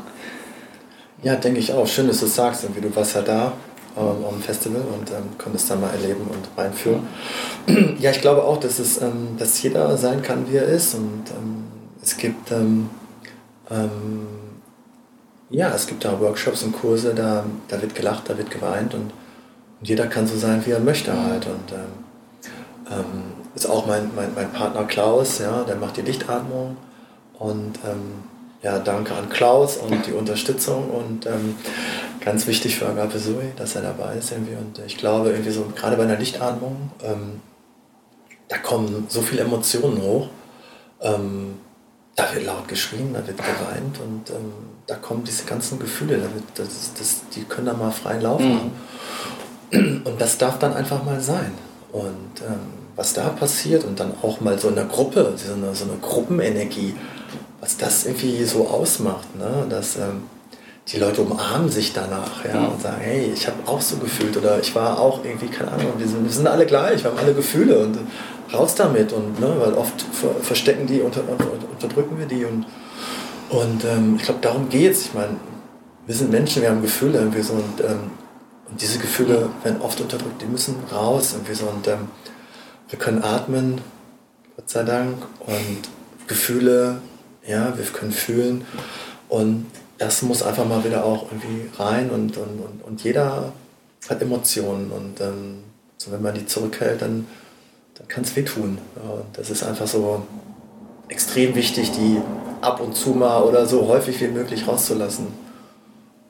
Ja, 1.23 1.35
denke 1.35 1.59
ich 1.59 1.73
auch. 1.73 1.85
Schön, 1.85 2.07
dass 2.07 2.21
du 2.21 2.27
sagst, 2.27 2.63
irgendwie 2.63 2.79
du 2.79 2.95
warst 2.95 3.15
ja 3.15 3.21
da 3.21 3.51
ähm, 3.97 4.23
am 4.25 4.41
Festival 4.41 4.83
und 4.97 5.11
ähm, 5.11 5.23
konntest 5.37 5.69
da 5.69 5.75
mal 5.75 5.89
erleben 5.89 6.21
und 6.21 6.47
reinführen. 6.57 7.01
Mhm. 7.67 7.97
Ja, 7.99 8.11
ich 8.11 8.21
glaube 8.21 8.41
auch, 8.41 8.57
dass, 8.57 8.79
es, 8.79 9.01
ähm, 9.01 9.35
dass 9.37 9.61
jeder 9.61 9.97
sein 9.97 10.21
kann, 10.21 10.49
wie 10.49 10.55
er 10.55 10.67
ist 10.67 10.95
und 10.95 11.23
ähm, 11.37 11.65
es 12.01 12.15
gibt 12.15 12.49
ähm, 12.53 12.89
ähm, 13.69 14.25
ja, 15.49 15.75
es 15.75 15.85
gibt 15.85 16.05
da 16.05 16.17
Workshops 16.21 16.63
und 16.63 16.71
Kurse, 16.71 17.13
da, 17.13 17.43
da 17.67 17.81
wird 17.81 17.93
gelacht, 17.93 18.29
da 18.29 18.37
wird 18.37 18.49
geweint 18.49 18.93
und 18.93 19.11
und 19.79 19.89
jeder 19.89 20.07
kann 20.07 20.27
so 20.27 20.37
sein, 20.37 20.65
wie 20.65 20.71
er 20.71 20.79
möchte 20.79 21.11
halt. 21.11 21.45
Und 21.45 21.71
ähm, 21.71 22.05
ähm, 22.91 23.23
ist 23.55 23.69
auch 23.69 23.85
mein, 23.85 24.11
mein, 24.15 24.33
mein 24.35 24.51
Partner 24.51 24.83
Klaus, 24.85 25.39
ja, 25.39 25.63
der 25.63 25.75
macht 25.75 25.97
die 25.97 26.01
Lichtatmung. 26.01 26.77
Und 27.37 27.79
ähm, 27.85 28.23
ja, 28.61 28.79
danke 28.79 29.13
an 29.13 29.29
Klaus 29.29 29.77
und 29.77 30.07
die 30.07 30.13
Unterstützung 30.13 30.89
und 30.89 31.27
ähm, 31.27 31.55
ganz 32.19 32.47
wichtig 32.47 32.77
für 32.77 32.87
Agape 32.87 33.19
Sui, 33.19 33.51
dass 33.57 33.75
er 33.75 33.83
dabei 33.83 34.15
ist 34.15 34.31
irgendwie. 34.31 34.55
Und 34.55 34.79
ich 34.85 34.97
glaube, 34.97 35.29
irgendwie 35.29 35.51
so, 35.51 35.71
gerade 35.75 35.97
bei 35.97 36.03
einer 36.03 36.17
Lichtatmung, 36.17 36.91
ähm, 37.03 37.41
da 38.47 38.57
kommen 38.57 39.05
so 39.09 39.21
viele 39.21 39.41
Emotionen 39.41 40.01
hoch. 40.01 40.29
Ähm, 41.01 41.55
da 42.15 42.33
wird 42.33 42.45
laut 42.45 42.67
geschrien, 42.67 43.13
da 43.13 43.27
wird 43.27 43.37
geweint 43.37 43.99
und 43.99 44.31
da 44.87 44.95
kommen 44.95 45.25
diese 45.25 45.43
ganzen 45.43 45.79
Gefühle, 45.79 46.17
da 46.17 46.33
wird, 46.33 46.43
das, 46.55 46.93
das, 46.97 47.21
die 47.35 47.43
können 47.43 47.67
da 47.67 47.73
mal 47.73 47.91
freien 47.91 48.21
Lauf 48.21 48.39
mhm. 48.39 48.71
Und 49.71 50.15
das 50.19 50.37
darf 50.37 50.59
dann 50.59 50.73
einfach 50.73 51.03
mal 51.03 51.19
sein. 51.19 51.51
Und 51.91 52.41
ähm, 52.41 52.59
was 52.95 53.13
da 53.13 53.29
passiert 53.29 53.83
und 53.83 53.99
dann 53.99 54.13
auch 54.21 54.39
mal 54.41 54.57
so 54.57 54.69
in 54.69 54.75
der 54.75 54.85
Gruppe, 54.85 55.33
so 55.35 55.53
eine, 55.53 55.75
so 55.75 55.85
eine 55.85 55.97
Gruppenenergie, 56.01 56.93
was 57.59 57.77
das 57.77 58.05
irgendwie 58.05 58.43
so 58.45 58.67
ausmacht, 58.67 59.35
ne? 59.37 59.65
dass 59.69 59.97
ähm, 59.97 60.23
die 60.87 60.97
Leute 60.97 61.21
umarmen 61.21 61.69
sich 61.69 61.93
danach 61.93 62.45
ja, 62.45 62.67
und 62.67 62.81
sagen, 62.81 63.01
hey, 63.01 63.31
ich 63.33 63.47
habe 63.47 63.57
auch 63.65 63.81
so 63.81 63.97
gefühlt 63.97 64.37
oder 64.37 64.59
ich 64.59 64.75
war 64.75 64.99
auch 64.99 65.25
irgendwie, 65.25 65.47
keine 65.47 65.71
Ahnung, 65.71 65.93
wir 65.97 66.07
sind, 66.07 66.23
wir 66.23 66.31
sind 66.31 66.47
alle 66.47 66.65
gleich, 66.65 67.03
wir 67.03 67.11
haben 67.11 67.17
alle 67.17 67.33
Gefühle 67.33 67.79
und 67.79 67.97
raus 68.53 68.75
damit 68.75 69.11
und 69.11 69.39
ne, 69.39 69.51
weil 69.59 69.73
oft 69.73 70.05
verstecken 70.41 70.85
die, 70.85 71.01
unter, 71.01 71.21
unterdrücken 71.71 72.19
wir 72.19 72.27
die 72.27 72.45
und, 72.45 72.65
und 73.49 73.83
ähm, 73.83 74.15
ich 74.17 74.23
glaube, 74.23 74.41
darum 74.41 74.69
geht 74.69 74.91
es. 74.91 75.05
Ich 75.07 75.13
meine, 75.15 75.37
wir 76.05 76.15
sind 76.15 76.29
Menschen, 76.29 76.61
wir 76.61 76.69
haben 76.69 76.83
Gefühle 76.83 77.17
irgendwie 77.17 77.41
so 77.41 77.53
und 77.53 77.81
ähm, 77.81 78.11
diese 78.81 78.99
Gefühle 78.99 79.49
werden 79.63 79.81
oft 79.81 79.99
unterdrückt, 80.01 80.41
die 80.41 80.45
müssen 80.45 80.75
raus 80.91 81.33
irgendwie 81.33 81.53
so. 81.53 81.65
Und 81.65 81.87
ähm, 81.87 82.09
wir 82.89 82.99
können 82.99 83.23
atmen, 83.23 83.81
Gott 84.55 84.69
sei 84.69 84.83
Dank, 84.83 85.17
und 85.45 85.89
Gefühle, 86.27 87.01
ja, 87.45 87.77
wir 87.77 87.85
können 87.85 88.11
fühlen. 88.11 88.65
Und 89.29 89.65
das 89.97 90.21
muss 90.21 90.43
einfach 90.43 90.65
mal 90.65 90.83
wieder 90.83 91.05
auch 91.05 91.31
irgendwie 91.31 91.69
rein 91.77 92.09
und, 92.09 92.37
und, 92.37 92.59
und, 92.59 92.83
und 92.83 93.03
jeder 93.03 93.53
hat 94.09 94.21
Emotionen 94.21 94.91
und 94.91 95.21
ähm, 95.21 95.63
so 95.97 96.11
wenn 96.11 96.21
man 96.21 96.33
die 96.33 96.45
zurückhält, 96.45 97.01
dann, 97.01 97.25
dann 97.97 98.07
kann 98.07 98.23
es 98.23 98.35
wehtun. 98.35 98.77
Ja, 98.95 99.21
das 99.33 99.49
ist 99.49 99.63
einfach 99.63 99.87
so 99.87 100.23
extrem 101.07 101.55
wichtig, 101.55 101.91
die 101.91 102.19
ab 102.61 102.81
und 102.81 102.95
zu 102.95 103.11
mal 103.11 103.41
oder 103.43 103.65
so 103.65 103.87
häufig 103.87 104.19
wie 104.21 104.27
möglich 104.27 104.67
rauszulassen. 104.67 105.27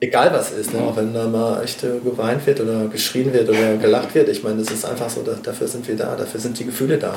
Egal 0.00 0.32
was 0.32 0.52
ist, 0.52 0.72
ne? 0.74 0.80
auch 0.80 0.96
wenn 0.96 1.14
da 1.14 1.26
mal 1.26 1.62
echt 1.62 1.82
äh, 1.84 1.98
geweint 2.04 2.46
wird 2.46 2.60
oder 2.60 2.86
geschrien 2.86 3.32
wird 3.32 3.48
oder 3.48 3.76
gelacht 3.76 4.14
wird. 4.14 4.28
Ich 4.28 4.42
meine, 4.42 4.58
das 4.58 4.70
ist 4.70 4.84
einfach 4.84 5.10
so, 5.10 5.22
da, 5.22 5.32
dafür 5.42 5.66
sind 5.66 5.86
wir 5.88 5.96
da, 5.96 6.16
dafür 6.16 6.40
sind 6.40 6.58
die 6.58 6.64
Gefühle 6.64 6.98
da. 6.98 7.16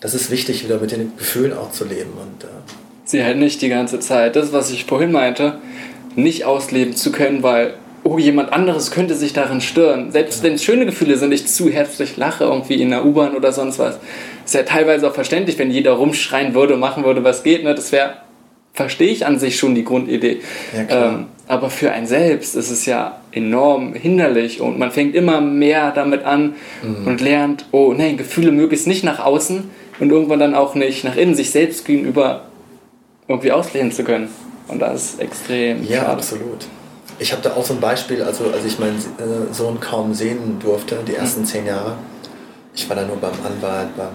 Das 0.00 0.14
ist 0.14 0.30
wichtig, 0.30 0.64
wieder 0.64 0.78
mit 0.78 0.90
den 0.90 1.12
Gefühlen 1.16 1.52
auch 1.52 1.70
zu 1.70 1.84
leben. 1.84 2.12
Und, 2.20 2.44
äh 2.44 2.48
Sie 3.04 3.22
halt 3.22 3.36
nicht 3.36 3.60
die 3.62 3.68
ganze 3.68 4.00
Zeit, 4.00 4.36
das, 4.36 4.52
was 4.52 4.70
ich 4.70 4.84
vorhin 4.84 5.12
meinte, 5.12 5.58
nicht 6.14 6.44
ausleben 6.44 6.94
zu 6.94 7.10
können, 7.12 7.42
weil 7.42 7.74
oh, 8.04 8.18
jemand 8.18 8.52
anderes 8.52 8.90
könnte 8.90 9.14
sich 9.14 9.32
darin 9.32 9.60
stören. 9.60 10.10
Selbst 10.10 10.38
ja. 10.38 10.44
wenn 10.44 10.54
es 10.54 10.64
schöne 10.64 10.86
Gefühle 10.86 11.16
sind, 11.16 11.32
ich 11.32 11.46
zu 11.46 11.70
herzlich 11.70 12.16
lache 12.16 12.44
irgendwie 12.44 12.80
in 12.80 12.90
der 12.90 13.04
U-Bahn 13.04 13.36
oder 13.36 13.52
sonst 13.52 13.78
was. 13.78 13.98
Ist 14.44 14.54
ja 14.54 14.62
teilweise 14.62 15.08
auch 15.08 15.14
verständlich, 15.14 15.58
wenn 15.58 15.70
jeder 15.70 15.92
rumschreien 15.92 16.54
würde, 16.54 16.76
machen 16.76 17.04
würde, 17.04 17.22
was 17.22 17.42
geht. 17.42 17.64
Ne? 17.64 17.74
Das 17.74 17.92
wäre, 17.92 18.14
verstehe 18.72 19.10
ich 19.10 19.26
an 19.26 19.38
sich 19.38 19.58
schon 19.58 19.74
die 19.74 19.84
Grundidee. 19.84 20.40
Ja, 20.74 21.10
ähm, 21.10 21.26
aber 21.48 21.68
für 21.70 21.92
einen 21.92 22.06
selbst 22.06 22.56
ist 22.56 22.70
es 22.70 22.86
ja 22.86 23.20
enorm 23.32 23.94
hinderlich 23.94 24.60
und 24.60 24.78
man 24.78 24.90
fängt 24.90 25.14
immer 25.14 25.40
mehr 25.40 25.90
damit 25.90 26.24
an 26.24 26.54
mhm. 26.82 27.06
und 27.06 27.20
lernt, 27.20 27.66
oh 27.72 27.92
nein, 27.92 28.16
Gefühle 28.16 28.52
möglichst 28.52 28.86
nicht 28.86 29.04
nach 29.04 29.18
außen 29.18 29.70
und 30.00 30.10
irgendwann 30.10 30.38
dann 30.38 30.54
auch 30.54 30.74
nicht 30.74 31.04
nach 31.04 31.16
innen, 31.16 31.34
sich 31.34 31.50
selbst 31.50 31.84
gegenüber 31.84 32.44
irgendwie 33.28 33.52
ausleben 33.52 33.92
zu 33.92 34.04
können. 34.04 34.28
Und 34.68 34.80
das 34.80 35.04
ist 35.04 35.20
extrem. 35.20 35.84
Ja, 35.84 36.00
schade. 36.00 36.12
absolut. 36.12 36.66
Ich 37.18 37.32
habe 37.32 37.42
da 37.42 37.54
auch 37.54 37.64
so 37.64 37.74
ein 37.74 37.80
Beispiel, 37.80 38.22
also 38.22 38.44
als 38.50 38.64
ich 38.64 38.78
meinen 38.78 38.96
äh, 38.96 39.52
Sohn 39.52 39.78
kaum 39.80 40.14
sehen 40.14 40.58
durfte, 40.60 40.98
die 41.06 41.14
ersten 41.14 41.42
mhm. 41.42 41.46
zehn 41.46 41.66
Jahre. 41.66 41.96
Ich 42.74 42.88
war 42.88 42.96
da 42.96 43.04
nur 43.04 43.16
beim 43.16 43.34
Anwalt, 43.44 43.94
beim, 43.96 44.08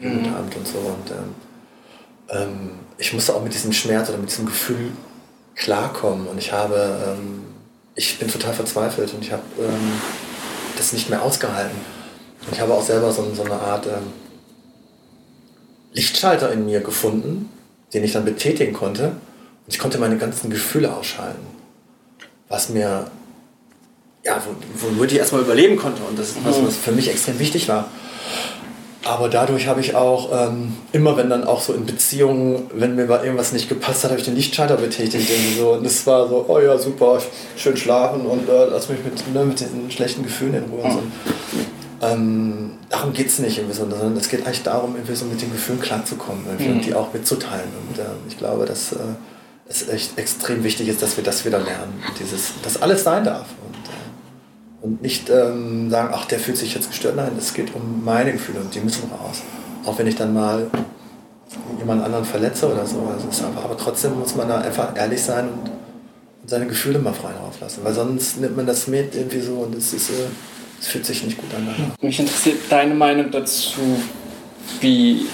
beim 0.00 0.10
mhm. 0.10 0.16
Jugendamt 0.16 0.54
mhm. 0.54 0.60
und 0.60 0.68
so. 0.68 0.78
Und 0.78 1.10
ähm, 1.10 2.42
ähm, 2.42 2.70
ich 2.98 3.12
musste 3.12 3.34
auch 3.34 3.42
mit 3.42 3.54
diesem 3.54 3.72
Schmerz 3.72 4.08
oder 4.08 4.18
mit 4.18 4.30
diesem 4.30 4.46
Gefühl 4.46 4.92
klarkommen. 5.54 6.26
Und 6.26 6.38
ich 6.38 6.52
habe, 6.52 6.98
ähm, 7.06 7.44
ich 7.94 8.18
bin 8.18 8.28
total 8.28 8.52
verzweifelt 8.52 9.12
und 9.14 9.22
ich 9.22 9.32
habe 9.32 9.42
ähm, 9.58 9.92
das 10.76 10.92
nicht 10.92 11.10
mehr 11.10 11.22
ausgehalten. 11.22 11.76
Und 12.46 12.52
ich 12.52 12.60
habe 12.60 12.74
auch 12.74 12.84
selber 12.84 13.12
so, 13.12 13.34
so 13.34 13.44
eine 13.44 13.54
Art 13.54 13.86
ähm, 13.86 14.12
Lichtschalter 15.92 16.52
in 16.52 16.66
mir 16.66 16.80
gefunden, 16.80 17.50
den 17.94 18.04
ich 18.04 18.12
dann 18.12 18.24
betätigen 18.24 18.72
konnte. 18.72 19.08
Und 19.08 19.74
ich 19.74 19.78
konnte 19.78 19.98
meine 19.98 20.18
ganzen 20.18 20.50
Gefühle 20.50 20.94
ausschalten 20.94 21.56
was 22.48 22.68
mir, 22.68 23.10
ja, 24.24 24.42
womit 24.74 25.12
ich 25.12 25.18
erstmal 25.18 25.42
überleben 25.42 25.76
konnte 25.76 26.02
und 26.02 26.18
das 26.18 26.30
ist 26.30 26.44
was, 26.44 26.58
mhm. 26.58 26.66
was 26.66 26.76
für 26.76 26.92
mich 26.92 27.08
extrem 27.08 27.38
wichtig 27.38 27.68
war. 27.68 27.88
Aber 29.06 29.28
dadurch 29.28 29.68
habe 29.68 29.80
ich 29.80 29.94
auch 29.94 30.30
ähm, 30.32 30.74
immer, 30.92 31.16
wenn 31.16 31.30
dann 31.30 31.44
auch 31.44 31.60
so 31.60 31.72
in 31.72 31.86
Beziehungen, 31.86 32.68
wenn 32.74 32.96
mir 32.96 33.04
irgendwas 33.04 33.52
nicht 33.52 33.68
gepasst 33.68 34.02
hat, 34.02 34.10
habe 34.10 34.20
ich 34.20 34.26
den 34.26 34.34
Lichtschalter 34.34 34.76
betätigt. 34.76 35.30
so. 35.56 35.74
Und 35.74 35.86
es 35.86 36.06
war 36.06 36.28
so, 36.28 36.44
oh 36.48 36.58
ja, 36.58 36.76
super, 36.76 37.20
schön 37.56 37.76
schlafen 37.76 38.26
und 38.26 38.48
äh, 38.48 38.66
lass 38.70 38.88
mich 38.88 38.98
mit, 39.04 39.32
ne, 39.32 39.44
mit 39.44 39.60
diesen 39.60 39.90
schlechten 39.90 40.24
Gefühlen 40.24 40.54
in 40.54 40.64
Ruhe. 40.64 40.88
Mhm. 40.88 40.92
So. 40.92 42.06
Ähm, 42.06 42.70
darum 42.88 43.12
geht 43.12 43.28
es 43.28 43.38
nicht 43.38 43.58
irgendwie 43.58 43.76
so, 43.76 43.88
sondern 43.88 44.16
es 44.16 44.28
geht 44.28 44.44
eigentlich 44.44 44.64
darum, 44.64 44.96
irgendwie 44.96 45.14
so 45.14 45.24
mit 45.24 45.40
den 45.40 45.52
Gefühlen 45.52 45.80
klarzukommen 45.80 46.42
mhm. 46.58 46.72
und 46.72 46.84
die 46.84 46.94
auch 46.94 47.12
mitzuteilen. 47.12 47.70
Und 47.88 47.98
äh, 47.98 48.02
ich 48.28 48.36
glaube, 48.36 48.64
dass. 48.66 48.92
Äh, 48.92 48.96
es 49.68 49.88
echt 49.88 50.18
extrem 50.18 50.62
wichtig 50.62 50.88
ist, 50.88 51.02
dass 51.02 51.16
wir 51.16 51.24
das 51.24 51.44
wieder 51.44 51.58
lernen. 51.58 52.00
Dieses, 52.20 52.52
dass 52.62 52.80
alles 52.80 53.02
sein 53.02 53.24
darf. 53.24 53.46
Und, 53.66 53.74
äh, 53.74 54.05
und 54.86 55.02
nicht 55.02 55.28
ähm, 55.30 55.90
sagen, 55.90 56.10
ach, 56.12 56.26
der 56.26 56.38
fühlt 56.38 56.56
sich 56.56 56.74
jetzt 56.74 56.88
gestört. 56.88 57.16
Nein, 57.16 57.32
es 57.36 57.52
geht 57.52 57.74
um 57.74 58.04
meine 58.04 58.32
Gefühle 58.32 58.60
und 58.60 58.72
die 58.72 58.78
müssen 58.78 59.10
raus. 59.10 59.42
Auch 59.84 59.98
wenn 59.98 60.06
ich 60.06 60.14
dann 60.14 60.32
mal 60.32 60.70
jemand 61.78 62.04
anderen 62.04 62.24
verletze 62.24 62.72
oder 62.72 62.86
so. 62.86 63.00
Also 63.12 63.46
einfach, 63.46 63.64
aber 63.64 63.76
trotzdem 63.76 64.18
muss 64.18 64.36
man 64.36 64.48
da 64.48 64.58
einfach 64.58 64.96
ehrlich 64.96 65.20
sein 65.22 65.48
und, 65.48 65.70
seine 66.48 66.66
Gefühle 66.66 67.00
mal 67.00 67.12
frei 67.12 67.32
lassen. 67.60 67.80
Weil 67.82 67.92
sonst 67.92 68.40
nimmt 68.40 68.56
man 68.56 68.66
das 68.66 68.86
mit 68.86 69.16
irgendwie 69.16 69.40
so 69.40 69.54
und 69.54 69.74
es 69.74 69.92
ist, 69.92 70.10
äh, 70.10 70.28
es 70.80 70.86
fühlt 70.86 71.04
sich 71.04 71.24
nicht 71.24 71.36
gut 71.36 71.48
an. 71.56 71.66
Mich 72.00 72.20
interessiert 72.20 72.58
deine 72.70 72.94
Meinung 72.94 73.32
dazu, 73.32 73.80
wie 74.80 75.26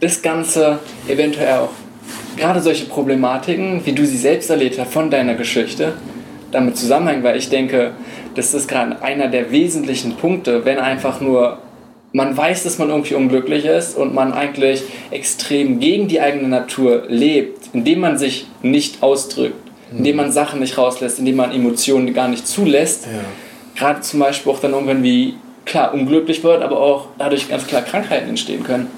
das 0.00 0.20
Ganze 0.20 0.78
eventuell 1.08 1.54
auch 1.54 1.70
gerade 2.36 2.60
solche 2.60 2.84
Problematiken, 2.84 3.80
wie 3.86 3.92
du 3.92 4.06
sie 4.06 4.18
selbst 4.18 4.50
erlebt 4.50 4.78
hast 4.78 4.92
von 4.92 5.10
deiner 5.10 5.36
Geschichte, 5.36 5.94
damit 6.50 6.76
zusammenhängen, 6.76 7.22
weil 7.22 7.38
ich 7.38 7.48
denke, 7.48 7.92
das 8.34 8.54
ist 8.54 8.68
gerade 8.68 9.02
einer 9.02 9.28
der 9.28 9.50
wesentlichen 9.50 10.16
Punkte, 10.16 10.64
wenn 10.64 10.78
einfach 10.78 11.20
nur 11.20 11.58
man 12.12 12.36
weiß, 12.36 12.64
dass 12.64 12.78
man 12.78 12.90
irgendwie 12.90 13.14
unglücklich 13.14 13.64
ist 13.64 13.96
und 13.96 14.14
man 14.14 14.32
eigentlich 14.32 14.82
extrem 15.10 15.80
gegen 15.80 16.08
die 16.08 16.20
eigene 16.20 16.48
Natur 16.48 17.04
lebt, 17.08 17.70
indem 17.72 18.00
man 18.00 18.18
sich 18.18 18.46
nicht 18.62 19.02
ausdrückt, 19.02 19.70
mhm. 19.90 19.98
indem 19.98 20.16
man 20.16 20.32
Sachen 20.32 20.60
nicht 20.60 20.76
rauslässt, 20.76 21.18
indem 21.18 21.36
man 21.36 21.52
Emotionen 21.52 22.12
gar 22.12 22.28
nicht 22.28 22.46
zulässt. 22.46 23.06
Ja. 23.06 23.20
Gerade 23.74 24.02
zum 24.02 24.20
Beispiel 24.20 24.52
auch 24.52 24.60
dann 24.60 24.72
irgendwann 24.72 25.02
wie, 25.02 25.36
klar, 25.64 25.94
unglücklich 25.94 26.44
wird, 26.44 26.62
aber 26.62 26.80
auch 26.80 27.08
dadurch 27.18 27.48
ganz 27.48 27.66
klar 27.66 27.82
Krankheiten 27.82 28.28
entstehen 28.28 28.62
können. 28.62 28.88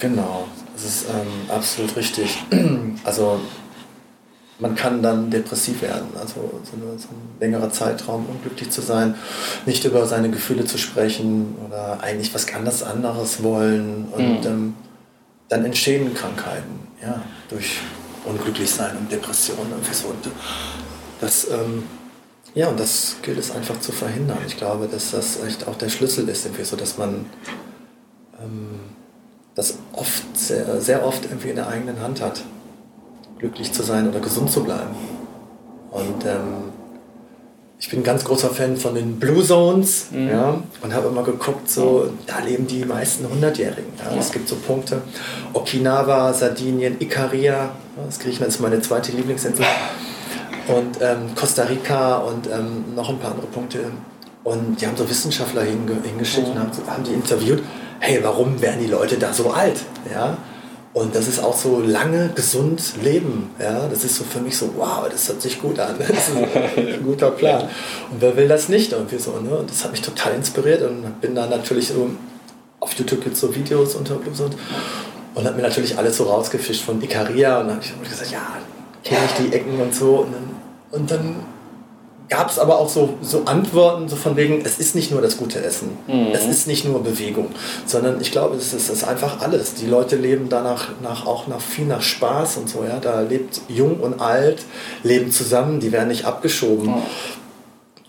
Genau. 0.00 0.46
Das 0.74 0.84
ist 0.84 1.06
ähm, 1.08 1.50
absolut 1.50 1.96
richtig. 1.96 2.38
Also 3.04 3.38
man 4.58 4.74
kann 4.74 5.02
dann 5.02 5.30
depressiv 5.30 5.82
werden, 5.82 6.08
also 6.18 6.62
so, 6.62 6.76
eine, 6.76 6.98
so, 6.98 7.08
ein 7.08 7.40
längerer 7.40 7.70
Zeitraum 7.70 8.26
unglücklich 8.26 8.70
zu 8.70 8.82
sein, 8.82 9.16
nicht 9.66 9.84
über 9.84 10.06
seine 10.06 10.30
Gefühle 10.30 10.64
zu 10.64 10.78
sprechen 10.78 11.56
oder 11.66 12.00
eigentlich 12.02 12.32
was 12.34 12.46
ganz 12.46 12.82
anderes 12.82 13.42
wollen 13.42 14.06
und 14.12 14.40
mhm. 14.40 14.46
ähm, 14.46 14.74
dann 15.48 15.64
entstehen 15.64 16.14
Krankheiten, 16.14 16.86
ja, 17.02 17.20
durch 17.48 17.78
unglücklich 18.24 18.70
sein 18.70 18.96
und 18.96 19.10
Depressionen 19.10 19.72
und 19.72 19.94
so. 19.94 20.08
Und 20.08 20.30
das, 21.20 21.50
ähm, 21.50 21.84
ja, 22.54 22.68
und 22.68 22.78
das 22.78 23.16
gilt 23.22 23.38
es 23.38 23.50
einfach 23.50 23.80
zu 23.80 23.92
verhindern. 23.92 24.38
Ich 24.46 24.56
glaube, 24.56 24.88
dass 24.88 25.10
das 25.10 25.42
echt 25.44 25.66
auch 25.66 25.76
der 25.76 25.90
Schlüssel 25.90 26.28
ist, 26.28 26.48
so 26.64 26.76
dass 26.76 26.96
man 26.96 27.26
ähm, 28.40 28.80
das 29.54 29.78
oft, 29.92 30.24
sehr, 30.36 30.80
sehr 30.80 31.04
oft 31.04 31.24
irgendwie 31.24 31.50
in 31.50 31.56
der 31.56 31.68
eigenen 31.68 32.00
Hand 32.00 32.20
hat, 32.20 32.42
glücklich 33.38 33.72
zu 33.72 33.82
sein 33.82 34.08
oder 34.08 34.20
gesund 34.20 34.50
zu 34.50 34.64
bleiben. 34.64 34.94
Und 35.90 36.24
ähm, 36.24 36.72
ich 37.78 37.90
bin 37.90 38.00
ein 38.00 38.04
ganz 38.04 38.24
großer 38.24 38.50
Fan 38.50 38.76
von 38.76 38.94
den 38.94 39.18
Blue 39.18 39.44
Zones 39.44 40.06
mhm. 40.10 40.28
ja, 40.28 40.62
und 40.82 40.94
habe 40.94 41.08
immer 41.08 41.22
geguckt, 41.22 41.70
so, 41.70 42.10
da 42.26 42.38
leben 42.38 42.66
die 42.66 42.84
meisten 42.84 43.28
Hundertjährigen. 43.28 43.92
Ja. 43.98 44.18
Es 44.18 44.32
gibt 44.32 44.48
so 44.48 44.56
Punkte, 44.56 45.02
Okinawa, 45.52 46.32
Sardinien, 46.32 46.96
Ikaria, 47.00 47.70
das 48.06 48.18
Griechenland 48.18 48.52
ist 48.52 48.60
meine 48.60 48.80
zweite 48.80 49.12
Lieblingsinsel, 49.12 49.64
und 50.68 51.02
ähm, 51.02 51.34
Costa 51.34 51.64
Rica 51.64 52.18
und 52.18 52.46
ähm, 52.46 52.94
noch 52.94 53.10
ein 53.10 53.18
paar 53.18 53.32
andere 53.32 53.48
Punkte. 53.48 53.80
Und 54.44 54.80
die 54.80 54.86
haben 54.86 54.96
so 54.96 55.08
Wissenschaftler 55.08 55.62
hinge 55.62 55.96
hingeschickt 56.02 56.48
mhm. 56.48 56.52
und 56.52 56.58
haben, 56.60 56.70
haben 56.86 57.04
die 57.04 57.12
interviewt 57.12 57.62
hey, 58.04 58.22
warum 58.22 58.60
werden 58.60 58.80
die 58.80 58.86
Leute 58.86 59.16
da 59.16 59.32
so 59.32 59.50
alt? 59.50 59.80
Ja? 60.12 60.36
Und 60.94 61.16
das 61.16 61.26
ist 61.26 61.42
auch 61.42 61.56
so 61.56 61.80
lange 61.80 62.30
gesund 62.36 62.80
leben. 63.02 63.50
Ja? 63.58 63.88
Das 63.88 64.04
ist 64.04 64.14
so 64.14 64.22
für 64.22 64.38
mich 64.38 64.56
so, 64.56 64.70
wow, 64.76 65.08
das 65.10 65.28
hört 65.28 65.42
sich 65.42 65.60
gut 65.60 65.78
an. 65.80 65.96
Das 65.98 66.28
ist 66.28 66.36
ein 66.36 67.02
guter 67.02 67.32
Plan. 67.32 67.62
Und 68.10 68.20
wer 68.20 68.36
will 68.36 68.46
das 68.46 68.68
nicht 68.68 68.92
irgendwie 68.92 69.18
so? 69.18 69.32
Ne? 69.40 69.56
Und 69.56 69.68
das 69.68 69.82
hat 69.82 69.90
mich 69.90 70.02
total 70.02 70.34
inspiriert 70.34 70.82
und 70.82 71.20
bin 71.20 71.34
dann 71.34 71.50
natürlich 71.50 71.88
so, 71.88 72.10
auf 72.78 72.92
YouTube 72.92 73.24
gibt 73.24 73.34
es 73.34 73.40
so 73.40 73.52
Videos 73.52 73.96
unter 73.96 74.14
und, 74.14 74.56
und 75.34 75.44
habe 75.44 75.56
mir 75.56 75.62
natürlich 75.62 75.98
alles 75.98 76.16
so 76.16 76.24
rausgefischt 76.24 76.84
von 76.84 77.02
Ikaria 77.02 77.60
und 77.60 77.68
dann 77.68 77.76
habe 77.76 77.86
ich 78.04 78.10
gesagt, 78.10 78.30
ja, 78.30 78.58
kenne 79.02 79.20
ich 79.26 79.44
die 79.44 79.52
Ecken 79.52 79.80
und 79.80 79.92
so. 79.92 80.18
Und 80.18 80.32
dann, 80.32 81.00
und 81.00 81.10
dann 81.10 81.36
gab 82.28 82.50
es 82.50 82.58
aber 82.58 82.78
auch 82.78 82.88
so, 82.88 83.14
so 83.20 83.44
Antworten, 83.44 84.08
so 84.08 84.16
von 84.16 84.36
wegen, 84.36 84.62
es 84.64 84.78
ist 84.78 84.94
nicht 84.94 85.10
nur 85.10 85.20
das 85.20 85.36
gute 85.36 85.62
Essen, 85.62 85.96
mhm. 86.06 86.28
es 86.32 86.46
ist 86.46 86.66
nicht 86.66 86.84
nur 86.84 87.02
Bewegung, 87.02 87.48
sondern 87.86 88.20
ich 88.20 88.32
glaube, 88.32 88.56
es 88.56 88.72
ist, 88.72 88.88
es 88.88 88.90
ist 88.90 89.04
einfach 89.04 89.40
alles. 89.40 89.74
Die 89.74 89.86
Leute 89.86 90.16
leben 90.16 90.48
danach 90.48 90.88
nach, 91.02 91.26
auch 91.26 91.46
nach 91.46 91.60
viel 91.60 91.86
nach 91.86 92.02
Spaß 92.02 92.56
und 92.56 92.68
so, 92.68 92.84
ja. 92.84 92.98
Da 93.00 93.20
lebt 93.20 93.60
jung 93.68 94.00
und 94.00 94.20
alt, 94.20 94.62
leben 95.02 95.30
zusammen, 95.30 95.80
die 95.80 95.92
werden 95.92 96.08
nicht 96.08 96.24
abgeschoben. 96.24 96.86
Mhm. 96.86 97.02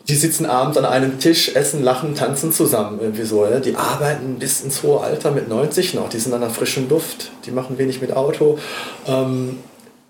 Die 0.07 0.15
sitzen 0.15 0.45
abends 0.45 0.77
an 0.77 0.85
einem 0.85 1.19
Tisch, 1.19 1.55
essen, 1.55 1.83
lachen, 1.83 2.13
tanzen 2.13 2.51
zusammen 2.51 2.99
irgendwie 3.01 3.23
so. 3.23 3.43
Ja? 3.45 3.59
Die 3.59 3.75
arbeiten 3.75 4.35
bis 4.37 4.61
ins 4.61 4.83
hohe 4.83 5.01
Alter 5.01 5.31
mit 5.31 5.49
90 5.49 5.95
noch. 5.95 6.09
Die 6.09 6.19
sind 6.19 6.31
an 6.31 6.41
der 6.41 6.51
frischen 6.51 6.87
Luft, 6.89 7.31
die 7.47 7.51
machen 7.51 7.79
wenig 7.79 8.01
mit 8.01 8.15
Auto. 8.15 8.59
Ähm, 9.07 9.57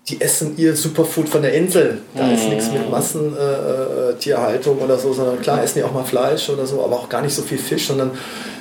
die 0.08 0.20
essen 0.20 0.56
ihr 0.56 0.76
Superfood 0.76 1.28
von 1.28 1.42
der 1.42 1.54
Insel. 1.54 2.00
Da 2.14 2.30
ist 2.30 2.48
nichts 2.48 2.70
mit 2.70 2.88
Massentierhaltung 2.90 4.78
äh, 4.78 4.82
oder 4.84 4.98
so, 4.98 5.12
sondern 5.12 5.40
klar 5.40 5.62
essen 5.62 5.78
die 5.78 5.84
auch 5.84 5.92
mal 5.92 6.04
Fleisch 6.04 6.48
oder 6.48 6.64
so, 6.66 6.84
aber 6.84 6.94
auch 6.96 7.08
gar 7.08 7.22
nicht 7.22 7.34
so 7.34 7.42
viel 7.42 7.58
Fisch, 7.58 7.88
sondern 7.88 8.12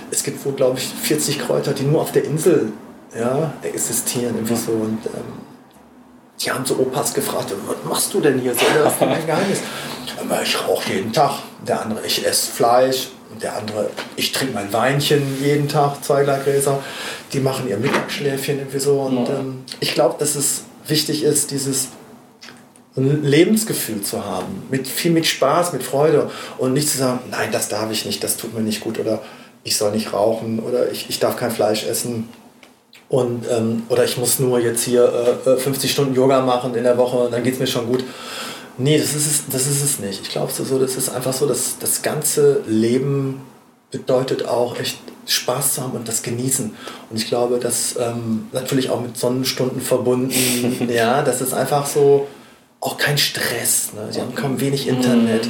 es 0.09 0.23
gibt 0.23 0.43
wohl, 0.43 0.53
glaube 0.53 0.79
ich, 0.79 0.85
40 0.85 1.39
Kräuter, 1.39 1.73
die 1.73 1.83
nur 1.83 2.01
auf 2.01 2.11
der 2.11 2.23
Insel 2.23 2.71
ja, 3.17 3.53
existieren. 3.61 4.35
Irgendwie 4.35 4.55
so. 4.55 4.71
Und 4.71 5.05
ähm, 5.05 5.21
die 6.39 6.51
haben 6.51 6.65
so 6.65 6.75
Opas 6.77 7.13
gefragt, 7.13 7.53
was 7.67 7.77
machst 7.87 8.13
du 8.13 8.21
denn 8.21 8.39
hier? 8.39 8.53
So, 8.53 8.65
das 8.83 8.93
ist 8.93 9.01
mein 9.01 9.25
Geheimnis. 9.25 9.59
Ich 10.43 10.67
rauche 10.67 10.91
jeden 10.91 11.13
Tag. 11.13 11.39
Der 11.67 11.81
andere, 11.81 12.05
ich 12.05 12.25
esse 12.25 12.51
Fleisch. 12.51 13.09
Und 13.31 13.43
der 13.43 13.55
andere, 13.55 13.89
ich 14.15 14.31
trinke 14.31 14.53
mein 14.53 14.71
Weinchen 14.73 15.21
jeden 15.41 15.67
Tag, 15.67 16.03
zwei 16.03 16.23
Gläser. 16.23 16.79
Die 17.33 17.39
machen 17.39 17.67
ihr 17.67 17.77
Mittagsschläfchen 17.77 18.59
irgendwie 18.59 18.79
so. 18.79 19.01
Und 19.01 19.29
ähm, 19.29 19.63
ich 19.79 19.93
glaube, 19.93 20.15
das 20.17 20.35
ist 20.35 20.63
wichtig 20.87 21.23
ist, 21.23 21.51
dieses 21.51 21.89
Lebensgefühl 22.95 24.01
zu 24.01 24.23
haben, 24.23 24.63
mit 24.71 24.87
viel 24.87 25.11
mit 25.11 25.25
Spaß, 25.25 25.73
mit 25.73 25.83
Freude. 25.83 26.29
Und 26.57 26.73
nicht 26.73 26.89
zu 26.89 26.97
sagen, 26.97 27.19
nein, 27.29 27.49
das 27.51 27.67
darf 27.67 27.91
ich 27.91 28.05
nicht, 28.05 28.23
das 28.23 28.37
tut 28.37 28.53
mir 28.53 28.61
nicht 28.61 28.81
gut. 28.81 28.99
Oder 28.99 29.21
ich 29.63 29.77
soll 29.77 29.91
nicht 29.91 30.13
rauchen. 30.13 30.59
Oder 30.59 30.91
ich, 30.91 31.09
ich 31.09 31.19
darf 31.19 31.35
kein 31.35 31.51
Fleisch 31.51 31.85
essen. 31.85 32.29
Und 33.09 33.45
ähm, 33.51 33.83
oder 33.89 34.03
ich 34.03 34.17
muss 34.17 34.39
nur 34.39 34.59
jetzt 34.59 34.83
hier 34.83 35.37
äh, 35.45 35.57
50 35.57 35.91
Stunden 35.91 36.15
Yoga 36.15 36.41
machen 36.41 36.73
in 36.73 36.83
der 36.83 36.97
Woche 36.97 37.17
und 37.17 37.31
dann 37.31 37.43
geht 37.43 37.53
es 37.53 37.59
mir 37.59 37.67
schon 37.67 37.85
gut. 37.85 38.03
Nee, 38.77 38.97
das 38.97 39.13
ist 39.13 39.27
es, 39.27 39.43
das 39.49 39.67
ist 39.67 39.83
es 39.83 39.99
nicht. 39.99 40.21
Ich 40.23 40.29
glaube 40.29 40.51
so, 40.51 40.79
das 40.79 40.95
ist 40.95 41.09
einfach 41.09 41.33
so, 41.33 41.47
dass 41.47 41.77
das 41.79 42.01
ganze 42.01 42.61
Leben 42.67 43.41
bedeutet 43.91 44.47
auch 44.47 44.77
echt 44.79 44.97
Spaß 45.25 45.75
zu 45.75 45.81
haben 45.81 45.93
und 45.93 46.07
das 46.07 46.21
genießen. 46.21 46.75
Und 47.09 47.17
ich 47.17 47.27
glaube, 47.27 47.59
das 47.59 47.95
ähm, 47.99 48.47
natürlich 48.51 48.89
auch 48.89 49.01
mit 49.01 49.17
Sonnenstunden 49.17 49.81
verbunden. 49.81 50.89
ja, 50.93 51.21
das 51.21 51.41
ist 51.41 51.53
einfach 51.53 51.85
so 51.87 52.27
auch 52.79 52.97
kein 52.97 53.17
Stress. 53.17 53.93
Ne? 53.93 54.09
Die 54.13 54.21
haben 54.21 54.35
kaum 54.35 54.59
wenig 54.59 54.87
Internet. 54.87 55.49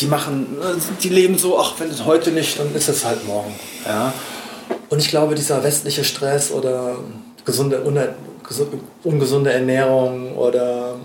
Die 0.00 0.06
machen, 0.06 0.58
ne, 0.58 0.76
die 1.02 1.08
leben 1.08 1.36
so, 1.36 1.58
ach, 1.58 1.74
wenn 1.78 1.90
es 1.90 2.04
heute 2.04 2.30
nicht, 2.30 2.58
dann 2.58 2.72
ist 2.74 2.88
es 2.88 3.04
halt 3.04 3.26
morgen. 3.26 3.52
Ja. 3.84 4.12
Und 4.88 5.00
ich 5.00 5.08
glaube, 5.08 5.34
dieser 5.34 5.64
westliche 5.64 6.04
Stress 6.04 6.52
oder 6.52 6.96
gesunde, 7.44 7.82
ungesunde 9.02 9.52
Ernährung 9.52 10.36
oder 10.36 10.96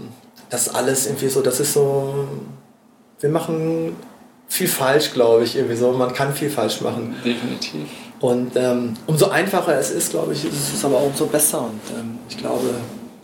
das 0.50 0.70
alles 0.70 1.08
irgendwie 1.08 1.30
so, 1.30 1.42
das 1.42 1.60
ist 1.60 1.74
so, 1.74 2.28
wir 3.20 3.30
machen 3.30 3.96
viel 4.48 4.68
falsch, 4.68 5.14
glaube 5.14 5.44
ich, 5.44 5.56
irgendwie 5.56 5.76
so. 5.76 5.92
Man 5.94 6.14
kann 6.14 6.34
viel 6.34 6.50
falsch 6.50 6.82
machen. 6.82 7.16
Definitiv. 7.26 7.90
Und 8.24 8.56
ähm, 8.56 8.94
umso 9.06 9.28
einfacher 9.28 9.78
es 9.78 9.92
ist, 9.92 10.12
glaube 10.12 10.32
ich, 10.32 10.46
ist 10.46 10.74
es 10.74 10.86
aber 10.86 10.96
auch 10.96 11.08
umso 11.08 11.26
besser. 11.26 11.60
Und 11.60 11.82
ähm, 12.00 12.20
ich 12.30 12.38
glaube, 12.38 12.70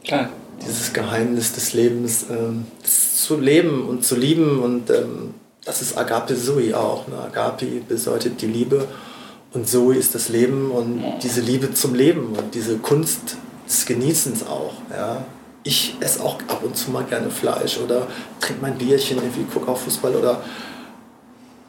Klar. 0.03 0.27
dieses 0.61 0.91
Geheimnis 0.91 1.53
des 1.53 1.71
Lebens 1.71 2.25
ähm, 2.29 2.65
zu 2.83 3.39
leben 3.39 3.87
und 3.87 4.03
zu 4.03 4.17
lieben 4.17 4.59
und 4.61 4.89
ähm, 4.89 5.35
das 5.63 5.81
ist 5.81 5.97
Agape 5.97 6.35
Sui 6.35 6.73
auch. 6.73 7.07
Ne? 7.07 7.17
Agape 7.17 7.65
bedeutet 7.87 8.41
die 8.41 8.47
Liebe 8.47 8.89
und 9.53 9.69
Sui 9.69 9.95
ist 9.95 10.15
das 10.15 10.27
Leben 10.27 10.69
und 10.69 11.01
diese 11.23 11.39
Liebe 11.39 11.73
zum 11.73 11.95
Leben 11.95 12.35
und 12.37 12.53
diese 12.53 12.75
Kunst 12.77 13.37
des 13.69 13.85
Genießens 13.85 14.45
auch. 14.47 14.73
Ja? 14.91 15.23
Ich 15.63 15.95
esse 16.01 16.21
auch 16.21 16.39
ab 16.49 16.61
und 16.61 16.75
zu 16.75 16.91
mal 16.91 17.05
gerne 17.05 17.29
Fleisch 17.29 17.77
oder 17.77 18.05
trinke 18.41 18.61
mein 18.61 18.77
Bierchen, 18.77 19.15
irgendwie 19.15 19.45
gucke 19.45 19.71
auf 19.71 19.81
Fußball 19.83 20.13
oder 20.17 20.41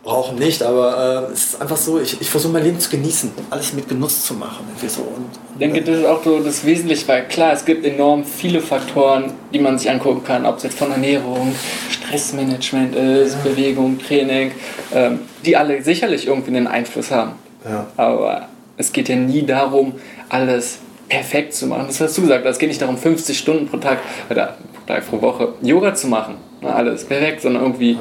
brauchen 0.03 0.39
nicht, 0.39 0.63
aber 0.63 1.29
äh, 1.29 1.33
es 1.33 1.45
ist 1.45 1.61
einfach 1.61 1.77
so, 1.77 2.01
ich, 2.01 2.21
ich 2.21 2.31
versuche 2.31 2.53
mein 2.53 2.65
Leben 2.65 2.81
zu 2.81 2.91
genießen, 2.91 3.33
alles 3.51 3.75
mit 3.75 3.89
Genuss 3.89 4.25
zu 4.25 4.35
machen. 4.35 4.65
So. 4.87 5.03
Und, 5.03 5.17
und, 5.17 5.27
ich 5.55 5.59
denke, 5.59 5.83
das 5.83 5.99
ist 5.99 6.07
auch 6.07 6.25
so 6.25 6.41
das 6.41 6.65
Wesentliche, 6.65 7.07
weil 7.09 7.29
klar, 7.29 7.53
es 7.53 7.65
gibt 7.65 7.85
enorm 7.85 8.25
viele 8.25 8.61
Faktoren, 8.61 9.33
die 9.53 9.59
man 9.59 9.79
sich 9.79 9.91
angucken 9.91 10.25
kann, 10.25 10.47
ob 10.47 10.57
es 10.57 10.63
jetzt 10.63 10.79
von 10.79 10.91
Ernährung, 10.91 11.55
Stressmanagement 11.91 12.97
ist, 12.97 13.37
ja. 13.45 13.51
Bewegung, 13.51 13.99
Training, 13.99 14.53
ähm, 14.95 15.21
die 15.45 15.57
alle 15.57 15.83
sicherlich 15.83 16.27
irgendwie 16.27 16.57
einen 16.57 16.67
Einfluss 16.67 17.11
haben. 17.11 17.33
Ja. 17.65 17.87
Aber 17.99 18.49
es 18.79 18.93
geht 18.93 19.11
ja 19.11 19.17
nie 19.17 19.45
darum, 19.45 19.93
alles 20.31 20.79
perfekt 21.11 21.53
zu 21.53 21.67
machen. 21.67 21.85
Das 21.89 22.01
hast 22.01 22.17
du 22.17 22.23
gesagt, 22.23 22.47
es 22.47 22.59
geht 22.59 22.71
nicht 22.71 22.81
darum, 22.81 22.97
50 22.97 23.39
Stunden 23.39 23.67
pro 23.67 23.77
Tag 23.77 23.99
oder 24.31 24.57
pro 24.73 24.95
Tag 24.95 25.11
pro 25.11 25.21
Woche 25.21 25.55
Yoga 25.61 25.95
zu 25.95 26.07
machen, 26.07 26.37
alles 26.63 27.05
perfekt, 27.05 27.43
sondern 27.43 27.65
irgendwie 27.65 27.93
ja 27.93 27.99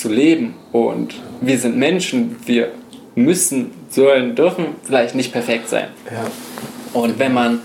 zu 0.00 0.08
leben. 0.08 0.54
Und 0.72 1.14
wir 1.40 1.58
sind 1.58 1.76
Menschen, 1.76 2.36
wir 2.46 2.72
müssen, 3.14 3.70
sollen, 3.90 4.34
dürfen 4.34 4.66
vielleicht 4.82 5.14
nicht 5.14 5.32
perfekt 5.32 5.68
sein. 5.68 5.88
Ja. 6.10 7.00
Und 7.00 7.18
wenn 7.18 7.34
man 7.34 7.60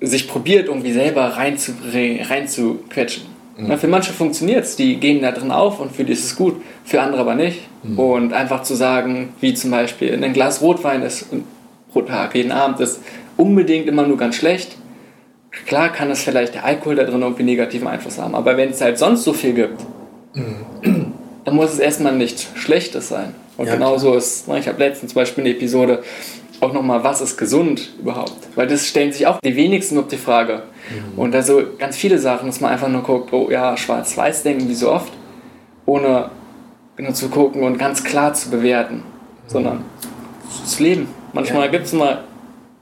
sich 0.00 0.28
probiert, 0.28 0.68
irgendwie 0.68 0.92
selber 0.92 1.24
reinzuquetschen, 1.24 2.26
rein 2.30 2.46
zu 2.48 2.80
mhm. 3.56 3.78
für 3.78 3.88
manche 3.88 4.12
funktioniert 4.12 4.64
es, 4.64 4.76
die 4.76 4.96
gehen 4.96 5.22
da 5.22 5.32
drin 5.32 5.50
auf 5.50 5.80
und 5.80 5.92
für 5.92 6.04
die 6.04 6.12
ist 6.12 6.24
es 6.24 6.36
gut, 6.36 6.62
für 6.84 7.02
andere 7.02 7.22
aber 7.22 7.34
nicht. 7.34 7.60
Mhm. 7.82 7.98
Und 7.98 8.32
einfach 8.32 8.62
zu 8.62 8.74
sagen, 8.74 9.30
wie 9.40 9.54
zum 9.54 9.70
Beispiel 9.70 10.12
ein 10.22 10.32
Glas 10.32 10.62
Rotwein 10.62 11.02
ist 11.02 11.26
pro 11.92 12.02
Tag, 12.02 12.34
jeden 12.34 12.52
Abend 12.52 12.80
ist 12.80 13.00
unbedingt 13.36 13.88
immer 13.88 14.06
nur 14.06 14.16
ganz 14.16 14.36
schlecht. 14.36 14.76
Klar 15.66 15.88
kann 15.88 16.10
es 16.10 16.22
vielleicht 16.22 16.54
der 16.54 16.64
Alkohol 16.64 16.96
da 16.96 17.04
drin 17.04 17.22
irgendwie 17.22 17.42
negativen 17.42 17.88
Einfluss 17.88 18.18
haben, 18.18 18.34
aber 18.34 18.56
wenn 18.56 18.70
es 18.70 18.80
halt 18.80 18.98
sonst 18.98 19.24
so 19.24 19.32
viel 19.32 19.54
gibt, 19.54 19.80
mhm 20.34 21.07
dann 21.48 21.56
muss 21.56 21.72
es 21.72 21.78
erstmal 21.78 22.14
nichts 22.14 22.46
Schlechtes 22.56 23.08
sein. 23.08 23.34
Und 23.56 23.68
ja, 23.68 23.74
genauso 23.74 24.08
klar. 24.08 24.18
ist, 24.18 24.48
ich 24.48 24.68
habe 24.68 24.78
letztens 24.78 25.12
zum 25.12 25.22
Beispiel 25.22 25.44
eine 25.44 25.54
Episode 25.54 26.02
auch 26.60 26.74
nochmal, 26.74 27.02
was 27.04 27.22
ist 27.22 27.38
gesund 27.38 27.94
überhaupt? 27.98 28.36
Weil 28.54 28.66
das 28.66 28.86
stellen 28.86 29.12
sich 29.12 29.26
auch 29.26 29.40
die 29.40 29.56
wenigsten 29.56 29.96
auf 29.96 30.08
die 30.08 30.18
Frage. 30.18 30.64
Mhm. 30.90 31.18
Und 31.18 31.34
also 31.34 31.62
ganz 31.78 31.96
viele 31.96 32.18
Sachen, 32.18 32.48
dass 32.48 32.60
man 32.60 32.70
einfach 32.70 32.88
nur 32.88 33.02
guckt, 33.02 33.32
oh 33.32 33.48
ja, 33.50 33.78
schwarz-weiß 33.78 34.42
denken 34.42 34.68
wie 34.68 34.74
so 34.74 34.92
oft, 34.92 35.10
ohne 35.86 36.28
nur 36.98 37.14
zu 37.14 37.30
gucken 37.30 37.62
und 37.62 37.78
ganz 37.78 38.04
klar 38.04 38.34
zu 38.34 38.50
bewerten, 38.50 38.96
mhm. 38.96 39.02
sondern 39.46 39.84
das 40.60 40.78
Leben. 40.80 41.08
Manchmal 41.32 41.62
ja. 41.62 41.68
gibt 41.68 41.86
es 41.86 41.94
mal 41.94 42.24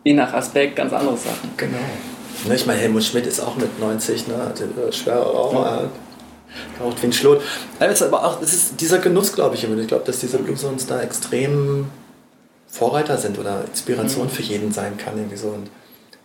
je 0.03 0.15
nach 0.15 0.35
Aspekt 0.35 0.75
ganz 0.75 0.93
andere 0.93 1.17
Sachen. 1.17 1.51
Genau. 1.57 1.79
Ne, 2.49 2.55
ich 2.57 2.67
meine, 2.67 2.81
Helmut 2.81 3.05
Schmidt 3.05 3.29
ist 3.29 3.39
auch 3.39 3.55
mit 3.57 3.79
90, 3.79 4.27
ne, 4.27 4.35
äh, 4.35 4.93
schwere 4.93 5.23
Raucher. 5.23 5.83
Ja 5.83 5.91
Raucht 6.81 7.03
wie 7.03 7.07
ein 7.07 7.13
Schlot. 7.13 7.43
Aber 7.79 8.25
auch, 8.25 8.41
das 8.41 8.53
ist 8.53 8.81
dieser 8.81 8.99
Genuss, 8.99 9.33
glaube 9.33 9.55
ich, 9.55 9.65
immer. 9.65 9.77
Ich 9.79 9.89
glaube, 9.89 10.05
dass 10.05 10.21
diese 10.21 10.39
Blues 10.39 10.65
uns 10.65 10.87
da 10.87 11.01
extrem 11.01 11.87
Vorreiter 12.69 13.17
sind 13.17 13.39
oder 13.39 13.65
Inspiration 13.67 14.27
mhm. 14.27 14.31
für 14.31 14.43
jeden 14.43 14.73
sein 14.73 14.97
kann. 14.97 15.17
Irgendwie 15.17 15.37
so. 15.37 15.49
Und 15.49 15.71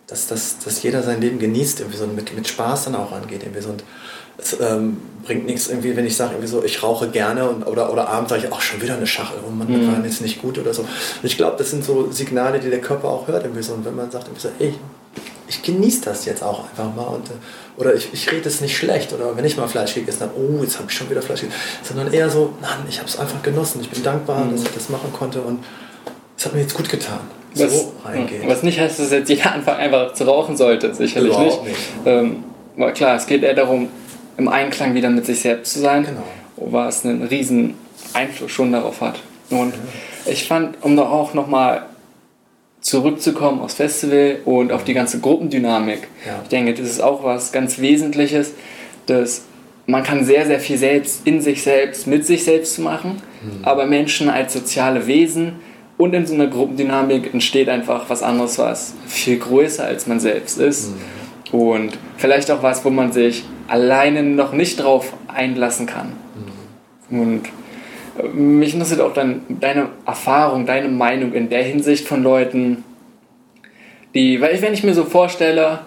dass, 0.08 0.28
dass, 0.28 0.60
dass 0.60 0.84
jeder 0.84 1.04
sein 1.04 1.22
Leben 1.22 1.40
genießt, 1.40 1.80
irgendwie 1.80 1.98
so 1.98 2.06
mit, 2.08 2.36
mit 2.36 2.48
Spaß 2.48 2.86
dann 2.86 2.96
auch 2.96 3.12
angeht. 3.12 3.44
Irgendwie 3.44 3.62
so. 3.62 3.70
Und 3.70 3.84
es 4.38 4.58
ähm, 4.60 4.98
bringt 5.24 5.46
nichts, 5.46 5.70
irgendwie, 5.70 5.96
wenn 5.96 6.06
ich 6.06 6.16
sage, 6.16 6.32
irgendwie 6.34 6.48
so, 6.48 6.64
ich 6.64 6.82
rauche 6.84 7.10
gerne 7.10 7.48
und, 7.48 7.64
oder, 7.64 7.92
oder 7.92 8.10
abends 8.10 8.30
sage 8.30 8.48
ich, 8.48 8.54
ach, 8.54 8.62
schon 8.62 8.82
wieder 8.82 8.96
eine 8.96 9.08
Schachtel, 9.08 9.40
oh 9.48 9.52
Mann, 9.52 9.68
mhm. 9.68 9.92
war 9.92 10.04
jetzt 10.04 10.22
nicht 10.22 10.42
gut 10.42 10.58
oder 10.58 10.74
so. 10.74 10.82
Und 10.82 10.90
ich 11.24 11.38
glaube, 11.38 11.58
das 11.58 11.70
sind 11.70 11.86
so 11.86 12.12
Signale, 12.12 12.60
die 12.60 12.70
der 12.70 12.82
Körper 12.82 13.10
auch 13.10 13.28
hört. 13.28 13.44
Irgendwie 13.44 13.64
so. 13.64 13.74
Und 13.74 13.86
wenn 13.86 13.96
man 13.96 14.12
sagt, 14.12 14.28
irgendwie 14.28 14.42
so, 14.42 14.50
ey, 14.60 14.74
ich 15.48 15.62
genieße 15.62 16.02
das 16.06 16.26
jetzt 16.26 16.44
auch 16.44 16.64
einfach 16.70 16.96
mal 16.96 17.04
und, 17.04 17.30
äh, 17.30 17.34
oder 17.78 17.94
ich, 17.94 18.14
ich 18.14 18.32
rede 18.32 18.48
es 18.48 18.62
nicht 18.62 18.76
schlecht 18.76 19.12
oder 19.12 19.36
wenn 19.36 19.44
ich 19.44 19.58
mal 19.58 19.68
Fleisch 19.68 19.94
gegessen 19.94 20.22
habe, 20.22 20.34
oh, 20.38 20.64
jetzt 20.64 20.78
habe 20.78 20.90
ich 20.90 20.96
schon 20.96 21.10
wieder 21.10 21.22
Fleisch 21.22 21.42
gegessen, 21.42 21.60
sondern 21.84 22.14
eher 22.14 22.30
so, 22.30 22.54
nein, 22.62 22.86
ich 22.90 23.00
habe 23.00 23.10
es 23.10 23.20
einfach 23.20 23.42
genossen, 23.44 23.82
ich 23.82 23.90
bin 23.90 24.02
dankbar, 24.02 24.46
mhm. 24.46 24.52
dass 24.52 24.64
ich 24.64 24.72
das 24.72 24.90
machen 24.90 25.12
konnte 25.12 25.42
und 25.42 25.64
es 26.38 26.46
hat 26.46 26.54
mir 26.54 26.62
jetzt 26.62 26.74
gut 26.74 26.90
getan. 26.90 27.20
Was, 27.54 27.80
so 27.80 27.94
reingehen. 28.06 28.48
Was 28.48 28.64
nicht 28.64 28.80
heißt, 28.80 29.00
dass 29.00 29.12
jetzt 29.12 29.30
jeder 29.30 29.52
anfangen 29.54 29.80
einfach 29.80 30.14
zu 30.14 30.24
rauchen 30.24 30.56
sollte, 30.56 30.94
sicherlich 30.96 31.32
Überhaupt 31.34 31.66
nicht. 31.66 31.78
nicht. 31.78 32.06
Ähm, 32.06 32.44
aber 32.78 32.92
klar, 32.94 33.18
es 33.18 33.28
geht 33.28 33.44
eher 33.44 33.54
darum, 33.54 33.90
im 34.38 34.48
Einklang 34.48 34.94
wieder 34.94 35.10
mit 35.10 35.26
sich 35.26 35.42
selbst 35.42 35.74
zu 35.74 35.80
sein, 35.80 36.06
genau. 36.06 36.24
was 36.56 37.06
einen 37.06 37.24
riesen 37.24 37.76
Einfluss 38.14 38.52
schon 38.52 38.72
darauf 38.72 39.02
hat. 39.02 39.20
Und 39.50 39.74
ja. 39.74 40.32
ich 40.32 40.48
fand, 40.48 40.78
um 40.82 40.96
da 40.96 41.04
auch 41.04 41.34
nochmal 41.34 41.88
zurückzukommen 42.82 43.62
aufs 43.62 43.76
Festival 43.76 44.40
und 44.46 44.72
auf 44.72 44.84
die 44.84 44.94
ganze 44.94 45.20
Gruppendynamik. 45.20 46.08
Ja. 46.26 46.40
Ich 46.44 46.50
denke, 46.50 46.74
das 46.74 46.90
ist 46.90 47.02
auch 47.02 47.24
was 47.24 47.52
ganz 47.52 47.80
Wesentliches, 47.80 48.54
dass 49.06 49.44
man 49.86 50.04
kann 50.04 50.26
sehr, 50.26 50.46
sehr 50.46 50.60
viel 50.60 50.78
selbst 50.78 51.26
in 51.26 51.42
sich 51.42 51.64
selbst, 51.64 52.08
mit 52.08 52.26
sich 52.26 52.44
selbst 52.44 52.80
machen, 52.80 53.22
mhm. 53.42 53.64
aber 53.64 53.86
Menschen 53.86 54.30
als 54.30 54.54
soziale 54.54 55.08
Wesen 55.08 55.54
und 55.98 56.14
in 56.14 56.26
so 56.26 56.34
einer 56.34 56.48
Gruppendynamik 56.48 57.34
entsteht 57.34 57.70
einfach 57.70 58.10
was 58.10 58.24
anderes, 58.24 58.58
was 58.58 58.94
viel 59.08 59.38
größer 59.38 59.86
als 59.86 60.08
man 60.08 60.20
selbst 60.20 60.58
ist. 60.58 60.92
Mhm. 60.92 61.60
Und 61.60 61.98
vielleicht 62.18 62.50
auch 62.50 62.64
was, 62.64 62.84
wo 62.86 62.90
man 62.90 63.12
sich 63.12 63.44
alleine 63.68 64.24
noch 64.24 64.54
nicht 64.54 64.82
drauf 64.82 65.14
einlassen 65.28 65.86
kann. 65.86 66.14
Mhm. 67.10 67.20
Und 67.20 67.42
mich 68.34 68.74
interessiert 68.74 69.02
auch 69.02 69.14
dein, 69.14 69.42
deine 69.50 69.90
Erfahrung, 70.06 70.66
deine 70.66 70.90
Meinung 70.90 71.34
in 71.34 71.50
der 71.50 71.64
Hinsicht 71.64 72.08
von 72.08 72.24
Leuten, 72.24 72.84
die, 74.14 74.42
weil 74.42 74.62
wenn 74.62 74.74
ich 74.74 74.84
mir 74.84 74.94
so 74.94 75.06
vorstelle, 75.06 75.80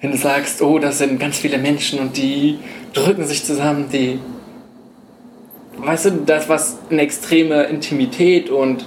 wenn 0.00 0.10
du 0.10 0.16
sagst, 0.16 0.62
oh, 0.62 0.78
das 0.78 0.98
sind 0.98 1.18
ganz 1.18 1.38
viele 1.38 1.58
Menschen 1.58 1.98
und 1.98 2.16
die 2.16 2.58
drücken 2.92 3.24
sich 3.24 3.44
zusammen, 3.44 3.88
die, 3.92 4.18
weißt 5.78 6.06
du, 6.06 6.10
das, 6.26 6.48
was 6.48 6.78
eine 6.90 7.02
extreme 7.02 7.64
Intimität 7.64 8.50
und 8.50 8.86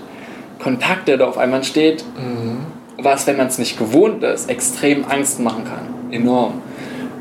Kontakte 0.59 1.17
da 1.17 1.27
auf 1.27 1.37
einmal 1.37 1.63
steht, 1.63 2.03
mhm. 2.17 2.65
was, 2.97 3.25
wenn 3.27 3.37
man 3.37 3.47
es 3.47 3.57
nicht 3.57 3.77
gewohnt 3.77 4.23
ist, 4.23 4.49
extrem 4.49 5.05
Angst 5.05 5.39
machen 5.39 5.63
kann. 5.63 6.11
Enorm. 6.11 6.61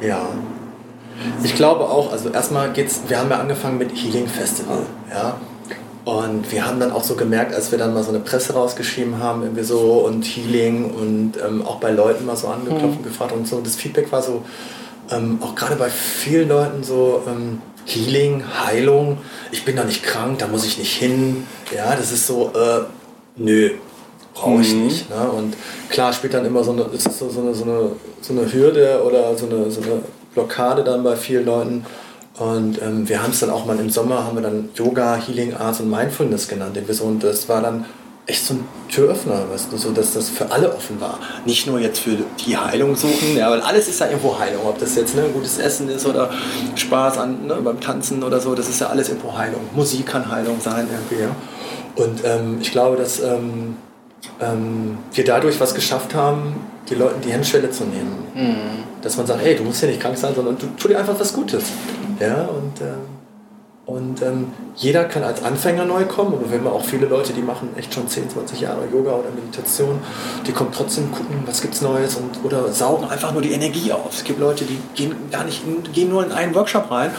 Ja. 0.01 0.29
Ich 1.45 1.55
glaube 1.55 1.85
auch, 1.85 2.13
also 2.13 2.31
erstmal 2.31 2.73
geht's, 2.73 3.03
wir 3.09 3.19
haben 3.19 3.31
ja 3.31 3.39
angefangen 3.39 3.79
mit 3.79 3.91
Healing 3.95 4.27
Festival, 4.27 4.87
ja. 5.11 5.37
Und 6.05 6.51
wir 6.51 6.67
haben 6.67 6.81
dann 6.81 6.93
auch 6.93 7.05
so 7.05 7.15
gemerkt, 7.15 7.55
als 7.55 7.71
wir 7.71 7.79
dann 7.79 7.93
mal 7.93 8.03
so 8.03 8.09
eine 8.09 8.21
Presse 8.21 8.55
rausgeschrieben 8.55 9.19
haben, 9.19 9.43
irgendwie 9.43 9.65
so 9.65 10.05
und 10.07 10.25
Healing 10.25 10.91
und 10.91 11.35
ähm, 11.47 11.65
auch 11.65 11.77
bei 11.77 11.91
Leuten 11.91 12.25
mal 12.25 12.37
so 12.37 12.49
angeklopft 12.49 12.85
und 12.85 13.01
mhm. 13.01 13.05
gefragt 13.05 13.33
und 13.33 13.47
so. 13.47 13.61
Das 13.61 13.77
Feedback 13.77 14.11
war 14.11 14.23
so, 14.23 14.43
ähm, 15.11 15.39
auch 15.43 15.55
gerade 15.55 15.77
bei 15.77 15.91
vielen 15.91 16.49
Leuten 16.49 16.83
so, 16.83 17.23
ähm, 17.27 17.61
Healing, 17.87 18.45
Heilung, 18.65 19.19
ich 19.51 19.65
bin 19.65 19.77
da 19.77 19.85
nicht 19.85 20.03
krank, 20.03 20.39
da 20.39 20.47
muss 20.47 20.65
ich 20.65 20.79
nicht 20.79 20.95
hin. 20.97 21.47
Ja, 21.75 21.97
das 21.97 22.13
ist 22.13 22.27
so, 22.27 22.53
äh, 22.55 22.83
nö, 23.37 23.71
brauche 24.35 24.61
ich 24.61 24.75
mhm. 24.75 24.85
nicht. 24.85 25.11
Ne? 25.11 25.31
Und 25.31 25.57
klar 25.89 26.13
spielt 26.13 26.35
dann 26.35 26.47
immer 26.47 26.63
so 26.63 26.73
eine, 26.73 26.83
ist 26.83 27.19
so, 27.19 27.29
so, 27.29 27.41
eine, 27.41 27.55
so, 27.55 27.65
eine, 27.65 27.93
so 28.21 28.33
eine 28.33 28.53
Hürde 28.53 29.03
oder 29.05 29.37
so 29.37 29.47
eine, 29.47 29.71
so 29.71 29.81
eine 29.83 30.03
Blockade 30.35 30.85
dann 30.85 31.03
bei 31.03 31.17
vielen 31.17 31.47
Leuten 31.47 31.85
Und 32.41 32.81
ähm, 32.81 33.07
wir 33.07 33.23
haben 33.23 33.33
es 33.33 33.41
dann 33.41 33.51
auch 33.51 33.67
mal 33.67 33.79
im 33.79 33.91
Sommer, 33.91 34.25
haben 34.25 34.35
wir 34.35 34.43
dann 34.43 34.71
Yoga, 34.75 35.17
Healing 35.17 35.55
Arts 35.55 35.81
und 35.81 35.91
Mindfulness 35.91 36.49
genannt. 36.49 36.79
Und 37.03 37.23
das 37.23 37.51
war 37.51 37.61
dann 37.61 37.85
echt 38.25 38.47
so 38.47 38.55
ein 38.55 38.65
Türöffner, 38.89 39.51
weißt 39.51 39.71
du, 39.71 39.77
so 39.77 39.91
dass 39.91 40.15
das 40.15 40.31
für 40.31 40.51
alle 40.51 40.75
offen 40.75 40.99
war. 41.03 41.19
Nicht 41.45 41.67
nur 41.67 41.79
jetzt 41.79 41.99
für 41.99 42.17
die 42.47 42.57
Heilung 42.57 42.97
suchen, 42.97 43.37
ja, 43.37 43.51
weil 43.51 43.61
alles 43.61 43.89
ist 43.89 44.01
ja 44.01 44.07
irgendwo 44.07 44.39
Heilung. 44.39 44.63
Ob 44.67 44.79
das 44.79 44.95
jetzt 44.97 45.15
ne, 45.15 45.25
gutes 45.35 45.59
Essen 45.59 45.91
ist 45.91 46.07
oder 46.07 46.31
Spaß 46.77 47.19
an, 47.19 47.47
ne, 47.47 47.57
beim 47.57 47.79
Tanzen 47.79 48.23
oder 48.23 48.41
so, 48.41 48.55
das 48.55 48.71
ist 48.71 48.81
ja 48.81 48.87
alles 48.87 49.11
irgendwo 49.11 49.37
Heilung. 49.37 49.61
Musik 49.75 50.07
kann 50.07 50.31
Heilung 50.31 50.61
sein 50.63 50.89
irgendwie, 50.91 51.25
ja. 51.25 51.37
Und 51.95 52.25
ähm, 52.25 52.59
ich 52.63 52.71
glaube, 52.71 52.97
dass 52.97 53.21
ähm, 53.21 53.77
ähm, 54.41 54.99
wir 55.13 55.25
dadurch 55.25 55.61
was 55.61 55.75
geschafft 55.75 56.15
haben, 56.15 56.55
die 56.89 56.95
Leuten 56.95 57.21
die 57.21 57.33
Hemmschwelle 57.33 57.71
zu 57.71 57.85
nehmen. 57.85 58.27
Mhm. 58.35 59.01
Dass 59.03 59.17
man 59.17 59.27
sagt, 59.27 59.43
hey, 59.43 59.57
du 59.57 59.65
musst 59.65 59.83
ja 59.83 59.89
nicht 59.89 60.01
krank 60.01 60.17
sein, 60.17 60.35
sondern 60.35 60.59
du 60.59 60.67
tu 60.79 60.89
dir 60.89 60.99
einfach 60.99 61.19
was 61.19 61.33
Gutes. 61.33 61.65
Ja, 62.21 62.43
und 62.43 62.81
ähm, 62.81 63.21
und 63.91 64.23
ähm, 64.23 64.53
jeder 64.77 65.05
kann 65.05 65.25
als 65.25 65.43
Anfänger 65.43 65.85
neu 65.85 66.05
kommen, 66.05 66.35
aber 66.35 66.49
wir 66.49 66.59
haben 66.59 66.67
auch 66.69 66.85
viele 66.85 67.07
Leute, 67.07 67.33
die 67.33 67.43
machen 67.43 67.71
echt 67.77 67.93
schon 67.93 68.07
10, 68.07 68.31
20 68.31 68.61
Jahre 68.61 68.87
Yoga 68.87 69.15
oder 69.15 69.31
Meditation, 69.35 69.99
die 70.47 70.53
kommen 70.53 70.71
trotzdem 70.73 71.11
gucken, 71.11 71.43
was 71.45 71.61
gibt's 71.61 71.81
Neues 71.81 72.15
und 72.15 72.45
oder 72.45 72.69
saugen 72.73 73.09
einfach 73.09 73.33
nur 73.33 73.43
die 73.43 73.51
Energie 73.51 73.91
auf. 73.91 74.13
Es 74.13 74.23
gibt 74.23 74.39
Leute, 74.39 74.65
die 74.65 74.79
gehen 74.95 75.17
gar 75.33 75.43
nicht, 75.45 75.63
gehen 75.93 76.09
nur 76.09 76.25
in 76.25 76.31
einen 76.31 76.55
Workshop 76.55 76.89
rein 76.89 77.11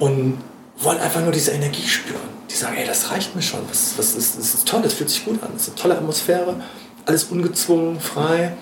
und 0.00 0.38
wollen 0.80 0.98
einfach 0.98 1.20
nur 1.22 1.32
diese 1.32 1.52
Energie 1.52 1.86
spüren. 1.86 2.20
Die 2.50 2.54
sagen, 2.54 2.76
hey, 2.76 2.86
das 2.86 3.10
reicht 3.10 3.34
mir 3.34 3.42
schon, 3.42 3.60
das, 3.68 3.94
das, 3.96 4.14
ist, 4.14 4.38
das 4.38 4.54
ist 4.54 4.68
toll, 4.68 4.80
das 4.82 4.94
fühlt 4.94 5.10
sich 5.10 5.24
gut 5.24 5.42
an, 5.42 5.50
das 5.52 5.62
ist 5.62 5.68
eine 5.68 5.76
tolle 5.76 5.96
Atmosphäre, 5.96 6.56
alles 7.04 7.24
ungezwungen, 7.24 8.00
frei. 8.00 8.54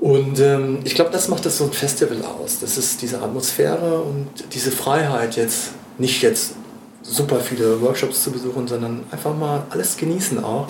Und 0.00 0.38
ähm, 0.38 0.80
ich 0.84 0.94
glaube, 0.94 1.10
das 1.10 1.28
macht 1.28 1.44
das 1.44 1.58
so 1.58 1.64
ein 1.64 1.72
Festival 1.72 2.22
aus. 2.24 2.60
Das 2.60 2.78
ist 2.78 3.02
diese 3.02 3.20
Atmosphäre 3.20 4.00
und 4.00 4.28
diese 4.52 4.70
Freiheit 4.70 5.36
jetzt 5.36 5.70
nicht 5.98 6.22
jetzt 6.22 6.54
super 7.02 7.40
viele 7.40 7.80
Workshops 7.80 8.22
zu 8.22 8.30
besuchen, 8.30 8.68
sondern 8.68 9.04
einfach 9.10 9.36
mal 9.36 9.64
alles 9.70 9.96
genießen 9.96 10.42
auch. 10.44 10.68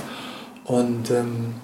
Und 0.64 1.10
ähm, 1.10 1.54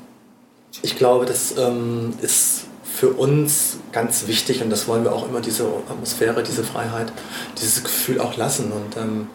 ich 0.83 0.97
glaube, 0.97 1.25
das 1.25 1.57
ähm, 1.57 2.13
ist 2.21 2.64
für 2.95 3.09
uns 3.09 3.79
ganz 3.91 4.29
wichtig 4.29 4.63
und 4.63 4.71
das 4.71 4.87
wollen 4.87 5.03
wir 5.03 5.13
auch 5.13 5.29
immer, 5.29 5.41
diese 5.41 5.65
Atmosphäre, 5.91 6.45
diese 6.45 6.63
Freiheit, 6.63 7.13
dieses 7.61 7.83
Gefühl 7.83 8.21
auch 8.21 8.37
lassen. 8.37 8.71
Und, 8.71 8.97
ähm, 8.97 9.27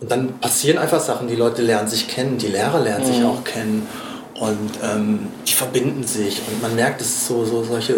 und 0.00 0.10
dann 0.10 0.38
passieren 0.38 0.78
einfach 0.78 1.00
Sachen, 1.00 1.28
die 1.28 1.36
Leute 1.36 1.60
lernen 1.60 1.88
sich 1.88 2.08
kennen, 2.08 2.38
die 2.38 2.46
Lehrer 2.46 2.80
lernen 2.80 3.06
mhm. 3.06 3.12
sich 3.12 3.24
auch 3.24 3.44
kennen 3.44 3.86
und 4.40 4.70
ähm, 4.82 5.28
die 5.46 5.52
verbinden 5.52 6.04
sich 6.04 6.40
und 6.48 6.62
man 6.62 6.74
merkt, 6.74 7.02
dass 7.02 7.08
es 7.08 7.28
so, 7.28 7.44
so 7.44 7.62
solche 7.64 7.96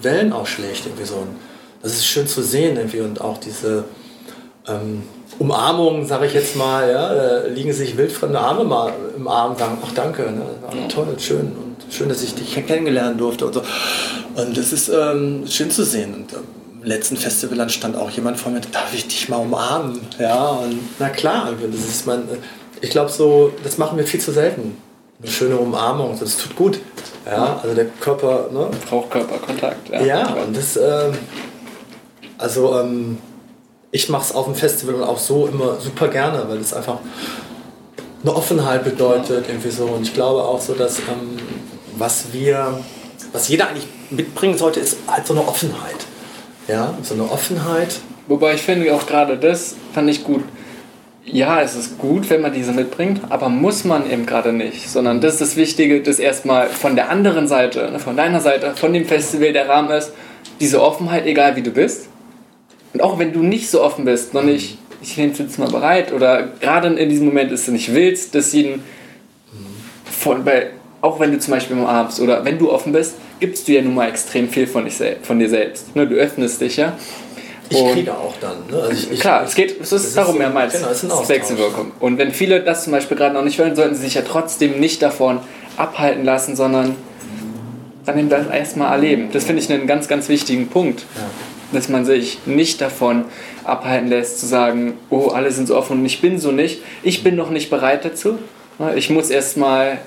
Wellen 0.00 0.32
ausschlägt 0.32 0.86
irgendwie 0.86 1.04
so. 1.04 1.16
Und 1.16 1.36
das 1.82 1.94
ist 1.94 2.06
schön 2.06 2.28
zu 2.28 2.42
sehen 2.42 2.76
irgendwie 2.76 3.00
und 3.00 3.20
auch 3.20 3.38
diese 3.38 3.84
ähm, 4.68 5.02
Umarmungen, 5.40 6.06
sage 6.06 6.26
ich 6.26 6.34
jetzt 6.34 6.54
mal, 6.54 6.88
ja, 6.88 7.46
liegen 7.48 7.72
sich 7.72 7.96
wildfremde 7.96 8.38
Arme 8.38 8.62
mal 8.62 8.92
im 9.16 9.26
Arm 9.26 9.52
und 9.52 9.58
sagen, 9.58 9.78
ach 9.84 9.92
danke, 9.92 10.30
ne, 10.30 10.88
toll, 10.88 11.08
schön 11.18 11.40
und 11.40 11.71
schön, 11.92 12.08
dass 12.08 12.22
ich 12.22 12.34
dich 12.34 12.54
kennengelernt 12.66 13.20
durfte 13.20 13.46
und 13.46 13.54
so. 13.54 13.62
Und 14.34 14.56
das 14.56 14.72
ist 14.72 14.88
ähm, 14.88 15.44
schön 15.46 15.70
zu 15.70 15.84
sehen. 15.84 16.14
Und 16.14 16.32
im 16.32 16.88
letzten 16.88 17.16
Festival 17.16 17.58
dann 17.58 17.70
stand 17.70 17.96
auch 17.96 18.10
jemand 18.10 18.38
vor 18.38 18.50
mir, 18.50 18.60
darf 18.60 18.92
ich 18.94 19.06
dich 19.06 19.28
mal 19.28 19.36
umarmen? 19.36 20.00
Ja, 20.18 20.46
und 20.46 20.78
na 20.98 21.10
klar, 21.10 21.52
das 21.60 21.80
ist 21.80 22.06
mein, 22.06 22.22
ich 22.80 22.90
glaube 22.90 23.10
so, 23.10 23.52
das 23.62 23.78
machen 23.78 23.98
wir 23.98 24.06
viel 24.06 24.20
zu 24.20 24.32
selten. 24.32 24.76
Eine 25.22 25.30
schöne 25.30 25.56
Umarmung, 25.56 26.18
das 26.18 26.36
tut 26.36 26.56
gut. 26.56 26.80
Ja, 27.24 27.60
also 27.62 27.76
der 27.76 27.84
Körper, 28.00 28.48
ne? 28.52 28.68
Braucht 28.88 29.10
Körperkontakt, 29.10 29.88
ja. 29.90 30.02
Ja, 30.02 30.34
und 30.34 30.56
das, 30.56 30.76
ähm, 30.76 31.12
also, 32.38 32.80
ähm, 32.80 33.18
ich 33.92 34.08
mache 34.08 34.24
es 34.24 34.34
auf 34.34 34.46
dem 34.46 34.56
Festival 34.56 35.04
auch 35.04 35.18
so 35.18 35.46
immer 35.46 35.78
super 35.78 36.08
gerne, 36.08 36.44
weil 36.48 36.58
es 36.58 36.74
einfach 36.74 36.98
eine 38.22 38.34
Offenheit 38.34 38.82
bedeutet, 38.82 39.46
irgendwie 39.48 39.70
so. 39.70 39.84
Und 39.84 40.02
ich 40.02 40.14
glaube 40.14 40.42
auch 40.42 40.60
so, 40.60 40.74
dass 40.74 40.98
ähm, 40.98 41.38
was 41.96 42.32
wir, 42.32 42.80
was 43.32 43.48
jeder 43.48 43.68
eigentlich 43.68 43.86
mitbringen 44.10 44.58
sollte, 44.58 44.80
ist 44.80 44.98
halt 45.06 45.26
so 45.26 45.34
eine 45.34 45.46
Offenheit. 45.46 46.06
Ja, 46.68 46.94
so 47.02 47.14
eine 47.14 47.30
Offenheit. 47.30 48.00
Wobei 48.28 48.54
ich 48.54 48.62
finde 48.62 48.94
auch 48.94 49.06
gerade 49.06 49.36
das 49.36 49.76
fand 49.92 50.08
ich 50.08 50.24
gut. 50.24 50.44
Ja, 51.24 51.62
es 51.62 51.76
ist 51.76 51.98
gut, 51.98 52.30
wenn 52.30 52.40
man 52.40 52.52
diese 52.52 52.72
mitbringt, 52.72 53.20
aber 53.28 53.48
muss 53.48 53.84
man 53.84 54.10
eben 54.10 54.26
gerade 54.26 54.52
nicht, 54.52 54.90
sondern 54.90 55.20
das 55.20 55.34
ist 55.34 55.40
das 55.40 55.56
Wichtige, 55.56 56.02
dass 56.02 56.18
erstmal 56.18 56.68
von 56.68 56.96
der 56.96 57.10
anderen 57.10 57.46
Seite, 57.46 57.90
ne, 57.92 58.00
von 58.00 58.16
deiner 58.16 58.40
Seite, 58.40 58.74
von 58.74 58.92
dem 58.92 59.06
Festival 59.06 59.52
der 59.52 59.68
Rahmen 59.68 59.90
ist, 59.90 60.12
diese 60.58 60.82
Offenheit, 60.82 61.24
egal 61.26 61.54
wie 61.54 61.62
du 61.62 61.70
bist, 61.70 62.08
und 62.92 63.02
auch 63.02 63.18
wenn 63.18 63.32
du 63.32 63.42
nicht 63.42 63.70
so 63.70 63.82
offen 63.82 64.04
bist, 64.04 64.34
noch 64.34 64.42
nicht, 64.42 64.78
ich 65.00 65.16
nehme 65.16 65.32
es 65.32 65.38
jetzt 65.38 65.58
mal 65.58 65.70
bereit 65.70 66.12
oder 66.12 66.48
gerade 66.60 66.88
in 66.88 67.08
diesem 67.08 67.26
Moment 67.26 67.52
ist 67.52 67.68
du 67.68 67.72
nicht 67.72 67.94
willst, 67.94 68.34
dass 68.34 68.52
ihn 68.52 68.82
von, 70.04 70.44
bei, 70.44 70.70
auch 71.02 71.20
wenn 71.20 71.32
du 71.32 71.38
zum 71.38 71.52
Beispiel 71.52 71.76
umarmst 71.76 72.20
oder 72.20 72.44
wenn 72.44 72.58
du 72.58 72.72
offen 72.72 72.92
bist, 72.92 73.16
gibst 73.40 73.68
du 73.68 73.72
ja 73.72 73.82
nun 73.82 73.94
mal 73.94 74.08
extrem 74.08 74.48
viel 74.48 74.66
von, 74.66 74.84
dich, 74.84 74.94
von 75.22 75.38
dir 75.38 75.48
selbst. 75.48 75.94
Ne? 75.94 76.06
Du 76.06 76.14
öffnest 76.14 76.60
dich 76.60 76.78
ja. 76.78 76.94
Ich 77.68 77.92
kriege 77.92 78.12
auch 78.12 78.34
dann. 78.40 78.56
Ne? 78.70 78.82
Also 78.82 79.10
ich, 79.10 79.20
klar, 79.20 79.44
es 79.44 79.54
geht, 79.54 79.80
es 79.80 79.92
ist 79.92 80.16
darum 80.16 80.34
ist 80.34 80.38
mehrmals 80.38 80.74
genau, 80.74 80.88
das 80.88 81.28
Wechselwirkung. 81.28 81.92
Und 82.00 82.18
wenn 82.18 82.32
viele 82.32 82.60
das 82.60 82.84
zum 82.84 82.92
Beispiel 82.92 83.16
gerade 83.16 83.34
noch 83.34 83.44
nicht 83.44 83.58
wollen, 83.58 83.76
sollten 83.76 83.94
sie 83.94 84.02
sich 84.02 84.14
ja 84.14 84.22
trotzdem 84.22 84.78
nicht 84.78 85.02
davon 85.02 85.40
abhalten 85.76 86.24
lassen, 86.24 86.56
sondern 86.56 86.96
dann 88.04 88.18
eben 88.18 88.28
das 88.28 88.46
erstmal 88.48 88.92
erleben. 88.92 89.28
Das 89.32 89.44
finde 89.44 89.62
ich 89.62 89.72
einen 89.72 89.86
ganz, 89.86 90.08
ganz 90.08 90.28
wichtigen 90.28 90.68
Punkt. 90.68 91.04
Ja 91.16 91.22
dass 91.72 91.88
man 91.88 92.04
sich 92.04 92.38
nicht 92.46 92.80
davon 92.80 93.24
abhalten 93.64 94.08
lässt, 94.08 94.40
zu 94.40 94.46
sagen, 94.46 94.94
oh, 95.10 95.28
alle 95.28 95.50
sind 95.50 95.68
so 95.68 95.76
offen 95.76 96.00
und 96.00 96.06
ich 96.06 96.20
bin 96.20 96.38
so 96.38 96.52
nicht. 96.52 96.82
Ich 97.02 97.24
bin 97.24 97.34
noch 97.34 97.50
nicht 97.50 97.70
bereit 97.70 98.04
dazu. 98.04 98.38
Ich 98.96 99.10
muss 99.10 99.30
erstmal, 99.30 99.98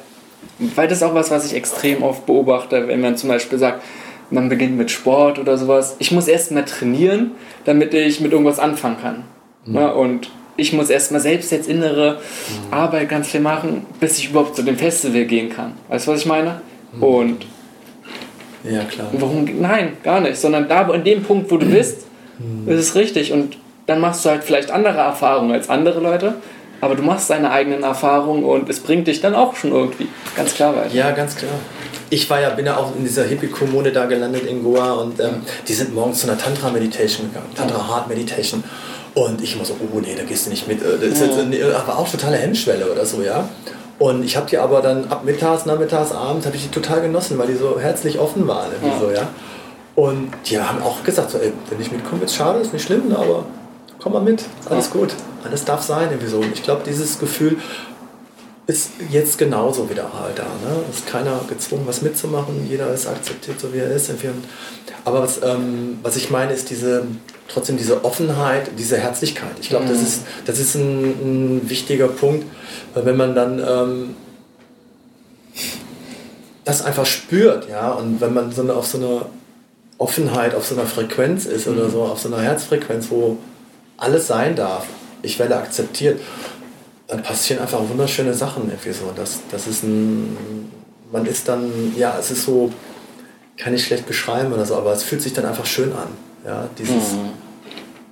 weil 0.59 0.87
das 0.87 0.99
ist 0.99 1.03
auch 1.03 1.13
was, 1.13 1.31
was 1.31 1.45
ich 1.45 1.55
extrem 1.55 2.03
oft 2.03 2.25
beobachte, 2.25 2.87
wenn 2.87 3.01
man 3.01 3.17
zum 3.17 3.29
Beispiel 3.29 3.57
sagt, 3.57 3.83
man 4.31 4.49
beginnt 4.49 4.77
mit 4.77 4.89
Sport 4.89 5.37
oder 5.39 5.57
sowas. 5.57 5.95
Ich 5.99 6.11
muss 6.11 6.27
erstmal 6.27 6.65
trainieren, 6.65 7.31
damit 7.65 7.93
ich 7.93 8.21
mit 8.21 8.31
irgendwas 8.31 8.59
anfangen 8.59 8.97
kann. 9.01 9.23
Mhm. 9.65 9.77
Und 9.77 10.29
ich 10.57 10.73
muss 10.73 10.89
erstmal 10.89 11.21
selbst 11.21 11.51
jetzt 11.51 11.67
innere 11.67 12.13
mhm. 12.13 12.73
Arbeit 12.73 13.09
ganz 13.09 13.27
viel 13.27 13.41
machen, 13.41 13.85
bis 13.99 14.17
ich 14.17 14.29
überhaupt 14.29 14.55
zu 14.55 14.63
dem 14.63 14.77
Festival 14.77 15.25
gehen 15.25 15.49
kann. 15.49 15.73
Weißt 15.89 16.07
du, 16.07 16.11
was 16.11 16.21
ich 16.21 16.25
meine? 16.25 16.61
Mhm. 16.93 17.03
Und 17.03 17.45
ja, 18.69 18.83
klar. 18.83 19.07
Warum? 19.13 19.47
Nein, 19.59 19.97
gar 20.03 20.21
nicht. 20.21 20.37
Sondern 20.37 20.67
da, 20.67 20.81
an 20.87 21.03
dem 21.03 21.23
Punkt, 21.23 21.51
wo 21.51 21.57
du 21.57 21.67
bist, 21.67 22.07
hm. 22.37 22.67
ist 22.67 22.79
es 22.79 22.95
richtig. 22.95 23.31
Und 23.31 23.57
dann 23.85 23.99
machst 23.99 24.25
du 24.25 24.29
halt 24.29 24.43
vielleicht 24.43 24.71
andere 24.71 24.97
Erfahrungen 24.97 25.51
als 25.51 25.69
andere 25.69 25.99
Leute. 25.99 26.35
Aber 26.81 26.95
du 26.95 27.03
machst 27.03 27.29
deine 27.29 27.51
eigenen 27.51 27.83
Erfahrungen 27.83 28.43
und 28.43 28.69
es 28.69 28.79
bringt 28.79 29.07
dich 29.07 29.21
dann 29.21 29.33
auch 29.33 29.55
schon 29.55 29.71
irgendwie 29.71 30.07
ganz 30.35 30.53
klar 30.53 30.75
weiter. 30.75 30.93
Ja, 30.93 31.11
ganz 31.11 31.35
klar. 31.35 31.51
Ich 32.09 32.29
war 32.29 32.39
ja, 32.39 32.49
bin 32.51 32.65
ja 32.65 32.77
auch 32.77 32.95
in 32.95 33.03
dieser 33.03 33.23
Hippie-Kommune 33.23 33.91
da 33.91 34.05
gelandet 34.05 34.45
in 34.45 34.63
Goa 34.63 34.93
und 34.93 35.19
ähm, 35.19 35.41
die 35.67 35.73
sind 35.73 35.93
morgens 35.95 36.19
zu 36.19 36.27
einer 36.27 36.37
Tantra-Meditation 36.37 37.29
gegangen, 37.29 37.49
Tantra-Heart-Meditation. 37.55 38.63
Und 39.15 39.41
ich 39.41 39.55
immer 39.55 39.65
so, 39.65 39.75
oh 39.79 39.99
nee, 39.99 40.13
da 40.15 40.23
gehst 40.23 40.45
du 40.45 40.49
nicht 40.49 40.67
mit. 40.67 40.81
Äh, 40.81 40.97
das 40.99 41.19
ist 41.19 41.21
jetzt, 41.21 41.73
aber 41.73 41.97
auch 41.97 42.09
totale 42.09 42.37
Hemmschwelle 42.37 42.91
oder 42.91 43.05
so, 43.05 43.21
ja. 43.21 43.49
Und 43.97 44.25
ich 44.25 44.35
habe 44.35 44.47
die 44.49 44.57
aber 44.57 44.81
dann 44.81 45.05
ab 45.09 45.23
mittags, 45.23 45.65
nachmittags, 45.65 46.11
abends, 46.11 46.45
habe 46.45 46.55
ich 46.55 46.63
die 46.63 46.69
total 46.69 47.01
genossen, 47.01 47.37
weil 47.37 47.47
die 47.47 47.55
so 47.55 47.79
herzlich 47.79 48.19
offen 48.19 48.45
waren. 48.47 48.71
Ja. 48.83 48.99
So, 48.99 49.11
ja? 49.11 49.27
Und 49.95 50.31
die 50.45 50.59
haben 50.59 50.83
auch 50.83 51.01
gesagt, 51.03 51.31
so, 51.31 51.37
ey, 51.37 51.53
wenn 51.69 51.81
ich 51.81 51.91
mitkomme, 51.91 52.25
ist 52.25 52.35
schade, 52.35 52.59
ist 52.59 52.73
nicht 52.73 52.85
schlimm, 52.85 53.15
aber 53.15 53.45
komm 53.99 54.13
mal 54.13 54.21
mit, 54.21 54.43
alles 54.69 54.87
ja. 54.87 54.99
gut, 54.99 55.13
alles 55.43 55.65
darf 55.65 55.81
sein. 55.81 56.09
Irgendwie 56.11 56.29
so. 56.29 56.37
Und 56.37 56.53
ich 56.53 56.63
glaube, 56.63 56.83
dieses 56.85 57.19
Gefühl 57.19 57.57
ist 58.67 58.91
jetzt 59.11 59.37
genauso 59.37 59.89
wieder 59.89 60.11
halt 60.19 60.39
da. 60.39 60.43
Ne? 60.43 60.83
Ist 60.89 61.05
keiner 61.05 61.39
gezwungen, 61.47 61.83
was 61.85 62.01
mitzumachen, 62.01 62.67
jeder 62.67 62.91
ist 62.91 63.07
akzeptiert, 63.07 63.59
so 63.59 63.73
wie 63.73 63.77
er 63.77 63.91
ist. 63.91 64.09
Aber 65.03 65.21
was, 65.21 65.41
ähm, 65.43 65.99
was 66.01 66.15
ich 66.15 66.31
meine, 66.31 66.51
ist 66.53 66.71
diese, 66.71 67.05
trotzdem 67.47 67.77
diese 67.77 68.03
Offenheit, 68.03 68.71
diese 68.79 68.97
Herzlichkeit. 68.97 69.51
Ich 69.61 69.69
glaube, 69.69 69.85
mhm. 69.85 69.89
das 69.89 70.01
ist, 70.01 70.21
das 70.45 70.59
ist 70.59 70.75
ein, 70.75 71.03
ein 71.61 71.69
wichtiger 71.69 72.07
Punkt 72.07 72.45
wenn 73.03 73.17
man 73.17 73.35
dann 73.35 73.59
ähm, 73.59 74.15
das 76.63 76.83
einfach 76.83 77.05
spürt, 77.05 77.69
ja, 77.69 77.91
und 77.91 78.21
wenn 78.21 78.33
man 78.33 78.51
so 78.51 78.61
eine, 78.61 78.73
auf 78.73 78.87
so 78.87 78.97
einer 78.97 79.25
Offenheit, 79.97 80.55
auf 80.55 80.65
so 80.65 80.75
einer 80.75 80.85
Frequenz 80.85 81.45
ist 81.45 81.67
oder 81.67 81.85
mhm. 81.85 81.91
so, 81.91 82.03
auf 82.03 82.19
so 82.19 82.29
einer 82.29 82.41
Herzfrequenz, 82.41 83.09
wo 83.09 83.37
alles 83.97 84.27
sein 84.27 84.55
darf, 84.55 84.85
ich 85.21 85.39
werde 85.39 85.57
akzeptiert, 85.57 86.19
dann 87.07 87.21
passieren 87.23 87.61
einfach 87.61 87.79
wunderschöne 87.87 88.33
Sachen 88.33 88.69
irgendwie 88.69 88.91
so. 88.91 89.11
Das, 89.15 89.39
das 89.51 89.67
ist 89.67 89.83
ein, 89.83 90.71
man 91.11 91.25
ist 91.25 91.47
dann, 91.47 91.93
ja, 91.95 92.17
es 92.19 92.31
ist 92.31 92.45
so, 92.45 92.71
kann 93.57 93.73
ich 93.73 93.85
schlecht 93.85 94.05
beschreiben 94.05 94.51
oder 94.51 94.65
so, 94.65 94.75
aber 94.75 94.91
es 94.91 95.03
fühlt 95.03 95.21
sich 95.21 95.33
dann 95.33 95.45
einfach 95.45 95.65
schön 95.65 95.91
an. 95.93 96.09
Ja, 96.45 96.69
dieses, 96.77 97.13
mhm 97.13 97.45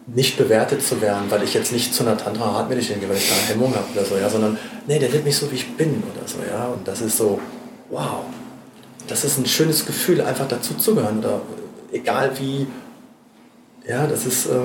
nicht 0.08 0.38
bewertet 0.38 0.84
zu 0.84 1.02
werden, 1.02 1.30
weil 1.30 1.44
ich 1.44 1.54
jetzt 1.54 1.72
nicht 1.72 1.94
zu 1.94 2.04
einer 2.04 2.18
Tantra 2.18 2.54
Hartmedizin 2.54 3.00
gehe, 3.00 3.08
weil 3.10 3.18
ich 3.18 3.30
da 3.30 3.36
eine 3.36 3.46
Hemmung 3.46 3.74
habe 3.76 3.86
oder 3.94 4.06
so, 4.06 4.18
ja, 4.18 4.30
sondern 4.30 4.58
nee, 4.88 5.00
der 5.00 5.10
nimmt 5.10 5.26
mich 5.26 5.38
so, 5.38 5.50
wie 5.52 5.56
ich 5.56 5.76
bin 5.76 6.04
oder 6.14 6.28
so, 6.28 6.38
ja, 6.50 6.68
und 6.68 6.88
das 6.88 7.02
ist 7.02 7.18
so, 7.18 7.40
wow, 7.90 8.24
das 9.08 9.24
ist 9.24 9.38
ein 9.38 9.46
schönes 9.46 9.86
Gefühl, 9.86 10.22
einfach 10.22 10.48
dazuzugehören 10.48 11.20
oder 11.20 11.42
egal 11.92 12.32
wie, 12.38 12.68
ja, 13.88 14.06
das 14.08 14.26
ist, 14.26 14.48
äh, 14.48 14.60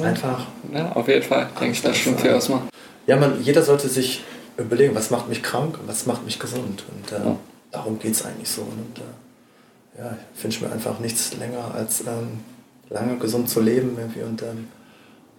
Einfach. 0.00 0.46
Ja, 0.72 0.92
auf 0.92 1.08
jeden 1.08 1.22
Fall. 1.22 1.48
Denke 1.60 1.72
ich, 1.72 1.82
das 1.82 1.96
stimmt 1.96 2.20
für 2.20 2.28
erstmal. 2.28 2.60
Ja, 3.06 3.16
man, 3.16 3.42
jeder 3.42 3.62
sollte 3.62 3.88
sich 3.88 4.22
überlegen, 4.56 4.94
was 4.94 5.10
macht 5.10 5.28
mich 5.28 5.42
krank 5.42 5.78
und 5.80 5.88
was 5.88 6.06
macht 6.06 6.24
mich 6.24 6.38
gesund. 6.38 6.84
Und 6.90 7.12
äh, 7.12 7.24
Ja. 7.24 7.36
darum 7.70 7.98
geht 7.98 8.12
es 8.12 8.24
eigentlich 8.24 8.48
so. 8.48 8.62
Und 8.62 8.98
äh, 8.98 10.00
ja, 10.02 10.16
ich 10.34 10.42
wünsche 10.44 10.64
mir 10.64 10.72
einfach 10.72 10.98
nichts 11.00 11.36
länger, 11.36 11.74
als 11.74 12.00
ähm, 12.02 12.40
lange 12.90 13.16
gesund 13.18 13.48
zu 13.48 13.60
leben. 13.60 13.96
Irgendwie. 13.98 14.22
Und 14.22 14.42
ähm, 14.42 14.68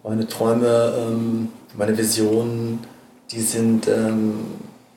meine 0.03 0.27
Träume, 0.27 0.93
ähm, 0.97 1.49
meine 1.75 1.97
Visionen, 1.97 2.79
die 3.31 3.41
sind 3.41 3.87
ähm, 3.87 4.45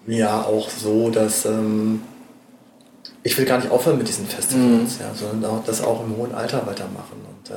ja 0.07 0.43
auch 0.43 0.69
so, 0.69 1.11
dass 1.11 1.45
ähm, 1.47 2.03
ich 3.23 3.37
will 3.39 3.45
gar 3.45 3.59
nicht 3.59 3.71
aufhören 3.71 3.99
mit 3.99 4.09
diesen 4.09 4.27
Festivals, 4.27 4.99
ja, 5.01 5.13
sondern 5.15 5.51
auch, 5.51 5.65
das 5.65 5.83
auch 5.83 6.05
im 6.05 6.17
hohen 6.17 6.35
Alter 6.35 6.67
weitermachen. 6.67 7.21
Und 7.29 7.51
ähm, 7.51 7.57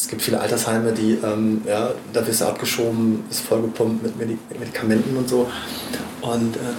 es 0.00 0.08
gibt 0.08 0.22
viele 0.22 0.40
Altersheime, 0.40 0.92
die, 0.92 1.18
ähm, 1.22 1.60
ja, 1.66 1.90
da 2.14 2.26
wirst 2.26 2.40
du 2.40 2.46
abgeschoben, 2.46 3.22
ist 3.28 3.40
vollgepumpt 3.40 4.02
mit, 4.02 4.16
Medi 4.16 4.38
mit 4.48 4.60
Medikamenten 4.60 5.14
und 5.14 5.28
so. 5.28 5.46
Und 6.22 6.56
ähm, 6.56 6.76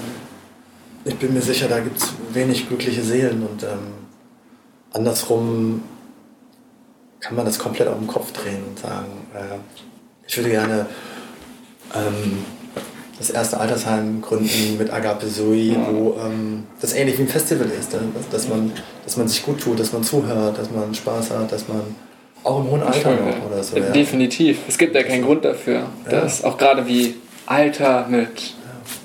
ich 1.06 1.16
bin 1.18 1.32
mir 1.32 1.42
sicher, 1.42 1.68
da 1.68 1.80
gibt 1.82 2.00
es 2.00 2.14
wenig 2.34 2.68
glückliche 2.68 3.04
Seelen. 3.04 3.46
Und 3.46 3.62
ähm, 3.62 3.94
andersrum 4.92 5.84
kann 7.20 7.36
man 7.36 7.46
das 7.46 7.60
komplett 7.60 7.88
auf 7.90 8.00
den 8.00 8.08
Kopf 8.08 8.32
drehen 8.32 8.64
und 8.68 8.80
sagen, 8.80 9.28
äh, 9.36 9.60
ich 10.28 10.36
würde 10.38 10.50
gerne 10.50 10.88
ähm, 11.94 12.40
das 13.20 13.30
erste 13.30 13.60
Altersheim 13.60 14.20
gründen 14.22 14.80
mit 14.80 14.92
Agape 14.92 15.28
Sui, 15.28 15.78
wo 15.92 16.18
ähm, 16.20 16.64
das 16.80 16.94
ähnlich 16.94 17.20
wie 17.20 17.24
ein 17.24 17.28
Festival 17.28 17.70
ist, 17.70 17.94
ne? 17.94 18.00
dass, 18.16 18.30
dass, 18.30 18.48
man, 18.48 18.72
dass 19.04 19.16
man 19.18 19.28
sich 19.28 19.44
gut 19.44 19.62
tut, 19.62 19.80
dass 19.80 19.94
man 19.94 20.04
zuhört, 20.04 20.58
dass 20.58 20.72
man 20.72 20.96
Spaß 20.96 21.30
hat, 21.30 21.52
dass 21.52 21.68
man 21.68 21.82
auch 22.44 22.60
im 22.60 22.72
hohen 22.72 22.84
Alter 22.84 23.12
noch 23.12 23.52
oder 23.52 23.64
so. 23.64 23.78
Ja. 23.78 23.90
Definitiv. 23.92 24.60
Es 24.68 24.78
gibt 24.78 24.96
ja 24.96 25.04
keinen 25.04 25.24
Grund 25.24 25.46
dafür. 25.46 25.84
Das 26.10 26.44
auch 26.44 26.58
gerade 26.58 26.88
wie 26.88 27.16
Alter 27.46 28.08
mit 28.10 28.56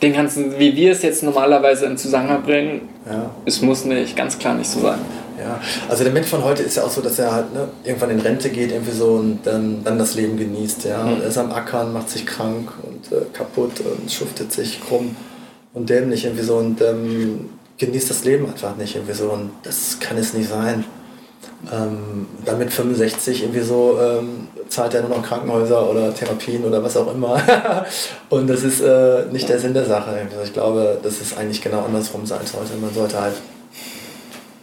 den 0.03 0.13
ganzen, 0.13 0.59
wie 0.59 0.75
wir 0.75 0.93
es 0.93 1.03
jetzt 1.03 1.23
normalerweise 1.23 1.87
in 1.87 1.97
Zusammenhang 1.97 2.43
bringen, 2.43 2.89
Ja. 3.11 3.31
es 3.45 3.63
muss 3.63 3.85
nicht, 3.85 4.17
ganz 4.17 4.39
klar 4.39 4.55
nicht 4.55 4.69
so 4.69 4.81
sein. 4.81 4.99
Ja, 5.39 5.61
also 5.89 6.03
der 6.03 6.13
Mensch 6.13 6.29
von 6.29 6.43
heute 6.43 6.63
ist 6.63 6.77
ja 6.77 6.83
auch 6.85 6.91
so, 6.91 7.03
dass 7.03 7.19
er 7.19 7.31
halt 7.33 7.53
ne, 7.53 7.69
irgendwann 7.85 8.11
in 8.11 8.21
Rente 8.21 8.49
geht 8.49 8.73
irgendwie 8.73 8.93
so 8.97 9.09
und 9.09 9.41
dann, 9.45 9.85
dann 9.85 9.99
das 9.99 10.15
Leben 10.15 10.39
genießt. 10.39 10.85
Ja? 10.87 11.05
Und 11.05 11.21
er 11.21 11.29
ist 11.29 11.37
am 11.39 11.53
Ackern, 11.53 11.93
macht 11.93 12.09
sich 12.09 12.25
krank 12.25 12.73
und 12.83 13.13
äh, 13.13 13.27
kaputt 13.35 13.73
und 13.81 14.11
schuftet 14.11 14.51
sich 14.53 14.81
krumm 14.81 15.15
und 15.75 15.91
dämlich 15.91 16.25
irgendwie 16.25 16.43
so 16.43 16.57
und 16.57 16.81
ähm, 16.81 17.51
genießt 17.79 18.09
das 18.09 18.25
Leben 18.25 18.47
einfach 18.47 18.77
nicht 18.77 18.97
irgendwie 18.97 19.13
so 19.15 19.31
und 19.31 19.51
das 19.63 19.99
kann 20.01 20.17
es 20.17 20.33
nicht 20.33 20.49
sein. 20.49 20.85
Ähm, 21.73 22.27
dann 22.45 22.59
mit 22.59 22.73
65 22.73 23.43
irgendwie 23.43 23.61
so 23.61 23.99
ähm, 24.01 24.49
zahlt 24.69 24.95
er 24.95 25.01
nur 25.03 25.11
noch 25.11 25.23
Krankenhäuser 25.23 25.89
oder 25.89 26.15
Therapien 26.15 26.65
oder 26.65 26.83
was 26.83 26.97
auch 26.97 27.13
immer. 27.13 27.43
und 28.29 28.47
das 28.47 28.63
ist 28.63 28.81
äh, 28.81 29.25
nicht 29.33 29.49
der 29.49 29.59
Sinn 29.59 29.75
der 29.75 29.87
Sache. 29.87 30.17
irgendwie. 30.17 30.37
Ich 30.45 30.53
glaube, 30.53 30.99
dass 31.03 31.21
es 31.21 31.37
eigentlich 31.37 31.63
genau 31.63 31.83
andersrum 31.85 32.27
sein 32.27 32.47
sollte. 32.47 32.77
Man 32.81 32.93
sollte 32.95 33.21
halt 33.21 33.35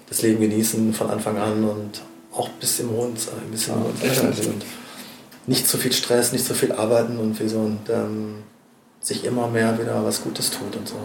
das 0.07 0.21
Leben 0.21 0.39
genießen 0.39 0.93
von 0.93 1.09
Anfang 1.09 1.37
an 1.37 1.63
und 1.63 2.01
auch 2.31 2.49
bis 2.49 2.79
im 2.79 2.91
hohen, 2.91 3.11
ein 3.11 3.51
bisschen 3.51 3.73
im 3.75 3.83
hohen. 3.83 4.53
Und 4.53 4.65
nicht 5.47 5.67
zu 5.67 5.77
viel 5.77 5.91
Stress, 5.91 6.31
nicht 6.31 6.45
zu 6.45 6.53
viel 6.53 6.71
arbeiten 6.71 7.17
und 7.17 7.39
wie 7.39 7.47
so 7.47 7.57
und 7.57 7.89
ähm, 7.89 8.43
sich 9.01 9.25
immer 9.25 9.47
mehr 9.47 9.77
wieder 9.79 10.05
was 10.05 10.23
Gutes 10.23 10.51
tut 10.51 10.75
und 10.75 10.87
so. 10.87 10.95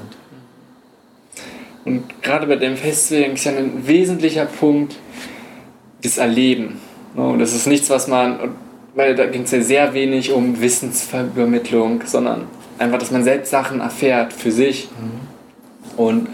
Und 1.85 1.93
Und 1.93 2.23
gerade 2.23 2.47
bei 2.47 2.57
dem 2.57 2.77
Festival 2.77 3.33
ist 3.33 3.45
ja 3.45 3.53
ein 3.53 3.87
wesentlicher 3.87 4.47
Punkt 4.47 4.97
das 6.03 6.19
Erleben. 6.19 6.81
Ne? 7.15 7.23
Und 7.23 7.39
das 7.39 7.55
ist 7.55 7.67
nichts, 7.67 7.91
was 7.91 8.09
man, 8.09 8.39
weil 8.95 9.15
da 9.15 9.27
ging 9.27 9.43
es 9.43 9.51
ja 9.51 9.61
sehr 9.61 9.95
wenig 9.95 10.33
um 10.33 10.61
Wissensvermittlung, 10.61 12.03
sondern 12.05 12.47
einfach, 12.79 12.99
dass 12.99 13.11
man 13.11 13.25
selbst 13.25 13.51
Sachen 13.51 13.81
erfährt 13.81 14.33
für 14.33 14.51
sich. 14.51 14.89
Und 15.97 16.29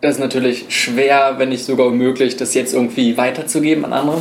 das 0.00 0.14
ist 0.14 0.20
natürlich 0.20 0.66
schwer, 0.68 1.34
wenn 1.38 1.48
nicht 1.48 1.64
sogar 1.64 1.88
unmöglich, 1.88 2.36
das 2.36 2.54
jetzt 2.54 2.72
irgendwie 2.72 3.16
weiterzugeben 3.16 3.84
an 3.84 3.92
andere. 3.92 4.18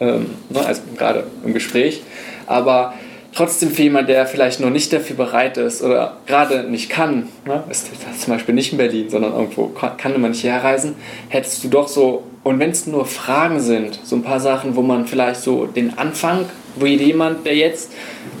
Ähm, 0.00 0.26
ne, 0.50 0.64
also 0.64 0.82
gerade 0.96 1.26
im 1.44 1.52
Gespräch. 1.52 2.02
Aber 2.46 2.94
trotzdem 3.34 3.70
für 3.70 3.82
jemanden, 3.82 4.08
der 4.08 4.26
vielleicht 4.26 4.60
noch 4.60 4.70
nicht 4.70 4.92
dafür 4.92 5.16
bereit 5.16 5.56
ist 5.56 5.82
oder 5.82 6.18
gerade 6.26 6.64
nicht 6.70 6.88
kann, 6.88 7.28
ne, 7.46 7.64
ist 7.68 7.90
das 8.06 8.20
zum 8.20 8.34
Beispiel 8.34 8.54
nicht 8.54 8.72
in 8.72 8.78
Berlin, 8.78 9.10
sondern 9.10 9.32
irgendwo 9.32 9.66
kann, 9.68 9.96
kann 9.96 10.20
man 10.20 10.30
nicht 10.30 10.44
herreisen, 10.44 10.94
hättest 11.28 11.64
du 11.64 11.68
doch 11.68 11.88
so, 11.88 12.22
und 12.44 12.58
wenn 12.58 12.70
es 12.70 12.86
nur 12.86 13.04
Fragen 13.04 13.60
sind, 13.60 13.98
so 14.04 14.16
ein 14.16 14.22
paar 14.22 14.40
Sachen, 14.40 14.76
wo 14.76 14.82
man 14.82 15.06
vielleicht 15.06 15.40
so 15.40 15.66
den 15.66 15.98
Anfang, 15.98 16.46
wo 16.76 16.86
jemand, 16.86 17.44
der 17.44 17.56
jetzt 17.56 17.90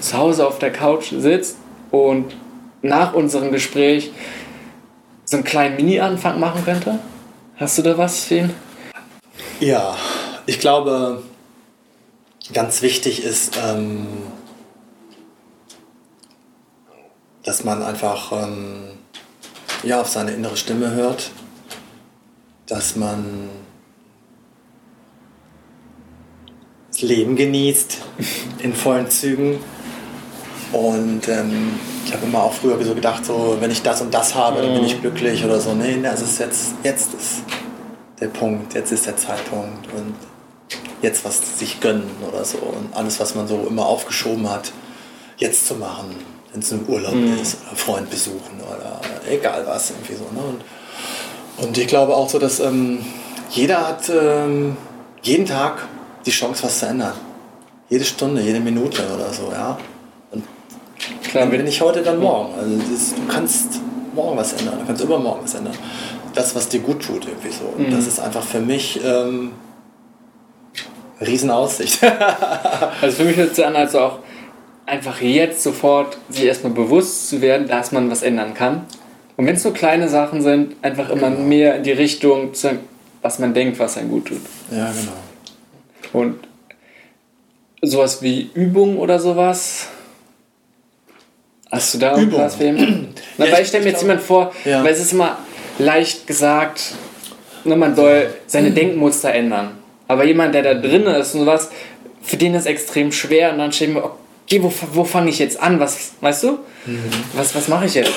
zu 0.00 0.16
Hause 0.16 0.46
auf 0.46 0.58
der 0.58 0.72
Couch 0.72 1.12
sitzt 1.16 1.56
und 1.90 2.36
nach 2.82 3.12
unserem 3.12 3.50
Gespräch 3.50 4.12
so 5.24 5.36
einen 5.36 5.44
kleinen 5.44 5.76
Mini-Anfang 5.76 6.38
machen 6.40 6.64
könnte? 6.64 6.98
Hast 7.56 7.76
du 7.78 7.82
da 7.82 7.98
was 7.98 8.24
für 8.24 8.36
ihn? 8.36 8.54
Ja, 9.60 9.96
ich 10.46 10.60
glaube, 10.60 11.22
ganz 12.52 12.80
wichtig 12.82 13.24
ist, 13.24 13.58
ähm, 13.62 14.06
dass 17.42 17.64
man 17.64 17.82
einfach 17.82 18.32
ähm, 18.32 18.90
ja, 19.82 20.00
auf 20.00 20.08
seine 20.08 20.32
innere 20.32 20.56
Stimme 20.56 20.92
hört, 20.92 21.30
dass 22.66 22.96
man 22.96 23.48
das 26.98 27.08
Leben 27.08 27.36
genießt 27.36 27.98
in 28.62 28.74
vollen 28.74 29.10
Zügen. 29.10 29.58
Und 30.72 31.28
ähm, 31.28 31.78
ich 32.04 32.12
habe 32.12 32.26
immer 32.26 32.42
auch 32.42 32.52
früher 32.52 32.82
so 32.84 32.94
gedacht, 32.94 33.24
so, 33.24 33.56
wenn 33.60 33.70
ich 33.70 33.82
das 33.82 34.00
und 34.00 34.12
das 34.12 34.34
habe, 34.34 34.60
dann 34.60 34.74
bin 34.74 34.84
ich 34.84 35.00
glücklich 35.00 35.44
oder 35.44 35.60
so. 35.60 35.72
Nee, 35.74 35.98
das 36.02 36.20
ist 36.20 36.38
jetzt, 36.38 36.74
jetzt 36.82 37.14
ist 37.14 37.42
der 38.20 38.28
Punkt, 38.28 38.74
jetzt 38.74 38.92
ist 38.92 39.06
der 39.06 39.16
Zeitpunkt 39.16 39.86
und 39.94 40.14
jetzt 41.00 41.24
was 41.24 41.58
sich 41.58 41.80
gönnen 41.80 42.10
oder 42.28 42.44
so. 42.44 42.58
Und 42.58 42.94
alles, 42.94 43.20
was 43.20 43.34
man 43.34 43.46
so 43.46 43.66
immer 43.68 43.86
aufgeschoben 43.86 44.50
hat, 44.50 44.72
jetzt 45.38 45.66
zu 45.66 45.76
machen, 45.76 46.16
wenn 46.52 46.60
es 46.60 46.72
ein 46.72 46.84
Urlaub 46.86 47.14
ist 47.40 47.58
oder 47.66 47.76
Freund 47.76 48.10
besuchen 48.10 48.60
oder 48.60 49.00
egal 49.30 49.64
was, 49.66 49.90
irgendwie 49.90 50.14
so. 50.14 50.24
Ne? 50.34 50.44
Und, 50.46 51.64
und 51.64 51.78
ich 51.78 51.86
glaube 51.86 52.14
auch 52.14 52.28
so, 52.28 52.38
dass 52.38 52.60
ähm, 52.60 53.04
jeder 53.50 53.88
hat 53.88 54.10
ähm, 54.10 54.76
jeden 55.22 55.46
Tag 55.46 55.86
die 56.28 56.32
Chance, 56.32 56.64
was 56.64 56.78
zu 56.78 56.86
ändern. 56.86 57.14
Jede 57.88 58.04
Stunde, 58.04 58.42
jede 58.42 58.60
Minute 58.60 59.02
oder 59.14 59.32
so, 59.32 59.50
ja. 59.50 59.78
Und 60.30 60.44
Klar, 61.22 61.50
wenn 61.50 61.64
nicht 61.64 61.80
heute, 61.80 62.02
dann 62.02 62.20
morgen. 62.20 62.54
Also 62.54 62.76
das, 62.76 63.14
du 63.14 63.26
kannst 63.26 63.80
morgen 64.14 64.36
was 64.36 64.52
ändern, 64.52 64.78
du 64.80 64.86
kannst 64.86 65.02
übermorgen 65.02 65.40
was 65.42 65.54
ändern. 65.54 65.74
Das, 66.34 66.54
was 66.54 66.68
dir 66.68 66.80
gut 66.80 67.02
tut, 67.02 67.26
irgendwie 67.26 67.50
so. 67.50 67.64
Und 67.76 67.90
das 67.90 68.06
ist 68.06 68.20
einfach 68.20 68.42
für 68.42 68.60
mich 68.60 69.00
ähm, 69.04 69.52
Riesenaussicht. 71.20 72.00
Also 73.00 73.16
für 73.16 73.24
mich 73.24 73.36
hört 73.36 73.52
es 73.52 73.60
an, 73.60 73.74
als 73.74 73.94
auch 73.94 74.18
einfach 74.86 75.20
jetzt 75.20 75.62
sofort 75.62 76.18
sich 76.28 76.44
erstmal 76.44 76.72
bewusst 76.72 77.28
zu 77.28 77.40
werden, 77.40 77.66
dass 77.68 77.90
man 77.90 78.10
was 78.10 78.22
ändern 78.22 78.54
kann. 78.54 78.86
Und 79.36 79.46
wenn 79.46 79.54
es 79.54 79.64
nur 79.64 79.72
kleine 79.72 80.08
Sachen 80.08 80.42
sind, 80.42 80.76
einfach 80.82 81.10
immer 81.10 81.30
mehr 81.30 81.76
in 81.76 81.84
die 81.84 81.92
Richtung, 81.92 82.54
zu, 82.54 82.78
was 83.22 83.38
man 83.38 83.54
denkt, 83.54 83.78
was 83.78 83.96
einem 83.96 84.10
gut 84.10 84.26
tut. 84.26 84.40
ja, 84.70 84.90
genau. 84.90 85.12
Und 86.12 86.36
sowas 87.82 88.22
wie 88.22 88.50
Übung 88.54 88.98
oder 88.98 89.18
sowas. 89.18 89.86
Hast 91.70 91.94
du 91.94 91.98
da 91.98 92.16
irgendwas 92.16 92.56
für 92.56 92.64
jemanden? 92.64 93.14
Na, 93.38 93.46
Ja, 93.46 93.52
weil 93.52 93.62
ich- 93.62 93.68
stelle 93.68 93.84
mir 93.84 93.90
jetzt 93.90 94.02
jemand 94.02 94.22
vor, 94.22 94.52
Ja. 94.64 94.82
weil 94.82 94.92
es 94.92 95.00
ist 95.00 95.12
immer 95.12 95.38
leicht 95.78 96.26
gesagt, 96.26 96.94
ne, 97.64 97.76
man 97.76 97.94
soll 97.94 98.32
seine 98.46 98.70
Denkmuster 98.72 99.32
ändern. 99.32 99.72
Aber 100.08 100.24
jemand, 100.24 100.54
der 100.54 100.62
da 100.62 100.74
drin 100.74 101.04
ist 101.06 101.34
und 101.34 101.44
was, 101.46 101.70
für 102.22 102.36
den 102.38 102.54
ist 102.54 102.66
extrem 102.66 103.12
schwer 103.12 103.52
und 103.52 103.58
dann 103.58 103.70
stellen 103.72 103.94
wir, 103.94 104.04
okay, 104.04 104.62
wo, 104.62 104.72
wo 104.94 105.04
fange 105.04 105.28
ich 105.28 105.38
jetzt 105.38 105.60
an? 105.60 105.78
Was, 105.78 106.12
weißt 106.22 106.44
du? 106.44 106.58
Was, 107.34 107.54
was 107.54 107.68
mache 107.68 107.84
ich 107.84 107.94
jetzt? 107.94 108.10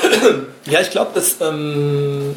Ja, 0.65 0.79
ich 0.79 0.89
glaube, 0.91 1.11
dass 1.13 1.35
ähm, 1.41 2.35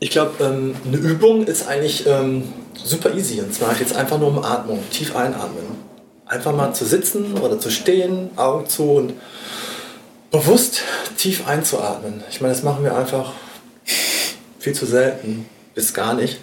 ich 0.00 0.08
glaube, 0.08 0.42
ähm, 0.42 0.74
eine 0.86 0.96
Übung 0.96 1.44
ist 1.46 1.68
eigentlich 1.68 2.06
ähm, 2.06 2.44
super 2.82 3.14
easy. 3.14 3.40
Und 3.40 3.54
zwar 3.54 3.78
jetzt 3.78 3.94
einfach 3.94 4.18
nur 4.18 4.28
um 4.28 4.44
Atmung, 4.44 4.80
tief 4.90 5.14
einatmen. 5.14 5.64
Einfach 6.26 6.54
mal 6.54 6.72
zu 6.74 6.84
sitzen 6.84 7.34
oder 7.38 7.60
zu 7.60 7.70
stehen, 7.70 8.30
Augen 8.36 8.68
zu 8.68 8.90
und 8.92 9.14
bewusst 10.30 10.82
tief 11.16 11.46
einzuatmen. 11.46 12.22
Ich 12.30 12.40
meine, 12.40 12.52
das 12.52 12.62
machen 12.62 12.82
wir 12.82 12.96
einfach 12.96 13.32
viel 14.58 14.74
zu 14.74 14.86
selten, 14.86 15.46
bis 15.74 15.94
gar 15.94 16.14
nicht. 16.14 16.40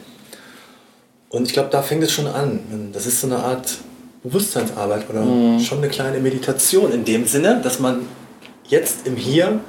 Und 1.30 1.48
ich 1.48 1.54
glaube, 1.54 1.70
da 1.70 1.82
fängt 1.82 2.04
es 2.04 2.12
schon 2.12 2.28
an. 2.28 2.92
Das 2.94 3.06
ist 3.06 3.20
so 3.20 3.28
eine 3.28 3.38
Art 3.38 3.78
Bewusstseinsarbeit 4.24 5.10
oder 5.10 5.60
schon 5.60 5.80
eine 5.80 5.90
kleine 5.90 6.20
Meditation 6.20 6.94
in 6.94 7.04
dem 7.04 7.26
Sinne, 7.28 7.60
dass 7.62 7.80
man 7.80 8.08
jetzt 8.66 9.06
im 9.06 9.18
Hier 9.18 9.60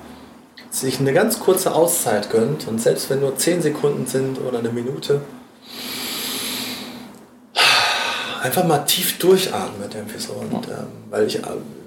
sich 0.71 1.01
eine 1.01 1.13
ganz 1.13 1.41
kurze 1.41 1.75
Auszeit 1.75 2.31
gönnt 2.31 2.69
und 2.69 2.81
selbst 2.81 3.11
wenn 3.11 3.21
nur 3.21 3.37
10 3.37 3.63
Sekunden 3.63 4.07
sind 4.07 4.41
oder 4.41 4.59
eine 4.59 4.71
Minute, 4.71 5.23
einfach 8.45 8.65
mal 8.65 8.79
tief 8.81 9.19
durchatmet 9.19 9.95
irgendwie 9.95 10.19
so. 10.19 10.35
Und, 10.35 10.69
ähm, 10.69 10.87
weil 11.11 11.27
ich, 11.27 11.37
äh, 11.37 11.43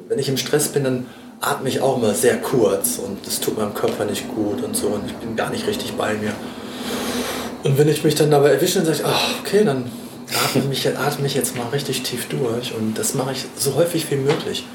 wenn 0.09 0.17
ich 0.17 0.27
im 0.27 0.37
Stress 0.37 0.69
bin, 0.69 0.83
dann 0.83 1.05
atme 1.39 1.69
ich 1.69 1.81
auch 1.81 1.97
immer 1.97 2.15
sehr 2.15 2.37
kurz 2.37 2.97
und 2.97 3.25
das 3.25 3.39
tut 3.39 3.57
meinem 3.57 3.75
Körper 3.75 4.05
nicht 4.05 4.27
gut 4.27 4.63
und 4.63 4.75
so 4.75 4.87
und 4.87 5.05
ich 5.05 5.13
bin 5.13 5.35
gar 5.35 5.51
nicht 5.51 5.67
richtig 5.67 5.93
bei 5.93 6.15
mir. 6.15 6.33
Und 7.63 7.77
wenn 7.77 7.87
ich 7.87 8.03
mich 8.03 8.15
dann 8.15 8.31
dabei 8.31 8.49
erwische, 8.49 8.79
dann 8.79 8.85
sage 8.85 8.97
ich, 8.97 9.05
ach, 9.05 9.39
okay, 9.39 9.63
dann 9.63 9.91
atme 10.45 10.63
mich, 10.63 10.87
atme 10.87 11.23
mich 11.23 11.35
jetzt 11.35 11.55
mal 11.55 11.67
richtig 11.67 12.01
tief 12.01 12.27
durch 12.27 12.73
und 12.73 12.97
das 12.97 13.13
mache 13.13 13.33
ich 13.33 13.45
so 13.55 13.75
häufig 13.75 14.09
wie 14.09 14.15
möglich. 14.15 14.65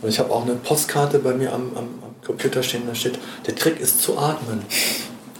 Und 0.00 0.08
ich 0.08 0.18
habe 0.18 0.32
auch 0.32 0.44
eine 0.44 0.54
Postkarte 0.54 1.18
bei 1.18 1.34
mir 1.34 1.52
am, 1.52 1.72
am, 1.74 1.88
am 2.02 2.14
Computer 2.24 2.62
stehen, 2.62 2.84
da 2.86 2.94
steht, 2.94 3.18
der 3.46 3.54
Trick 3.54 3.78
ist 3.80 4.00
zu 4.00 4.16
atmen. 4.16 4.62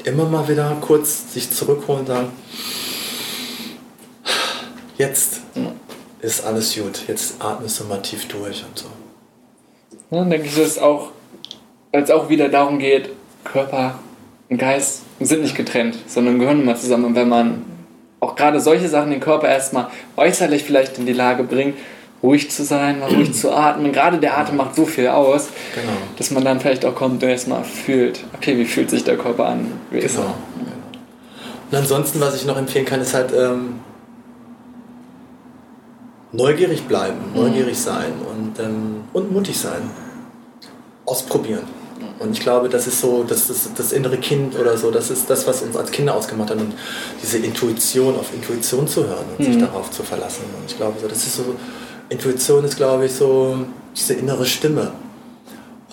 Immer 0.04 0.26
mal 0.26 0.48
wieder 0.48 0.76
kurz 0.82 1.32
sich 1.32 1.50
zurückholen 1.50 2.00
und 2.00 2.06
sagen, 2.08 2.32
jetzt 4.98 5.40
ist 6.20 6.44
alles 6.44 6.74
gut, 6.74 7.04
jetzt 7.08 7.36
atmest 7.38 7.80
du 7.80 7.84
mal 7.84 8.02
tief 8.02 8.28
durch 8.28 8.64
und 8.68 8.78
so. 8.78 8.86
Ja, 10.10 10.18
dann 10.18 10.30
denke 10.30 10.46
ich, 10.46 10.54
dass 10.54 10.66
es 10.66 10.78
auch, 10.78 11.12
es 11.92 12.10
auch 12.10 12.28
wieder 12.28 12.48
darum 12.48 12.78
geht, 12.78 13.10
Körper 13.44 13.98
und 14.48 14.58
Geist 14.58 15.02
sind 15.20 15.42
nicht 15.42 15.56
getrennt, 15.56 15.96
sondern 16.06 16.38
gehören 16.38 16.62
immer 16.62 16.76
zusammen. 16.76 17.06
Und 17.06 17.14
wenn 17.14 17.28
man 17.28 17.64
auch 18.20 18.34
gerade 18.34 18.60
solche 18.60 18.88
Sachen 18.88 19.10
den 19.10 19.20
Körper 19.20 19.48
erstmal 19.48 19.88
äußerlich 20.16 20.64
vielleicht 20.64 20.98
in 20.98 21.06
die 21.06 21.12
Lage 21.12 21.44
bringt, 21.44 21.76
ruhig 22.22 22.50
zu 22.50 22.64
sein, 22.64 22.98
mal 22.98 23.08
ruhig 23.10 23.32
zu 23.32 23.52
atmen. 23.52 23.92
Gerade 23.92 24.18
der 24.18 24.38
Atem 24.38 24.56
macht 24.56 24.74
so 24.74 24.86
viel 24.86 25.08
aus, 25.08 25.48
genau. 25.74 25.92
dass 26.16 26.30
man 26.30 26.44
dann 26.44 26.60
vielleicht 26.60 26.84
auch 26.84 26.94
kommt 26.94 27.22
und 27.22 27.28
erstmal 27.28 27.62
fühlt, 27.64 28.24
okay, 28.34 28.58
wie 28.58 28.64
fühlt 28.64 28.90
sich 28.90 29.04
der 29.04 29.16
Körper 29.16 29.46
an? 29.46 29.72
Genau. 29.90 30.02
genau. 30.02 30.34
Und 31.70 31.76
ansonsten, 31.76 32.20
was 32.20 32.34
ich 32.34 32.44
noch 32.44 32.56
empfehlen 32.56 32.86
kann, 32.86 33.00
ist 33.00 33.14
halt 33.14 33.32
ähm, 33.32 33.80
neugierig 36.32 36.86
bleiben, 36.86 37.18
mhm. 37.30 37.40
neugierig 37.40 37.78
sein 37.78 38.12
und, 38.30 38.58
ähm, 38.58 39.04
und 39.12 39.32
mutig 39.32 39.58
sein. 39.58 39.90
Ausprobieren. 41.04 41.64
Und 42.18 42.32
ich 42.32 42.40
glaube, 42.40 42.68
das 42.68 42.86
ist 42.86 43.00
so, 43.00 43.24
das 43.24 43.48
ist 43.48 43.70
das 43.76 43.92
innere 43.92 44.18
Kind 44.18 44.58
oder 44.58 44.76
so, 44.76 44.90
das 44.90 45.10
ist 45.10 45.30
das, 45.30 45.46
was 45.46 45.62
uns 45.62 45.76
als 45.76 45.90
Kinder 45.90 46.14
ausgemacht 46.14 46.50
hat. 46.50 46.58
Und 46.58 46.74
diese 47.22 47.38
Intuition, 47.38 48.16
auf 48.16 48.34
Intuition 48.34 48.86
zu 48.88 49.06
hören 49.06 49.24
und 49.30 49.46
mhm. 49.46 49.52
sich 49.52 49.62
darauf 49.62 49.90
zu 49.90 50.02
verlassen. 50.02 50.44
Und 50.58 50.70
ich 50.70 50.76
glaube, 50.76 50.98
so, 51.00 51.08
das 51.08 51.18
ist 51.18 51.36
so, 51.36 51.44
Intuition 52.08 52.64
ist, 52.64 52.76
glaube 52.76 53.06
ich, 53.06 53.12
so 53.12 53.58
diese 53.94 54.14
innere 54.14 54.46
Stimme. 54.46 54.92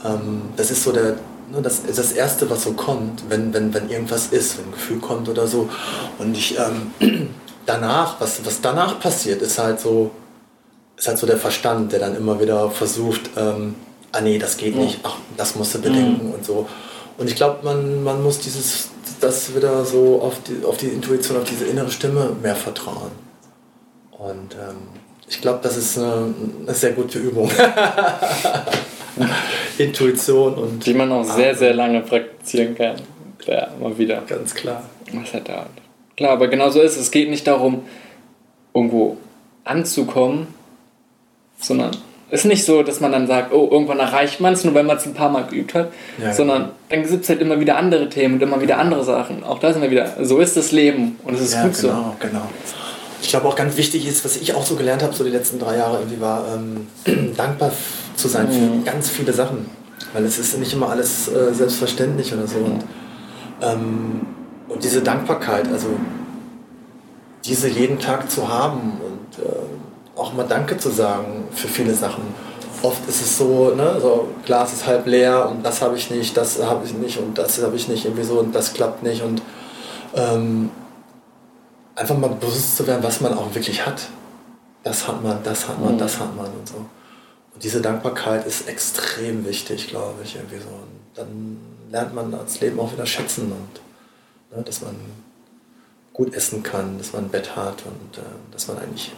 Ähm, 0.03 0.41
das 0.57 0.71
ist 0.71 0.83
so 0.83 0.91
der, 0.91 1.17
ne, 1.51 1.61
das 1.61 1.79
ist 1.79 1.97
das 1.97 2.11
Erste, 2.11 2.49
was 2.49 2.63
so 2.63 2.73
kommt, 2.73 3.23
wenn, 3.29 3.53
wenn, 3.53 3.73
wenn 3.73 3.89
irgendwas 3.89 4.27
ist, 4.27 4.57
wenn 4.57 4.65
ein 4.65 4.71
Gefühl 4.71 4.99
kommt 4.99 5.29
oder 5.29 5.47
so. 5.47 5.69
Und 6.17 6.35
ich, 6.35 6.57
ähm, 6.57 7.29
danach, 7.65 8.19
was, 8.19 8.43
was 8.45 8.61
danach 8.61 8.99
passiert, 8.99 9.41
ist 9.41 9.59
halt 9.59 9.79
so, 9.79 10.11
ist 10.97 11.07
halt 11.07 11.17
so 11.17 11.27
der 11.27 11.37
Verstand, 11.37 11.91
der 11.91 11.99
dann 11.99 12.15
immer 12.15 12.39
wieder 12.39 12.69
versucht, 12.69 13.21
ähm, 13.37 13.75
ah 14.11 14.21
nee, 14.21 14.37
das 14.37 14.57
geht 14.57 14.75
nicht, 14.75 14.99
ach, 15.03 15.17
das 15.37 15.55
musst 15.55 15.75
du 15.75 15.81
bedenken 15.81 16.27
mhm. 16.27 16.33
und 16.33 16.45
so. 16.45 16.67
Und 17.17 17.29
ich 17.29 17.35
glaube, 17.35 17.63
man, 17.63 18.03
man 18.03 18.23
muss 18.23 18.39
dieses, 18.39 18.89
das 19.19 19.55
wieder 19.55 19.85
so 19.85 20.21
auf 20.21 20.41
die, 20.43 20.65
auf 20.65 20.77
die 20.77 20.87
Intuition, 20.87 21.37
auf 21.37 21.45
diese 21.45 21.65
innere 21.65 21.89
Stimme 21.89 22.35
mehr 22.41 22.55
vertrauen. 22.55 23.11
Und 24.11 24.53
ähm, 24.53 24.75
ich 25.27 25.41
glaube, 25.41 25.59
das 25.63 25.77
ist 25.77 25.97
eine, 25.97 26.33
eine, 26.61 26.73
sehr 26.73 26.91
gute 26.91 27.19
Übung. 27.19 27.49
Intuition 29.77 30.55
und. 30.55 30.85
Die 30.85 30.93
man 30.93 31.11
auch 31.11 31.23
sehr, 31.23 31.55
sehr 31.55 31.73
lange 31.73 32.01
praktizieren 32.01 32.75
kann. 32.75 32.95
Ja, 33.45 33.69
mal 33.79 33.97
wieder. 33.97 34.21
Ganz 34.27 34.53
klar. 34.53 34.83
Was 35.13 35.33
hat 35.33 35.49
dauert. 35.49 35.69
Klar, 36.17 36.31
aber 36.31 36.47
genau 36.47 36.69
so 36.69 36.81
ist 36.81 36.93
es. 36.93 37.03
Es 37.03 37.11
geht 37.11 37.29
nicht 37.29 37.47
darum, 37.47 37.83
irgendwo 38.73 39.17
anzukommen, 39.63 40.47
sondern 41.67 41.91
es 42.29 42.41
ist 42.41 42.45
nicht 42.45 42.65
so, 42.65 42.81
dass 42.81 42.99
man 42.99 43.11
dann 43.11 43.27
sagt, 43.27 43.53
oh, 43.53 43.69
irgendwann 43.71 43.99
erreicht 43.99 44.41
man 44.41 44.53
es, 44.53 44.63
nur 44.63 44.73
wenn 44.73 44.85
man 44.85 44.97
es 44.97 45.05
ein 45.05 45.13
paar 45.13 45.29
Mal 45.29 45.45
geübt 45.45 45.73
hat, 45.75 45.91
ja, 46.17 46.33
sondern 46.33 46.71
dann 46.89 47.03
gibt 47.03 47.23
es 47.23 47.29
halt 47.29 47.39
immer 47.39 47.59
wieder 47.59 47.77
andere 47.77 48.09
Themen 48.09 48.35
und 48.35 48.41
immer 48.41 48.59
wieder 48.61 48.79
andere 48.79 49.03
Sachen. 49.03 49.43
Auch 49.43 49.59
da 49.59 49.71
sind 49.71 49.81
wir 49.81 49.91
wieder, 49.91 50.11
so 50.21 50.39
ist 50.39 50.57
das 50.57 50.71
Leben 50.71 51.17
und 51.23 51.35
es 51.35 51.41
ist 51.41 51.53
ja, 51.53 51.63
gut 51.63 51.79
genau, 51.79 51.87
so. 51.87 51.87
Genau, 51.87 52.15
genau. 52.19 52.49
Ich 53.21 53.29
glaube 53.29 53.47
auch 53.47 53.55
ganz 53.55 53.77
wichtig 53.77 54.07
ist, 54.07 54.25
was 54.25 54.37
ich 54.37 54.53
auch 54.53 54.65
so 54.65 54.75
gelernt 54.75 55.03
habe, 55.03 55.13
so 55.13 55.23
die 55.23 55.29
letzten 55.29 55.59
drei 55.59 55.77
Jahre 55.77 55.99
irgendwie 55.99 56.19
war, 56.19 56.45
ähm, 56.55 57.33
dankbar 57.37 57.71
zu 58.15 58.27
sein 58.27 58.51
für 58.51 58.59
mhm. 58.59 58.83
ganz 58.83 59.09
viele 59.09 59.33
Sachen. 59.33 59.69
Weil 60.13 60.25
es 60.25 60.39
ist 60.39 60.57
nicht 60.57 60.73
immer 60.73 60.89
alles 60.89 61.27
äh, 61.27 61.53
selbstverständlich 61.53 62.33
oder 62.33 62.47
so. 62.47 62.57
Und, 62.57 62.83
ähm, 63.61 64.21
und 64.67 64.83
diese 64.83 65.01
Dankbarkeit, 65.01 65.67
also 65.71 65.87
diese 67.45 67.67
jeden 67.67 67.99
Tag 67.99 68.29
zu 68.31 68.49
haben 68.49 68.93
und 69.01 69.43
äh, 69.43 69.49
auch 70.15 70.33
mal 70.33 70.43
Danke 70.43 70.77
zu 70.77 70.89
sagen 70.89 71.45
für 71.51 71.67
viele 71.67 71.93
Sachen. 71.93 72.23
Oft 72.81 73.07
ist 73.07 73.21
es 73.21 73.37
so, 73.37 73.73
ne, 73.73 73.99
so 74.01 74.29
Glas 74.45 74.73
ist 74.73 74.85
halb 74.85 75.07
leer 75.07 75.49
und 75.49 75.65
das 75.65 75.81
habe 75.81 75.97
ich 75.97 76.11
nicht, 76.11 76.35
das 76.37 76.61
habe 76.61 76.85
ich 76.85 76.93
nicht 76.93 77.17
und 77.17 77.37
das 77.37 77.61
habe 77.61 77.75
ich 77.75 77.87
nicht 77.87 78.05
irgendwie 78.05 78.23
so 78.23 78.39
und 78.39 78.53
das 78.53 78.73
klappt 78.73 79.03
nicht 79.03 79.23
und 79.23 79.41
ähm, 80.13 80.69
einfach 81.95 82.17
mal 82.17 82.29
bewusst 82.29 82.77
zu 82.77 82.85
werden, 82.85 83.03
was 83.03 83.21
man 83.21 83.33
auch 83.33 83.53
wirklich 83.55 83.85
hat. 83.85 84.07
Das 84.83 85.07
hat 85.07 85.23
man, 85.23 85.41
das 85.43 85.67
hat 85.67 85.81
man, 85.81 85.95
mhm. 85.95 85.97
das 85.97 86.19
hat 86.19 86.35
man 86.35 86.45
und 86.45 86.67
so. 86.67 86.75
Und 86.75 87.63
diese 87.63 87.81
Dankbarkeit 87.81 88.45
ist 88.45 88.67
extrem 88.67 89.45
wichtig, 89.45 89.87
glaube 89.87 90.21
ich, 90.23 90.35
irgendwie 90.35 90.57
so. 90.57 90.67
Und 90.67 90.99
dann 91.15 91.57
lernt 91.89 92.13
man 92.13 92.31
das 92.31 92.59
Leben 92.59 92.79
auch 92.79 92.91
wieder 92.91 93.05
schätzen 93.05 93.51
und 93.51 94.55
ne, 94.55 94.63
dass 94.63 94.81
man 94.81 94.95
gut 96.13 96.33
essen 96.33 96.63
kann, 96.63 96.97
dass 96.97 97.13
man 97.13 97.25
ein 97.25 97.29
Bett 97.29 97.55
hat 97.55 97.83
und 97.85 98.17
äh, 98.17 98.21
dass 98.51 98.67
man 98.67 98.77
eigentlich 98.77 99.11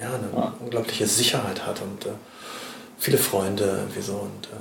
ja, 0.00 0.08
eine 0.08 0.28
ja. 0.34 0.54
unglaubliche 0.60 1.06
Sicherheit 1.06 1.66
hat 1.66 1.82
und 1.82 2.06
äh, 2.06 2.14
viele 2.98 3.18
Freunde 3.18 3.64
irgendwie 3.64 4.00
so 4.00 4.12
und 4.14 4.46
äh, 4.46 4.60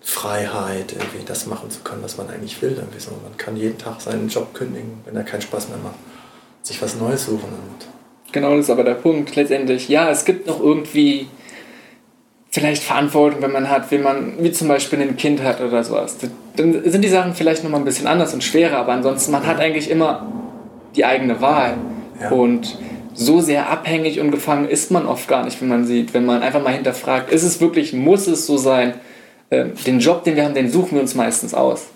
Freiheit, 0.00 0.92
irgendwie 0.92 1.24
das 1.26 1.46
machen 1.46 1.70
zu 1.70 1.80
können, 1.80 2.02
was 2.02 2.16
man 2.16 2.30
eigentlich 2.30 2.60
will. 2.62 2.74
Irgendwie 2.76 3.00
so. 3.00 3.10
Man 3.10 3.36
kann 3.36 3.56
jeden 3.56 3.76
Tag 3.76 4.00
seinen 4.00 4.28
Job 4.28 4.54
kündigen, 4.54 5.00
wenn 5.04 5.16
er 5.16 5.24
keinen 5.24 5.42
Spaß 5.42 5.68
mehr 5.68 5.78
macht, 5.78 5.96
sich 6.62 6.80
was 6.80 6.96
Neues 6.96 7.26
suchen. 7.26 7.48
Und 7.48 8.32
genau, 8.32 8.50
das 8.56 8.66
ist 8.66 8.70
aber 8.70 8.84
der 8.84 8.94
Punkt 8.94 9.34
letztendlich. 9.34 9.88
Ja, 9.88 10.10
es 10.10 10.24
gibt 10.24 10.46
noch 10.46 10.60
irgendwie 10.60 11.26
vielleicht 12.50 12.84
Verantwortung, 12.84 13.42
wenn 13.42 13.52
man 13.52 13.68
hat, 13.68 13.90
wenn 13.90 14.02
man, 14.02 14.34
wie 14.38 14.52
zum 14.52 14.68
Beispiel 14.68 15.00
ein 15.02 15.16
Kind 15.16 15.42
hat 15.42 15.60
oder 15.60 15.82
sowas. 15.82 16.16
Dann 16.56 16.90
sind 16.90 17.02
die 17.02 17.08
Sachen 17.08 17.34
vielleicht 17.34 17.64
nochmal 17.64 17.80
ein 17.80 17.84
bisschen 17.84 18.06
anders 18.06 18.32
und 18.32 18.44
schwerer, 18.44 18.78
aber 18.78 18.92
ansonsten, 18.92 19.32
man 19.32 19.44
hat 19.44 19.58
eigentlich 19.58 19.90
immer 19.90 20.24
die 20.94 21.04
eigene 21.04 21.40
Wahl. 21.40 21.76
Ja. 22.20 22.30
Und 22.30 22.78
so 23.16 23.40
sehr 23.40 23.68
abhängig 23.70 24.20
und 24.20 24.30
gefangen 24.30 24.68
ist 24.68 24.90
man 24.90 25.06
oft 25.06 25.28
gar 25.28 25.44
nicht, 25.44 25.60
wenn 25.60 25.68
man 25.68 25.86
sieht, 25.86 26.14
wenn 26.14 26.26
man 26.26 26.42
einfach 26.42 26.62
mal 26.62 26.72
hinterfragt, 26.72 27.32
ist 27.32 27.42
es 27.42 27.60
wirklich, 27.60 27.92
muss 27.92 28.26
es 28.26 28.46
so 28.46 28.56
sein? 28.56 28.94
Ähm, 29.50 29.72
den 29.86 30.00
Job, 30.00 30.24
den 30.24 30.36
wir 30.36 30.44
haben, 30.44 30.54
den 30.54 30.70
suchen 30.70 30.92
wir 30.92 31.00
uns 31.00 31.14
meistens 31.14 31.54
aus. 31.54 31.86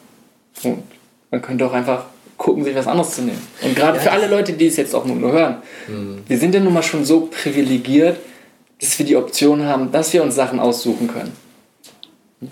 Und 0.62 0.82
man 1.30 1.42
könnte 1.42 1.66
auch 1.66 1.72
einfach 1.72 2.05
gucken, 2.36 2.64
sich 2.64 2.74
was 2.74 2.86
anderes 2.86 3.14
zu 3.14 3.22
nehmen. 3.22 3.42
Und 3.62 3.76
gerade 3.76 3.98
ja. 3.98 4.05
für 4.05 4.12
alle 4.12 4.28
Leute, 4.28 4.55
die 4.55 4.66
es 4.66 4.76
jetzt 4.76 4.94
auch 4.94 5.05
nur 5.05 5.32
hören, 5.32 5.56
mhm. 5.88 6.22
wir 6.26 6.38
sind 6.38 6.55
ja 6.55 6.60
nun 6.60 6.72
mal 6.72 6.82
schon 6.82 7.05
so 7.05 7.28
privilegiert, 7.30 8.18
dass 8.80 8.98
wir 8.98 9.05
die 9.05 9.16
Option 9.16 9.64
haben, 9.64 9.92
dass 9.92 10.12
wir 10.12 10.22
uns 10.22 10.34
Sachen 10.34 10.59
aussuchen 10.59 11.09
können. 11.09 11.32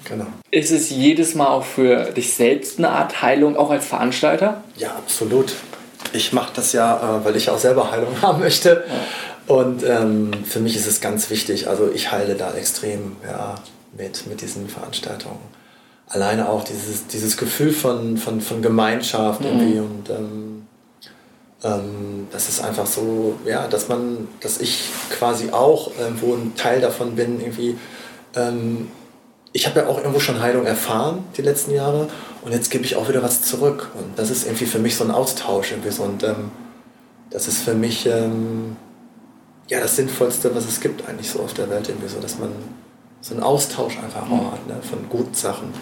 Genau. 0.05 0.27
Ist 0.51 0.71
es 0.71 0.91
jedes 0.91 1.35
Mal 1.35 1.47
auch 1.47 1.65
für 1.65 2.13
dich 2.13 2.35
selbst 2.35 2.79
eine 2.79 2.91
Art 2.91 3.23
Heilung, 3.23 3.57
auch 3.57 3.71
als 3.71 3.87
Veranstalter? 3.87 4.63
Ja, 4.77 4.91
absolut 4.91 5.55
ich 6.13 6.33
mache 6.33 6.53
das 6.55 6.73
ja, 6.73 6.97
äh, 6.97 7.25
weil 7.25 7.37
ich 7.37 7.51
auch 7.51 7.59
selber 7.59 7.91
Heilung 7.91 8.15
haben 8.23 8.41
möchte. 8.41 8.85
Ja. 8.87 9.55
Und 9.55 9.83
ähm, 9.83 10.31
für 10.45 10.61
mich 10.61 10.77
ist 10.77 10.87
es 10.87 11.01
ganz 11.01 11.31
wichtig, 11.31 11.69
also 11.69 11.91
ich 11.93 12.13
heile 12.13 12.35
da 12.35 12.53
extrem 12.53 13.17
ja, 13.25 13.55
mit, 13.97 14.27
mit 14.27 14.43
diesen 14.43 14.69
Veranstaltungen. 14.69 15.41
Alleine 16.07 16.49
auch 16.49 16.65
dieses, 16.65 17.07
dieses 17.07 17.37
Gefühl 17.37 17.73
von, 17.73 18.19
von, 18.19 18.41
von 18.41 18.61
Gemeinschaft 18.61 19.41
mhm. 19.41 19.47
irgendwie 19.47 19.79
und 19.79 20.11
ähm, 20.11 20.67
ähm, 21.65 22.29
das 22.31 22.49
ist 22.49 22.63
einfach 22.63 22.87
so, 22.87 23.39
ja, 23.47 23.67
dass 23.69 23.89
man, 23.89 24.29
dass 24.41 24.61
ich 24.61 24.85
quasi 25.11 25.51
auch 25.51 25.91
irgendwo 25.99 26.35
ein 26.35 26.55
Teil 26.57 26.81
davon 26.81 27.17
bin, 27.17 27.41
irgendwie 27.41 27.77
ähm, 28.37 28.89
ich 29.53 29.67
habe 29.67 29.81
ja 29.81 29.87
auch 29.87 29.99
irgendwo 29.99 30.21
schon 30.21 30.41
Heilung 30.41 30.67
erfahren 30.67 31.25
die 31.37 31.43
letzten 31.43 31.73
Jahre 31.73 32.09
und 32.43 32.53
jetzt 32.53 32.71
gebe 32.71 32.85
ich 32.85 32.97
auch 32.97 33.09
wieder 33.09 33.23
was 33.23 33.43
zurück. 33.43 33.91
Und 33.95 34.19
das 34.19 34.31
ist 34.31 34.45
irgendwie 34.45 34.67
für 34.67 34.79
mich 34.79 34.97
so 34.97 35.05
ein 35.05 35.11
Austausch. 35.11 35.73
Irgendwie 35.73 35.91
so. 35.91 36.05
Und 36.05 36.23
ähm, 36.23 36.51
das 37.31 37.49
ist 37.49 37.63
für 37.63 37.75
mich 37.75 38.07
ähm, 38.07 38.77
ja 39.69 39.81
das 39.81 39.97
Sinnvollste, 39.97 40.55
was 40.55 40.67
es 40.67 40.81
gibt 40.81 41.09
eigentlich 41.09 41.31
so 41.31 41.41
auf 41.41 41.55
der 41.55 41.69
Welt. 41.71 41.89
Irgendwie 41.89 42.09
so, 42.09 42.21
dass 42.21 42.39
man 42.39 42.51
so 43.21 43.35
einen 43.35 43.43
Austausch 43.43 43.99
einfach 43.99 44.31
auch 44.31 44.53
hat 44.53 44.67
ne, 44.67 44.77
von 44.83 45.09
guten 45.09 45.35
Sachen. 45.35 45.73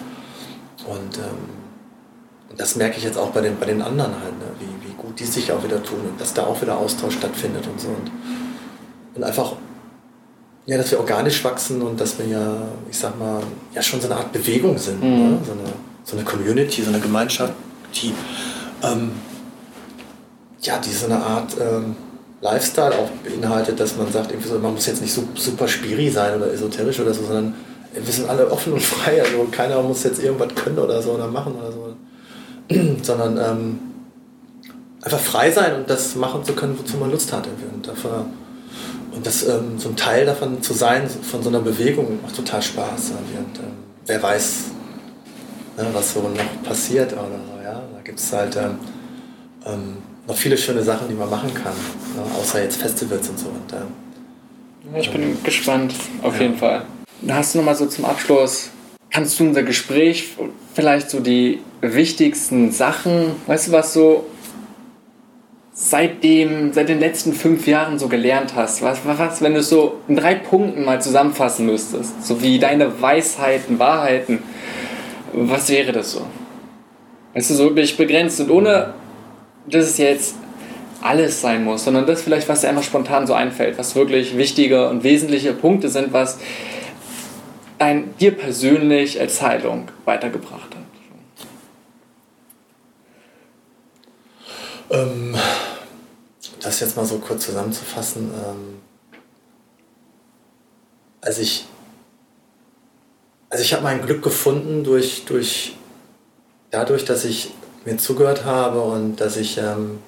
Und 0.85 1.17
ähm, 1.17 2.55
das 2.55 2.75
merke 2.75 2.97
ich 2.97 3.03
jetzt 3.03 3.17
auch 3.17 3.29
bei 3.29 3.41
den, 3.41 3.59
bei 3.59 3.65
den 3.65 3.81
anderen 3.81 4.13
halt, 4.13 4.37
ne, 4.39 4.45
wie, 4.59 4.89
wie 4.89 4.93
gut 4.93 5.19
die 5.19 5.25
sich 5.25 5.51
auch 5.51 5.63
wieder 5.63 5.83
tun 5.83 5.99
und 6.09 6.19
dass 6.19 6.33
da 6.33 6.45
auch 6.45 6.61
wieder 6.61 6.77
Austausch 6.77 7.15
stattfindet 7.15 7.67
und 7.67 7.79
so. 7.79 7.89
Und, 7.89 8.11
und 9.15 9.23
einfach 9.23 9.53
ja, 10.67 10.77
dass 10.77 10.91
wir 10.91 10.99
organisch 10.99 11.43
wachsen 11.45 11.81
und 11.81 11.99
dass 11.99 12.19
wir 12.19 12.27
ja, 12.27 12.67
ich 12.91 12.97
sag 12.99 13.17
mal, 13.17 13.41
ja 13.73 13.81
schon 13.81 14.01
so 14.01 14.07
eine 14.07 14.17
Art 14.17 14.33
Bewegung 14.33 14.77
sind. 14.77 15.01
Mhm. 15.01 15.09
Ne? 15.09 15.39
So, 15.45 15.53
eine, 15.53 15.63
so 16.07 16.15
eine 16.15 16.23
Community, 16.23 16.83
so 16.83 16.89
eine 16.89 17.01
Gemeinschaft, 17.01 17.53
die 17.93 18.13
ähm, 18.81 19.11
ja, 20.61 20.77
die 20.79 20.89
so 20.89 21.05
eine 21.05 21.17
Art 21.17 21.55
ähm, 21.59 21.95
Lifestyle 22.41 22.93
auch 22.97 23.09
beinhaltet, 23.23 23.79
dass 23.79 23.97
man 23.97 24.11
sagt, 24.11 24.31
so, 24.43 24.57
man 24.59 24.73
muss 24.73 24.85
jetzt 24.85 25.01
nicht 25.01 25.13
so 25.13 25.23
super 25.35 25.67
spiri 25.67 26.09
sein 26.09 26.35
oder 26.37 26.51
esoterisch 26.51 26.99
oder 26.99 27.13
so, 27.13 27.23
sondern 27.25 27.55
wir 27.93 28.13
sind 28.13 28.29
alle 28.29 28.49
offen 28.49 28.73
und 28.73 28.81
frei. 28.95 29.21
Also 29.21 29.45
keiner 29.51 29.81
muss 29.81 30.03
jetzt 30.03 30.23
irgendwas 30.23 30.55
können 30.55 30.79
oder 30.79 31.01
so 31.01 31.11
oder 31.11 31.27
machen 31.27 31.55
oder 31.55 31.71
so. 31.71 31.95
sondern 33.03 33.37
ähm, 33.37 33.79
einfach 35.01 35.19
frei 35.19 35.51
sein 35.51 35.75
und 35.75 35.89
das 35.89 36.15
machen 36.15 36.43
zu 36.45 36.53
können, 36.53 36.77
wozu 36.79 36.97
man 36.97 37.11
Lust 37.11 37.33
hat. 37.33 37.47
Und, 37.47 37.85
dafür, 37.85 38.25
und 39.13 39.25
das, 39.25 39.43
ähm, 39.43 39.77
so 39.77 39.89
ein 39.89 39.95
Teil 39.97 40.25
davon 40.25 40.61
zu 40.61 40.73
sein, 40.73 41.09
von 41.09 41.43
so 41.43 41.49
einer 41.49 41.59
Bewegung, 41.59 42.19
macht 42.21 42.35
total 42.35 42.61
Spaß. 42.61 43.11
Und, 43.11 43.59
ähm, 43.59 43.71
wer 44.05 44.21
weiß, 44.21 44.65
ne, 45.77 45.87
was 45.93 46.13
so 46.13 46.21
noch 46.21 46.63
passiert 46.63 47.13
oder 47.13 47.21
so. 47.21 47.63
Ja? 47.63 47.73
Da 47.73 48.01
gibt 48.03 48.19
es 48.19 48.33
halt 48.33 48.55
ähm, 48.55 48.79
ähm, 49.65 49.97
noch 50.27 50.35
viele 50.35 50.57
schöne 50.57 50.83
Sachen, 50.83 51.07
die 51.07 51.13
man 51.13 51.29
machen 51.29 51.53
kann, 51.53 51.73
ne? 52.15 52.23
außer 52.39 52.63
jetzt 52.63 52.81
Festivals 52.81 53.29
und 53.29 53.39
so. 53.39 53.47
Und, 53.47 53.73
ähm, 53.73 54.97
ich 54.99 55.11
bin 55.11 55.41
gespannt, 55.43 55.93
auf 56.21 56.35
ja. 56.35 56.43
jeden 56.43 56.57
Fall. 56.57 56.83
Hast 57.29 57.53
du 57.53 57.59
nochmal 57.59 57.75
so 57.75 57.87
zum 57.87 58.05
Abschluss, 58.05 58.69
kannst 59.09 59.39
du 59.39 59.45
unser 59.45 59.63
Gespräch 59.63 60.35
vielleicht 60.73 61.09
so 61.09 61.19
die 61.19 61.59
wichtigsten 61.81 62.71
Sachen, 62.71 63.35
weißt 63.47 63.67
du, 63.67 63.71
was 63.71 63.93
so 63.93 64.27
seitdem, 65.73 66.73
seit 66.73 66.89
den 66.89 66.99
letzten 66.99 67.33
fünf 67.33 67.67
Jahren 67.67 67.99
so 67.99 68.07
gelernt 68.07 68.55
hast? 68.55 68.81
Was, 68.81 68.99
was, 69.03 69.41
wenn 69.41 69.53
du 69.53 69.59
es 69.59 69.69
so 69.69 69.99
in 70.07 70.15
drei 70.15 70.35
Punkten 70.35 70.85
mal 70.85 71.01
zusammenfassen 71.01 71.65
müsstest, 71.65 72.25
so 72.25 72.41
wie 72.41 72.57
deine 72.57 73.01
Weisheiten, 73.01 73.79
Wahrheiten, 73.79 74.39
was 75.33 75.69
wäre 75.69 75.91
das 75.91 76.11
so? 76.11 76.25
Weißt 77.33 77.49
du, 77.49 77.53
so 77.53 77.63
wirklich 77.65 77.97
begrenzt 77.97 78.39
und 78.39 78.49
ohne, 78.49 78.93
dass 79.67 79.85
es 79.85 79.97
jetzt 79.97 80.35
alles 81.01 81.41
sein 81.41 81.63
muss, 81.63 81.83
sondern 81.83 82.05
das 82.05 82.21
vielleicht, 82.21 82.49
was 82.49 82.61
dir 82.61 82.69
einfach 82.69 82.83
spontan 82.83 83.27
so 83.27 83.33
einfällt, 83.33 83.77
was 83.77 83.95
wirklich 83.95 84.37
wichtige 84.37 84.89
und 84.89 85.03
wesentliche 85.03 85.53
Punkte 85.53 85.89
sind, 85.89 86.13
was 86.13 86.39
ein, 87.79 88.15
dir 88.19 88.31
persönlich 88.35 89.19
als 89.19 89.41
Heilung 89.41 89.89
weitergebracht 90.05 90.61
hat. 90.61 90.77
Ähm, 94.89 95.35
das 96.61 96.79
jetzt 96.79 96.95
mal 96.95 97.05
so 97.05 97.19
kurz 97.19 97.45
zusammenzufassen. 97.45 98.31
Ähm, 98.33 98.79
also 101.21 101.41
ich, 101.41 101.65
also 103.49 103.63
ich 103.63 103.73
habe 103.73 103.83
mein 103.83 104.01
Glück 104.01 104.21
gefunden 104.23 104.83
durch, 104.83 105.25
durch, 105.25 105.75
dadurch, 106.71 107.05
dass 107.05 107.25
ich 107.25 107.53
mir 107.85 107.97
zugehört 107.97 108.45
habe 108.45 108.81
und 108.81 109.17
dass 109.17 109.37
ich 109.37 109.57
ähm, 109.57 109.99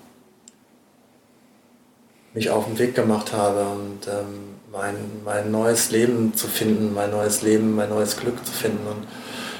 mich 2.33 2.49
auf 2.49 2.65
den 2.65 2.77
Weg 2.77 2.95
gemacht 2.95 3.33
habe 3.33 3.61
und 3.61 4.07
ähm, 4.07 4.49
mein, 4.71 4.95
mein 5.25 5.51
neues 5.51 5.91
Leben 5.91 6.35
zu 6.35 6.47
finden, 6.47 6.93
mein 6.93 7.11
neues 7.11 7.41
Leben, 7.41 7.75
mein 7.75 7.89
neues 7.89 8.17
Glück 8.17 8.45
zu 8.45 8.51
finden. 8.51 8.85
Und 8.85 9.07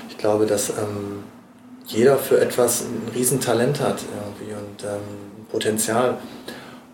ich 0.09 0.17
glaube, 0.17 0.45
dass 0.45 0.69
ähm, 0.69 1.23
jeder 1.87 2.17
für 2.17 2.39
etwas 2.39 2.81
ein 2.81 3.09
Riesentalent 3.15 3.79
hat 3.79 3.99
irgendwie 4.13 4.53
und 4.53 4.83
ähm, 4.83 4.99
ein 5.39 5.45
Potenzial. 5.51 6.17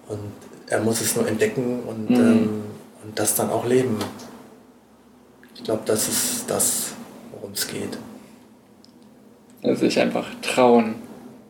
Und 0.07 0.31
er 0.67 0.79
muss 0.81 1.01
es 1.01 1.15
nur 1.15 1.27
entdecken 1.27 1.83
und, 1.83 2.09
mhm. 2.09 2.15
ähm, 2.15 2.63
und 3.03 3.19
das 3.19 3.35
dann 3.35 3.49
auch 3.49 3.65
leben. 3.65 3.97
Ich 5.55 5.63
glaube, 5.63 5.81
das 5.85 6.07
ist 6.07 6.45
das, 6.47 6.93
worum 7.31 7.51
es 7.53 7.67
geht. 7.67 7.97
Also 9.63 9.81
sich 9.81 9.99
einfach 9.99 10.27
trauen, 10.41 10.95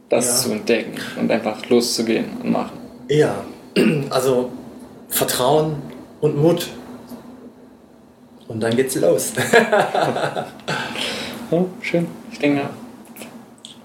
das 0.10 0.28
ja. 0.28 0.36
zu 0.36 0.52
entdecken 0.54 0.98
und 1.20 1.32
einfach 1.32 1.68
loszugehen 1.70 2.26
und 2.42 2.52
machen. 2.52 2.78
Ja, 3.10 3.44
also 4.10 4.52
Vertrauen 5.10 5.76
und 6.22 6.38
Mut. 6.38 6.70
Und 8.48 8.62
dann 8.62 8.76
geht's 8.76 8.96
los. 8.96 9.34
oh, 11.52 11.66
schön. 11.82 12.08
Ich 12.32 12.40
denke, 12.40 12.70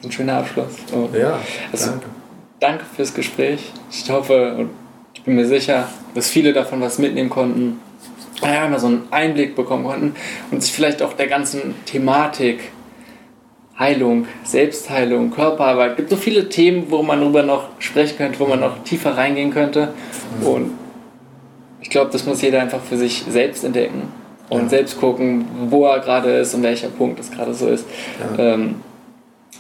ein 0.03 0.13
schöner 0.13 0.35
Abschluss. 0.35 0.75
Oh. 0.95 1.09
Ja, 1.17 1.41
also, 1.73 1.91
danke. 1.91 2.07
danke 2.61 2.85
fürs 2.95 3.15
Gespräch. 3.15 3.73
Ich 3.91 4.09
hoffe 4.11 4.55
und 4.55 4.71
ich 5.15 5.23
bin 5.23 5.35
mir 5.35 5.47
sicher, 5.47 5.89
dass 6.15 6.29
viele 6.29 6.53
davon 6.53 6.81
was 6.81 6.99
mitnehmen 6.99 7.31
konnten, 7.31 7.81
ja, 8.43 8.69
mal 8.69 8.79
so 8.79 8.87
einen 8.87 9.03
Einblick 9.11 9.55
bekommen 9.55 9.85
konnten 9.85 10.15
und 10.51 10.63
sich 10.63 10.73
vielleicht 10.73 11.03
auch 11.03 11.13
der 11.13 11.27
ganzen 11.27 11.75
Thematik 11.85 12.73
Heilung, 13.79 14.27
Selbstheilung, 14.45 15.31
Körperarbeit. 15.31 15.93
Es 15.93 15.97
gibt 15.97 16.11
so 16.11 16.17
viele 16.17 16.51
Themen, 16.51 16.91
wo 16.91 17.03
man 17.03 17.21
darüber 17.21 17.43
noch 17.43 17.69
sprechen 17.79 18.19
könnte, 18.19 18.39
wo 18.39 18.47
man 18.47 18.61
noch 18.61 18.85
tiefer 18.85 19.17
reingehen 19.17 19.51
könnte. 19.51 19.95
Und 20.43 20.73
ich 21.81 21.89
glaube, 21.89 22.11
das 22.13 22.27
muss 22.27 22.43
jeder 22.43 22.61
einfach 22.61 22.83
für 22.83 22.99
sich 22.99 23.25
selbst 23.27 23.65
entdecken 23.65 24.13
und 24.51 24.65
ja. 24.65 24.69
selbst 24.69 25.01
gucken, 25.01 25.47
wo 25.71 25.87
er 25.87 26.01
gerade 26.01 26.31
ist 26.31 26.53
und 26.55 26.63
welcher 26.63 26.89
Punkt 26.89 27.19
es 27.21 27.31
gerade 27.31 27.55
so 27.55 27.69
ist. 27.69 27.87
Ja. 28.37 28.55
Ähm, 28.55 28.77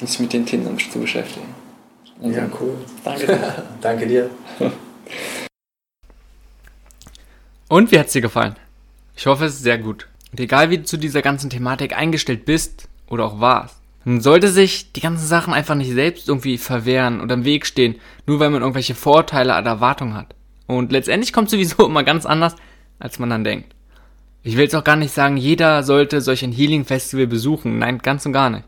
sich 0.02 0.20
mit 0.20 0.32
den 0.35 0.44
Themen 0.44 0.78
zu 0.78 0.98
beschäftigen. 0.98 1.47
Also, 2.23 2.36
ja, 2.39 2.47
cool. 2.61 2.74
Danke 3.02 3.27
dir. 3.27 3.65
danke 3.81 4.07
dir. 4.07 4.31
Und 7.69 7.90
wie 7.90 7.98
hat 7.98 8.07
es 8.07 8.12
dir 8.12 8.23
gefallen? 8.23 8.55
Ich 9.20 9.26
hoffe, 9.26 9.44
es 9.44 9.56
ist 9.56 9.64
sehr 9.64 9.76
gut. 9.76 10.06
Und 10.32 10.40
egal 10.40 10.70
wie 10.70 10.78
du 10.78 10.84
zu 10.84 10.97
dieser 10.97 11.20
ganzen 11.20 11.51
Thematik 11.51 11.94
eingestellt 11.94 12.47
bist 12.47 12.88
oder 13.06 13.26
auch 13.26 13.38
warst, 13.38 13.76
dann 14.06 14.22
sollte 14.22 14.48
sich 14.48 14.92
die 14.92 15.02
ganzen 15.02 15.26
Sachen 15.26 15.52
einfach 15.52 15.74
nicht 15.74 15.92
selbst 15.92 16.26
irgendwie 16.26 16.56
verwehren 16.56 17.20
oder 17.20 17.34
im 17.34 17.44
Weg 17.44 17.66
stehen, 17.66 17.97
nur 18.26 18.40
weil 18.40 18.48
man 18.48 18.62
irgendwelche 18.62 18.94
Vorteile 18.94 19.52
oder 19.59 19.72
Erwartungen 19.72 20.14
hat. 20.14 20.34
Und 20.66 20.90
letztendlich 20.90 21.34
kommt 21.34 21.51
sowieso 21.51 21.84
immer 21.86 22.02
ganz 22.02 22.24
anders, 22.24 22.56
als 22.98 23.18
man 23.18 23.28
dann 23.28 23.44
denkt. 23.44 23.74
Ich 24.42 24.56
will 24.56 24.62
jetzt 24.62 24.74
auch 24.74 24.84
gar 24.84 24.97
nicht 24.97 25.12
sagen, 25.12 25.36
jeder 25.36 25.82
sollte 25.82 26.22
solch 26.22 26.42
ein 26.42 26.52
Healing 26.52 26.86
Festival 26.86 27.26
besuchen. 27.26 27.78
Nein, 27.78 27.98
ganz 27.98 28.24
und 28.24 28.32
gar 28.32 28.48
nicht. 28.48 28.64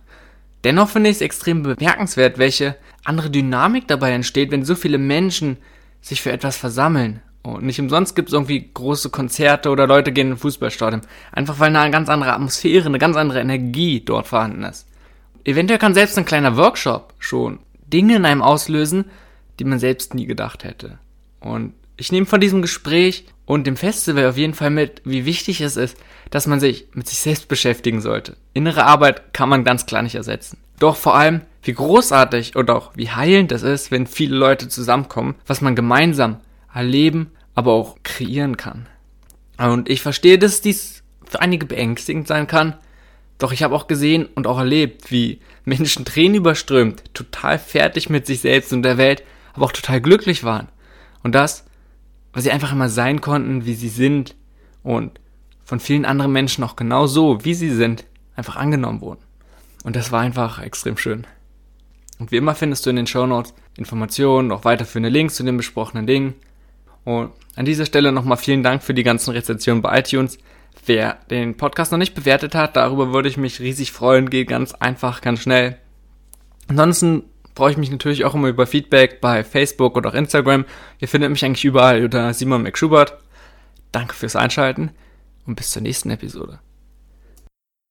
Dennoch 0.65 0.91
finde 0.91 1.09
ich 1.09 1.17
es 1.17 1.23
extrem 1.23 1.63
bemerkenswert, 1.63 2.37
welche 2.37 2.77
andere 3.05 3.31
Dynamik 3.31 3.89
dabei 3.89 4.11
entsteht, 4.11 4.51
wenn 4.51 4.67
so 4.67 4.75
viele 4.75 4.99
Menschen 4.99 5.57
sich 6.03 6.21
für 6.21 6.31
etwas 6.31 6.59
versammeln. 6.59 7.23
Und 7.43 7.65
nicht 7.65 7.81
umsonst 7.81 8.15
gibt 8.15 8.29
es 8.29 8.35
irgendwie 8.35 8.71
große 8.73 9.11
Konzerte 9.11 9.71
oder 9.71 9.87
Leute 9.87 10.13
gehen 10.13 10.29
in 10.29 10.35
ein 10.35 10.39
Fußballstadion. 10.39 11.03
Einfach 11.33 11.59
weil 11.59 11.75
eine 11.75 11.91
ganz 11.91 12.09
andere 12.09 12.33
Atmosphäre, 12.33 12.87
eine 12.87 12.99
ganz 12.99 13.17
andere 13.17 13.41
Energie 13.41 14.01
dort 14.01 14.29
vorhanden 14.29 14.63
ist. 14.63 14.87
Eventuell 15.45 15.81
kann 15.81 15.95
selbst 15.95 16.17
ein 16.17 16.25
kleiner 16.25 16.57
Workshop 16.57 17.15
schon 17.19 17.59
Dinge 17.93 18.17
in 18.17 18.25
einem 18.25 18.43
auslösen, 18.43 19.07
die 19.59 19.65
man 19.65 19.81
selbst 19.81 20.15
nie 20.15 20.27
gedacht 20.27 20.63
hätte. 20.63 20.99
Und 21.41 21.75
ich 21.97 22.13
nehme 22.13 22.27
von 22.27 22.41
diesem 22.41 22.63
Gespräch 22.63 23.27
und 23.45 23.67
dem 23.67 23.77
Festival 23.77 24.27
auf 24.27 24.37
jeden 24.37 24.55
Fall 24.55 24.71
mit, 24.71 25.03
wie 25.05 25.25
wichtig 25.25 25.61
es 25.61 25.77
ist, 25.77 25.97
dass 26.31 26.47
man 26.47 26.61
sich 26.61 26.87
mit 26.95 27.09
sich 27.09 27.19
selbst 27.19 27.49
beschäftigen 27.49 28.01
sollte. 28.01 28.37
Innere 28.55 28.85
Arbeit 28.85 29.35
kann 29.35 29.49
man 29.49 29.65
ganz 29.65 29.85
klar 29.85 30.03
nicht 30.03 30.15
ersetzen. 30.15 30.59
Doch 30.79 30.97
vor 30.97 31.17
allem, 31.17 31.43
wie 31.63 31.75
großartig 31.75 32.57
und 32.57 32.71
auch 32.71 32.93
wie 32.95 33.11
heilend 33.11 33.53
es 33.53 33.63
ist, 33.63 33.91
wenn 33.91 34.07
viele 34.07 34.37
Leute 34.37 34.69
zusammenkommen, 34.69 35.35
was 35.47 35.61
man 35.61 35.77
gemeinsam 35.77 36.39
erleben, 36.73 37.31
aber 37.55 37.73
auch 37.73 37.97
kreieren 38.03 38.57
kann. 38.57 38.87
Und 39.59 39.89
ich 39.89 40.03
verstehe, 40.03 40.39
dass 40.39 40.61
dies 40.61 41.03
für 41.25 41.41
einige 41.41 41.67
beängstigend 41.67 42.27
sein 42.27 42.47
kann, 42.47 42.75
doch 43.39 43.53
ich 43.53 43.63
habe 43.63 43.75
auch 43.75 43.87
gesehen 43.87 44.27
und 44.35 44.47
auch 44.47 44.59
erlebt, 44.59 45.11
wie 45.11 45.41
Menschen 45.65 46.05
Tränen 46.05 46.37
überströmt, 46.37 47.03
total 47.15 47.59
fertig 47.59 48.09
mit 48.09 48.27
sich 48.27 48.41
selbst 48.41 48.73
und 48.73 48.83
der 48.83 48.99
Welt, 48.99 49.23
aber 49.55 49.67
auch 49.67 49.73
total 49.73 50.01
glücklich 50.01 50.45
waren. 50.45 50.69
Und 51.23 51.35
das, 51.35 51.65
weil 52.33 52.43
sie 52.43 52.51
einfach 52.51 52.73
immer 52.73 52.89
sein 52.89 53.21
konnten, 53.21 53.67
wie 53.67 53.75
sie 53.75 53.89
sind 53.89 54.35
und 54.83 55.21
von 55.65 55.81
vielen 55.81 56.05
anderen 56.05 56.33
Menschen 56.33 56.65
auch 56.65 56.77
genau 56.77 57.07
so, 57.07 57.45
wie 57.45 57.55
sie 57.55 57.71
sind, 57.71 58.05
einfach 58.37 58.57
angenommen 58.57 59.01
wurden. 59.01 59.23
Und 59.85 59.97
das 59.97 60.13
war 60.13 60.21
einfach 60.21 60.61
extrem 60.61 60.97
schön. 60.97 61.27
Und 62.19 62.31
wie 62.31 62.37
immer 62.37 62.55
findest 62.55 62.87
du 62.87 62.91
in 62.91 62.97
den 62.97 63.07
Show 63.07 63.27
Notes 63.27 63.55
Informationen, 63.77 64.53
auch 64.53 64.65
weiterführende 64.65 65.09
Links 65.09 65.35
zu 65.35 65.43
den 65.43 65.57
besprochenen 65.57 66.07
Dingen. 66.07 66.35
Und 67.05 67.33
an 67.57 67.65
dieser 67.65 67.87
Stelle 67.87 68.13
nochmal 68.13 68.39
vielen 68.39 68.63
Dank 68.63 68.83
für 68.83 68.95
die 68.95 69.03
ganzen 69.03 69.33
Rezensionen 69.33 69.83
bei 69.83 69.99
iTunes. 69.99 70.39
Wer 70.87 71.19
den 71.31 71.57
Podcast 71.57 71.93
noch 71.93 71.99
nicht 71.99 72.15
bewertet 72.15 72.55
hat, 72.55 72.77
darüber 72.77 73.13
würde 73.13 73.29
ich 73.29 73.37
mich 73.37 73.61
riesig 73.61 73.93
freuen. 73.93 74.31
Geht 74.31 74.49
ganz 74.49 74.73
einfach, 74.75 75.21
ganz 75.21 75.41
schnell. 75.41 75.77
Ansonsten 76.69 77.25
freue 77.55 77.73
ich 77.73 77.77
mich 77.77 77.91
natürlich 77.91 78.25
auch 78.25 78.35
immer 78.35 78.49
über 78.49 78.67
Feedback 78.67 79.21
bei 79.21 79.45
Facebook 79.45 79.97
oder 79.97 80.11
auch 80.11 80.15
Instagram. 80.15 80.65
Ihr 80.99 81.09
findet 81.09 81.31
mich 81.31 81.45
eigentlich 81.45 81.65
überall 81.65 82.05
unter 82.05 82.33
Simon 82.33 82.63
McSchubert. 82.63 83.19
Danke 83.93 84.15
fürs 84.15 84.37
Einschalten 84.37 84.91
und 85.47 85.57
bis 85.57 85.71
zur 85.71 85.83
nächsten 85.83 86.11
Episode. 86.11 86.61